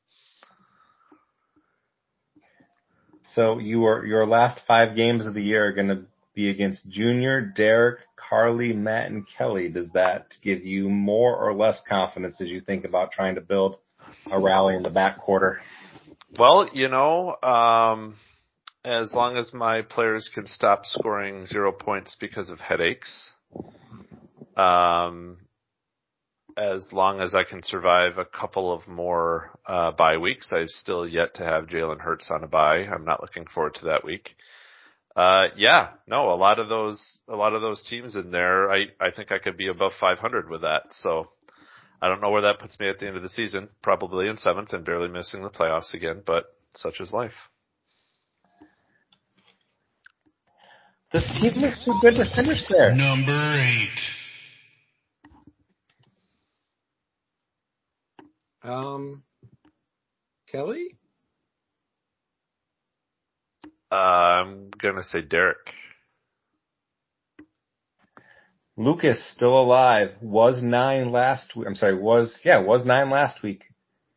So 3.34 3.58
you 3.58 3.84
are 3.86 4.04
your 4.04 4.26
last 4.26 4.60
five 4.66 4.96
games 4.96 5.26
of 5.26 5.34
the 5.34 5.42
year 5.42 5.66
are 5.66 5.72
going 5.72 5.88
to 5.88 6.04
be 6.34 6.50
against 6.50 6.88
Junior, 6.88 7.40
Derek, 7.40 8.00
Carly, 8.16 8.72
Matt, 8.72 9.10
and 9.10 9.26
Kelly. 9.36 9.68
Does 9.68 9.90
that 9.92 10.34
give 10.42 10.64
you 10.64 10.88
more 10.88 11.36
or 11.36 11.54
less 11.54 11.82
confidence 11.88 12.40
as 12.40 12.48
you 12.48 12.60
think 12.60 12.84
about 12.84 13.12
trying 13.12 13.34
to 13.34 13.40
build 13.40 13.78
a 14.30 14.40
rally 14.40 14.76
in 14.76 14.82
the 14.82 14.90
back 14.90 15.18
quarter? 15.18 15.60
Well, 16.38 16.68
you 16.72 16.88
know, 16.88 17.36
um, 17.42 18.16
as 18.84 19.12
long 19.14 19.36
as 19.36 19.52
my 19.52 19.82
players 19.82 20.30
can 20.32 20.46
stop 20.46 20.86
scoring 20.86 21.46
zero 21.46 21.72
points 21.72 22.16
because 22.18 22.50
of 22.50 22.60
headaches, 22.60 23.32
um, 24.56 25.38
as 26.58 26.92
long 26.92 27.20
as 27.20 27.34
I 27.34 27.44
can 27.44 27.62
survive 27.62 28.18
a 28.18 28.24
couple 28.24 28.72
of 28.72 28.86
more 28.88 29.56
uh, 29.66 29.92
bye 29.92 30.18
weeks, 30.18 30.52
I've 30.52 30.68
still 30.68 31.06
yet 31.06 31.34
to 31.34 31.44
have 31.44 31.66
Jalen 31.66 32.00
Hurts 32.00 32.30
on 32.30 32.42
a 32.42 32.48
bye. 32.48 32.84
I'm 32.84 33.04
not 33.04 33.20
looking 33.20 33.46
forward 33.46 33.74
to 33.76 33.86
that 33.86 34.04
week. 34.04 34.34
Uh, 35.14 35.48
yeah, 35.56 35.90
no, 36.06 36.32
a 36.32 36.34
lot 36.34 36.58
of 36.58 36.68
those, 36.68 37.20
a 37.28 37.36
lot 37.36 37.54
of 37.54 37.62
those 37.62 37.82
teams 37.82 38.16
in 38.16 38.30
there, 38.30 38.70
I, 38.70 38.86
I 39.00 39.10
think 39.10 39.32
I 39.32 39.38
could 39.38 39.56
be 39.56 39.68
above 39.68 39.92
500 40.00 40.50
with 40.50 40.62
that. 40.62 40.82
So 40.90 41.28
I 42.02 42.08
don't 42.08 42.20
know 42.20 42.30
where 42.30 42.42
that 42.42 42.58
puts 42.58 42.78
me 42.78 42.88
at 42.88 42.98
the 42.98 43.06
end 43.06 43.16
of 43.16 43.22
the 43.22 43.28
season. 43.28 43.68
Probably 43.82 44.28
in 44.28 44.36
seventh 44.36 44.72
and 44.72 44.84
barely 44.84 45.08
missing 45.08 45.42
the 45.42 45.50
playoffs 45.50 45.94
again, 45.94 46.22
but 46.26 46.54
such 46.74 47.00
is 47.00 47.12
life. 47.12 47.32
This 51.12 51.24
team 51.40 51.62
looks 51.62 51.84
too 51.84 51.94
good 52.02 52.14
to 52.14 52.24
finish 52.36 52.68
there. 52.68 52.94
Number 52.94 53.32
eight. 53.32 54.17
Um, 58.68 59.22
Kelly? 60.50 60.98
Uh, 63.90 63.94
I'm 63.94 64.70
gonna 64.70 65.02
say 65.02 65.22
Derek. 65.22 65.56
Lucas 68.76 69.18
still 69.34 69.58
alive. 69.58 70.10
Was 70.20 70.62
nine 70.62 71.10
last 71.10 71.56
week. 71.56 71.66
I'm 71.66 71.74
sorry. 71.74 71.98
Was 71.98 72.38
yeah. 72.44 72.58
Was 72.58 72.84
nine 72.84 73.10
last 73.10 73.42
week. 73.42 73.64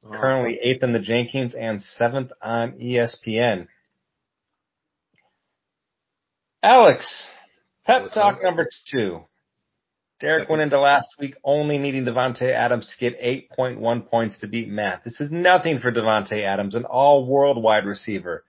Oh, 0.06 0.12
Currently 0.12 0.60
eighth 0.62 0.84
in 0.84 0.93
the 0.93 0.99
Jenkins 0.99 1.56
and 1.56 1.82
seventh 1.82 2.32
on 2.41 2.74
ESPN. 2.74 3.68
Alex, 6.62 7.28
pep 7.86 8.08
talk 8.14 8.43
number 8.43 8.68
two. 8.91 9.22
Derek 10.22 10.49
went 10.49 10.61
into 10.61 10.80
last 10.80 11.07
week 11.19 11.36
only 11.43 11.80
needing 11.80 12.05
Davante 12.05 12.53
Adams 12.53 12.88
to 12.88 13.09
get 13.09 13.19
8.1 13.19 14.07
points 14.07 14.38
to 14.39 14.47
beat 14.47 14.69
Matt. 14.69 15.03
This 15.03 15.19
is 15.19 15.32
nothing 15.32 15.80
for 15.80 15.91
Davante 15.91 16.43
Adams, 16.45 16.76
an 16.76 16.86
all-world 16.86 17.61
wide 17.61 17.86
receiver. 17.86 18.45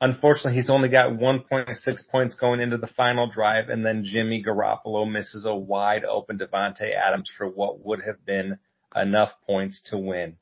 Unfortunately, 0.00 0.52
he's 0.52 0.70
only 0.70 0.90
got 0.90 1.10
1.6 1.10 2.08
points 2.10 2.34
going 2.34 2.60
into 2.60 2.76
the 2.76 2.86
final 2.86 3.26
drive, 3.28 3.70
and 3.70 3.84
then 3.84 4.04
Jimmy 4.04 4.44
Garoppolo 4.46 5.10
misses 5.10 5.46
a 5.46 5.54
wide 5.54 6.04
open 6.04 6.38
Davante 6.38 6.94
Adams 6.94 7.30
for 7.36 7.48
what 7.48 7.84
would 7.84 8.02
have 8.02 8.24
been 8.24 8.58
enough 8.94 9.32
points 9.46 9.82
to 9.90 9.98
win. 9.98 10.36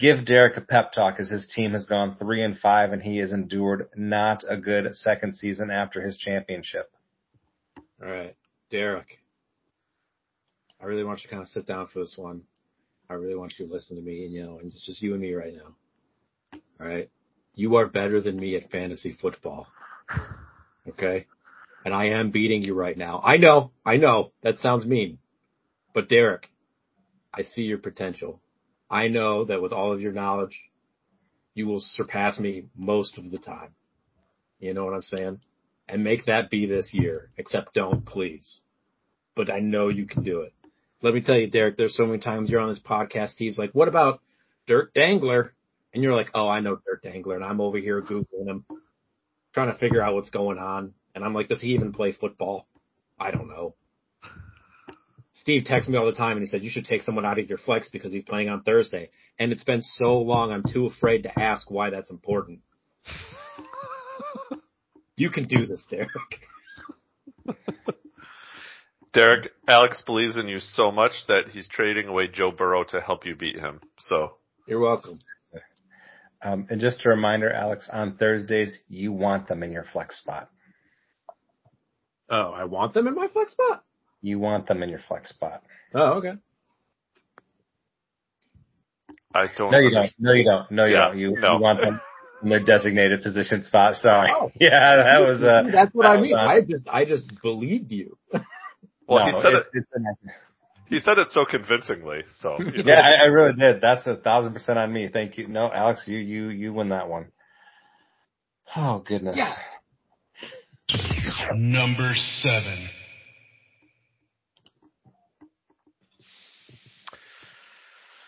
Give 0.00 0.24
Derek 0.24 0.56
a 0.56 0.62
pep 0.62 0.92
talk 0.92 1.20
as 1.20 1.30
his 1.30 1.46
team 1.54 1.72
has 1.72 1.86
gone 1.86 2.16
three 2.18 2.42
and 2.42 2.58
five, 2.58 2.92
and 2.92 3.02
he 3.02 3.18
has 3.18 3.32
endured 3.32 3.88
not 3.94 4.42
a 4.48 4.56
good 4.56 4.96
second 4.96 5.34
season 5.34 5.70
after 5.70 6.02
his 6.02 6.16
championship. 6.16 6.90
All 8.02 8.10
right, 8.10 8.34
Derek. 8.70 9.19
I 10.80 10.86
really 10.86 11.04
want 11.04 11.20
you 11.20 11.24
to 11.24 11.28
kind 11.28 11.42
of 11.42 11.48
sit 11.48 11.66
down 11.66 11.88
for 11.88 12.00
this 12.00 12.14
one. 12.16 12.42
I 13.08 13.14
really 13.14 13.34
want 13.34 13.54
you 13.58 13.66
to 13.66 13.72
listen 13.72 13.96
to 13.96 14.02
me, 14.02 14.24
and 14.24 14.32
you 14.32 14.44
know, 14.44 14.58
and 14.58 14.66
it's 14.66 14.84
just 14.84 15.02
you 15.02 15.12
and 15.12 15.20
me 15.20 15.34
right 15.34 15.54
now. 15.54 16.60
All 16.80 16.86
right, 16.86 17.10
you 17.54 17.76
are 17.76 17.86
better 17.86 18.20
than 18.20 18.38
me 18.38 18.56
at 18.56 18.70
fantasy 18.70 19.16
football. 19.20 19.66
Okay, 20.88 21.26
and 21.84 21.92
I 21.92 22.06
am 22.06 22.30
beating 22.30 22.62
you 22.62 22.74
right 22.74 22.96
now. 22.96 23.20
I 23.22 23.36
know, 23.36 23.72
I 23.84 23.96
know 23.96 24.32
that 24.42 24.58
sounds 24.58 24.86
mean, 24.86 25.18
but 25.92 26.08
Derek, 26.08 26.48
I 27.34 27.42
see 27.42 27.62
your 27.62 27.78
potential. 27.78 28.40
I 28.90 29.08
know 29.08 29.44
that 29.44 29.62
with 29.62 29.72
all 29.72 29.92
of 29.92 30.00
your 30.00 30.12
knowledge, 30.12 30.58
you 31.54 31.66
will 31.66 31.80
surpass 31.80 32.38
me 32.38 32.64
most 32.76 33.18
of 33.18 33.30
the 33.30 33.38
time. 33.38 33.74
You 34.58 34.74
know 34.74 34.84
what 34.84 34.94
I'm 34.94 35.02
saying? 35.02 35.40
And 35.88 36.04
make 36.04 36.26
that 36.26 36.50
be 36.50 36.66
this 36.66 36.90
year, 36.92 37.30
except 37.36 37.74
don't 37.74 38.04
please. 38.04 38.60
But 39.34 39.50
I 39.50 39.60
know 39.60 39.88
you 39.88 40.06
can 40.06 40.22
do 40.22 40.40
it. 40.40 40.52
Let 41.02 41.14
me 41.14 41.22
tell 41.22 41.36
you, 41.36 41.48
Derek, 41.48 41.76
there's 41.76 41.96
so 41.96 42.04
many 42.04 42.18
times 42.18 42.50
you're 42.50 42.60
on 42.60 42.68
this 42.68 42.78
podcast, 42.78 43.30
Steve's 43.30 43.56
like, 43.56 43.72
what 43.72 43.88
about 43.88 44.20
Dirt 44.66 44.92
Dangler? 44.94 45.52
And 45.94 46.02
you're 46.02 46.14
like, 46.14 46.30
oh, 46.34 46.48
I 46.48 46.60
know 46.60 46.76
Dirt 46.76 47.02
Dangler. 47.02 47.36
And 47.36 47.44
I'm 47.44 47.60
over 47.60 47.78
here 47.78 48.02
Googling 48.02 48.46
him, 48.46 48.64
trying 49.54 49.72
to 49.72 49.78
figure 49.78 50.02
out 50.02 50.14
what's 50.14 50.30
going 50.30 50.58
on. 50.58 50.92
And 51.14 51.24
I'm 51.24 51.34
like, 51.34 51.48
does 51.48 51.62
he 51.62 51.70
even 51.70 51.92
play 51.92 52.12
football? 52.12 52.66
I 53.18 53.30
don't 53.30 53.48
know. 53.48 53.74
Steve 55.32 55.64
texts 55.64 55.88
me 55.88 55.96
all 55.96 56.04
the 56.04 56.12
time 56.12 56.32
and 56.32 56.42
he 56.42 56.46
said, 56.46 56.62
you 56.62 56.68
should 56.68 56.84
take 56.84 57.00
someone 57.00 57.24
out 57.24 57.38
of 57.38 57.48
your 57.48 57.56
flex 57.56 57.88
because 57.88 58.12
he's 58.12 58.24
playing 58.24 58.50
on 58.50 58.62
Thursday. 58.62 59.08
And 59.38 59.52
it's 59.52 59.64
been 59.64 59.80
so 59.80 60.18
long, 60.18 60.52
I'm 60.52 60.62
too 60.70 60.84
afraid 60.84 61.22
to 61.22 61.40
ask 61.40 61.70
why 61.70 61.88
that's 61.88 62.10
important. 62.10 62.60
you 65.16 65.30
can 65.30 65.48
do 65.48 65.64
this, 65.64 65.82
Derek. 65.90 66.10
Derek, 69.12 69.50
Alex 69.66 70.02
believes 70.06 70.36
in 70.36 70.46
you 70.48 70.60
so 70.60 70.90
much 70.92 71.12
that 71.26 71.48
he's 71.50 71.68
trading 71.68 72.06
away 72.06 72.28
Joe 72.28 72.52
Burrow 72.52 72.84
to 72.90 73.00
help 73.00 73.26
you 73.26 73.34
beat 73.34 73.56
him. 73.56 73.80
So 73.98 74.34
You're 74.68 74.80
welcome. 74.80 75.18
Um, 76.42 76.66
and 76.70 76.80
just 76.80 77.04
a 77.04 77.08
reminder, 77.10 77.52
Alex, 77.52 77.88
on 77.92 78.16
Thursdays, 78.16 78.78
you 78.88 79.12
want 79.12 79.48
them 79.48 79.62
in 79.62 79.72
your 79.72 79.84
flex 79.92 80.18
spot. 80.20 80.48
Oh, 82.30 82.50
I 82.52 82.64
want 82.64 82.94
them 82.94 83.08
in 83.08 83.14
my 83.14 83.26
flex 83.28 83.50
spot? 83.52 83.84
You 84.22 84.38
want 84.38 84.68
them 84.68 84.82
in 84.82 84.88
your 84.88 85.00
flex 85.06 85.30
spot. 85.30 85.62
Oh, 85.94 86.12
okay. 86.18 86.34
I 89.34 89.46
don't. 89.58 89.70
No, 89.72 89.78
you 89.78 89.90
don't. 89.90 90.12
No, 90.18 90.32
you 90.32 90.44
don't. 90.44 90.70
No, 90.70 90.84
you 90.86 90.94
Yeah, 90.94 91.08
don't. 91.08 91.18
You, 91.18 91.32
no. 91.38 91.56
you 91.56 91.60
want 91.62 91.80
them 91.80 92.00
in 92.42 92.48
their 92.48 92.60
designated 92.64 93.22
position 93.22 93.64
spot. 93.64 93.96
Sorry. 93.96 94.30
Oh. 94.34 94.50
Yeah, 94.60 94.96
that 94.96 95.18
was, 95.26 95.42
uh, 95.42 95.70
That's 95.72 95.92
what 95.94 96.04
that 96.04 96.10
I 96.12 96.16
was 96.16 96.22
mean. 96.22 96.36
I 96.36 96.60
just, 96.60 96.88
I 96.88 97.04
just 97.04 97.24
believed 97.42 97.92
you. 97.92 98.16
Well, 99.10 99.26
no, 99.26 99.36
he 99.38 99.42
said 99.42 99.52
it. 99.52 99.58
it's, 99.58 99.68
it's 99.74 99.88
an- 99.94 100.16
He 100.88 101.00
said 101.00 101.18
it 101.18 101.28
so 101.30 101.44
convincingly. 101.44 102.20
So 102.40 102.56
you 102.60 102.82
know. 102.84 102.92
yeah, 102.92 103.00
I, 103.00 103.22
I 103.22 103.26
really 103.26 103.54
did. 103.54 103.80
That's 103.80 104.06
a 104.06 104.16
thousand 104.16 104.52
percent 104.54 104.78
on 104.78 104.92
me. 104.92 105.08
Thank 105.12 105.36
you. 105.38 105.48
No, 105.48 105.70
Alex, 105.72 106.02
you, 106.06 106.18
you, 106.18 106.48
you 106.48 106.72
win 106.72 106.88
that 106.90 107.08
one. 107.08 107.26
Oh 108.76 109.02
goodness. 109.06 109.36
Yeah. 109.36 109.54
Number 111.54 112.12
seven. 112.14 112.88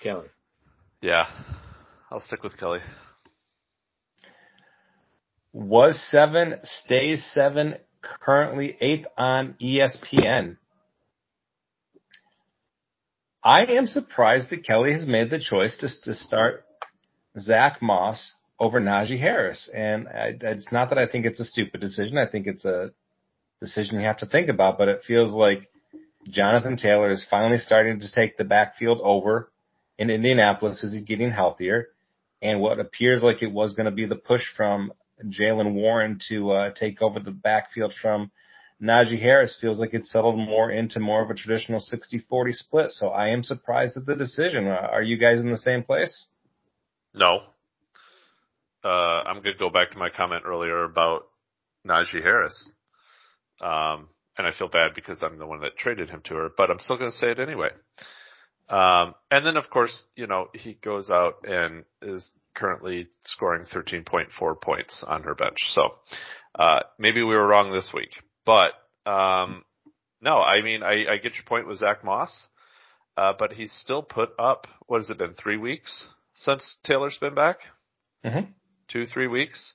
Kelly. 0.03 0.27
yeah, 1.01 1.27
I'll 2.11 2.21
stick 2.21 2.43
with 2.43 2.57
Kelly. 2.59 2.81
Was 5.53 6.01
seven, 6.11 6.57
stays 6.65 7.25
seven, 7.33 7.77
currently 8.25 8.77
eighth 8.81 9.07
on 9.17 9.55
ESPN. 9.63 10.57
I 13.45 13.65
am 13.65 13.89
surprised 13.89 14.51
that 14.51 14.65
Kelly 14.65 14.93
has 14.93 15.07
made 15.07 15.31
the 15.31 15.41
choice 15.41 15.77
to, 15.79 15.89
to 16.05 16.15
start 16.15 16.65
Zack 17.41 17.83
Moss 17.83 18.35
over 18.61 18.81
Najee 18.81 19.19
Harris. 19.19 19.69
And 19.75 20.07
I, 20.07 20.37
it's 20.41 20.71
not 20.71 20.91
that 20.91 20.99
I 20.99 21.09
think 21.09 21.27
it's 21.27 21.41
a 21.41 21.45
stupid 21.45 21.81
decision. 21.81 22.19
I 22.19 22.27
think 22.27 22.47
it's 22.47 22.65
a 22.65 22.93
decision 23.61 23.99
you 23.99 24.07
have 24.07 24.19
to 24.19 24.27
think 24.27 24.49
about, 24.49 24.79
but 24.79 24.89
it 24.89 25.03
feels 25.07 25.33
like 25.33 25.69
Jonathan 26.29 26.77
Taylor 26.77 27.11
is 27.11 27.27
finally 27.29 27.59
starting 27.59 27.99
to 27.99 28.13
take 28.13 28.37
the 28.37 28.45
backfield 28.45 29.01
over 29.03 29.51
in 29.99 30.09
Indianapolis 30.09 30.85
as 30.85 30.93
he's 30.93 31.03
getting 31.03 31.33
healthier. 31.33 31.89
And 32.41 32.61
what 32.61 32.79
appears 32.79 33.23
like 33.25 33.43
it 33.43 33.53
was 33.53 33.75
going 33.75 33.87
to 33.87 33.93
be 33.93 34.07
the 34.07 34.15
push 34.15 34.45
from 34.57 34.93
Jaylen 35.25 35.75
Warren 35.75 36.21
to 36.29 36.53
uh, 36.53 36.71
take 36.75 37.03
over 37.03 37.19
the 37.19 37.31
backfield 37.33 37.93
from 38.01 38.31
Najee 38.83 39.21
Harris 39.21 39.57
feels 39.61 39.79
like 39.79 39.95
it's 39.95 40.11
settled 40.11 40.37
more 40.37 40.71
into 40.71 40.99
more 40.99 41.23
of 41.23 41.31
a 41.31 41.35
traditional 41.35 41.81
60-40 41.81 42.53
split. 42.53 42.91
So 42.91 43.09
I 43.09 43.29
am 43.29 43.45
surprised 43.45 43.97
at 43.97 44.07
the 44.07 44.17
decision. 44.17 44.67
Uh, 44.67 44.89
Are 44.91 45.03
you 45.03 45.17
guys 45.17 45.41
in 45.41 45.51
the 45.51 45.59
same 45.59 45.85
place? 45.85 46.27
No. 47.15 47.41
Uh, 48.85 48.89
I'm 48.89 49.37
going 49.43 49.55
to 49.55 49.59
go 49.59 49.71
back 49.71 49.93
to 49.93 49.99
my 49.99 50.11
comment 50.11 50.43
earlier 50.45 50.83
about 50.83 51.29
Najee 51.87 52.23
Harris. 52.23 52.71
Um, 53.61 54.09
and 54.37 54.47
I 54.47 54.51
feel 54.51 54.69
bad 54.69 54.95
because 54.95 55.23
I'm 55.23 55.39
the 55.39 55.47
one 55.47 55.61
that 55.61 55.77
traded 55.77 56.11
him 56.11 56.21
to 56.25 56.35
her, 56.35 56.49
but 56.57 56.71
I'm 56.71 56.81
still 56.81 56.97
going 56.97 57.11
to 57.11 57.17
say 57.17 57.31
it 57.31 57.39
anyway. 57.39 57.69
Um, 58.69 59.15
and 59.31 59.45
then 59.47 59.57
of 59.57 59.69
course, 59.71 60.05
you 60.17 60.27
know, 60.27 60.47
he 60.55 60.75
goes 60.83 61.11
out 61.11 61.45
and 61.45 61.85
is 62.01 62.33
currently 62.55 63.07
scoring 63.21 63.67
13.4 63.67 64.61
points 64.61 65.05
on 65.07 65.23
her 65.25 65.35
bench. 65.35 65.59
So, 65.73 65.95
uh, 66.59 66.81
maybe 66.99 67.23
we 67.23 67.35
were 67.35 67.47
wrong 67.47 67.73
this 67.73 67.93
week, 67.95 68.11
but, 68.45 68.73
um, 69.11 69.65
no, 70.21 70.39
I 70.39 70.63
mean, 70.63 70.83
I, 70.83 71.13
I 71.13 71.17
get 71.17 71.35
your 71.35 71.45
point 71.47 71.67
with 71.67 71.79
Zack 71.79 72.05
Moss, 72.05 72.49
uh, 73.17 73.33
but 73.39 73.53
he's 73.53 73.73
still 73.73 74.03
put 74.03 74.31
up, 74.39 74.67
what 74.87 74.99
has 74.99 75.11
it 75.11 75.19
been, 75.19 75.35
three 75.35 75.57
weeks 75.57 76.07
since 76.35 76.79
Taylor's 76.85 77.19
been 77.19 77.35
back? 77.35 77.59
Mm-hmm. 78.25 78.53
two, 78.89 79.07
three 79.07 79.27
weeks. 79.27 79.75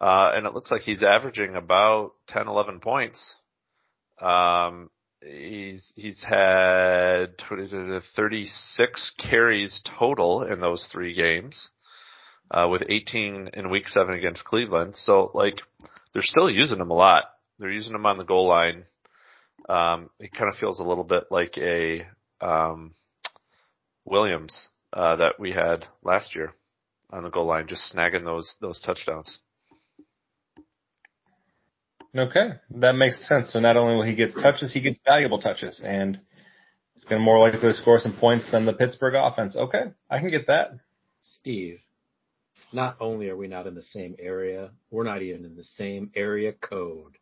Uh, 0.00 0.32
and 0.34 0.46
it 0.46 0.54
looks 0.54 0.70
like 0.70 0.82
he's 0.82 1.02
averaging 1.02 1.54
about 1.54 2.12
10, 2.28 2.48
11 2.48 2.80
points. 2.80 3.36
Um, 4.20 4.90
he's, 5.22 5.92
he's 5.96 6.22
had 6.22 7.38
36 7.38 9.12
carries 9.30 9.80
total 9.98 10.42
in 10.42 10.60
those 10.60 10.88
three 10.92 11.14
games, 11.14 11.70
uh, 12.50 12.68
with 12.70 12.82
18 12.88 13.50
in 13.54 13.70
week 13.70 13.88
seven 13.88 14.14
against 14.14 14.44
Cleveland. 14.44 14.94
So 14.96 15.30
like, 15.32 15.60
they're 16.12 16.22
still 16.22 16.50
using 16.50 16.80
him 16.80 16.90
a 16.90 16.94
lot. 16.94 17.24
They're 17.58 17.70
using 17.70 17.94
him 17.94 18.06
on 18.06 18.18
the 18.18 18.24
goal 18.24 18.48
line. 18.48 18.84
Um, 19.68 20.10
he 20.20 20.28
kind 20.28 20.52
of 20.52 20.58
feels 20.58 20.78
a 20.78 20.84
little 20.84 21.04
bit 21.04 21.24
like 21.30 21.56
a, 21.58 22.06
um, 22.40 22.94
Williams, 24.04 24.68
uh, 24.92 25.16
that 25.16 25.40
we 25.40 25.52
had 25.52 25.86
last 26.02 26.34
year 26.34 26.52
on 27.10 27.24
the 27.24 27.30
goal 27.30 27.46
line, 27.46 27.66
just 27.66 27.92
snagging 27.94 28.24
those, 28.24 28.54
those 28.60 28.80
touchdowns. 28.80 29.38
Okay, 32.16 32.52
that 32.70 32.94
makes 32.94 33.26
sense. 33.28 33.52
So 33.52 33.60
not 33.60 33.76
only 33.76 33.94
will 33.94 34.04
he 34.04 34.14
get 34.14 34.32
touches, 34.34 34.72
he 34.72 34.80
gets 34.80 34.98
valuable 35.04 35.40
touches, 35.40 35.82
and 35.84 36.18
it's 36.94 37.04
going 37.04 37.20
to 37.20 37.24
more 37.24 37.38
likely 37.38 37.60
to 37.60 37.74
score 37.74 37.98
some 37.98 38.16
points 38.16 38.50
than 38.50 38.64
the 38.64 38.72
Pittsburgh 38.72 39.14
offense. 39.14 39.54
Okay, 39.54 39.84
I 40.10 40.18
can 40.18 40.30
get 40.30 40.46
that. 40.46 40.70
Steve, 41.20 41.80
not 42.72 42.96
only 43.00 43.28
are 43.28 43.36
we 43.36 43.48
not 43.48 43.66
in 43.66 43.74
the 43.74 43.82
same 43.82 44.14
area, 44.18 44.70
we're 44.90 45.04
not 45.04 45.20
even 45.20 45.44
in 45.44 45.56
the 45.56 45.64
same 45.64 46.10
area 46.14 46.52
code. 46.52 47.18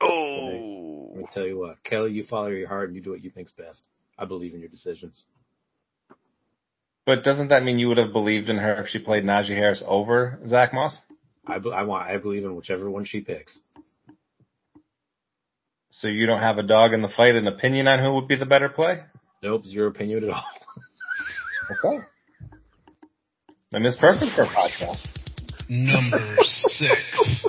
Oh, 0.00 1.08
Let 1.10 1.18
me 1.18 1.24
tell 1.32 1.46
you 1.46 1.58
what, 1.58 1.82
Kelly, 1.82 2.12
you 2.12 2.24
follow 2.24 2.48
your 2.48 2.68
heart 2.68 2.88
and 2.88 2.96
you 2.96 3.02
do 3.02 3.10
what 3.10 3.22
you 3.24 3.30
think's 3.30 3.52
best. 3.52 3.82
I 4.18 4.24
believe 4.24 4.54
in 4.54 4.60
your 4.60 4.68
decisions. 4.68 5.24
But 7.06 7.24
doesn't 7.24 7.48
that 7.48 7.62
mean 7.62 7.78
you 7.78 7.88
would 7.88 7.98
have 7.98 8.12
believed 8.12 8.48
in 8.48 8.58
her 8.58 8.82
if 8.82 8.88
she 8.88 8.98
played 8.98 9.24
Najee 9.24 9.56
Harris 9.56 9.82
over 9.86 10.38
Zack 10.46 10.74
Moss? 10.74 10.96
I, 11.46 11.58
be- 11.58 11.72
I 11.72 11.82
want, 11.84 12.06
I 12.06 12.18
believe 12.18 12.44
in 12.44 12.54
whichever 12.54 12.90
one 12.90 13.04
she 13.04 13.20
picks. 13.20 13.58
So 15.90 16.06
you 16.06 16.26
don't 16.26 16.40
have 16.40 16.58
a 16.58 16.62
dog 16.62 16.92
in 16.92 17.02
the 17.02 17.08
fight, 17.08 17.34
an 17.34 17.46
opinion 17.48 17.88
on 17.88 17.98
who 18.04 18.14
would 18.14 18.28
be 18.28 18.36
the 18.36 18.46
better 18.46 18.68
play? 18.68 19.02
Nope, 19.42 19.64
zero 19.64 19.88
opinion 19.88 20.24
at 20.24 20.30
all. 20.30 20.44
Okay. 21.70 22.04
And 23.72 23.84
it's 23.86 23.96
perfect 23.96 24.32
for 24.34 24.42
a 24.42 24.46
podcast. 24.46 25.06
Number 25.68 26.36
six. 26.42 27.46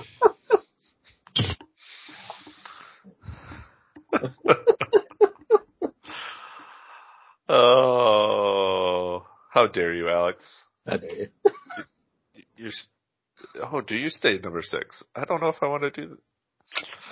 oh, 7.49 9.25
how 9.59 9.67
dare 9.67 9.93
you, 9.93 10.09
Alex? 10.09 10.63
I 10.87 10.97
dare 10.97 11.19
you. 11.19 11.27
You, 12.55 12.71
oh, 13.71 13.79
do 13.79 13.95
you 13.95 14.09
stay 14.09 14.37
number 14.37 14.61
six? 14.61 15.01
I 15.15 15.23
don't 15.23 15.39
know 15.39 15.47
if 15.47 15.61
I 15.61 15.67
want 15.67 15.83
to 15.83 15.91
do. 15.91 16.17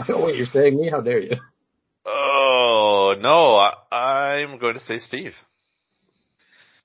Oh, 0.09 0.25
wait, 0.25 0.35
you're 0.35 0.45
saying 0.47 0.75
me? 0.75 0.89
How 0.89 0.99
dare 0.99 1.21
you? 1.21 1.37
Oh 2.05 3.15
no, 3.17 3.55
I, 3.55 4.41
I'm 4.41 4.59
going 4.59 4.73
to 4.73 4.81
say 4.81 4.97
Steve. 4.97 5.31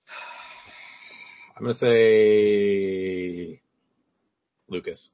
I'm 1.57 1.65
gonna 1.65 1.75
say 1.75 3.61
Lucas 4.69 5.11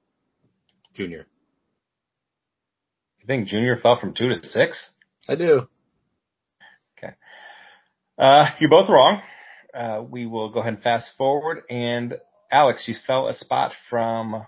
Junior. 0.95 1.27
You 3.21 3.27
think 3.27 3.49
Junior 3.49 3.79
fell 3.79 3.99
from 3.99 4.13
two 4.13 4.29
to 4.29 4.35
six? 4.47 4.91
I 5.27 5.37
do. 5.37 5.69
Okay. 6.99 7.15
Uh, 8.19 8.49
you're 8.61 8.69
both 8.69 8.91
wrong. 8.91 9.23
Uh, 9.75 10.03
we 10.09 10.27
will 10.27 10.51
go 10.51 10.61
ahead 10.61 10.75
and 10.75 10.83
fast 10.83 11.11
forward. 11.17 11.63
And 11.69 12.15
Alex, 12.51 12.85
you 12.87 12.95
fell 13.07 13.29
a 13.29 13.35
spot 13.35 13.73
from. 13.91 14.47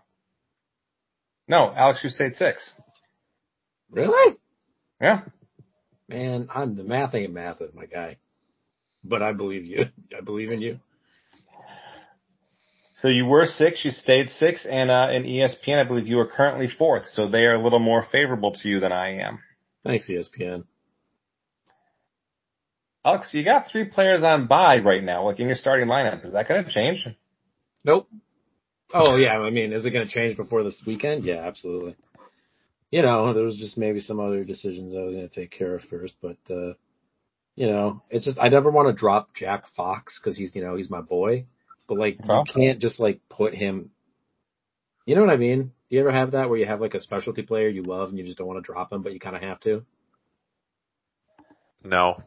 No, 1.46 1.72
Alex, 1.74 2.00
you 2.02 2.10
stayed 2.10 2.36
six. 2.36 2.72
Really? 3.90 4.36
Yeah. 5.00 5.22
Man, 6.08 6.48
I'm 6.54 6.76
the 6.76 6.84
math 6.84 7.14
ain't 7.14 7.32
math, 7.32 7.60
of 7.60 7.74
my 7.74 7.86
guy. 7.86 8.16
But 9.02 9.22
I 9.22 9.32
believe 9.32 9.64
you. 9.64 9.84
I 10.16 10.20
believe 10.20 10.50
in 10.50 10.60
you. 10.60 10.80
So 13.00 13.08
you 13.08 13.24
were 13.24 13.46
six, 13.46 13.82
you 13.82 13.90
stayed 13.92 14.28
six, 14.28 14.66
and 14.68 14.90
uh, 14.90 15.08
in 15.10 15.22
ESPN, 15.22 15.80
I 15.80 15.88
believe 15.88 16.06
you 16.06 16.18
are 16.18 16.26
currently 16.26 16.68
fourth. 16.68 17.06
So 17.12 17.28
they 17.28 17.46
are 17.46 17.54
a 17.54 17.62
little 17.62 17.78
more 17.78 18.06
favorable 18.12 18.52
to 18.52 18.68
you 18.68 18.78
than 18.78 18.92
I 18.92 19.20
am. 19.20 19.38
Thanks, 19.84 20.10
ESPN. 20.10 20.64
Alex, 23.04 23.28
you 23.32 23.44
got 23.44 23.68
three 23.68 23.84
players 23.84 24.22
on 24.22 24.46
bye 24.46 24.78
right 24.78 25.02
now, 25.02 25.26
like 25.26 25.40
in 25.40 25.46
your 25.46 25.56
starting 25.56 25.88
lineup. 25.88 26.24
Is 26.24 26.32
that 26.32 26.48
going 26.48 26.64
to 26.64 26.70
change? 26.70 27.06
Nope. 27.84 28.08
Oh 28.92 29.16
yeah, 29.16 29.38
I 29.38 29.50
mean, 29.50 29.72
is 29.72 29.86
it 29.86 29.90
going 29.90 30.06
to 30.06 30.12
change 30.12 30.36
before 30.36 30.64
this 30.64 30.82
weekend? 30.86 31.24
Yeah, 31.24 31.46
absolutely. 31.46 31.96
You 32.90 33.02
know, 33.02 33.32
there 33.32 33.44
was 33.44 33.56
just 33.56 33.78
maybe 33.78 34.00
some 34.00 34.18
other 34.18 34.44
decisions 34.44 34.94
I 34.94 35.02
was 35.02 35.14
going 35.14 35.28
to 35.28 35.34
take 35.34 35.52
care 35.52 35.76
of 35.76 35.82
first, 35.82 36.14
but 36.20 36.36
uh, 36.50 36.74
you 37.54 37.68
know, 37.68 38.02
it's 38.10 38.24
just 38.24 38.38
I 38.38 38.48
never 38.48 38.70
want 38.70 38.88
to 38.88 38.98
drop 38.98 39.34
Jack 39.34 39.64
Fox 39.76 40.18
because 40.18 40.36
he's 40.36 40.54
you 40.54 40.62
know 40.62 40.76
he's 40.76 40.90
my 40.90 41.00
boy, 41.00 41.46
but 41.88 41.98
like 41.98 42.18
Well. 42.26 42.44
you 42.46 42.52
can't 42.52 42.80
just 42.80 43.00
like 43.00 43.20
put 43.30 43.54
him. 43.54 43.90
You 45.06 45.14
know 45.14 45.22
what 45.22 45.30
I 45.30 45.36
mean? 45.36 45.72
Do 45.88 45.96
you 45.96 46.00
ever 46.00 46.12
have 46.12 46.32
that 46.32 46.50
where 46.50 46.58
you 46.58 46.66
have 46.66 46.80
like 46.80 46.94
a 46.94 47.00
specialty 47.00 47.42
player 47.42 47.68
you 47.68 47.82
love 47.82 48.10
and 48.10 48.18
you 48.18 48.24
just 48.24 48.38
don't 48.38 48.46
want 48.46 48.64
to 48.64 48.72
drop 48.72 48.92
him, 48.92 49.02
but 49.02 49.12
you 49.12 49.20
kind 49.20 49.36
of 49.36 49.42
have 49.42 49.60
to? 49.60 49.84
No, 51.82 52.22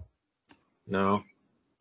No. 0.87 1.23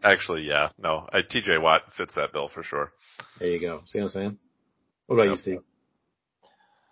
actually, 0.02 0.42
yeah, 0.42 0.70
no. 0.78 1.08
I, 1.12 1.20
T.J. 1.28 1.58
Watt 1.58 1.82
fits 1.96 2.14
that 2.14 2.32
bill 2.32 2.48
for 2.48 2.62
sure. 2.62 2.92
There 3.38 3.48
you 3.48 3.60
go. 3.60 3.82
See 3.86 3.98
what 3.98 4.04
I'm 4.06 4.10
saying? 4.10 4.38
What 5.06 5.16
about 5.16 5.30
you, 5.30 5.36
Steve? 5.36 5.60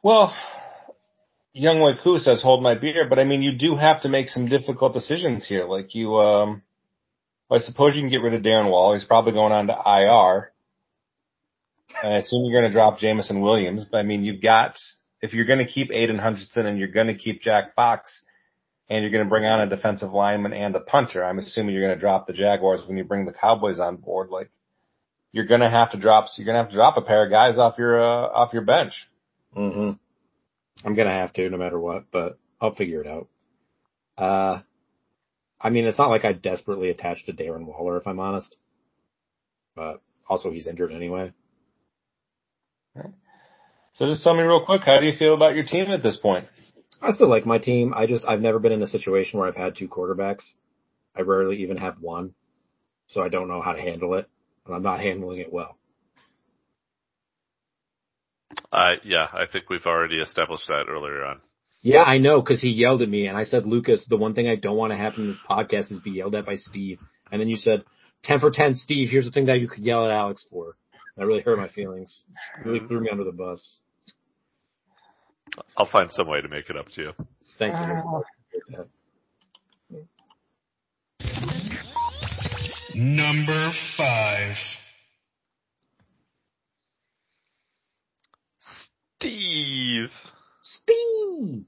Well, 0.02 0.34
Young 1.52 1.80
Wei 1.80 2.18
says 2.18 2.42
hold 2.42 2.62
my 2.62 2.74
beer, 2.74 3.06
but 3.08 3.18
I 3.18 3.24
mean, 3.24 3.42
you 3.42 3.52
do 3.52 3.76
have 3.76 4.02
to 4.02 4.08
make 4.08 4.28
some 4.28 4.48
difficult 4.48 4.94
decisions 4.94 5.46
here. 5.46 5.66
Like 5.66 5.94
you, 5.94 6.16
um, 6.16 6.62
I 7.50 7.58
suppose 7.58 7.94
you 7.94 8.02
can 8.02 8.11
get 8.11 8.22
rid 8.22 8.34
of 8.34 8.42
Darren 8.42 8.70
Wall. 8.70 8.94
He's 8.94 9.04
probably 9.04 9.32
going 9.32 9.52
on 9.52 9.66
to 9.66 9.72
IR. 9.74 10.52
And 12.02 12.14
I 12.14 12.18
assume 12.18 12.44
you're 12.44 12.61
going 12.61 12.70
to 12.70 12.74
drop 12.74 12.98
Jameson 12.98 13.40
Williams, 13.40 13.84
but 13.90 13.98
I 13.98 14.04
mean, 14.04 14.22
you've 14.22 14.40
got, 14.40 14.76
if 15.20 15.34
you're 15.34 15.44
going 15.44 15.58
to 15.58 15.66
keep 15.66 15.90
Aidan 15.90 16.18
Hutchinson 16.18 16.66
and 16.66 16.78
you're 16.78 16.88
going 16.88 17.08
to 17.08 17.16
keep 17.16 17.42
Jack 17.42 17.74
Fox 17.74 18.22
and 18.91 19.03
you're 19.03 19.11
going 19.11 19.24
to 19.24 19.30
bring 19.30 19.47
on 19.47 19.61
a 19.61 19.68
defensive 19.68 20.12
lineman 20.12 20.53
and 20.53 20.76
a 20.76 20.80
punter, 20.80 21.24
I'm 21.24 21.38
assuming 21.38 21.74
you're 21.74 21.86
going 21.86 21.97
to 21.97 22.01
drop 22.01 22.26
the 22.26 22.32
Jaguars 22.32 22.82
when 22.86 22.99
you 22.99 23.05
bring 23.05 23.24
the 23.24 23.32
Cowboys 23.32 23.80
on 23.80 23.97
board. 23.97 24.28
Like 24.30 24.51
you're 25.32 25.47
going 25.47 25.61
to 25.61 25.70
have 25.70 25.93
to 25.93 25.99
drop, 25.99 26.26
you're 26.36 26.45
going 26.45 26.57
to 26.57 26.62
have 26.62 26.70
to 26.70 26.76
drop 26.76 26.97
a 26.99 27.03
pair 27.03 27.24
of 27.24 27.30
guys 27.30 27.57
off 27.59 27.76
your, 27.78 28.03
uh, 28.03 28.26
off 28.26 28.53
your 28.53 28.62
bench. 28.62 28.92
Mm-hmm. 29.57 29.92
I'm 30.84 30.95
gonna 30.95 31.11
have 31.11 31.33
to, 31.34 31.49
no 31.50 31.57
matter 31.57 31.79
what, 31.79 32.04
but 32.11 32.38
I'll 32.61 32.75
figure 32.75 33.03
it 33.03 33.07
out. 33.07 33.29
Uh, 34.17 34.62
I 35.61 35.71
mean, 35.71 35.87
it's 35.87 35.99
not 35.99 36.11
like 36.11 36.25
I 36.25 36.33
desperately 36.33 36.91
attached 36.91 37.26
to 37.26 37.33
Darren 37.33 37.67
Waller, 37.67 37.99
if 37.99 38.07
I'm 38.07 38.21
honest. 38.21 38.54
But 39.76 40.00
also, 40.29 40.50
he's 40.50 40.67
injured 40.67 40.92
anyway. 40.92 41.33
So 43.95 44.07
just 44.07 44.22
tell 44.22 44.34
me 44.34 44.42
real 44.42 44.64
quick, 44.64 44.83
how 44.84 44.99
do 45.00 45.07
you 45.07 45.17
feel 45.18 45.34
about 45.34 45.54
your 45.54 45.64
team 45.64 45.91
at 45.91 46.03
this 46.03 46.17
point? 46.17 46.46
I 47.02 47.12
still 47.12 47.28
like 47.28 47.46
my 47.46 47.58
team. 47.58 47.94
I 47.94 48.06
just 48.06 48.24
I've 48.26 48.40
never 48.40 48.58
been 48.58 48.72
in 48.72 48.82
a 48.82 48.86
situation 48.86 49.38
where 49.38 49.48
I've 49.48 49.56
had 49.56 49.76
two 49.76 49.88
quarterbacks. 49.88 50.44
I 51.16 51.22
rarely 51.22 51.62
even 51.62 51.78
have 51.78 52.00
one, 52.00 52.34
so 53.06 53.22
I 53.22 53.28
don't 53.28 53.48
know 53.48 53.62
how 53.62 53.72
to 53.72 53.80
handle 53.80 54.14
it, 54.14 54.28
and 54.66 54.74
I'm 54.74 54.82
not 54.82 55.00
handling 55.00 55.38
it 55.38 55.52
well. 55.52 55.76
I 58.72 58.94
yeah, 59.04 59.26
I 59.32 59.46
think 59.50 59.70
we've 59.70 59.86
already 59.86 60.18
established 60.18 60.68
that 60.68 60.86
earlier 60.88 61.24
on. 61.24 61.40
Yeah, 61.82 62.02
I 62.02 62.18
know, 62.18 62.40
because 62.40 62.60
he 62.60 62.68
yelled 62.68 63.00
at 63.00 63.08
me, 63.08 63.26
and 63.26 63.38
I 63.38 63.44
said, 63.44 63.66
Lucas, 63.66 64.04
the 64.06 64.18
one 64.18 64.34
thing 64.34 64.46
I 64.46 64.56
don't 64.56 64.76
want 64.76 64.92
to 64.92 64.98
happen 64.98 65.22
in 65.22 65.28
this 65.28 65.38
podcast 65.48 65.90
is 65.90 65.98
be 66.00 66.10
yelled 66.10 66.34
at 66.34 66.44
by 66.44 66.56
Steve. 66.56 66.98
And 67.32 67.40
then 67.40 67.48
you 67.48 67.56
said, 67.56 67.84
10 68.24 68.40
for 68.40 68.50
10, 68.50 68.74
Steve, 68.74 69.08
here's 69.08 69.24
the 69.24 69.30
thing 69.30 69.46
that 69.46 69.60
you 69.60 69.68
could 69.68 69.84
yell 69.84 70.04
at 70.04 70.10
Alex 70.10 70.44
for. 70.50 70.76
That 71.16 71.26
really 71.26 71.40
hurt 71.40 71.58
my 71.58 71.68
feelings. 71.68 72.22
Really 72.64 72.80
mm-hmm. 72.80 72.88
threw 72.88 73.00
me 73.00 73.08
under 73.10 73.24
the 73.24 73.32
bus. 73.32 73.80
I'll 75.76 75.87
find 75.91 76.11
some 76.11 76.28
way 76.28 76.41
to 76.41 76.49
make 76.49 76.68
it 76.70 76.76
up 76.76 76.88
to 76.95 77.03
you. 77.03 77.12
Thank 77.58 77.74
you. 77.74 78.24
Number 82.95 83.70
five. 83.96 84.57
Steve. 89.20 90.11
Steve! 90.62 91.64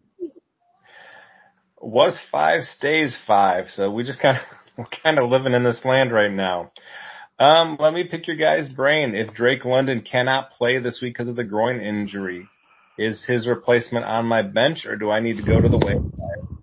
Was 1.81 2.19
five 2.31 2.63
stays 2.65 3.17
five, 3.27 3.67
so 3.71 3.91
we 3.91 4.05
just 4.05 4.21
kind 4.21 4.37
of 4.37 4.43
we're 4.79 4.87
kind 5.03 5.19
of 5.19 5.31
living 5.31 5.53
in 5.53 5.65
this 5.65 5.85
land 5.85 6.13
right 6.13 6.33
now. 6.33 6.73
Um, 7.39 7.77
let 7.81 7.93
me 7.93 8.05
pick 8.05 8.27
your 8.27 8.37
guy's 8.37 8.69
brain. 8.69 9.15
If 9.15 9.35
Drake 9.35 9.65
London 9.65 10.03
cannot 10.03 10.53
play 10.53 10.79
this 10.79 11.01
week 11.03 11.15
because 11.15 11.29
of 11.29 11.37
the 11.37 11.45
groin 11.45 11.81
injury, 11.81 12.49
is 12.99 13.25
his 13.27 13.47
replacement 13.47 14.05
on 14.05 14.27
my 14.27 14.43
bench, 14.43 14.87
or 14.87 14.97
do 14.97 15.11
I 15.11 15.21
need 15.21 15.37
to 15.37 15.43
go 15.43 15.61
to 15.61 15.69
the 15.69 15.79
waiver 15.79 16.11
wire? 16.17 16.59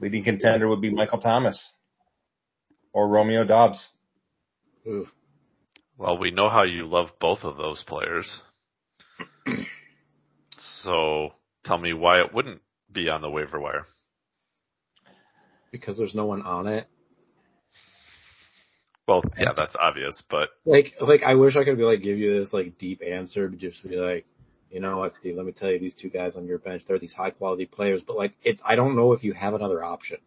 Leading 0.00 0.24
contender 0.24 0.68
would 0.68 0.80
be 0.80 0.90
Michael 0.90 1.20
Thomas 1.20 1.74
or 2.92 3.08
Romeo 3.08 3.44
Doubs. 3.44 3.90
Oof. 4.86 5.08
Well, 5.96 6.18
we 6.18 6.30
know 6.30 6.48
how 6.48 6.64
you 6.64 6.86
love 6.86 7.08
both 7.20 7.44
of 7.44 7.56
those 7.56 7.84
players. 7.86 8.40
So 10.58 11.32
tell 11.64 11.78
me 11.78 11.92
why 11.92 12.20
it 12.20 12.34
wouldn't 12.34 12.60
be 12.90 13.08
on 13.08 13.20
the 13.20 13.30
waiver 13.30 13.60
wire. 13.60 13.86
Because 15.70 15.96
there's 15.96 16.14
no 16.14 16.26
one 16.26 16.42
on 16.42 16.66
it. 16.66 16.86
Well, 19.06 19.22
yeah, 19.38 19.52
that's 19.56 19.74
obvious, 19.78 20.22
but 20.30 20.50
Like, 20.64 20.94
like 21.00 21.22
I 21.22 21.34
wish 21.34 21.56
I 21.56 21.64
could 21.64 21.76
be 21.76 21.82
like 21.82 22.02
give 22.02 22.18
you 22.18 22.38
this 22.38 22.52
like 22.52 22.78
deep 22.78 23.02
answer 23.02 23.48
to 23.48 23.56
just 23.56 23.86
be 23.88 23.96
like, 23.96 24.26
you 24.72 24.80
know 24.80 24.98
what, 24.98 25.14
Steve? 25.14 25.36
Let 25.36 25.46
me 25.46 25.52
tell 25.52 25.70
you, 25.70 25.78
these 25.78 25.94
two 25.94 26.08
guys 26.08 26.36
on 26.36 26.46
your 26.46 26.58
bench, 26.58 26.82
they're 26.88 26.98
these 26.98 27.12
high 27.12 27.30
quality 27.30 27.66
players, 27.66 28.02
but 28.06 28.16
like, 28.16 28.32
it's 28.42 28.62
I 28.64 28.74
don't 28.74 28.96
know 28.96 29.12
if 29.12 29.22
you 29.22 29.34
have 29.34 29.54
another 29.54 29.84
option. 29.84 30.18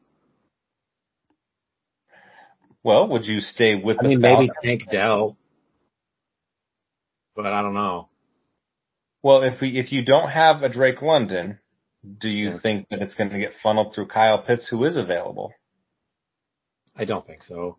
Well, 2.84 3.08
would 3.10 3.26
you 3.26 3.42
stay 3.42 3.76
with 3.76 3.98
I 4.00 4.04
the 4.04 4.10
mean, 4.10 4.22
maybe 4.22 4.48
Falcons? 4.48 4.58
Tank 4.64 4.90
Dell, 4.90 5.38
but 7.36 7.48
I 7.48 7.62
don't 7.62 7.74
know. 7.74 8.10
Well, 9.24 9.42
if 9.44 9.60
we 9.62 9.80
if 9.80 9.92
you 9.92 10.06
don't 10.06 10.30
have 10.30 10.62
a 10.62 10.70
Drake 10.70 11.02
London, 11.02 11.60
do 12.20 12.30
you 12.30 12.52
Yeah. 12.52 12.60
think 12.62 12.88
that 12.90 13.02
it's 13.02 13.16
going 13.16 13.32
to 13.32 13.40
get 13.40 13.54
funneled 13.64 13.96
through 13.96 14.08
Kyle 14.08 14.44
Pitts, 14.44 14.68
who 14.70 14.86
is 14.86 14.96
available? 14.96 15.54
I 16.96 17.06
don't 17.06 17.26
think 17.26 17.44
so. 17.44 17.78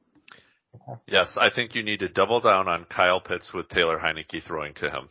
yes, 1.07 1.39
I 1.41 1.51
think 1.55 1.75
you 1.75 1.83
need 1.85 2.01
to 2.01 2.09
double 2.09 2.41
down 2.41 2.69
on 2.69 2.85
Kyle 2.87 3.21
Pitts 3.21 3.53
with 3.55 3.69
Taylor 3.69 3.99
Heinicke 3.99 4.43
throwing 4.43 4.75
to 4.75 4.91
him. 4.91 5.09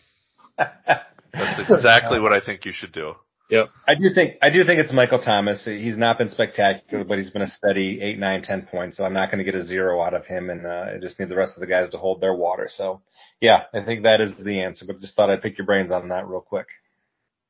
That's 1.37 1.59
exactly 1.59 2.19
what 2.23 2.33
I 2.33 2.39
think 2.39 2.65
you 2.65 2.71
should 2.73 2.91
do. 2.91 3.13
Yep. 3.49 3.69
I 3.87 3.93
do 3.93 4.09
think 4.13 4.37
I 4.41 4.49
do 4.49 4.63
think 4.63 4.79
it's 4.79 4.91
Michael 4.91 5.21
Thomas. 5.21 5.65
He's 5.65 5.97
not 5.97 6.17
been 6.17 6.29
spectacular, 6.29 7.03
but 7.03 7.19
he's 7.19 7.29
been 7.29 7.43
a 7.43 7.47
steady 7.47 8.01
eight, 8.01 8.17
nine, 8.17 8.41
ten 8.41 8.63
points. 8.63 8.97
So 8.97 9.03
I'm 9.03 9.13
not 9.13 9.29
going 9.29 9.43
to 9.43 9.49
get 9.49 9.59
a 9.59 9.63
zero 9.63 10.01
out 10.01 10.15
of 10.15 10.25
him, 10.25 10.49
and 10.49 10.65
uh, 10.65 10.85
I 10.95 10.97
just 10.99 11.19
need 11.19 11.29
the 11.29 11.35
rest 11.35 11.53
of 11.55 11.61
the 11.61 11.67
guys 11.67 11.91
to 11.91 11.97
hold 11.97 12.21
their 12.21 12.33
water. 12.33 12.69
So, 12.73 13.01
yeah, 13.39 13.63
I 13.71 13.83
think 13.83 14.03
that 14.03 14.19
is 14.19 14.31
the 14.43 14.61
answer. 14.61 14.85
But 14.87 14.99
just 14.99 15.15
thought 15.15 15.29
I'd 15.29 15.43
pick 15.43 15.59
your 15.59 15.67
brains 15.67 15.91
on 15.91 16.09
that 16.09 16.27
real 16.27 16.41
quick. 16.41 16.67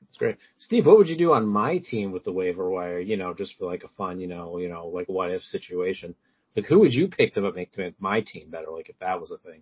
That's 0.01 0.17
great. 0.17 0.37
Steve, 0.57 0.85
what 0.85 0.97
would 0.97 1.07
you 1.07 1.17
do 1.17 1.31
on 1.31 1.47
my 1.47 1.77
team 1.77 2.11
with 2.11 2.25
the 2.25 2.33
waiver 2.33 2.69
wire? 2.69 2.99
You 2.99 3.15
know, 3.15 3.33
just 3.33 3.57
for 3.57 3.65
like 3.65 3.85
a 3.85 3.89
fun, 3.97 4.19
you 4.19 4.27
know, 4.27 4.57
you 4.57 4.67
know, 4.67 4.87
like 4.87 5.07
what 5.07 5.31
if 5.31 5.43
situation. 5.43 6.13
Like 6.57 6.65
who 6.65 6.79
would 6.79 6.93
you 6.93 7.07
pick 7.07 7.33
to 7.35 7.51
make 7.51 7.71
to 7.73 7.81
make 7.81 8.01
my 8.01 8.19
team 8.19 8.49
better? 8.49 8.69
Like 8.69 8.89
if 8.89 8.99
that 8.99 9.21
was 9.21 9.31
a 9.31 9.37
thing. 9.37 9.61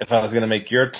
If 0.00 0.10
I 0.10 0.22
was 0.22 0.30
going 0.30 0.42
to 0.42 0.48
make 0.48 0.70
your 0.70 0.90
t- 0.90 0.98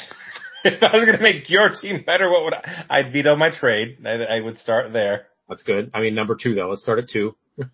if 0.65 0.83
I 0.83 0.97
was 0.97 1.05
going 1.05 1.17
to 1.17 1.23
make 1.23 1.49
your 1.49 1.71
team 1.71 2.03
better, 2.05 2.31
what 2.31 2.45
would 2.45 2.55
I? 2.55 2.85
I'd 2.91 3.13
veto 3.13 3.37
my 3.37 3.51
trade. 3.51 3.99
I, 4.07 4.37
I 4.37 4.41
would 4.41 4.59
start 4.59 4.93
there. 4.93 5.27
That's 5.49 5.63
good. 5.63 5.91
I 5.95 6.01
mean, 6.01 6.15
number 6.15 6.37
two 6.41 6.55
though. 6.55 6.69
Let's 6.71 6.83
start 6.83 6.99
at 6.99 7.09
two. 7.09 7.35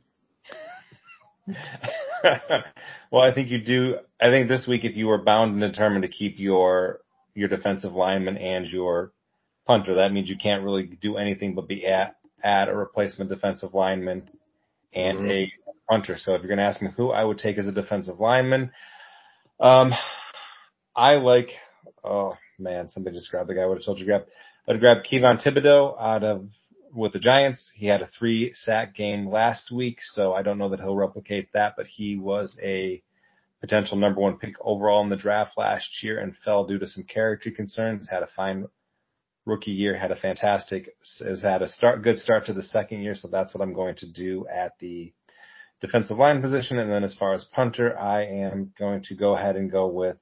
well, 3.12 3.22
I 3.22 3.32
think 3.34 3.50
you 3.50 3.58
do. 3.62 3.96
I 4.20 4.30
think 4.30 4.48
this 4.48 4.66
week, 4.66 4.84
if 4.84 4.96
you 4.96 5.06
were 5.06 5.22
bound 5.22 5.52
and 5.52 5.72
determined 5.72 6.02
to 6.02 6.08
keep 6.08 6.38
your 6.38 7.00
your 7.34 7.48
defensive 7.48 7.92
lineman 7.92 8.36
and 8.36 8.66
your 8.66 9.12
punter, 9.66 9.96
that 9.96 10.12
means 10.12 10.28
you 10.28 10.36
can't 10.36 10.64
really 10.64 10.84
do 11.00 11.16
anything 11.16 11.54
but 11.54 11.68
be 11.68 11.86
at 11.86 12.16
add 12.42 12.68
a 12.68 12.74
replacement 12.74 13.30
defensive 13.30 13.74
lineman 13.74 14.28
and 14.92 15.18
Mhm. 15.20 15.30
a 15.30 15.52
punter. 15.88 16.16
So 16.18 16.34
if 16.34 16.40
you're 16.42 16.48
going 16.48 16.58
to 16.58 16.64
ask 16.64 16.80
me 16.82 16.90
who 16.96 17.10
I 17.10 17.22
would 17.24 17.38
take 17.38 17.58
as 17.58 17.66
a 17.66 17.72
defensive 17.72 18.20
lineman, 18.20 18.70
um, 19.60 19.94
I 20.94 21.14
like. 21.16 21.50
Oh 22.04 22.36
man, 22.58 22.88
somebody 22.88 23.16
just 23.16 23.30
grabbed 23.30 23.48
the 23.48 23.54
guy. 23.54 23.62
I 23.62 23.66
would 23.66 23.78
have 23.78 23.84
told 23.84 23.98
you 23.98 24.04
to 24.04 24.10
grab. 24.10 24.26
I'd 24.68 24.80
grab 24.80 24.98
Kayvon 25.10 25.42
Thibodeaux 25.42 26.00
out 26.00 26.24
of 26.24 26.48
with 26.92 27.12
the 27.12 27.18
Giants. 27.18 27.70
He 27.74 27.86
had 27.86 28.02
a 28.02 28.08
three 28.18 28.52
sack 28.54 28.94
game 28.94 29.28
last 29.28 29.70
week, 29.70 29.98
so 30.02 30.32
I 30.32 30.42
don't 30.42 30.58
know 30.58 30.70
that 30.70 30.80
he'll 30.80 30.96
replicate 30.96 31.52
that, 31.52 31.74
but 31.76 31.86
he 31.86 32.16
was 32.16 32.56
a 32.62 33.02
potential 33.60 33.96
number 33.96 34.20
one 34.20 34.38
pick 34.38 34.54
overall 34.60 35.02
in 35.02 35.10
the 35.10 35.16
draft 35.16 35.52
last 35.56 36.02
year 36.02 36.18
and 36.18 36.36
fell 36.44 36.66
due 36.66 36.78
to 36.78 36.86
some 36.86 37.04
character 37.04 37.50
concerns. 37.50 38.08
Had 38.08 38.22
a 38.22 38.28
fine 38.34 38.66
rookie 39.44 39.70
year, 39.70 39.96
had 39.96 40.10
a 40.10 40.16
fantastic, 40.16 40.96
has 41.24 41.42
had 41.42 41.62
a 41.62 41.68
start, 41.68 42.02
good 42.02 42.18
start 42.18 42.46
to 42.46 42.52
the 42.52 42.62
second 42.62 43.00
year, 43.00 43.14
so 43.14 43.28
that's 43.28 43.54
what 43.54 43.62
I'm 43.62 43.74
going 43.74 43.96
to 43.96 44.10
do 44.10 44.46
at 44.48 44.72
the 44.80 45.12
defensive 45.80 46.16
line 46.16 46.42
position. 46.42 46.78
And 46.78 46.90
then 46.90 47.04
as 47.04 47.14
far 47.14 47.34
as 47.34 47.44
punter, 47.44 47.96
I 47.98 48.24
am 48.24 48.72
going 48.78 49.02
to 49.04 49.14
go 49.14 49.36
ahead 49.36 49.56
and 49.56 49.70
go 49.70 49.86
with 49.86 50.16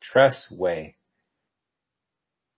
Tress 0.00 0.52
Way. 0.56 0.96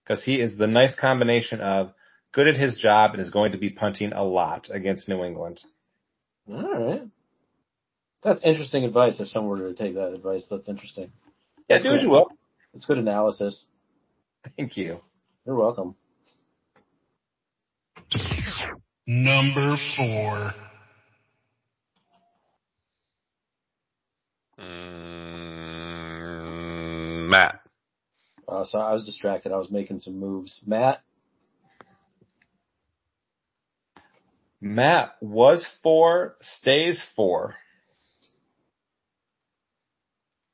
Because 0.07 0.23
he 0.23 0.35
is 0.35 0.55
the 0.57 0.67
nice 0.67 0.95
combination 0.95 1.59
of 1.59 1.91
good 2.31 2.47
at 2.47 2.55
his 2.55 2.77
job 2.77 3.11
and 3.11 3.21
is 3.21 3.29
going 3.29 3.51
to 3.51 3.57
be 3.57 3.69
punting 3.69 4.13
a 4.13 4.23
lot 4.23 4.69
against 4.71 5.09
New 5.09 5.23
England. 5.23 5.59
All 6.49 6.85
right. 6.85 7.01
That's 8.23 8.41
interesting 8.43 8.85
advice. 8.85 9.19
If 9.19 9.27
someone 9.27 9.59
were 9.59 9.73
to 9.73 9.75
take 9.75 9.95
that 9.95 10.13
advice, 10.13 10.45
that's 10.49 10.69
interesting. 10.69 11.11
Yeah, 11.69 11.75
That's 11.77 11.83
do 11.83 11.93
as 11.93 12.01
you 12.01 12.09
will. 12.09 12.27
It's 12.73 12.85
good 12.85 12.99
analysis. 12.99 13.65
Thank 14.55 14.77
you. 14.77 15.01
You're 15.45 15.55
welcome. 15.55 15.95
Number 19.05 19.75
four. 19.97 20.53
Mm, 24.59 25.67
Matt. 27.29 27.66
Uh, 28.47 28.63
so 28.63 28.79
I 28.79 28.93
was 28.93 29.05
distracted. 29.05 29.51
I 29.51 29.57
was 29.57 29.69
making 29.69 29.99
some 29.99 30.19
moves. 30.19 30.61
Matt, 30.65 31.01
Matt 34.61 35.15
was 35.21 35.65
four, 35.83 36.37
stays 36.41 37.03
four. 37.15 37.55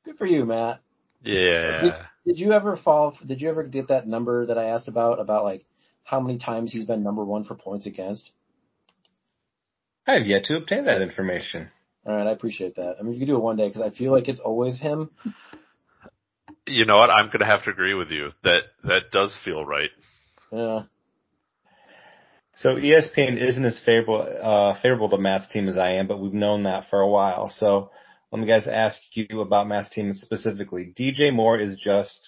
good 0.04 0.18
for 0.18 0.26
you, 0.26 0.44
Matt. 0.44 0.80
Yeah. 1.22 2.06
Did 2.26 2.38
you 2.38 2.52
ever 2.52 2.76
fall? 2.76 3.16
Did 3.24 3.40
you 3.40 3.48
ever 3.48 3.62
get 3.62 3.88
that 3.88 4.06
number 4.06 4.46
that 4.46 4.58
I 4.58 4.64
asked 4.64 4.88
about 4.88 5.20
about 5.20 5.44
like 5.44 5.64
how 6.02 6.20
many 6.20 6.38
times 6.38 6.72
he's 6.72 6.84
been 6.84 7.02
number 7.02 7.24
one 7.24 7.44
for 7.44 7.54
points 7.54 7.86
against? 7.86 8.30
I 10.06 10.14
have 10.14 10.26
yet 10.26 10.44
to 10.44 10.56
obtain 10.56 10.84
that 10.84 11.00
information. 11.00 11.70
All 12.06 12.14
right, 12.14 12.26
I 12.26 12.32
appreciate 12.32 12.76
that. 12.76 12.96
I 12.98 13.02
mean, 13.02 13.14
if 13.14 13.20
you 13.20 13.26
could 13.26 13.32
do 13.32 13.36
it 13.36 13.42
one 13.42 13.56
day, 13.56 13.68
because 13.68 13.80
I 13.80 13.88
feel 13.88 14.12
like 14.12 14.28
it's 14.28 14.40
always 14.40 14.78
him. 14.78 15.10
You 16.66 16.86
know 16.86 16.96
what? 16.96 17.10
I'm 17.10 17.26
going 17.26 17.40
to 17.40 17.46
have 17.46 17.64
to 17.64 17.70
agree 17.70 17.94
with 17.94 18.10
you. 18.10 18.30
That 18.42 18.62
that 18.84 19.10
does 19.12 19.36
feel 19.44 19.64
right. 19.64 19.90
Yeah. 20.50 20.84
So 22.56 22.76
ESPN 22.76 23.36
isn't 23.36 23.64
as 23.64 23.80
favorable 23.84 24.26
uh, 24.42 24.80
favorable 24.80 25.10
to 25.10 25.18
Matt's 25.18 25.48
team 25.48 25.68
as 25.68 25.76
I 25.76 25.94
am, 25.94 26.06
but 26.06 26.20
we've 26.20 26.32
known 26.32 26.62
that 26.64 26.88
for 26.88 27.00
a 27.00 27.08
while. 27.08 27.50
So 27.50 27.90
let 28.30 28.40
me 28.40 28.46
guys 28.46 28.66
ask 28.66 28.96
you 29.14 29.40
about 29.40 29.68
Matt's 29.68 29.90
team 29.90 30.14
specifically. 30.14 30.92
DJ 30.98 31.32
Moore 31.32 31.58
is 31.58 31.78
just. 31.78 32.18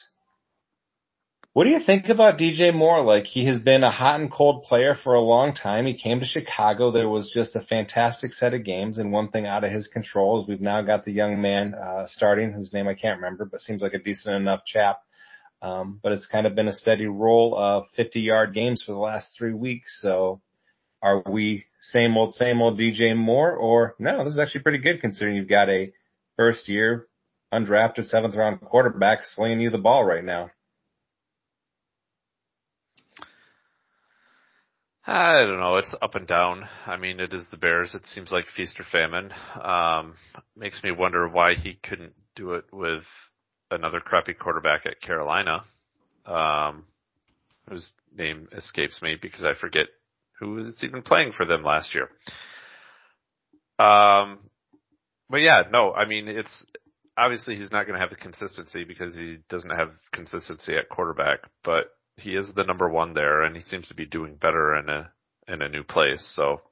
What 1.57 1.65
do 1.65 1.71
you 1.71 1.81
think 1.81 2.11
about 2.11 2.37
DJ 2.37 2.75
Moore? 2.75 3.03
Like 3.03 3.25
he 3.25 3.47
has 3.47 3.59
been 3.59 3.83
a 3.83 3.91
hot 3.91 4.21
and 4.21 4.31
cold 4.31 4.65
player 4.65 4.95
for 4.95 5.15
a 5.15 5.23
long 5.23 5.55
time. 5.55 5.87
He 5.87 5.95
came 5.95 6.21
to 6.21 6.27
Chicago. 6.27 6.91
There 6.91 7.09
was 7.09 7.31
just 7.33 7.57
a 7.57 7.63
fantastic 7.63 8.35
set 8.35 8.53
of 8.53 8.63
games, 8.63 8.99
and 8.99 9.11
one 9.11 9.29
thing 9.29 9.47
out 9.47 9.65
of 9.65 9.73
his 9.73 9.89
control 9.89 10.39
is 10.39 10.47
we've 10.47 10.61
now 10.61 10.83
got 10.83 11.07
the 11.07 11.15
young 11.15 11.41
man 11.41 11.73
uh, 11.75 12.09
starting, 12.09 12.53
whose 12.53 12.75
name 12.75 12.87
I 12.87 12.93
can't 12.93 13.23
remember, 13.23 13.47
but 13.47 13.63
seems 13.63 13.81
like 13.81 13.95
a 13.95 13.99
decent 13.99 14.35
enough 14.35 14.67
chap. 14.67 14.99
Um, 15.63 15.99
but 16.03 16.13
it's 16.13 16.27
kind 16.27 16.47
of 16.47 16.55
been 16.55 16.69
a 16.69 16.75
steady 16.75 17.07
roll 17.07 17.57
of 17.59 17.85
50 17.97 18.21
yard 18.21 18.53
games 18.53 18.83
for 18.83 18.93
the 18.93 18.99
last 18.99 19.31
three 19.39 19.55
weeks. 19.55 19.99
So 20.03 20.43
are 21.01 21.23
we 21.27 21.65
same 21.81 22.19
old, 22.19 22.35
same 22.35 22.61
old 22.61 22.79
DJ 22.79 23.17
Moore 23.17 23.57
or 23.57 23.95
no, 23.99 24.25
this 24.25 24.35
is 24.35 24.39
actually 24.39 24.61
pretty 24.61 24.81
good 24.81 25.01
considering 25.01 25.37
you've 25.37 25.49
got 25.49 25.71
a 25.71 25.91
first 26.37 26.69
year 26.69 27.07
undrafted 27.51 28.05
seventh 28.05 28.35
round 28.35 28.61
quarterback 28.61 29.21
slinging 29.25 29.61
you 29.61 29.71
the 29.71 29.79
ball 29.79 30.05
right 30.05 30.23
now. 30.23 30.51
I 35.09 35.45
don't 35.45 35.61
know. 35.61 35.77
It's 35.77 35.95
up 36.03 36.17
and 36.17 36.27
down. 36.27 36.69
I 36.85 36.97
mean, 36.97 37.21
it 37.21 37.33
is 37.33 37.47
the 37.51 37.57
Bears. 37.57 37.95
It 37.95 38.05
seems 38.07 38.33
like 38.33 38.47
feast 38.47 38.81
or 38.81 38.85
famine. 38.85 39.33
Um, 39.63 40.15
makes 40.57 40.83
me 40.83 40.91
wonder 40.91 41.29
why 41.29 41.55
he 41.55 41.79
couldn't 41.83 42.15
do 42.35 42.55
it 42.55 42.65
with 42.73 43.05
another 43.71 44.01
crappy 44.01 44.35
quarterback 44.35 44.85
at 44.85 45.01
Carolina, 45.01 45.65
um, 46.27 46.87
whose 47.69 47.93
name 48.17 48.49
escapes 48.53 49.01
me 49.01 49.17
because 49.21 49.45
I 49.45 49.55
forget 49.55 49.87
who 50.41 50.55
was 50.55 50.83
even 50.83 51.03
playing 51.03 51.33
for 51.33 51.45
them 51.47 51.63
last 51.63 51.95
year. 51.95 52.09
Um, 53.79 54.39
but 55.31 55.39
yeah, 55.39 55.63
no, 55.71 55.93
I 55.93 56.07
mean, 56.07 56.27
it's 56.27 56.67
obviously 57.17 57.55
he's 57.55 57.71
not 57.71 57.87
going 57.87 57.95
to 57.95 58.01
have 58.01 58.11
the 58.11 58.17
consistency 58.17 58.83
because 58.83 59.15
he 59.15 59.39
doesn't 59.49 59.71
have 59.71 59.91
consistency 60.13 60.77
at 60.77 60.89
quarterback, 60.89 61.41
but 61.63 61.96
he 62.17 62.35
is 62.35 62.53
the 62.55 62.65
number 62.65 62.89
one 62.89 63.15
there 63.15 63.43
and 63.43 63.57
he 63.57 63.63
seems 63.63 63.89
to 63.89 63.95
be 63.95 64.07
doing 64.07 64.37
better 64.37 64.77
in 64.77 64.89
a, 64.89 65.11
in 65.49 65.63
a 65.63 65.69
new 65.69 65.83
place. 65.83 66.33
So, 66.35 66.63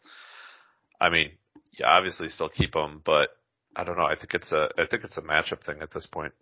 I 1.01 1.11
mean, 1.11 1.33
yeah, 1.79 1.89
obviously 1.89 2.29
still 2.29 2.49
keep 2.49 2.75
him, 2.75 3.03
but 3.05 3.31
I 3.77 3.85
don't 3.85 3.97
know. 3.97 4.05
I 4.05 4.17
think 4.17 4.35
it's 4.35 4.53
a, 4.53 4.69
I 4.79 4.87
think 4.87 5.05
it's 5.05 5.17
a 5.17 5.23
matchup 5.23 5.65
thing 5.65 5.83
at 5.83 5.93
this 5.93 6.07
point. 6.07 6.33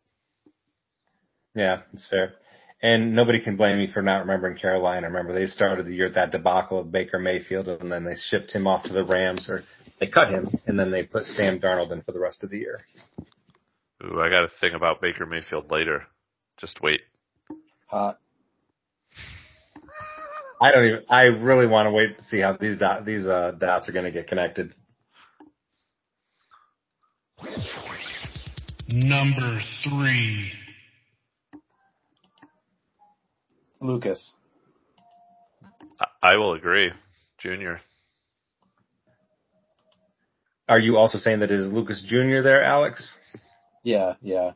Yeah, 1.55 1.83
it's 1.93 2.07
fair. 2.07 2.35
And 2.83 3.15
nobody 3.15 3.41
can 3.41 3.57
blame 3.57 3.79
me 3.79 3.89
for 3.93 4.03
not 4.03 4.21
remembering 4.21 4.57
Carolina. 4.57 5.07
Remember, 5.07 5.33
they 5.33 5.47
started 5.47 5.87
the 5.87 5.95
year 5.95 6.07
at 6.07 6.15
that 6.15 6.33
debacle 6.33 6.81
of 6.81 6.91
Baker 6.91 7.19
Mayfield, 7.19 7.69
and 7.69 7.93
then 7.93 8.05
they 8.05 8.17
shipped 8.17 8.53
him 8.53 8.67
off 8.67 8.85
to 8.85 8.93
the 8.93 9.05
Rams, 9.05 9.49
or 9.49 9.63
they 10.01 10.09
cut 10.09 10.31
him, 10.31 10.49
and 10.67 10.77
then 10.79 10.91
they 10.91 11.05
put 11.05 11.25
Sam 11.25 11.61
Darnold 11.61 11.93
in 11.93 12.03
for 12.03 12.11
the 12.11 12.19
rest 12.19 12.43
of 12.43 12.51
the 12.51 12.59
year. 12.59 12.81
Ooh, 14.05 14.21
I 14.21 14.29
got 14.31 14.45
a 14.45 14.49
thing 14.61 14.75
about 14.75 15.01
Baker 15.01 15.27
Mayfield 15.27 15.71
later. 15.71 16.05
Just 16.59 16.81
wait. 16.83 17.03
Hot. 17.87 18.19
I 20.63 20.71
don't 20.71 20.85
even. 20.85 21.01
I 21.11 21.23
really 21.23 21.67
want 21.67 21.87
to 21.87 21.91
wait 21.91 22.19
to 22.19 22.25
see 22.25 22.39
how 22.39 22.57
these 22.57 22.79
dot, 22.79 23.05
these 23.05 23.27
uh, 23.27 23.53
dots 23.59 23.89
are 23.89 23.93
going 23.93 24.05
to 24.05 24.13
get 24.13 24.29
connected. 24.29 24.73
Number 28.89 29.61
three. 29.83 30.53
Lucas. 33.81 34.35
I- 36.01 36.07
I 36.23 36.37
will 36.37 36.53
agree. 36.55 36.93
Junior. 37.39 37.81
Are 40.69 40.79
you 40.79 40.97
also 40.97 41.19
saying 41.19 41.41
that 41.41 41.51
it 41.51 41.59
is 41.59 41.73
Lucas 41.73 42.01
Jr. 42.07 42.41
there, 42.43 42.63
Alex? 42.63 43.13
Yeah, 43.83 44.15
yeah. 44.23 44.53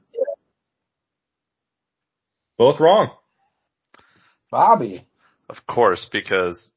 Both 2.56 2.78
wrong. 2.78 3.10
Bobby. 4.52 5.04
Of 5.48 5.66
course, 5.68 6.08
because 6.10 6.70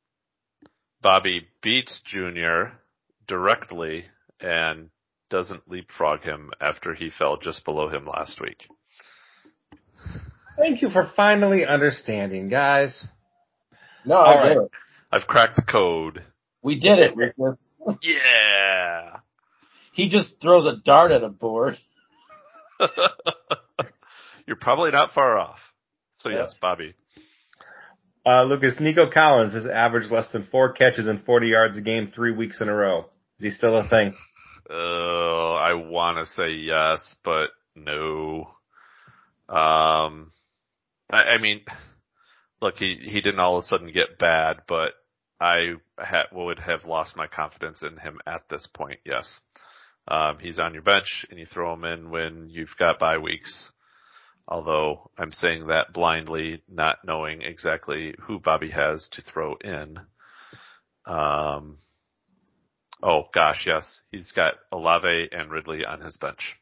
Bobby 1.02 1.48
beats 1.62 2.02
Junior 2.06 2.74
directly 3.28 4.06
and 4.40 4.90
doesn't 5.30 5.70
leapfrog 5.70 6.22
him 6.22 6.52
after 6.62 6.94
he 6.94 7.10
fell 7.10 7.38
just 7.38 7.66
below 7.66 7.90
him 7.90 8.06
last 8.06 8.40
week. 8.42 8.64
Thank 10.58 10.82
you 10.82 10.90
for 10.90 11.10
finally 11.16 11.66
understanding, 11.66 12.50
guys. 12.50 13.08
No, 14.06 14.16
All 14.16 14.26
I 14.26 14.36
right. 14.36 14.48
get 14.56 14.58
it. 14.64 14.72
I've 15.12 15.28
cracked 15.28 15.56
the 15.56 15.62
code. 15.62 16.24
We 16.62 16.80
did 16.80 17.00
it, 17.00 17.16
Lucas. 17.16 17.58
Yeah. 18.04 19.18
He 19.94 20.10
just 20.10 20.36
throws 20.42 20.66
a 20.68 20.76
dart 20.84 21.12
at 21.12 21.24
a 21.24 21.30
board. 21.30 21.78
You're 24.46 24.58
probably 24.58 24.92
not 24.92 25.14
far 25.14 25.38
off. 25.40 25.60
So 26.18 26.30
Yeah. 26.30 26.40
yes, 26.44 26.56
Bobby. 26.62 26.94
Uh, 28.30 28.44
Lucas, 28.44 28.80
Nico 28.80 29.10
Collins 29.10 29.56
has 29.56 29.66
averaged 29.66 30.12
less 30.12 30.32
than 30.32 30.48
four 30.52 30.72
catches 30.72 31.08
and 31.08 31.26
40 31.26 31.48
yards 31.48 31.78
a 31.78 31.82
game 31.82 32.12
three 32.14 32.32
weeks 32.32 32.62
in 32.62 32.70
a 32.70 32.76
row. 32.76 33.06
Is 33.40 33.46
he 33.46 33.50
still 33.50 33.76
a 33.76 33.90
thing? 33.90 34.14
Oh, 34.70 35.58
I 35.60 35.74
want 35.74 36.20
to 36.20 36.32
say 36.32 36.52
yes, 36.52 37.16
but 37.24 37.48
no. 37.76 38.52
Um, 39.48 40.32
I, 41.10 41.22
I 41.24 41.38
mean, 41.40 41.62
look, 42.62 42.76
he 42.76 43.00
he 43.02 43.20
didn't 43.20 43.40
all 43.40 43.58
of 43.58 43.64
a 43.64 43.68
sudden 43.68 43.92
get 43.92 44.20
bad, 44.20 44.58
but 44.68 44.92
I 45.42 45.74
ha- 45.98 46.28
would 46.32 46.60
have 46.60 46.86
lost 46.86 47.18
my 47.18 47.26
confidence 47.26 47.82
in 47.82 47.98
him 47.98 48.20
at 48.28 48.44
this 48.48 48.70
point. 48.72 49.00
Yes, 49.08 49.40
um, 50.08 50.38
he's 50.40 50.60
on 50.60 50.76
your 50.76 50.84
bench, 50.84 51.26
and 51.32 51.40
you 51.40 51.48
throw 51.48 51.74
him 51.74 51.84
in 51.84 52.12
when 52.12 52.48
you've 52.52 52.76
got 52.78 53.00
bye 53.00 53.18
weeks. 53.18 53.72
Although 54.50 55.12
I'm 55.18 55.32
saying 55.32 55.68
that 55.68 55.94
blindly, 55.94 56.64
not 56.68 56.98
knowing 57.06 57.42
exactly 57.44 58.16
who 58.24 58.40
Bobby 58.40 58.72
has 58.72 59.08
to 59.14 59.22
throw 59.22 59.56
in. 59.64 60.00
Um, 61.06 61.78
Oh 63.02 63.24
gosh, 63.34 63.64
yes. 63.66 64.02
He's 64.12 64.32
got 64.34 64.56
Olave 64.72 65.30
and 65.32 65.50
Ridley 65.50 65.86
on 65.86 66.02
his 66.02 66.18
bench. 66.18 66.56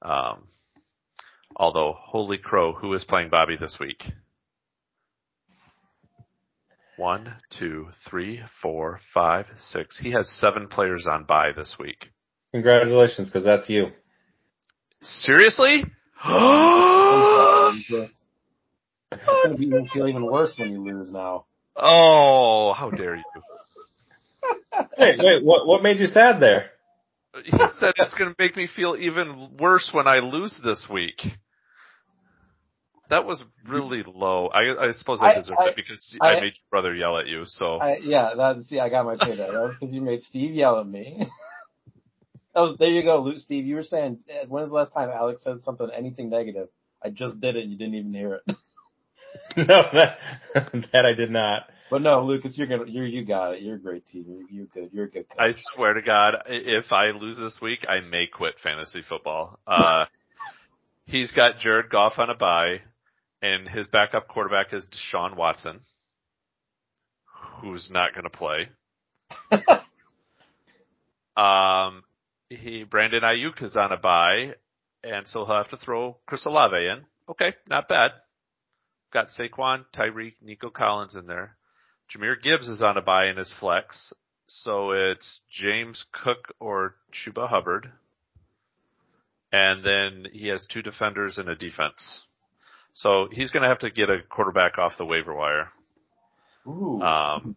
Um, 0.00 0.48
although, 1.56 1.96
holy 1.98 2.38
crow, 2.38 2.72
who 2.72 2.94
is 2.94 3.04
playing 3.04 3.30
Bobby 3.30 3.56
this 3.58 3.76
week? 3.80 4.04
One, 6.96 7.34
two, 7.58 7.88
three, 8.08 8.42
four, 8.62 9.00
five, 9.12 9.46
six. 9.58 9.98
He 9.98 10.12
has 10.12 10.30
seven 10.30 10.68
players 10.68 11.06
on 11.10 11.24
bye 11.24 11.50
this 11.50 11.74
week. 11.80 12.10
Congratulations, 12.52 13.28
because 13.28 13.44
that's 13.44 13.68
you. 13.68 13.86
Seriously? 15.02 15.82
Lucas. 16.26 18.14
It's 19.12 19.42
gonna 19.44 19.56
be, 19.56 19.66
even 19.66 19.86
feel 19.86 20.08
even 20.08 20.24
worse 20.24 20.56
when 20.58 20.72
you 20.72 20.82
lose 20.82 21.12
now. 21.12 21.44
oh, 21.76 22.72
how 22.76 22.90
dare 22.90 23.16
you. 23.16 23.22
Wait, 24.98 25.18
wait, 25.18 25.44
what, 25.44 25.66
what 25.66 25.82
made 25.82 25.98
you 25.98 26.06
sad 26.06 26.40
there? 26.40 26.70
He 27.44 27.50
said 27.50 27.92
it's 27.96 28.14
going 28.14 28.30
to 28.30 28.36
make 28.38 28.56
me 28.56 28.68
feel 28.74 28.96
even 28.98 29.56
worse 29.58 29.90
when 29.92 30.06
I 30.06 30.18
lose 30.18 30.56
this 30.64 30.86
week. 30.90 31.20
That 33.10 33.24
was 33.26 33.42
really 33.66 34.04
low. 34.06 34.48
I, 34.48 34.88
I 34.88 34.92
suppose 34.92 35.20
I 35.20 35.26
I- 35.26 35.30
I- 35.58 35.68
it 35.68 35.76
because 35.76 36.16
I, 36.20 36.36
I- 36.36 36.40
made 36.40 36.54
your 36.54 36.66
brother 36.70 36.94
yell 36.94 37.18
at 37.18 37.26
you. 37.26 37.42
So 37.46 37.78
I, 37.78 37.96
yeah, 37.98 38.34
that's 38.36 38.70
yeah. 38.70 38.84
I 38.84 38.88
got 38.88 39.04
my 39.04 39.16
payback. 39.16 39.36
That 39.52 39.52
was 39.52 39.74
because 39.78 39.92
you 39.94 40.00
made 40.00 40.22
Steve 40.22 40.54
yell 40.54 40.78
at 40.80 40.86
me. 40.86 41.26
that 42.54 42.60
was 42.60 42.76
there. 42.78 42.90
You 42.90 43.02
go, 43.02 43.20
Luke. 43.20 43.38
Steve. 43.38 43.64
You 43.64 43.76
were 43.76 43.82
saying 43.82 44.20
when 44.48 44.62
was 44.62 44.70
the 44.70 44.76
last 44.76 44.92
time 44.92 45.10
Alex 45.10 45.42
said 45.42 45.60
something, 45.62 45.88
anything 45.94 46.30
negative? 46.30 46.68
I 47.02 47.10
just 47.10 47.40
did 47.40 47.56
it. 47.56 47.62
and 47.62 47.72
You 47.72 47.78
didn't 47.78 47.94
even 47.94 48.12
hear 48.14 48.34
it. 48.46 48.56
no, 49.56 49.82
that, 49.92 50.18
that 50.92 51.06
I 51.06 51.14
did 51.14 51.30
not. 51.30 51.68
But 51.90 52.02
no, 52.02 52.22
Lucas, 52.24 52.56
you're 52.56 52.66
gonna, 52.66 52.86
you're, 52.86 53.06
you 53.06 53.24
got 53.24 53.54
it. 53.54 53.62
You're 53.62 53.76
a 53.76 53.80
great 53.80 54.06
team. 54.06 54.24
You're, 54.26 54.50
you're 54.50 54.66
good. 54.66 54.90
You're 54.92 55.04
a 55.04 55.10
good 55.10 55.28
coach. 55.28 55.38
I 55.38 55.52
swear 55.74 55.94
to 55.94 56.02
God, 56.02 56.36
if 56.46 56.92
I 56.92 57.10
lose 57.10 57.36
this 57.36 57.58
week, 57.60 57.84
I 57.88 58.00
may 58.00 58.26
quit 58.26 58.54
fantasy 58.62 59.02
football. 59.06 59.58
Uh, 59.66 60.06
he's 61.06 61.32
got 61.32 61.58
Jared 61.58 61.90
Goff 61.90 62.18
on 62.18 62.30
a 62.30 62.34
bye, 62.34 62.80
and 63.42 63.68
his 63.68 63.86
backup 63.86 64.28
quarterback 64.28 64.72
is 64.72 64.88
Deshaun 64.88 65.36
Watson, 65.36 65.80
who's 67.60 67.90
not 67.90 68.14
going 68.14 68.24
to 68.24 68.30
play. 68.30 68.68
Um, 71.36 72.04
he 72.60 72.84
Brandon 72.84 73.22
Aiyuk 73.22 73.62
is 73.62 73.76
on 73.76 73.92
a 73.92 73.96
bye, 73.96 74.54
and 75.02 75.26
so 75.26 75.44
he'll 75.44 75.56
have 75.56 75.70
to 75.70 75.76
throw 75.76 76.16
Chris 76.26 76.46
Olave 76.46 76.76
in. 76.76 77.04
Okay, 77.28 77.54
not 77.68 77.88
bad. 77.88 78.12
Got 79.12 79.28
Saquon, 79.28 79.84
Tyreek, 79.96 80.34
Nico 80.42 80.70
Collins 80.70 81.14
in 81.14 81.26
there. 81.26 81.56
Jahmyr 82.10 82.40
Gibbs 82.40 82.68
is 82.68 82.82
on 82.82 82.96
a 82.96 83.02
bye 83.02 83.26
in 83.26 83.36
his 83.36 83.52
flex, 83.58 84.12
so 84.46 84.90
it's 84.90 85.40
James 85.50 86.04
Cook 86.12 86.54
or 86.60 86.96
Chuba 87.12 87.48
Hubbard. 87.48 87.90
And 89.52 89.84
then 89.84 90.26
he 90.32 90.48
has 90.48 90.66
two 90.66 90.82
defenders 90.82 91.38
and 91.38 91.48
a 91.48 91.54
defense. 91.54 92.22
So 92.92 93.28
he's 93.30 93.50
going 93.50 93.62
to 93.62 93.68
have 93.68 93.78
to 93.80 93.90
get 93.90 94.10
a 94.10 94.18
quarterback 94.28 94.78
off 94.78 94.98
the 94.98 95.06
waiver 95.06 95.34
wire. 95.34 95.68
Ooh. 96.66 97.00
Um, 97.00 97.56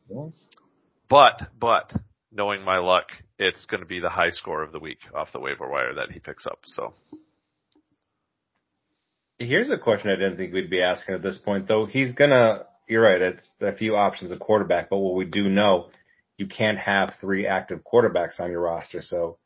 but, 1.09 1.41
but, 1.59 1.91
knowing 2.31 2.63
my 2.63 2.77
luck, 2.77 3.07
it's 3.39 3.65
going 3.65 3.81
to 3.81 3.87
be 3.87 3.99
the 3.99 4.09
high 4.09 4.29
score 4.29 4.63
of 4.63 4.71
the 4.71 4.79
week 4.79 4.99
off 5.15 5.31
the 5.31 5.39
waiver 5.39 5.69
wire 5.69 5.93
that 5.95 6.11
he 6.11 6.19
picks 6.19 6.45
up. 6.45 6.59
So, 6.65 6.93
Here's 9.39 9.69
a 9.69 9.77
question 9.77 10.09
I 10.09 10.15
didn't 10.15 10.37
think 10.37 10.51
we'd 10.51 10.69
be 10.69 10.81
asking 10.81 11.15
at 11.15 11.21
this 11.21 11.37
point, 11.37 11.67
though. 11.67 11.85
He's 11.85 12.13
gonna, 12.13 12.65
you're 12.87 13.03
right, 13.03 13.21
it's 13.21 13.47
a 13.61 13.75
few 13.75 13.95
options 13.95 14.31
of 14.31 14.39
quarterback, 14.39 14.89
but 14.89 14.97
what 14.97 15.13
we 15.13 15.25
do 15.25 15.47
know, 15.47 15.89
you 16.37 16.47
can't 16.47 16.79
have 16.79 17.13
three 17.21 17.45
active 17.45 17.81
quarterbacks 17.81 18.39
on 18.39 18.49
your 18.49 18.61
roster. 18.61 19.03
So 19.03 19.37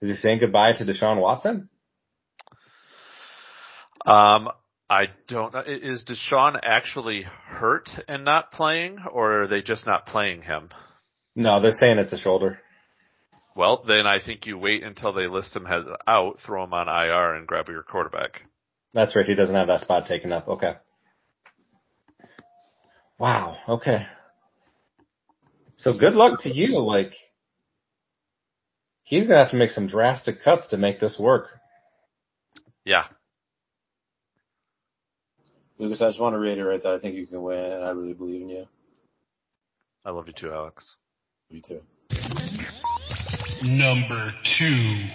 is 0.00 0.08
he 0.10 0.14
saying 0.16 0.38
goodbye 0.38 0.72
to 0.74 0.84
Deshaun 0.84 1.20
Watson? 1.20 1.68
um, 4.06 4.50
I 4.88 5.06
don't 5.26 5.52
know. 5.52 5.64
Is 5.66 6.04
Deshaun 6.04 6.58
actually 6.62 7.22
hurt 7.22 7.88
and 8.06 8.24
not 8.24 8.52
playing, 8.52 8.98
or 9.12 9.42
are 9.42 9.48
they 9.48 9.62
just 9.62 9.84
not 9.84 10.06
playing 10.06 10.42
him? 10.42 10.70
No, 11.38 11.62
they're 11.62 11.72
saying 11.72 11.98
it's 11.98 12.12
a 12.12 12.18
shoulder. 12.18 12.58
Well, 13.54 13.84
then 13.86 14.06
I 14.08 14.18
think 14.20 14.44
you 14.44 14.58
wait 14.58 14.82
until 14.82 15.12
they 15.12 15.28
list 15.28 15.54
him 15.54 15.66
as 15.68 15.84
out, 16.06 16.40
throw 16.44 16.64
him 16.64 16.74
on 16.74 16.88
IR, 16.88 17.34
and 17.34 17.46
grab 17.46 17.68
your 17.68 17.84
quarterback. 17.84 18.42
That's 18.92 19.14
right. 19.14 19.24
He 19.24 19.36
doesn't 19.36 19.54
have 19.54 19.68
that 19.68 19.82
spot 19.82 20.06
taken 20.06 20.32
up. 20.32 20.48
Okay. 20.48 20.74
Wow. 23.20 23.56
Okay. 23.68 24.06
So 25.76 25.96
good 25.96 26.14
luck 26.14 26.40
to 26.40 26.50
you. 26.50 26.80
Like, 26.80 27.12
he's 29.04 29.28
gonna 29.28 29.38
have 29.38 29.52
to 29.52 29.56
make 29.56 29.70
some 29.70 29.86
drastic 29.86 30.42
cuts 30.42 30.66
to 30.70 30.76
make 30.76 30.98
this 30.98 31.16
work. 31.20 31.46
Yeah, 32.84 33.04
Lucas, 35.78 36.02
I 36.02 36.08
just 36.08 36.20
want 36.20 36.34
to 36.34 36.38
reiterate 36.38 36.82
that 36.82 36.94
I 36.94 36.98
think 36.98 37.14
you 37.14 37.28
can 37.28 37.40
win, 37.42 37.56
and 37.58 37.84
I 37.84 37.90
really 37.90 38.14
believe 38.14 38.42
in 38.42 38.48
you. 38.48 38.66
I 40.04 40.10
love 40.10 40.26
you 40.26 40.32
too, 40.32 40.52
Alex. 40.52 40.96
You 41.50 41.62
too. 41.62 41.80
Number 43.62 44.32
two. 44.58 45.06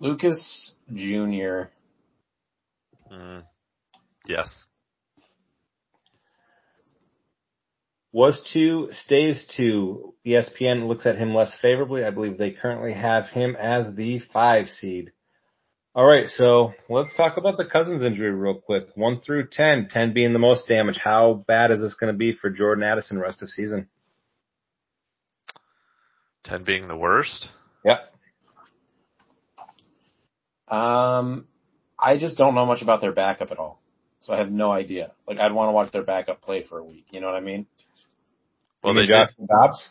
Lucas 0.00 0.72
Jr. 0.92 1.70
Mm. 3.10 3.42
Yes. 4.26 4.66
Was 8.12 8.48
two, 8.52 8.88
stays 8.92 9.50
two. 9.56 10.14
ESPN 10.26 10.86
looks 10.86 11.06
at 11.06 11.16
him 11.16 11.34
less 11.34 11.52
favorably. 11.60 12.04
I 12.04 12.10
believe 12.10 12.38
they 12.38 12.52
currently 12.52 12.92
have 12.92 13.26
him 13.26 13.56
as 13.56 13.94
the 13.96 14.20
five 14.32 14.68
seed. 14.68 15.12
All 15.96 16.04
right, 16.04 16.28
so 16.28 16.72
let's 16.88 17.16
talk 17.16 17.36
about 17.36 17.56
the 17.56 17.64
Cousins 17.64 18.02
injury 18.02 18.32
real 18.32 18.54
quick. 18.56 18.88
One 18.96 19.20
through 19.20 19.46
ten, 19.52 19.86
ten 19.88 20.12
being 20.12 20.32
the 20.32 20.40
most 20.40 20.66
damage. 20.66 20.98
How 21.02 21.44
bad 21.46 21.70
is 21.70 21.80
this 21.80 21.94
going 21.94 22.12
to 22.12 22.18
be 22.18 22.32
for 22.34 22.50
Jordan 22.50 22.82
Addison 22.82 23.18
rest 23.18 23.42
of 23.42 23.48
season? 23.50 23.88
Ten 26.42 26.64
being 26.64 26.88
the 26.88 26.96
worst. 26.96 27.48
Yep. 27.84 28.12
Um, 30.66 31.46
I 31.98 32.16
just 32.18 32.36
don't 32.36 32.56
know 32.56 32.66
much 32.66 32.82
about 32.82 33.00
their 33.00 33.12
backup 33.12 33.52
at 33.52 33.58
all. 33.58 33.80
so 34.18 34.32
I 34.32 34.38
have 34.38 34.50
no 34.50 34.72
idea. 34.72 35.12
Like 35.28 35.38
I'd 35.38 35.52
want 35.52 35.68
to 35.68 35.72
watch 35.72 35.92
their 35.92 36.02
backup 36.02 36.42
play 36.42 36.64
for 36.68 36.78
a 36.78 36.84
week. 36.84 37.06
You 37.12 37.20
know 37.20 37.28
what 37.28 37.36
I 37.36 37.40
mean? 37.40 37.66
Well, 38.82 38.94
you 38.94 39.00
they 39.00 39.06
mean 39.06 39.10
did. 39.20 39.26
Justin 39.28 39.46
Dobbs? 39.46 39.90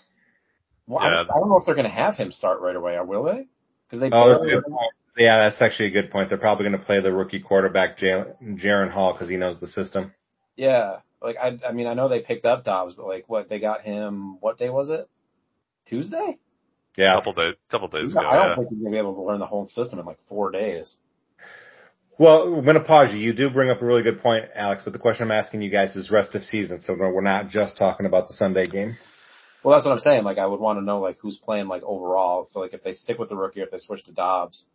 Well, 0.86 1.00
I, 1.00 1.06
Yeah. 1.08 1.16
don't, 1.16 1.32
I 1.32 1.40
don't 1.40 1.50
know 1.50 1.58
if 1.60 1.66
they're 1.66 1.76
going 1.76 1.88
to 1.88 1.94
have 1.96 2.16
him 2.16 2.32
start 2.34 2.60
right 2.60 2.76
away, 2.76 2.96
or 2.96 3.06
will 3.06 3.24
they? 3.24 3.48
Because 3.88 4.02
they. 4.02 4.10
Oh, 4.12 4.30
that's 4.30 4.44
good 4.44 4.64
point. 4.66 4.92
Yeah, 5.18 5.38
that's 5.50 5.62
actually 5.62 5.88
a 5.88 5.92
good 5.92 6.12
point. 6.12 6.30
They're 6.30 6.38
probably 6.40 6.66
going 6.68 6.80
to 6.80 6.86
play 6.86 7.00
the 7.02 7.14
rookie 7.14 7.40
quarterback, 7.40 7.98
Jalen- 8.00 8.60
Jaren 8.64 8.92
Hall, 8.92 9.14
because 9.14 9.30
he 9.30 9.38
knows 9.38 9.60
the 9.60 9.68
system. 9.68 10.14
Yeah, 10.56 10.98
like 11.22 11.36
I, 11.42 11.60
I 11.68 11.72
mean, 11.72 11.88
I 11.88 11.94
know 11.94 12.10
they 12.10 12.20
picked 12.22 12.46
up 12.46 12.64
Dobbs, 12.64 12.96
but 12.96 13.06
like, 13.08 13.26
what 13.28 13.50
they 13.50 13.60
got 13.60 13.82
him? 13.82 14.38
What 14.42 14.58
day 14.58 14.70
was 14.70 14.90
it? 14.90 15.08
Tuesday. 15.86 16.38
Yeah. 16.98 17.16
couple 17.16 17.34
days, 17.34 17.56
couple 17.72 17.88
days 17.88 18.12
ago. 18.12 18.20
I 18.22 18.36
don't 18.36 18.50
Yeah. 18.50 18.56
think 18.56 18.70
he's 18.70 18.78
gonna 18.80 18.92
be 18.92 18.98
able 18.98 19.16
to 19.16 19.22
learn 19.22 19.40
the 19.40 19.46
whole 19.48 19.66
system 19.68 20.00
in 20.00 20.06
like 20.06 20.20
four 20.28 20.52
days. 20.52 20.96
Well, 22.20 22.44
I'm 22.44 22.64
going 22.64 22.76
to 22.76 22.84
pause 22.84 23.12
you. 23.12 23.20
You 23.20 23.34
do 23.34 23.50
bring 23.50 23.72
up 23.72 23.82
a 23.82 23.86
really 23.86 24.04
good 24.04 24.22
point, 24.22 24.46
Alex, 24.54 24.84
but 24.84 24.94
the 24.94 25.00
question 25.00 25.24
I'm 25.24 25.32
asking 25.32 25.64
you 25.64 25.72
guys 25.72 25.96
is 25.96 26.12
rest 26.12 26.36
of 26.36 26.44
season, 26.46 26.80
so 26.80 26.94
we're 26.96 27.22
not 27.22 27.48
just 27.50 27.76
talking 27.76 28.06
about 28.06 28.28
the 28.28 28.34
Sunday 28.36 28.68
game. 28.68 28.98
Well, 29.64 29.76
that's 29.76 29.84
what 29.86 29.94
I'm 29.94 30.00
saying. 30.00 30.24
Like, 30.24 30.38
I 30.38 30.46
would 30.46 30.60
want 30.60 30.78
to 30.78 30.84
know 30.86 31.00
like 31.00 31.18
who's 31.18 31.38
playing 31.38 31.68
like 31.68 31.82
overall. 31.84 32.46
So 32.46 32.60
like, 32.60 32.74
if 32.76 32.84
they 32.84 32.94
stick 32.94 33.18
with 33.18 33.30
the 33.30 33.36
rookie, 33.36 33.62
or 33.62 33.64
if 33.64 33.72
they 33.72 33.78
switch 33.78 34.04
to 34.06 34.12
Dobbs, 34.12 34.66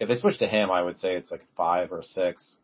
if 0.00 0.08
they 0.08 0.14
switch 0.14 0.38
to 0.38 0.46
him, 0.46 0.70
I 0.70 0.82
would 0.82 0.98
say 0.98 1.14
it's 1.16 1.30
like 1.30 1.44
five 1.56 1.92
or 1.92 2.02
six. 2.02 2.58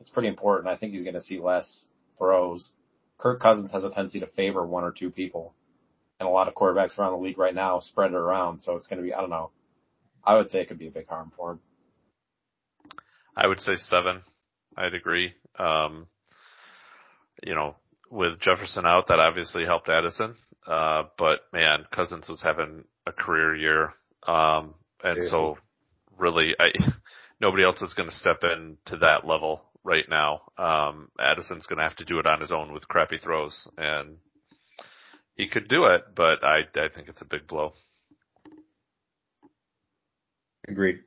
It's 0.00 0.10
pretty 0.10 0.28
important. 0.28 0.68
I 0.68 0.76
think 0.76 0.92
he's 0.92 1.02
going 1.02 1.14
to 1.14 1.20
see 1.20 1.38
less 1.38 1.86
throws. 2.16 2.72
Kirk 3.18 3.40
Cousins 3.40 3.70
has 3.72 3.84
a 3.84 3.90
tendency 3.90 4.20
to 4.20 4.26
favor 4.26 4.64
one 4.64 4.84
or 4.84 4.92
two 4.92 5.10
people, 5.10 5.54
and 6.18 6.26
a 6.26 6.32
lot 6.32 6.48
of 6.48 6.54
quarterbacks 6.54 6.98
around 6.98 7.12
the 7.12 7.18
league 7.18 7.38
right 7.38 7.54
now 7.54 7.80
spread 7.80 8.12
it 8.12 8.16
around. 8.16 8.62
So 8.62 8.76
it's 8.76 8.86
going 8.86 8.98
to 8.98 9.02
be 9.02 9.12
I 9.12 9.20
don't 9.20 9.30
know. 9.30 9.50
I 10.24 10.36
would 10.36 10.50
say 10.50 10.60
it 10.60 10.68
could 10.68 10.78
be 10.78 10.88
a 10.88 10.92
big 10.92 11.08
harm 11.08 11.32
for 11.36 11.52
him. 11.52 11.60
I 13.36 13.46
would 13.46 13.60
say 13.60 13.76
seven. 13.76 14.22
I'd 14.76 14.94
agree. 14.94 15.34
Um, 15.58 16.06
you 17.42 17.54
know, 17.54 17.76
with 18.10 18.40
Jefferson 18.40 18.86
out, 18.86 19.08
that 19.08 19.18
obviously 19.18 19.64
helped 19.64 19.88
Addison. 19.88 20.34
Uh, 20.66 21.04
but 21.18 21.40
man, 21.52 21.84
Cousins 21.90 22.28
was 22.28 22.42
having 22.42 22.84
a 23.06 23.12
career 23.12 23.56
year. 23.56 23.94
Um, 24.26 24.74
and 25.02 25.26
so 25.28 25.56
really, 26.20 26.54
I, 26.58 26.68
nobody 27.40 27.64
else 27.64 27.82
is 27.82 27.94
going 27.94 28.08
to 28.08 28.14
step 28.14 28.44
in 28.44 28.76
to 28.86 28.98
that 28.98 29.26
level 29.26 29.62
right 29.82 30.08
now. 30.08 30.42
Um, 30.58 31.08
Addison's 31.18 31.66
going 31.66 31.78
to 31.78 31.84
have 31.84 31.96
to 31.96 32.04
do 32.04 32.18
it 32.18 32.26
on 32.26 32.40
his 32.40 32.52
own 32.52 32.72
with 32.72 32.86
crappy 32.88 33.18
throws 33.18 33.66
and 33.78 34.16
he 35.36 35.48
could 35.48 35.68
do 35.68 35.84
it, 35.86 36.02
but 36.14 36.44
I, 36.44 36.58
I 36.76 36.88
think 36.94 37.08
it's 37.08 37.22
a 37.22 37.26
big 37.26 37.46
blow. 37.46 37.72
Agreed. 40.68 40.98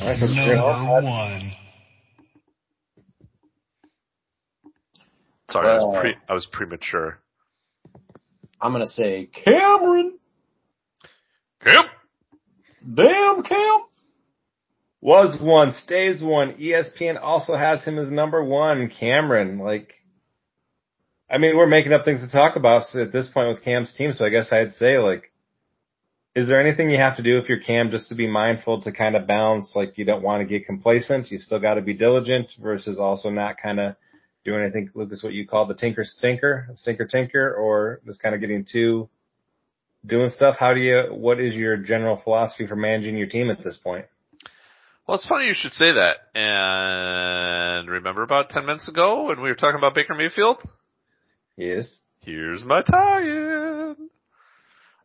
All 0.00 0.08
right, 0.08 0.16
so 0.18 0.26
Jaren 0.26 0.58
Hall- 0.60 1.02
Number 1.02 1.10
one. 1.10 1.52
Sorry, 5.50 5.68
I 5.68 5.74
was 5.74 6.00
pre, 6.00 6.14
I 6.28 6.34
was 6.34 6.46
premature. 6.46 7.18
I'm 8.60 8.72
going 8.72 8.84
to 8.84 8.88
say 8.90 9.26
Cameron. 9.44 10.18
Yep. 11.66 11.84
Damn 12.82 13.42
Cam. 13.42 13.80
was 15.00 15.40
one, 15.40 15.72
stays 15.72 16.22
one. 16.22 16.54
ESPN 16.54 17.18
also 17.20 17.54
has 17.54 17.84
him 17.84 17.98
as 17.98 18.10
number 18.10 18.42
one. 18.42 18.90
Cameron, 18.90 19.58
like, 19.58 19.94
I 21.30 21.38
mean, 21.38 21.56
we're 21.56 21.66
making 21.66 21.92
up 21.92 22.04
things 22.04 22.22
to 22.22 22.30
talk 22.30 22.56
about 22.56 22.94
at 22.94 23.12
this 23.12 23.28
point 23.28 23.48
with 23.48 23.64
Cam's 23.64 23.94
team, 23.94 24.12
so 24.12 24.24
I 24.24 24.30
guess 24.30 24.52
I'd 24.52 24.72
say, 24.72 24.98
like, 24.98 25.32
is 26.34 26.48
there 26.48 26.60
anything 26.60 26.90
you 26.90 26.98
have 26.98 27.16
to 27.16 27.22
do 27.22 27.38
if 27.38 27.48
you're 27.48 27.60
Cam 27.60 27.90
just 27.90 28.08
to 28.08 28.14
be 28.14 28.26
mindful 28.26 28.82
to 28.82 28.92
kind 28.92 29.16
of 29.16 29.26
balance, 29.26 29.72
like, 29.74 29.96
you 29.96 30.04
don't 30.04 30.22
want 30.22 30.40
to 30.42 30.48
get 30.48 30.66
complacent, 30.66 31.30
you've 31.30 31.42
still 31.42 31.60
got 31.60 31.74
to 31.74 31.82
be 31.82 31.94
diligent 31.94 32.48
versus 32.60 32.98
also 32.98 33.30
not 33.30 33.56
kind 33.62 33.80
of 33.80 33.96
doing, 34.44 34.64
I 34.64 34.70
think, 34.70 34.90
Lucas, 34.94 35.22
what 35.22 35.32
you 35.32 35.46
call 35.46 35.66
the 35.66 35.74
tinker 35.74 36.04
stinker, 36.04 36.68
stinker 36.74 37.06
tinker, 37.06 37.54
or 37.54 38.00
just 38.06 38.22
kind 38.22 38.34
of 38.34 38.40
getting 38.40 38.64
too 38.70 39.08
doing 40.04 40.30
stuff? 40.30 40.56
How 40.58 40.74
do 40.74 40.80
you, 40.80 41.04
what 41.10 41.40
is 41.40 41.54
your 41.54 41.76
general 41.76 42.20
philosophy 42.22 42.66
for 42.66 42.76
managing 42.76 43.16
your 43.16 43.28
team 43.28 43.50
at 43.50 43.62
this 43.62 43.76
point? 43.76 44.06
Well, 45.06 45.16
it's 45.16 45.26
funny 45.26 45.46
you 45.46 45.54
should 45.54 45.72
say 45.72 45.92
that. 45.92 46.16
And 46.34 47.90
remember 47.90 48.22
about 48.22 48.50
10 48.50 48.66
minutes 48.66 48.88
ago 48.88 49.24
when 49.24 49.40
we 49.40 49.48
were 49.48 49.56
talking 49.56 49.78
about 49.78 49.94
Baker 49.94 50.14
Mayfield? 50.14 50.62
Yes. 51.56 51.98
Here's 52.20 52.64
my 52.64 52.82
tie-in. 52.82 53.96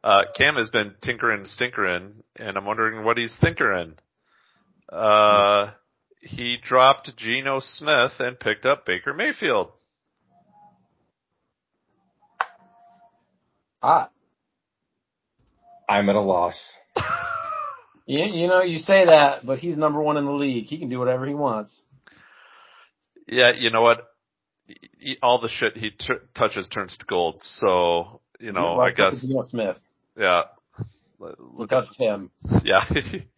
Uh, 0.04 0.22
Cam 0.38 0.56
has 0.56 0.70
been 0.70 0.94
tinkering, 1.02 1.46
stinkering, 1.46 2.24
and 2.36 2.58
I'm 2.58 2.66
wondering 2.66 3.04
what 3.04 3.18
he's 3.18 3.36
thinkering. 3.42 3.96
Uh, 4.88 5.72
he 6.22 6.58
dropped 6.64 7.18
Geno 7.18 7.60
Smith 7.60 8.14
and 8.20 8.40
picked 8.40 8.66
up 8.66 8.86
Baker 8.86 9.14
Mayfield. 9.14 9.72
Hot. 13.82 14.12
I'm 15.90 16.10
at 16.10 16.16
a 16.16 16.22
loss. 16.22 16.74
You, 18.10 18.24
you 18.24 18.48
know, 18.48 18.62
you 18.62 18.80
say 18.80 19.04
that, 19.04 19.46
but 19.46 19.60
he's 19.60 19.76
number 19.76 20.02
one 20.02 20.16
in 20.16 20.24
the 20.24 20.32
league. 20.32 20.64
He 20.64 20.78
can 20.80 20.88
do 20.88 20.98
whatever 20.98 21.26
he 21.28 21.34
wants. 21.34 21.82
Yeah, 23.28 23.50
you 23.54 23.70
know 23.70 23.82
what? 23.82 24.08
He- 24.98 25.18
All 25.22 25.42
the 25.42 25.50
shit 25.50 25.76
he 25.76 25.90
t- 25.90 26.14
touches 26.34 26.70
turns 26.70 26.96
to 26.96 27.06
gold. 27.06 27.42
So, 27.42 28.22
you 28.40 28.54
know, 28.54 28.76
Well, 28.78 28.88
I 28.88 28.92
guess, 28.92 29.26
Smith. 29.50 29.78
yeah. 30.18 30.44
Who 31.20 31.36
Look 31.58 31.74
at, 31.74 31.84
touched 31.84 31.98
him? 32.00 32.32
yeah, 32.64 32.86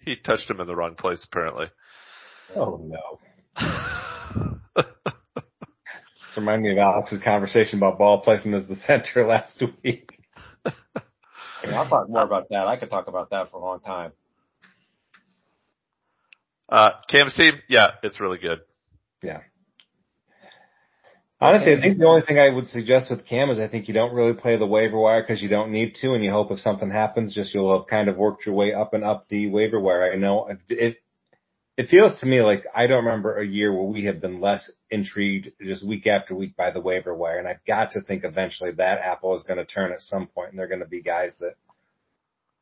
he 0.06 0.16
touched 0.18 0.48
him 0.48 0.60
in 0.60 0.68
the 0.68 0.76
wrong 0.76 0.94
place 0.94 1.26
apparently. 1.28 1.66
Oh 2.56 2.80
no. 2.84 3.20
This 4.76 6.38
reminded 6.38 6.64
me 6.64 6.72
of 6.74 6.78
Alex's 6.78 7.24
conversation 7.24 7.80
about 7.80 7.98
ball 7.98 8.22
placement 8.22 8.62
as 8.62 8.68
the 8.70 8.76
center 8.86 9.26
last 9.26 9.64
week. 9.84 10.12
I 11.62 11.68
mean, 11.68 11.76
I'll 11.76 11.90
talk 11.90 12.10
more 12.10 12.24
about 12.24 12.50
that. 12.50 12.68
I 12.68 12.78
could 12.78 12.90
talk 12.90 13.08
about 13.08 13.30
that 13.32 13.52
for 13.52 13.58
a 13.58 13.62
long 13.62 13.80
time. 13.82 14.12
Uh, 16.70 16.92
Cam's 17.10 17.36
team, 17.36 17.54
yeah, 17.68 17.92
it's 18.04 18.20
really 18.20 18.38
good. 18.38 18.60
Yeah. 19.24 19.42
Honestly, 21.42 21.74
I 21.74 21.80
think 21.80 21.98
the 21.98 22.06
only 22.06 22.22
thing 22.22 22.38
I 22.38 22.50
would 22.50 22.68
suggest 22.68 23.10
with 23.10 23.26
Cam 23.26 23.50
is 23.50 23.60
I 23.60 23.70
think 23.70 23.88
you 23.88 23.94
don't 23.94 24.14
really 24.14 24.34
play 24.34 24.58
the 24.58 24.68
waiver 24.68 25.00
wire 25.00 25.22
because 25.22 25.42
you 25.42 25.48
don't 25.48 25.72
need 25.72 25.96
to, 26.02 26.14
and 26.14 26.24
you 26.24 26.32
hope 26.32 26.52
if 26.52 26.60
something 26.60 26.92
happens, 26.92 27.34
just 27.34 27.56
you'll 27.56 27.78
have 27.78 27.88
kind 27.88 28.10
of 28.10 28.18
worked 28.18 28.46
your 28.46 28.56
way 28.56 28.74
up 28.74 28.94
and 28.94 29.06
up 29.06 29.28
the 29.30 29.50
waiver 29.50 29.80
wire. 29.80 30.12
I 30.12 30.18
know 30.18 30.50
it, 30.70 30.98
it 31.80 31.88
feels 31.88 32.20
to 32.20 32.26
me 32.26 32.42
like 32.42 32.66
I 32.76 32.88
don't 32.88 33.06
remember 33.06 33.38
a 33.38 33.48
year 33.48 33.72
where 33.72 33.88
we 33.88 34.04
have 34.04 34.20
been 34.20 34.42
less 34.42 34.70
intrigued 34.92 35.54
just 35.62 35.88
week 35.88 36.08
after 36.08 36.36
week 36.36 36.58
by 36.58 36.72
the 36.72 36.82
waiver 36.82 37.16
wire, 37.16 37.40
and 37.40 37.48
I've 37.48 37.64
got 37.66 37.94
to 37.94 38.02
think 38.02 38.26
eventually 38.26 38.74
that 38.74 39.00
apple 39.00 39.34
is 39.38 39.44
going 39.44 39.60
to 39.60 39.66
turn 39.66 39.94
at 39.94 40.02
some 40.02 40.28
point, 40.28 40.50
and 40.50 40.60
they're 40.60 40.68
going 40.68 40.82
to 40.82 40.86
be 40.86 41.02
guys 41.02 41.32
that 41.40 41.54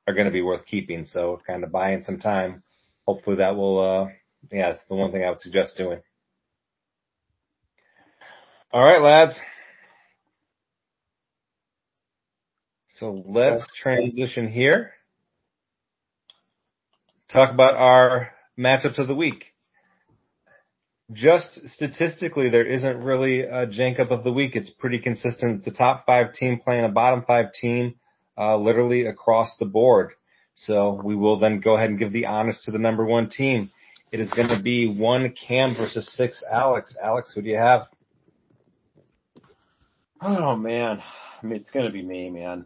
are 0.08 0.14
going 0.14 0.28
to 0.28 0.32
be 0.32 0.44
worth 0.44 0.68
keeping. 0.68 1.04
So 1.04 1.42
kind 1.48 1.64
of 1.64 1.72
buying 1.72 2.04
some 2.04 2.20
time. 2.20 2.62
Hopefully 3.08 3.38
that 3.38 3.56
will, 3.56 3.80
uh, 3.80 4.08
yeah, 4.52 4.70
it's 4.70 4.86
the 4.88 4.94
one 4.94 5.12
thing 5.12 5.24
I 5.24 5.32
would 5.32 5.42
suggest 5.42 5.78
doing. 5.78 6.00
All 8.72 8.86
right, 8.86 9.02
lads. 9.02 9.40
So 12.90 13.24
let's 13.26 13.66
transition 13.82 14.48
here. 14.48 14.92
Talk 17.30 17.52
about 17.52 17.74
our 17.74 18.37
matchups 18.58 18.98
of 18.98 19.08
the 19.08 19.16
week. 19.16 19.46
Just 21.12 21.68
statistically, 21.70 22.50
there 22.50 22.66
isn't 22.66 22.98
really 22.98 23.42
a 23.42 23.66
jank 23.66 24.00
up 24.00 24.12
of 24.12 24.24
the 24.24 24.32
week. 24.32 24.56
It's 24.56 24.70
pretty 24.70 25.00
consistent. 25.00 25.60
It's 25.60 25.68
a 25.68 25.72
top 25.72 26.06
five 26.06 26.34
team 26.34 26.60
playing 26.62 26.84
a 26.84 26.90
bottom 26.90 27.24
five 27.26 27.54
team, 27.54 27.96
uh, 28.38 28.58
literally 28.58 29.06
across 29.06 29.56
the 29.58 29.66
board. 29.66 30.12
So 30.56 31.00
we 31.02 31.16
will 31.16 31.40
then 31.40 31.62
go 31.62 31.76
ahead 31.76 31.90
and 31.90 32.00
give 32.00 32.12
the 32.12 32.26
honors 32.26 32.62
to 32.66 32.72
the 32.72 32.80
number 32.80 33.06
one 33.06 33.30
team. 33.30 33.72
It 34.12 34.20
is 34.20 34.30
going 34.32 34.50
to 34.50 34.62
be 34.62 34.88
one 34.88 35.34
Cam 35.34 35.76
versus 35.76 36.12
six 36.14 36.44
Alex. 36.52 36.96
Alex, 37.02 37.34
who 37.34 37.42
do 37.42 37.50
you 37.50 37.58
have? 37.58 37.88
Oh 40.20 40.56
man, 40.56 41.02
I 41.42 41.46
mean, 41.46 41.58
it's 41.58 41.70
gonna 41.70 41.92
be 41.92 42.02
me, 42.02 42.32
man. 42.32 42.66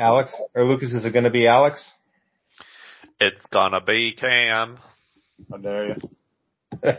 Alex 0.00 0.34
or 0.54 0.64
Lucas? 0.64 0.94
Is 0.94 1.04
it 1.04 1.12
going 1.12 1.24
to 1.24 1.30
be 1.30 1.46
Alex? 1.46 1.92
It's 3.20 3.44
gonna 3.52 3.82
be 3.82 4.12
Cam. 4.12 4.78
How 5.50 5.58
dare 5.58 5.88
you? 5.88 5.96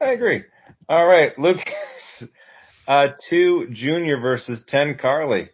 I 0.00 0.12
agree. 0.12 0.44
All 0.88 1.04
right, 1.04 1.36
Lucas. 1.36 1.64
Uh, 2.86 3.08
two 3.28 3.66
Junior 3.72 4.20
versus 4.20 4.62
ten 4.68 4.96
Carly. 4.96 5.50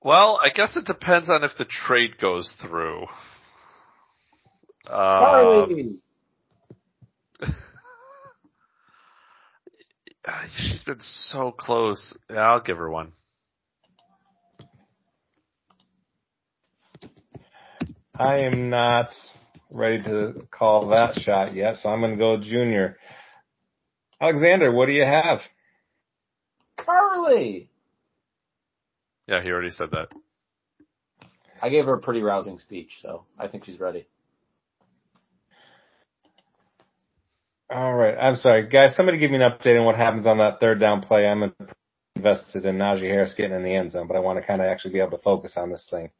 Well, 0.00 0.40
I 0.42 0.48
guess 0.48 0.74
it 0.76 0.86
depends 0.86 1.28
on 1.28 1.44
if 1.44 1.58
the 1.58 1.66
trade 1.66 2.16
goes 2.18 2.54
through. 2.58 3.02
Um, 4.86 4.96
Charlie. 4.96 5.96
Ah, 10.26 10.44
she's 10.56 10.84
been 10.84 11.00
so 11.00 11.50
close. 11.50 12.16
I'll 12.30 12.60
give 12.60 12.76
her 12.76 12.88
one. 12.90 13.12
I 18.14 18.40
am 18.40 18.70
not 18.70 19.08
ready 19.70 20.02
to 20.04 20.46
call 20.50 20.88
that 20.88 21.18
shot 21.20 21.54
yet, 21.54 21.78
so 21.78 21.88
I'm 21.88 22.00
going 22.00 22.12
to 22.12 22.16
go 22.16 22.36
junior. 22.36 22.98
Alexander, 24.20 24.70
what 24.70 24.86
do 24.86 24.92
you 24.92 25.04
have? 25.04 25.40
Curly. 26.76 27.68
Yeah, 29.26 29.42
he 29.42 29.50
already 29.50 29.70
said 29.70 29.90
that. 29.92 30.08
I 31.60 31.68
gave 31.68 31.86
her 31.86 31.94
a 31.94 32.00
pretty 32.00 32.22
rousing 32.22 32.58
speech, 32.58 32.98
so 33.00 33.24
I 33.38 33.48
think 33.48 33.64
she's 33.64 33.80
ready. 33.80 34.06
All 37.72 37.94
right. 37.94 38.16
I'm 38.20 38.36
sorry, 38.36 38.68
guys. 38.68 38.94
Somebody 38.96 39.16
give 39.18 39.30
me 39.30 39.42
an 39.42 39.50
update 39.50 39.78
on 39.78 39.86
what 39.86 39.96
happens 39.96 40.26
on 40.26 40.38
that 40.38 40.60
third 40.60 40.78
down 40.78 41.00
play. 41.00 41.26
I'm 41.26 41.54
invested 42.14 42.66
in 42.66 42.76
Najee 42.76 43.08
Harris 43.08 43.34
getting 43.34 43.56
in 43.56 43.64
the 43.64 43.74
end 43.74 43.92
zone, 43.92 44.06
but 44.06 44.16
I 44.16 44.20
want 44.20 44.38
to 44.38 44.46
kind 44.46 44.60
of 44.60 44.66
actually 44.66 44.92
be 44.92 45.00
able 45.00 45.16
to 45.16 45.22
focus 45.22 45.54
on 45.56 45.70
this 45.70 45.86
thing. 45.90 46.10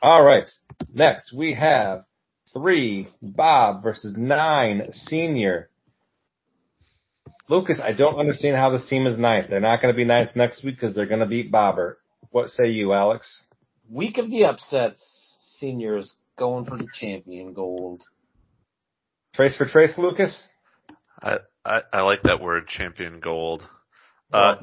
All 0.00 0.22
right. 0.22 0.48
Next, 0.92 1.32
we 1.32 1.54
have 1.54 2.04
three 2.52 3.08
Bob 3.20 3.82
versus 3.82 4.16
nine 4.16 4.92
Senior. 4.92 5.68
Lucas, 7.48 7.80
I 7.82 7.92
don't 7.92 8.20
understand 8.20 8.56
how 8.56 8.70
this 8.70 8.88
team 8.88 9.08
is 9.08 9.18
ninth. 9.18 9.46
They're 9.50 9.58
not 9.58 9.82
going 9.82 9.92
to 9.92 9.96
be 9.96 10.04
ninth 10.04 10.30
next 10.36 10.62
week 10.62 10.76
because 10.76 10.94
they're 10.94 11.06
going 11.06 11.20
to 11.20 11.26
beat 11.26 11.50
Bobber. 11.50 11.98
What 12.30 12.50
say 12.50 12.70
you, 12.70 12.92
Alex? 12.92 13.44
Week 13.90 14.18
of 14.18 14.30
the 14.30 14.44
upsets. 14.44 15.34
Seniors 15.40 16.14
going 16.38 16.64
for 16.64 16.78
the 16.78 16.86
champion 16.94 17.52
gold. 17.52 18.04
Trace 19.34 19.56
for 19.56 19.66
trace, 19.66 19.98
Lucas? 19.98 20.49
I, 21.22 21.36
I, 21.64 21.80
I 21.92 22.00
like 22.02 22.22
that 22.22 22.40
word, 22.40 22.66
champion 22.68 23.20
gold. 23.20 23.62
Uh, 24.32 24.54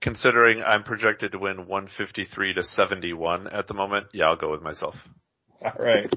considering 0.00 0.62
I'm 0.62 0.84
projected 0.84 1.32
to 1.32 1.38
win 1.38 1.66
153 1.66 2.54
to 2.54 2.62
71 2.62 3.48
at 3.48 3.66
the 3.66 3.74
moment, 3.74 4.06
yeah, 4.12 4.26
I'll 4.26 4.36
go 4.36 4.50
with 4.50 4.62
myself. 4.62 4.94
All 5.62 5.72
right. 5.78 6.08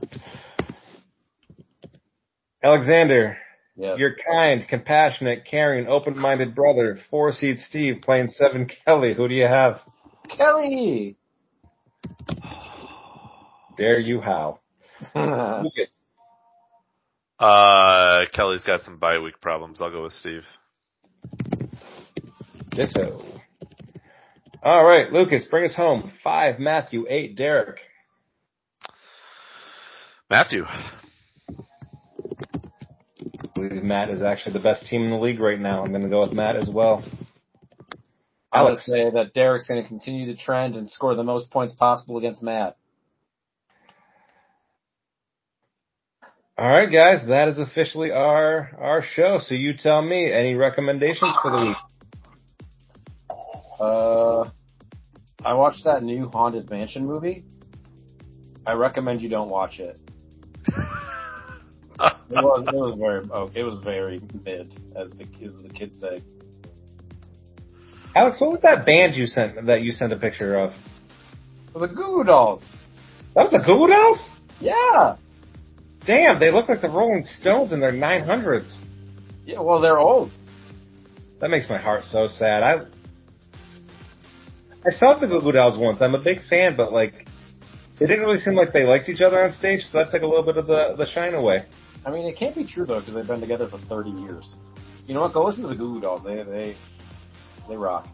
Alexander, 2.64 3.38
Yes. 3.76 3.98
your 3.98 4.16
kind, 4.30 4.64
compassionate, 4.68 5.46
caring, 5.50 5.88
open-minded 5.88 6.54
brother, 6.54 7.00
four 7.10 7.32
seed 7.32 7.60
Steve 7.60 8.02
playing 8.04 8.28
seven 8.28 8.70
Kelly. 8.86 9.16
Who 9.16 9.28
do 9.28 9.34
you 9.34 9.48
have? 9.48 9.80
Kelly. 10.30 11.18
Dare 13.78 14.00
you 14.00 14.22
how? 14.22 14.60
Lucas. 15.16 15.90
Uh, 17.42 18.26
Kelly's 18.34 18.64
got 18.64 18.82
some 18.82 18.98
bye 18.98 19.18
week 19.18 19.42
problems. 19.42 19.82
I'll 19.82 19.90
go 19.90 20.04
with 20.04 20.14
Steve. 20.14 20.44
Ditto. 22.70 23.26
All 24.62 24.86
right, 24.86 25.12
Lucas, 25.12 25.46
bring 25.50 25.66
us 25.66 25.74
home. 25.76 26.12
Five, 26.24 26.60
Matthew. 26.60 27.08
Eight, 27.10 27.36
Derek. 27.36 27.80
Matthew. 30.30 30.66
I 30.68 31.58
believe 33.56 33.84
Matt 33.84 34.12
is 34.12 34.22
actually 34.22 34.54
the 34.54 34.60
best 34.60 34.86
team 34.86 35.04
in 35.04 35.10
the 35.10 35.18
league 35.18 35.40
right 35.40 35.60
now. 35.60 35.84
I'm 35.84 35.90
going 35.90 36.04
to 36.04 36.10
go 36.10 36.20
with 36.22 36.34
Matt 36.34 36.56
as 36.56 36.70
well. 36.72 37.04
I 38.52 38.64
would 38.64 38.78
say 38.80 39.10
that 39.10 39.34
Derek's 39.34 39.68
going 39.68 39.82
to 39.82 39.88
continue 39.88 40.28
the 40.28 40.36
trend 40.36 40.76
and 40.76 40.88
score 40.88 41.16
the 41.16 41.24
most 41.24 41.50
points 41.50 41.74
possible 41.74 42.20
against 42.20 42.44
Matt. 42.44 42.78
All 46.58 46.68
right, 46.68 46.92
guys, 46.92 47.26
that 47.28 47.48
is 47.48 47.58
officially 47.58 48.12
our 48.12 48.70
our 48.78 49.02
show. 49.02 49.40
So 49.42 49.56
you 49.56 49.74
tell 49.74 50.02
me 50.02 50.32
any 50.32 50.54
recommendations 50.54 51.34
for 51.42 51.52
the 51.52 51.66
week. 51.68 51.78
Uh, 53.80 54.50
I 55.44 55.54
watched 55.54 55.86
that 55.86 56.04
new 56.04 56.28
Haunted 56.28 56.70
Mansion 56.70 57.06
movie. 57.06 57.46
I 58.66 58.74
recommend 58.74 59.22
you 59.22 59.30
don't 59.30 59.50
watch 59.50 59.80
it. 59.80 60.00
It 62.32 62.36
was 62.36 62.66
it 62.66 62.76
was 62.76 62.96
very 62.98 63.22
oh, 63.34 63.52
it 63.54 63.64
was 63.64 63.76
very 63.84 64.22
mid, 64.46 64.76
as 64.96 65.10
the 65.12 65.26
as 65.44 65.62
the 65.62 65.70
kids 65.70 66.00
say. 66.00 66.24
Alex, 68.16 68.40
what 68.40 68.52
was 68.52 68.62
that 68.62 68.86
band 68.86 69.16
you 69.16 69.28
sent 69.28 69.66
that 69.66 69.82
you 69.82 69.92
sent 69.92 70.14
a 70.14 70.16
picture 70.16 70.58
of? 70.58 70.74
The 71.74 71.88
Goo 71.88 71.96
Goo 71.96 72.24
Dolls. 72.24 72.64
That 73.36 73.42
was 73.42 73.52
the 73.52 73.60
Goo 73.60 73.80
Goo 73.80 73.88
Dolls? 73.88 74.20
Yeah. 74.62 75.18
Damn, 76.06 76.40
they 76.40 76.52
look 76.52 76.68
like 76.68 76.82
the 76.82 76.90
Rolling 76.90 77.24
Stones 77.24 77.74
in 77.74 77.80
their 77.80 77.92
900s. 77.92 78.78
Yeah. 79.46 79.60
Well, 79.60 79.82
they're 79.82 80.00
old. 80.00 80.32
That 81.40 81.50
makes 81.50 81.70
my 81.70 81.78
heart 81.78 82.04
so 82.06 82.28
sad. 82.28 82.64
I 82.64 82.86
I 84.86 84.90
saw 84.90 85.18
the 85.20 85.28
Goo 85.28 85.42
Goo 85.42 85.52
Dolls 85.52 85.78
once. 85.78 86.02
I'm 86.02 86.16
a 86.16 86.24
big 86.24 86.44
fan, 86.50 86.76
but 86.76 86.92
like, 86.92 87.14
it 88.00 88.08
didn't 88.08 88.22
really 88.22 88.40
seem 88.40 88.56
like 88.56 88.74
they 88.74 88.84
liked 88.84 89.10
each 89.10 89.22
other 89.22 89.44
on 89.44 89.52
stage, 89.52 89.82
so 89.82 90.00
that 90.00 90.10
took 90.12 90.24
a 90.24 90.26
little 90.26 90.44
bit 90.44 90.58
of 90.58 90.66
the 90.66 90.96
the 90.98 91.06
shine 91.06 91.36
away. 91.36 91.66
I 92.04 92.10
mean, 92.10 92.26
it 92.26 92.36
can't 92.38 92.56
be 92.56 92.66
true 92.66 92.86
though 92.86 93.00
because 93.00 93.14
they've 93.14 93.28
been 93.28 93.42
together 93.42 93.68
for 93.68 93.78
30 93.78 94.10
years. 94.10 94.56
You 95.06 95.14
know 95.14 95.22
what? 95.22 95.34
Go 95.34 95.46
listen 95.46 95.64
to 95.64 95.70
the 95.70 95.76
Goo 95.76 95.96
Goo 95.96 96.02
Dolls. 96.02 96.24
They 96.24 96.42
they 96.44 96.76
they 97.70 97.76
rock. 97.76 98.08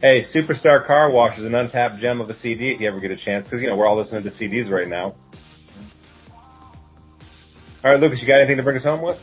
Hey, 0.00 0.22
Superstar 0.22 0.86
Car 0.86 1.10
Wash 1.10 1.38
is 1.38 1.44
an 1.44 1.54
untapped 1.54 2.00
gem 2.00 2.22
of 2.22 2.30
a 2.30 2.34
CD 2.34 2.70
if 2.70 2.80
you 2.80 2.88
ever 2.88 3.00
get 3.00 3.10
a 3.10 3.16
chance, 3.16 3.44
because 3.44 3.60
you 3.60 3.68
know 3.68 3.76
we're 3.76 3.86
all 3.86 3.98
listening 3.98 4.22
to 4.22 4.30
CDs 4.30 4.70
right 4.70 4.88
now. 4.88 5.14
All 7.82 7.90
right, 7.90 7.98
Lucas, 7.98 8.20
you 8.20 8.28
got 8.28 8.40
anything 8.40 8.58
to 8.58 8.62
bring 8.62 8.76
us 8.76 8.84
home 8.84 9.00
with? 9.00 9.16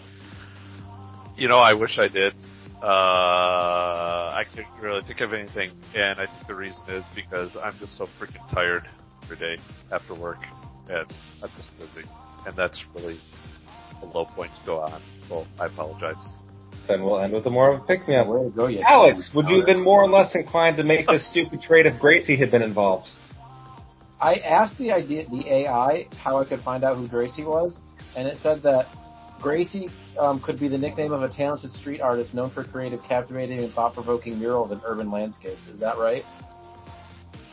You 1.36 1.48
know, 1.48 1.60
I 1.60 1.74
wish 1.74 2.00
I 2.00 2.08
did. 2.08 2.34
Uh, 2.82 4.34
I 4.34 4.46
couldn't 4.50 4.82
really 4.82 5.04
think 5.04 5.22
of 5.22 5.32
anything, 5.32 5.70
and 5.94 6.20
I 6.20 6.26
think 6.26 6.48
the 6.48 6.56
reason 6.56 6.84
is 6.90 7.06
because 7.14 7.56
I'm 7.56 7.78
just 7.78 8.00
so 8.00 8.08
freaking 8.20 8.52
tired 8.52 8.90
every 9.22 9.38
day 9.38 9.62
after 9.92 10.16
work, 10.16 10.40
and 10.90 11.06
I'm 11.44 11.50
just 11.56 11.70
busy, 11.78 12.08
and 12.48 12.56
that's 12.56 12.84
really 12.96 13.20
a 14.02 14.06
low 14.08 14.26
point 14.26 14.50
to 14.60 14.66
go 14.66 14.80
on. 14.80 15.04
So 15.30 15.46
I 15.60 15.68
apologize. 15.68 16.18
Then 16.88 17.04
we'll 17.04 17.20
end 17.20 17.34
with 17.34 17.46
a 17.46 17.52
more 17.52 17.76
of 17.76 17.82
a 17.84 17.86
pick 17.86 18.08
me 18.08 18.16
up. 18.16 18.26
Way 18.26 18.46
to 18.46 18.50
go, 18.50 18.68
you 18.70 18.82
Alex, 18.82 19.30
would 19.36 19.50
you 19.50 19.58
have 19.58 19.68
been 19.68 19.84
more 19.84 20.02
or 20.04 20.10
less 20.10 20.34
inclined 20.34 20.78
to 20.78 20.84
make 20.84 21.06
this 21.06 21.28
stupid 21.32 21.62
trade 21.62 21.86
if 21.86 22.00
Gracie 22.00 22.36
had 22.36 22.50
been 22.50 22.64
involved? 22.64 23.08
I 24.20 24.36
asked 24.36 24.80
the 24.80 24.92
idea, 24.94 25.30
the 25.30 25.48
AI, 25.48 26.08
how 26.18 26.40
I 26.40 26.46
could 26.46 26.62
find 26.62 26.84
out 26.84 26.98
who 26.98 27.08
Gracie 27.08 27.44
was, 27.44 27.78
and 28.18 28.28
it 28.28 28.40
said 28.42 28.64
that 28.64 28.88
Gracie 29.40 29.90
um, 30.20 30.42
could 30.42 30.60
be 30.60 30.68
the 30.68 30.78
nickname 30.78 31.14
of 31.14 31.22
a 31.22 31.30
talented 31.30 31.72
street 31.72 32.02
artist 32.02 32.34
known 32.34 32.50
for 32.50 32.64
creative, 32.64 33.00
captivating, 33.08 33.60
and 33.60 33.72
thought-provoking 33.72 34.40
murals 34.40 34.72
in 34.72 34.82
urban 34.84 35.12
landscapes. 35.12 35.62
Is 35.68 35.78
that 35.80 36.00
right? 36.00 36.24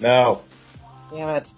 No. 0.01 0.43
Damn 1.11 1.28
it. 1.36 1.49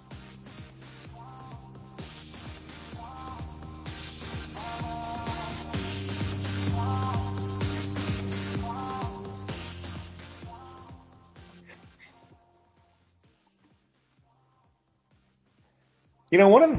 You 16.29 16.37
know, 16.37 16.49
one 16.49 16.61
of 16.61 16.69
the 16.69 16.75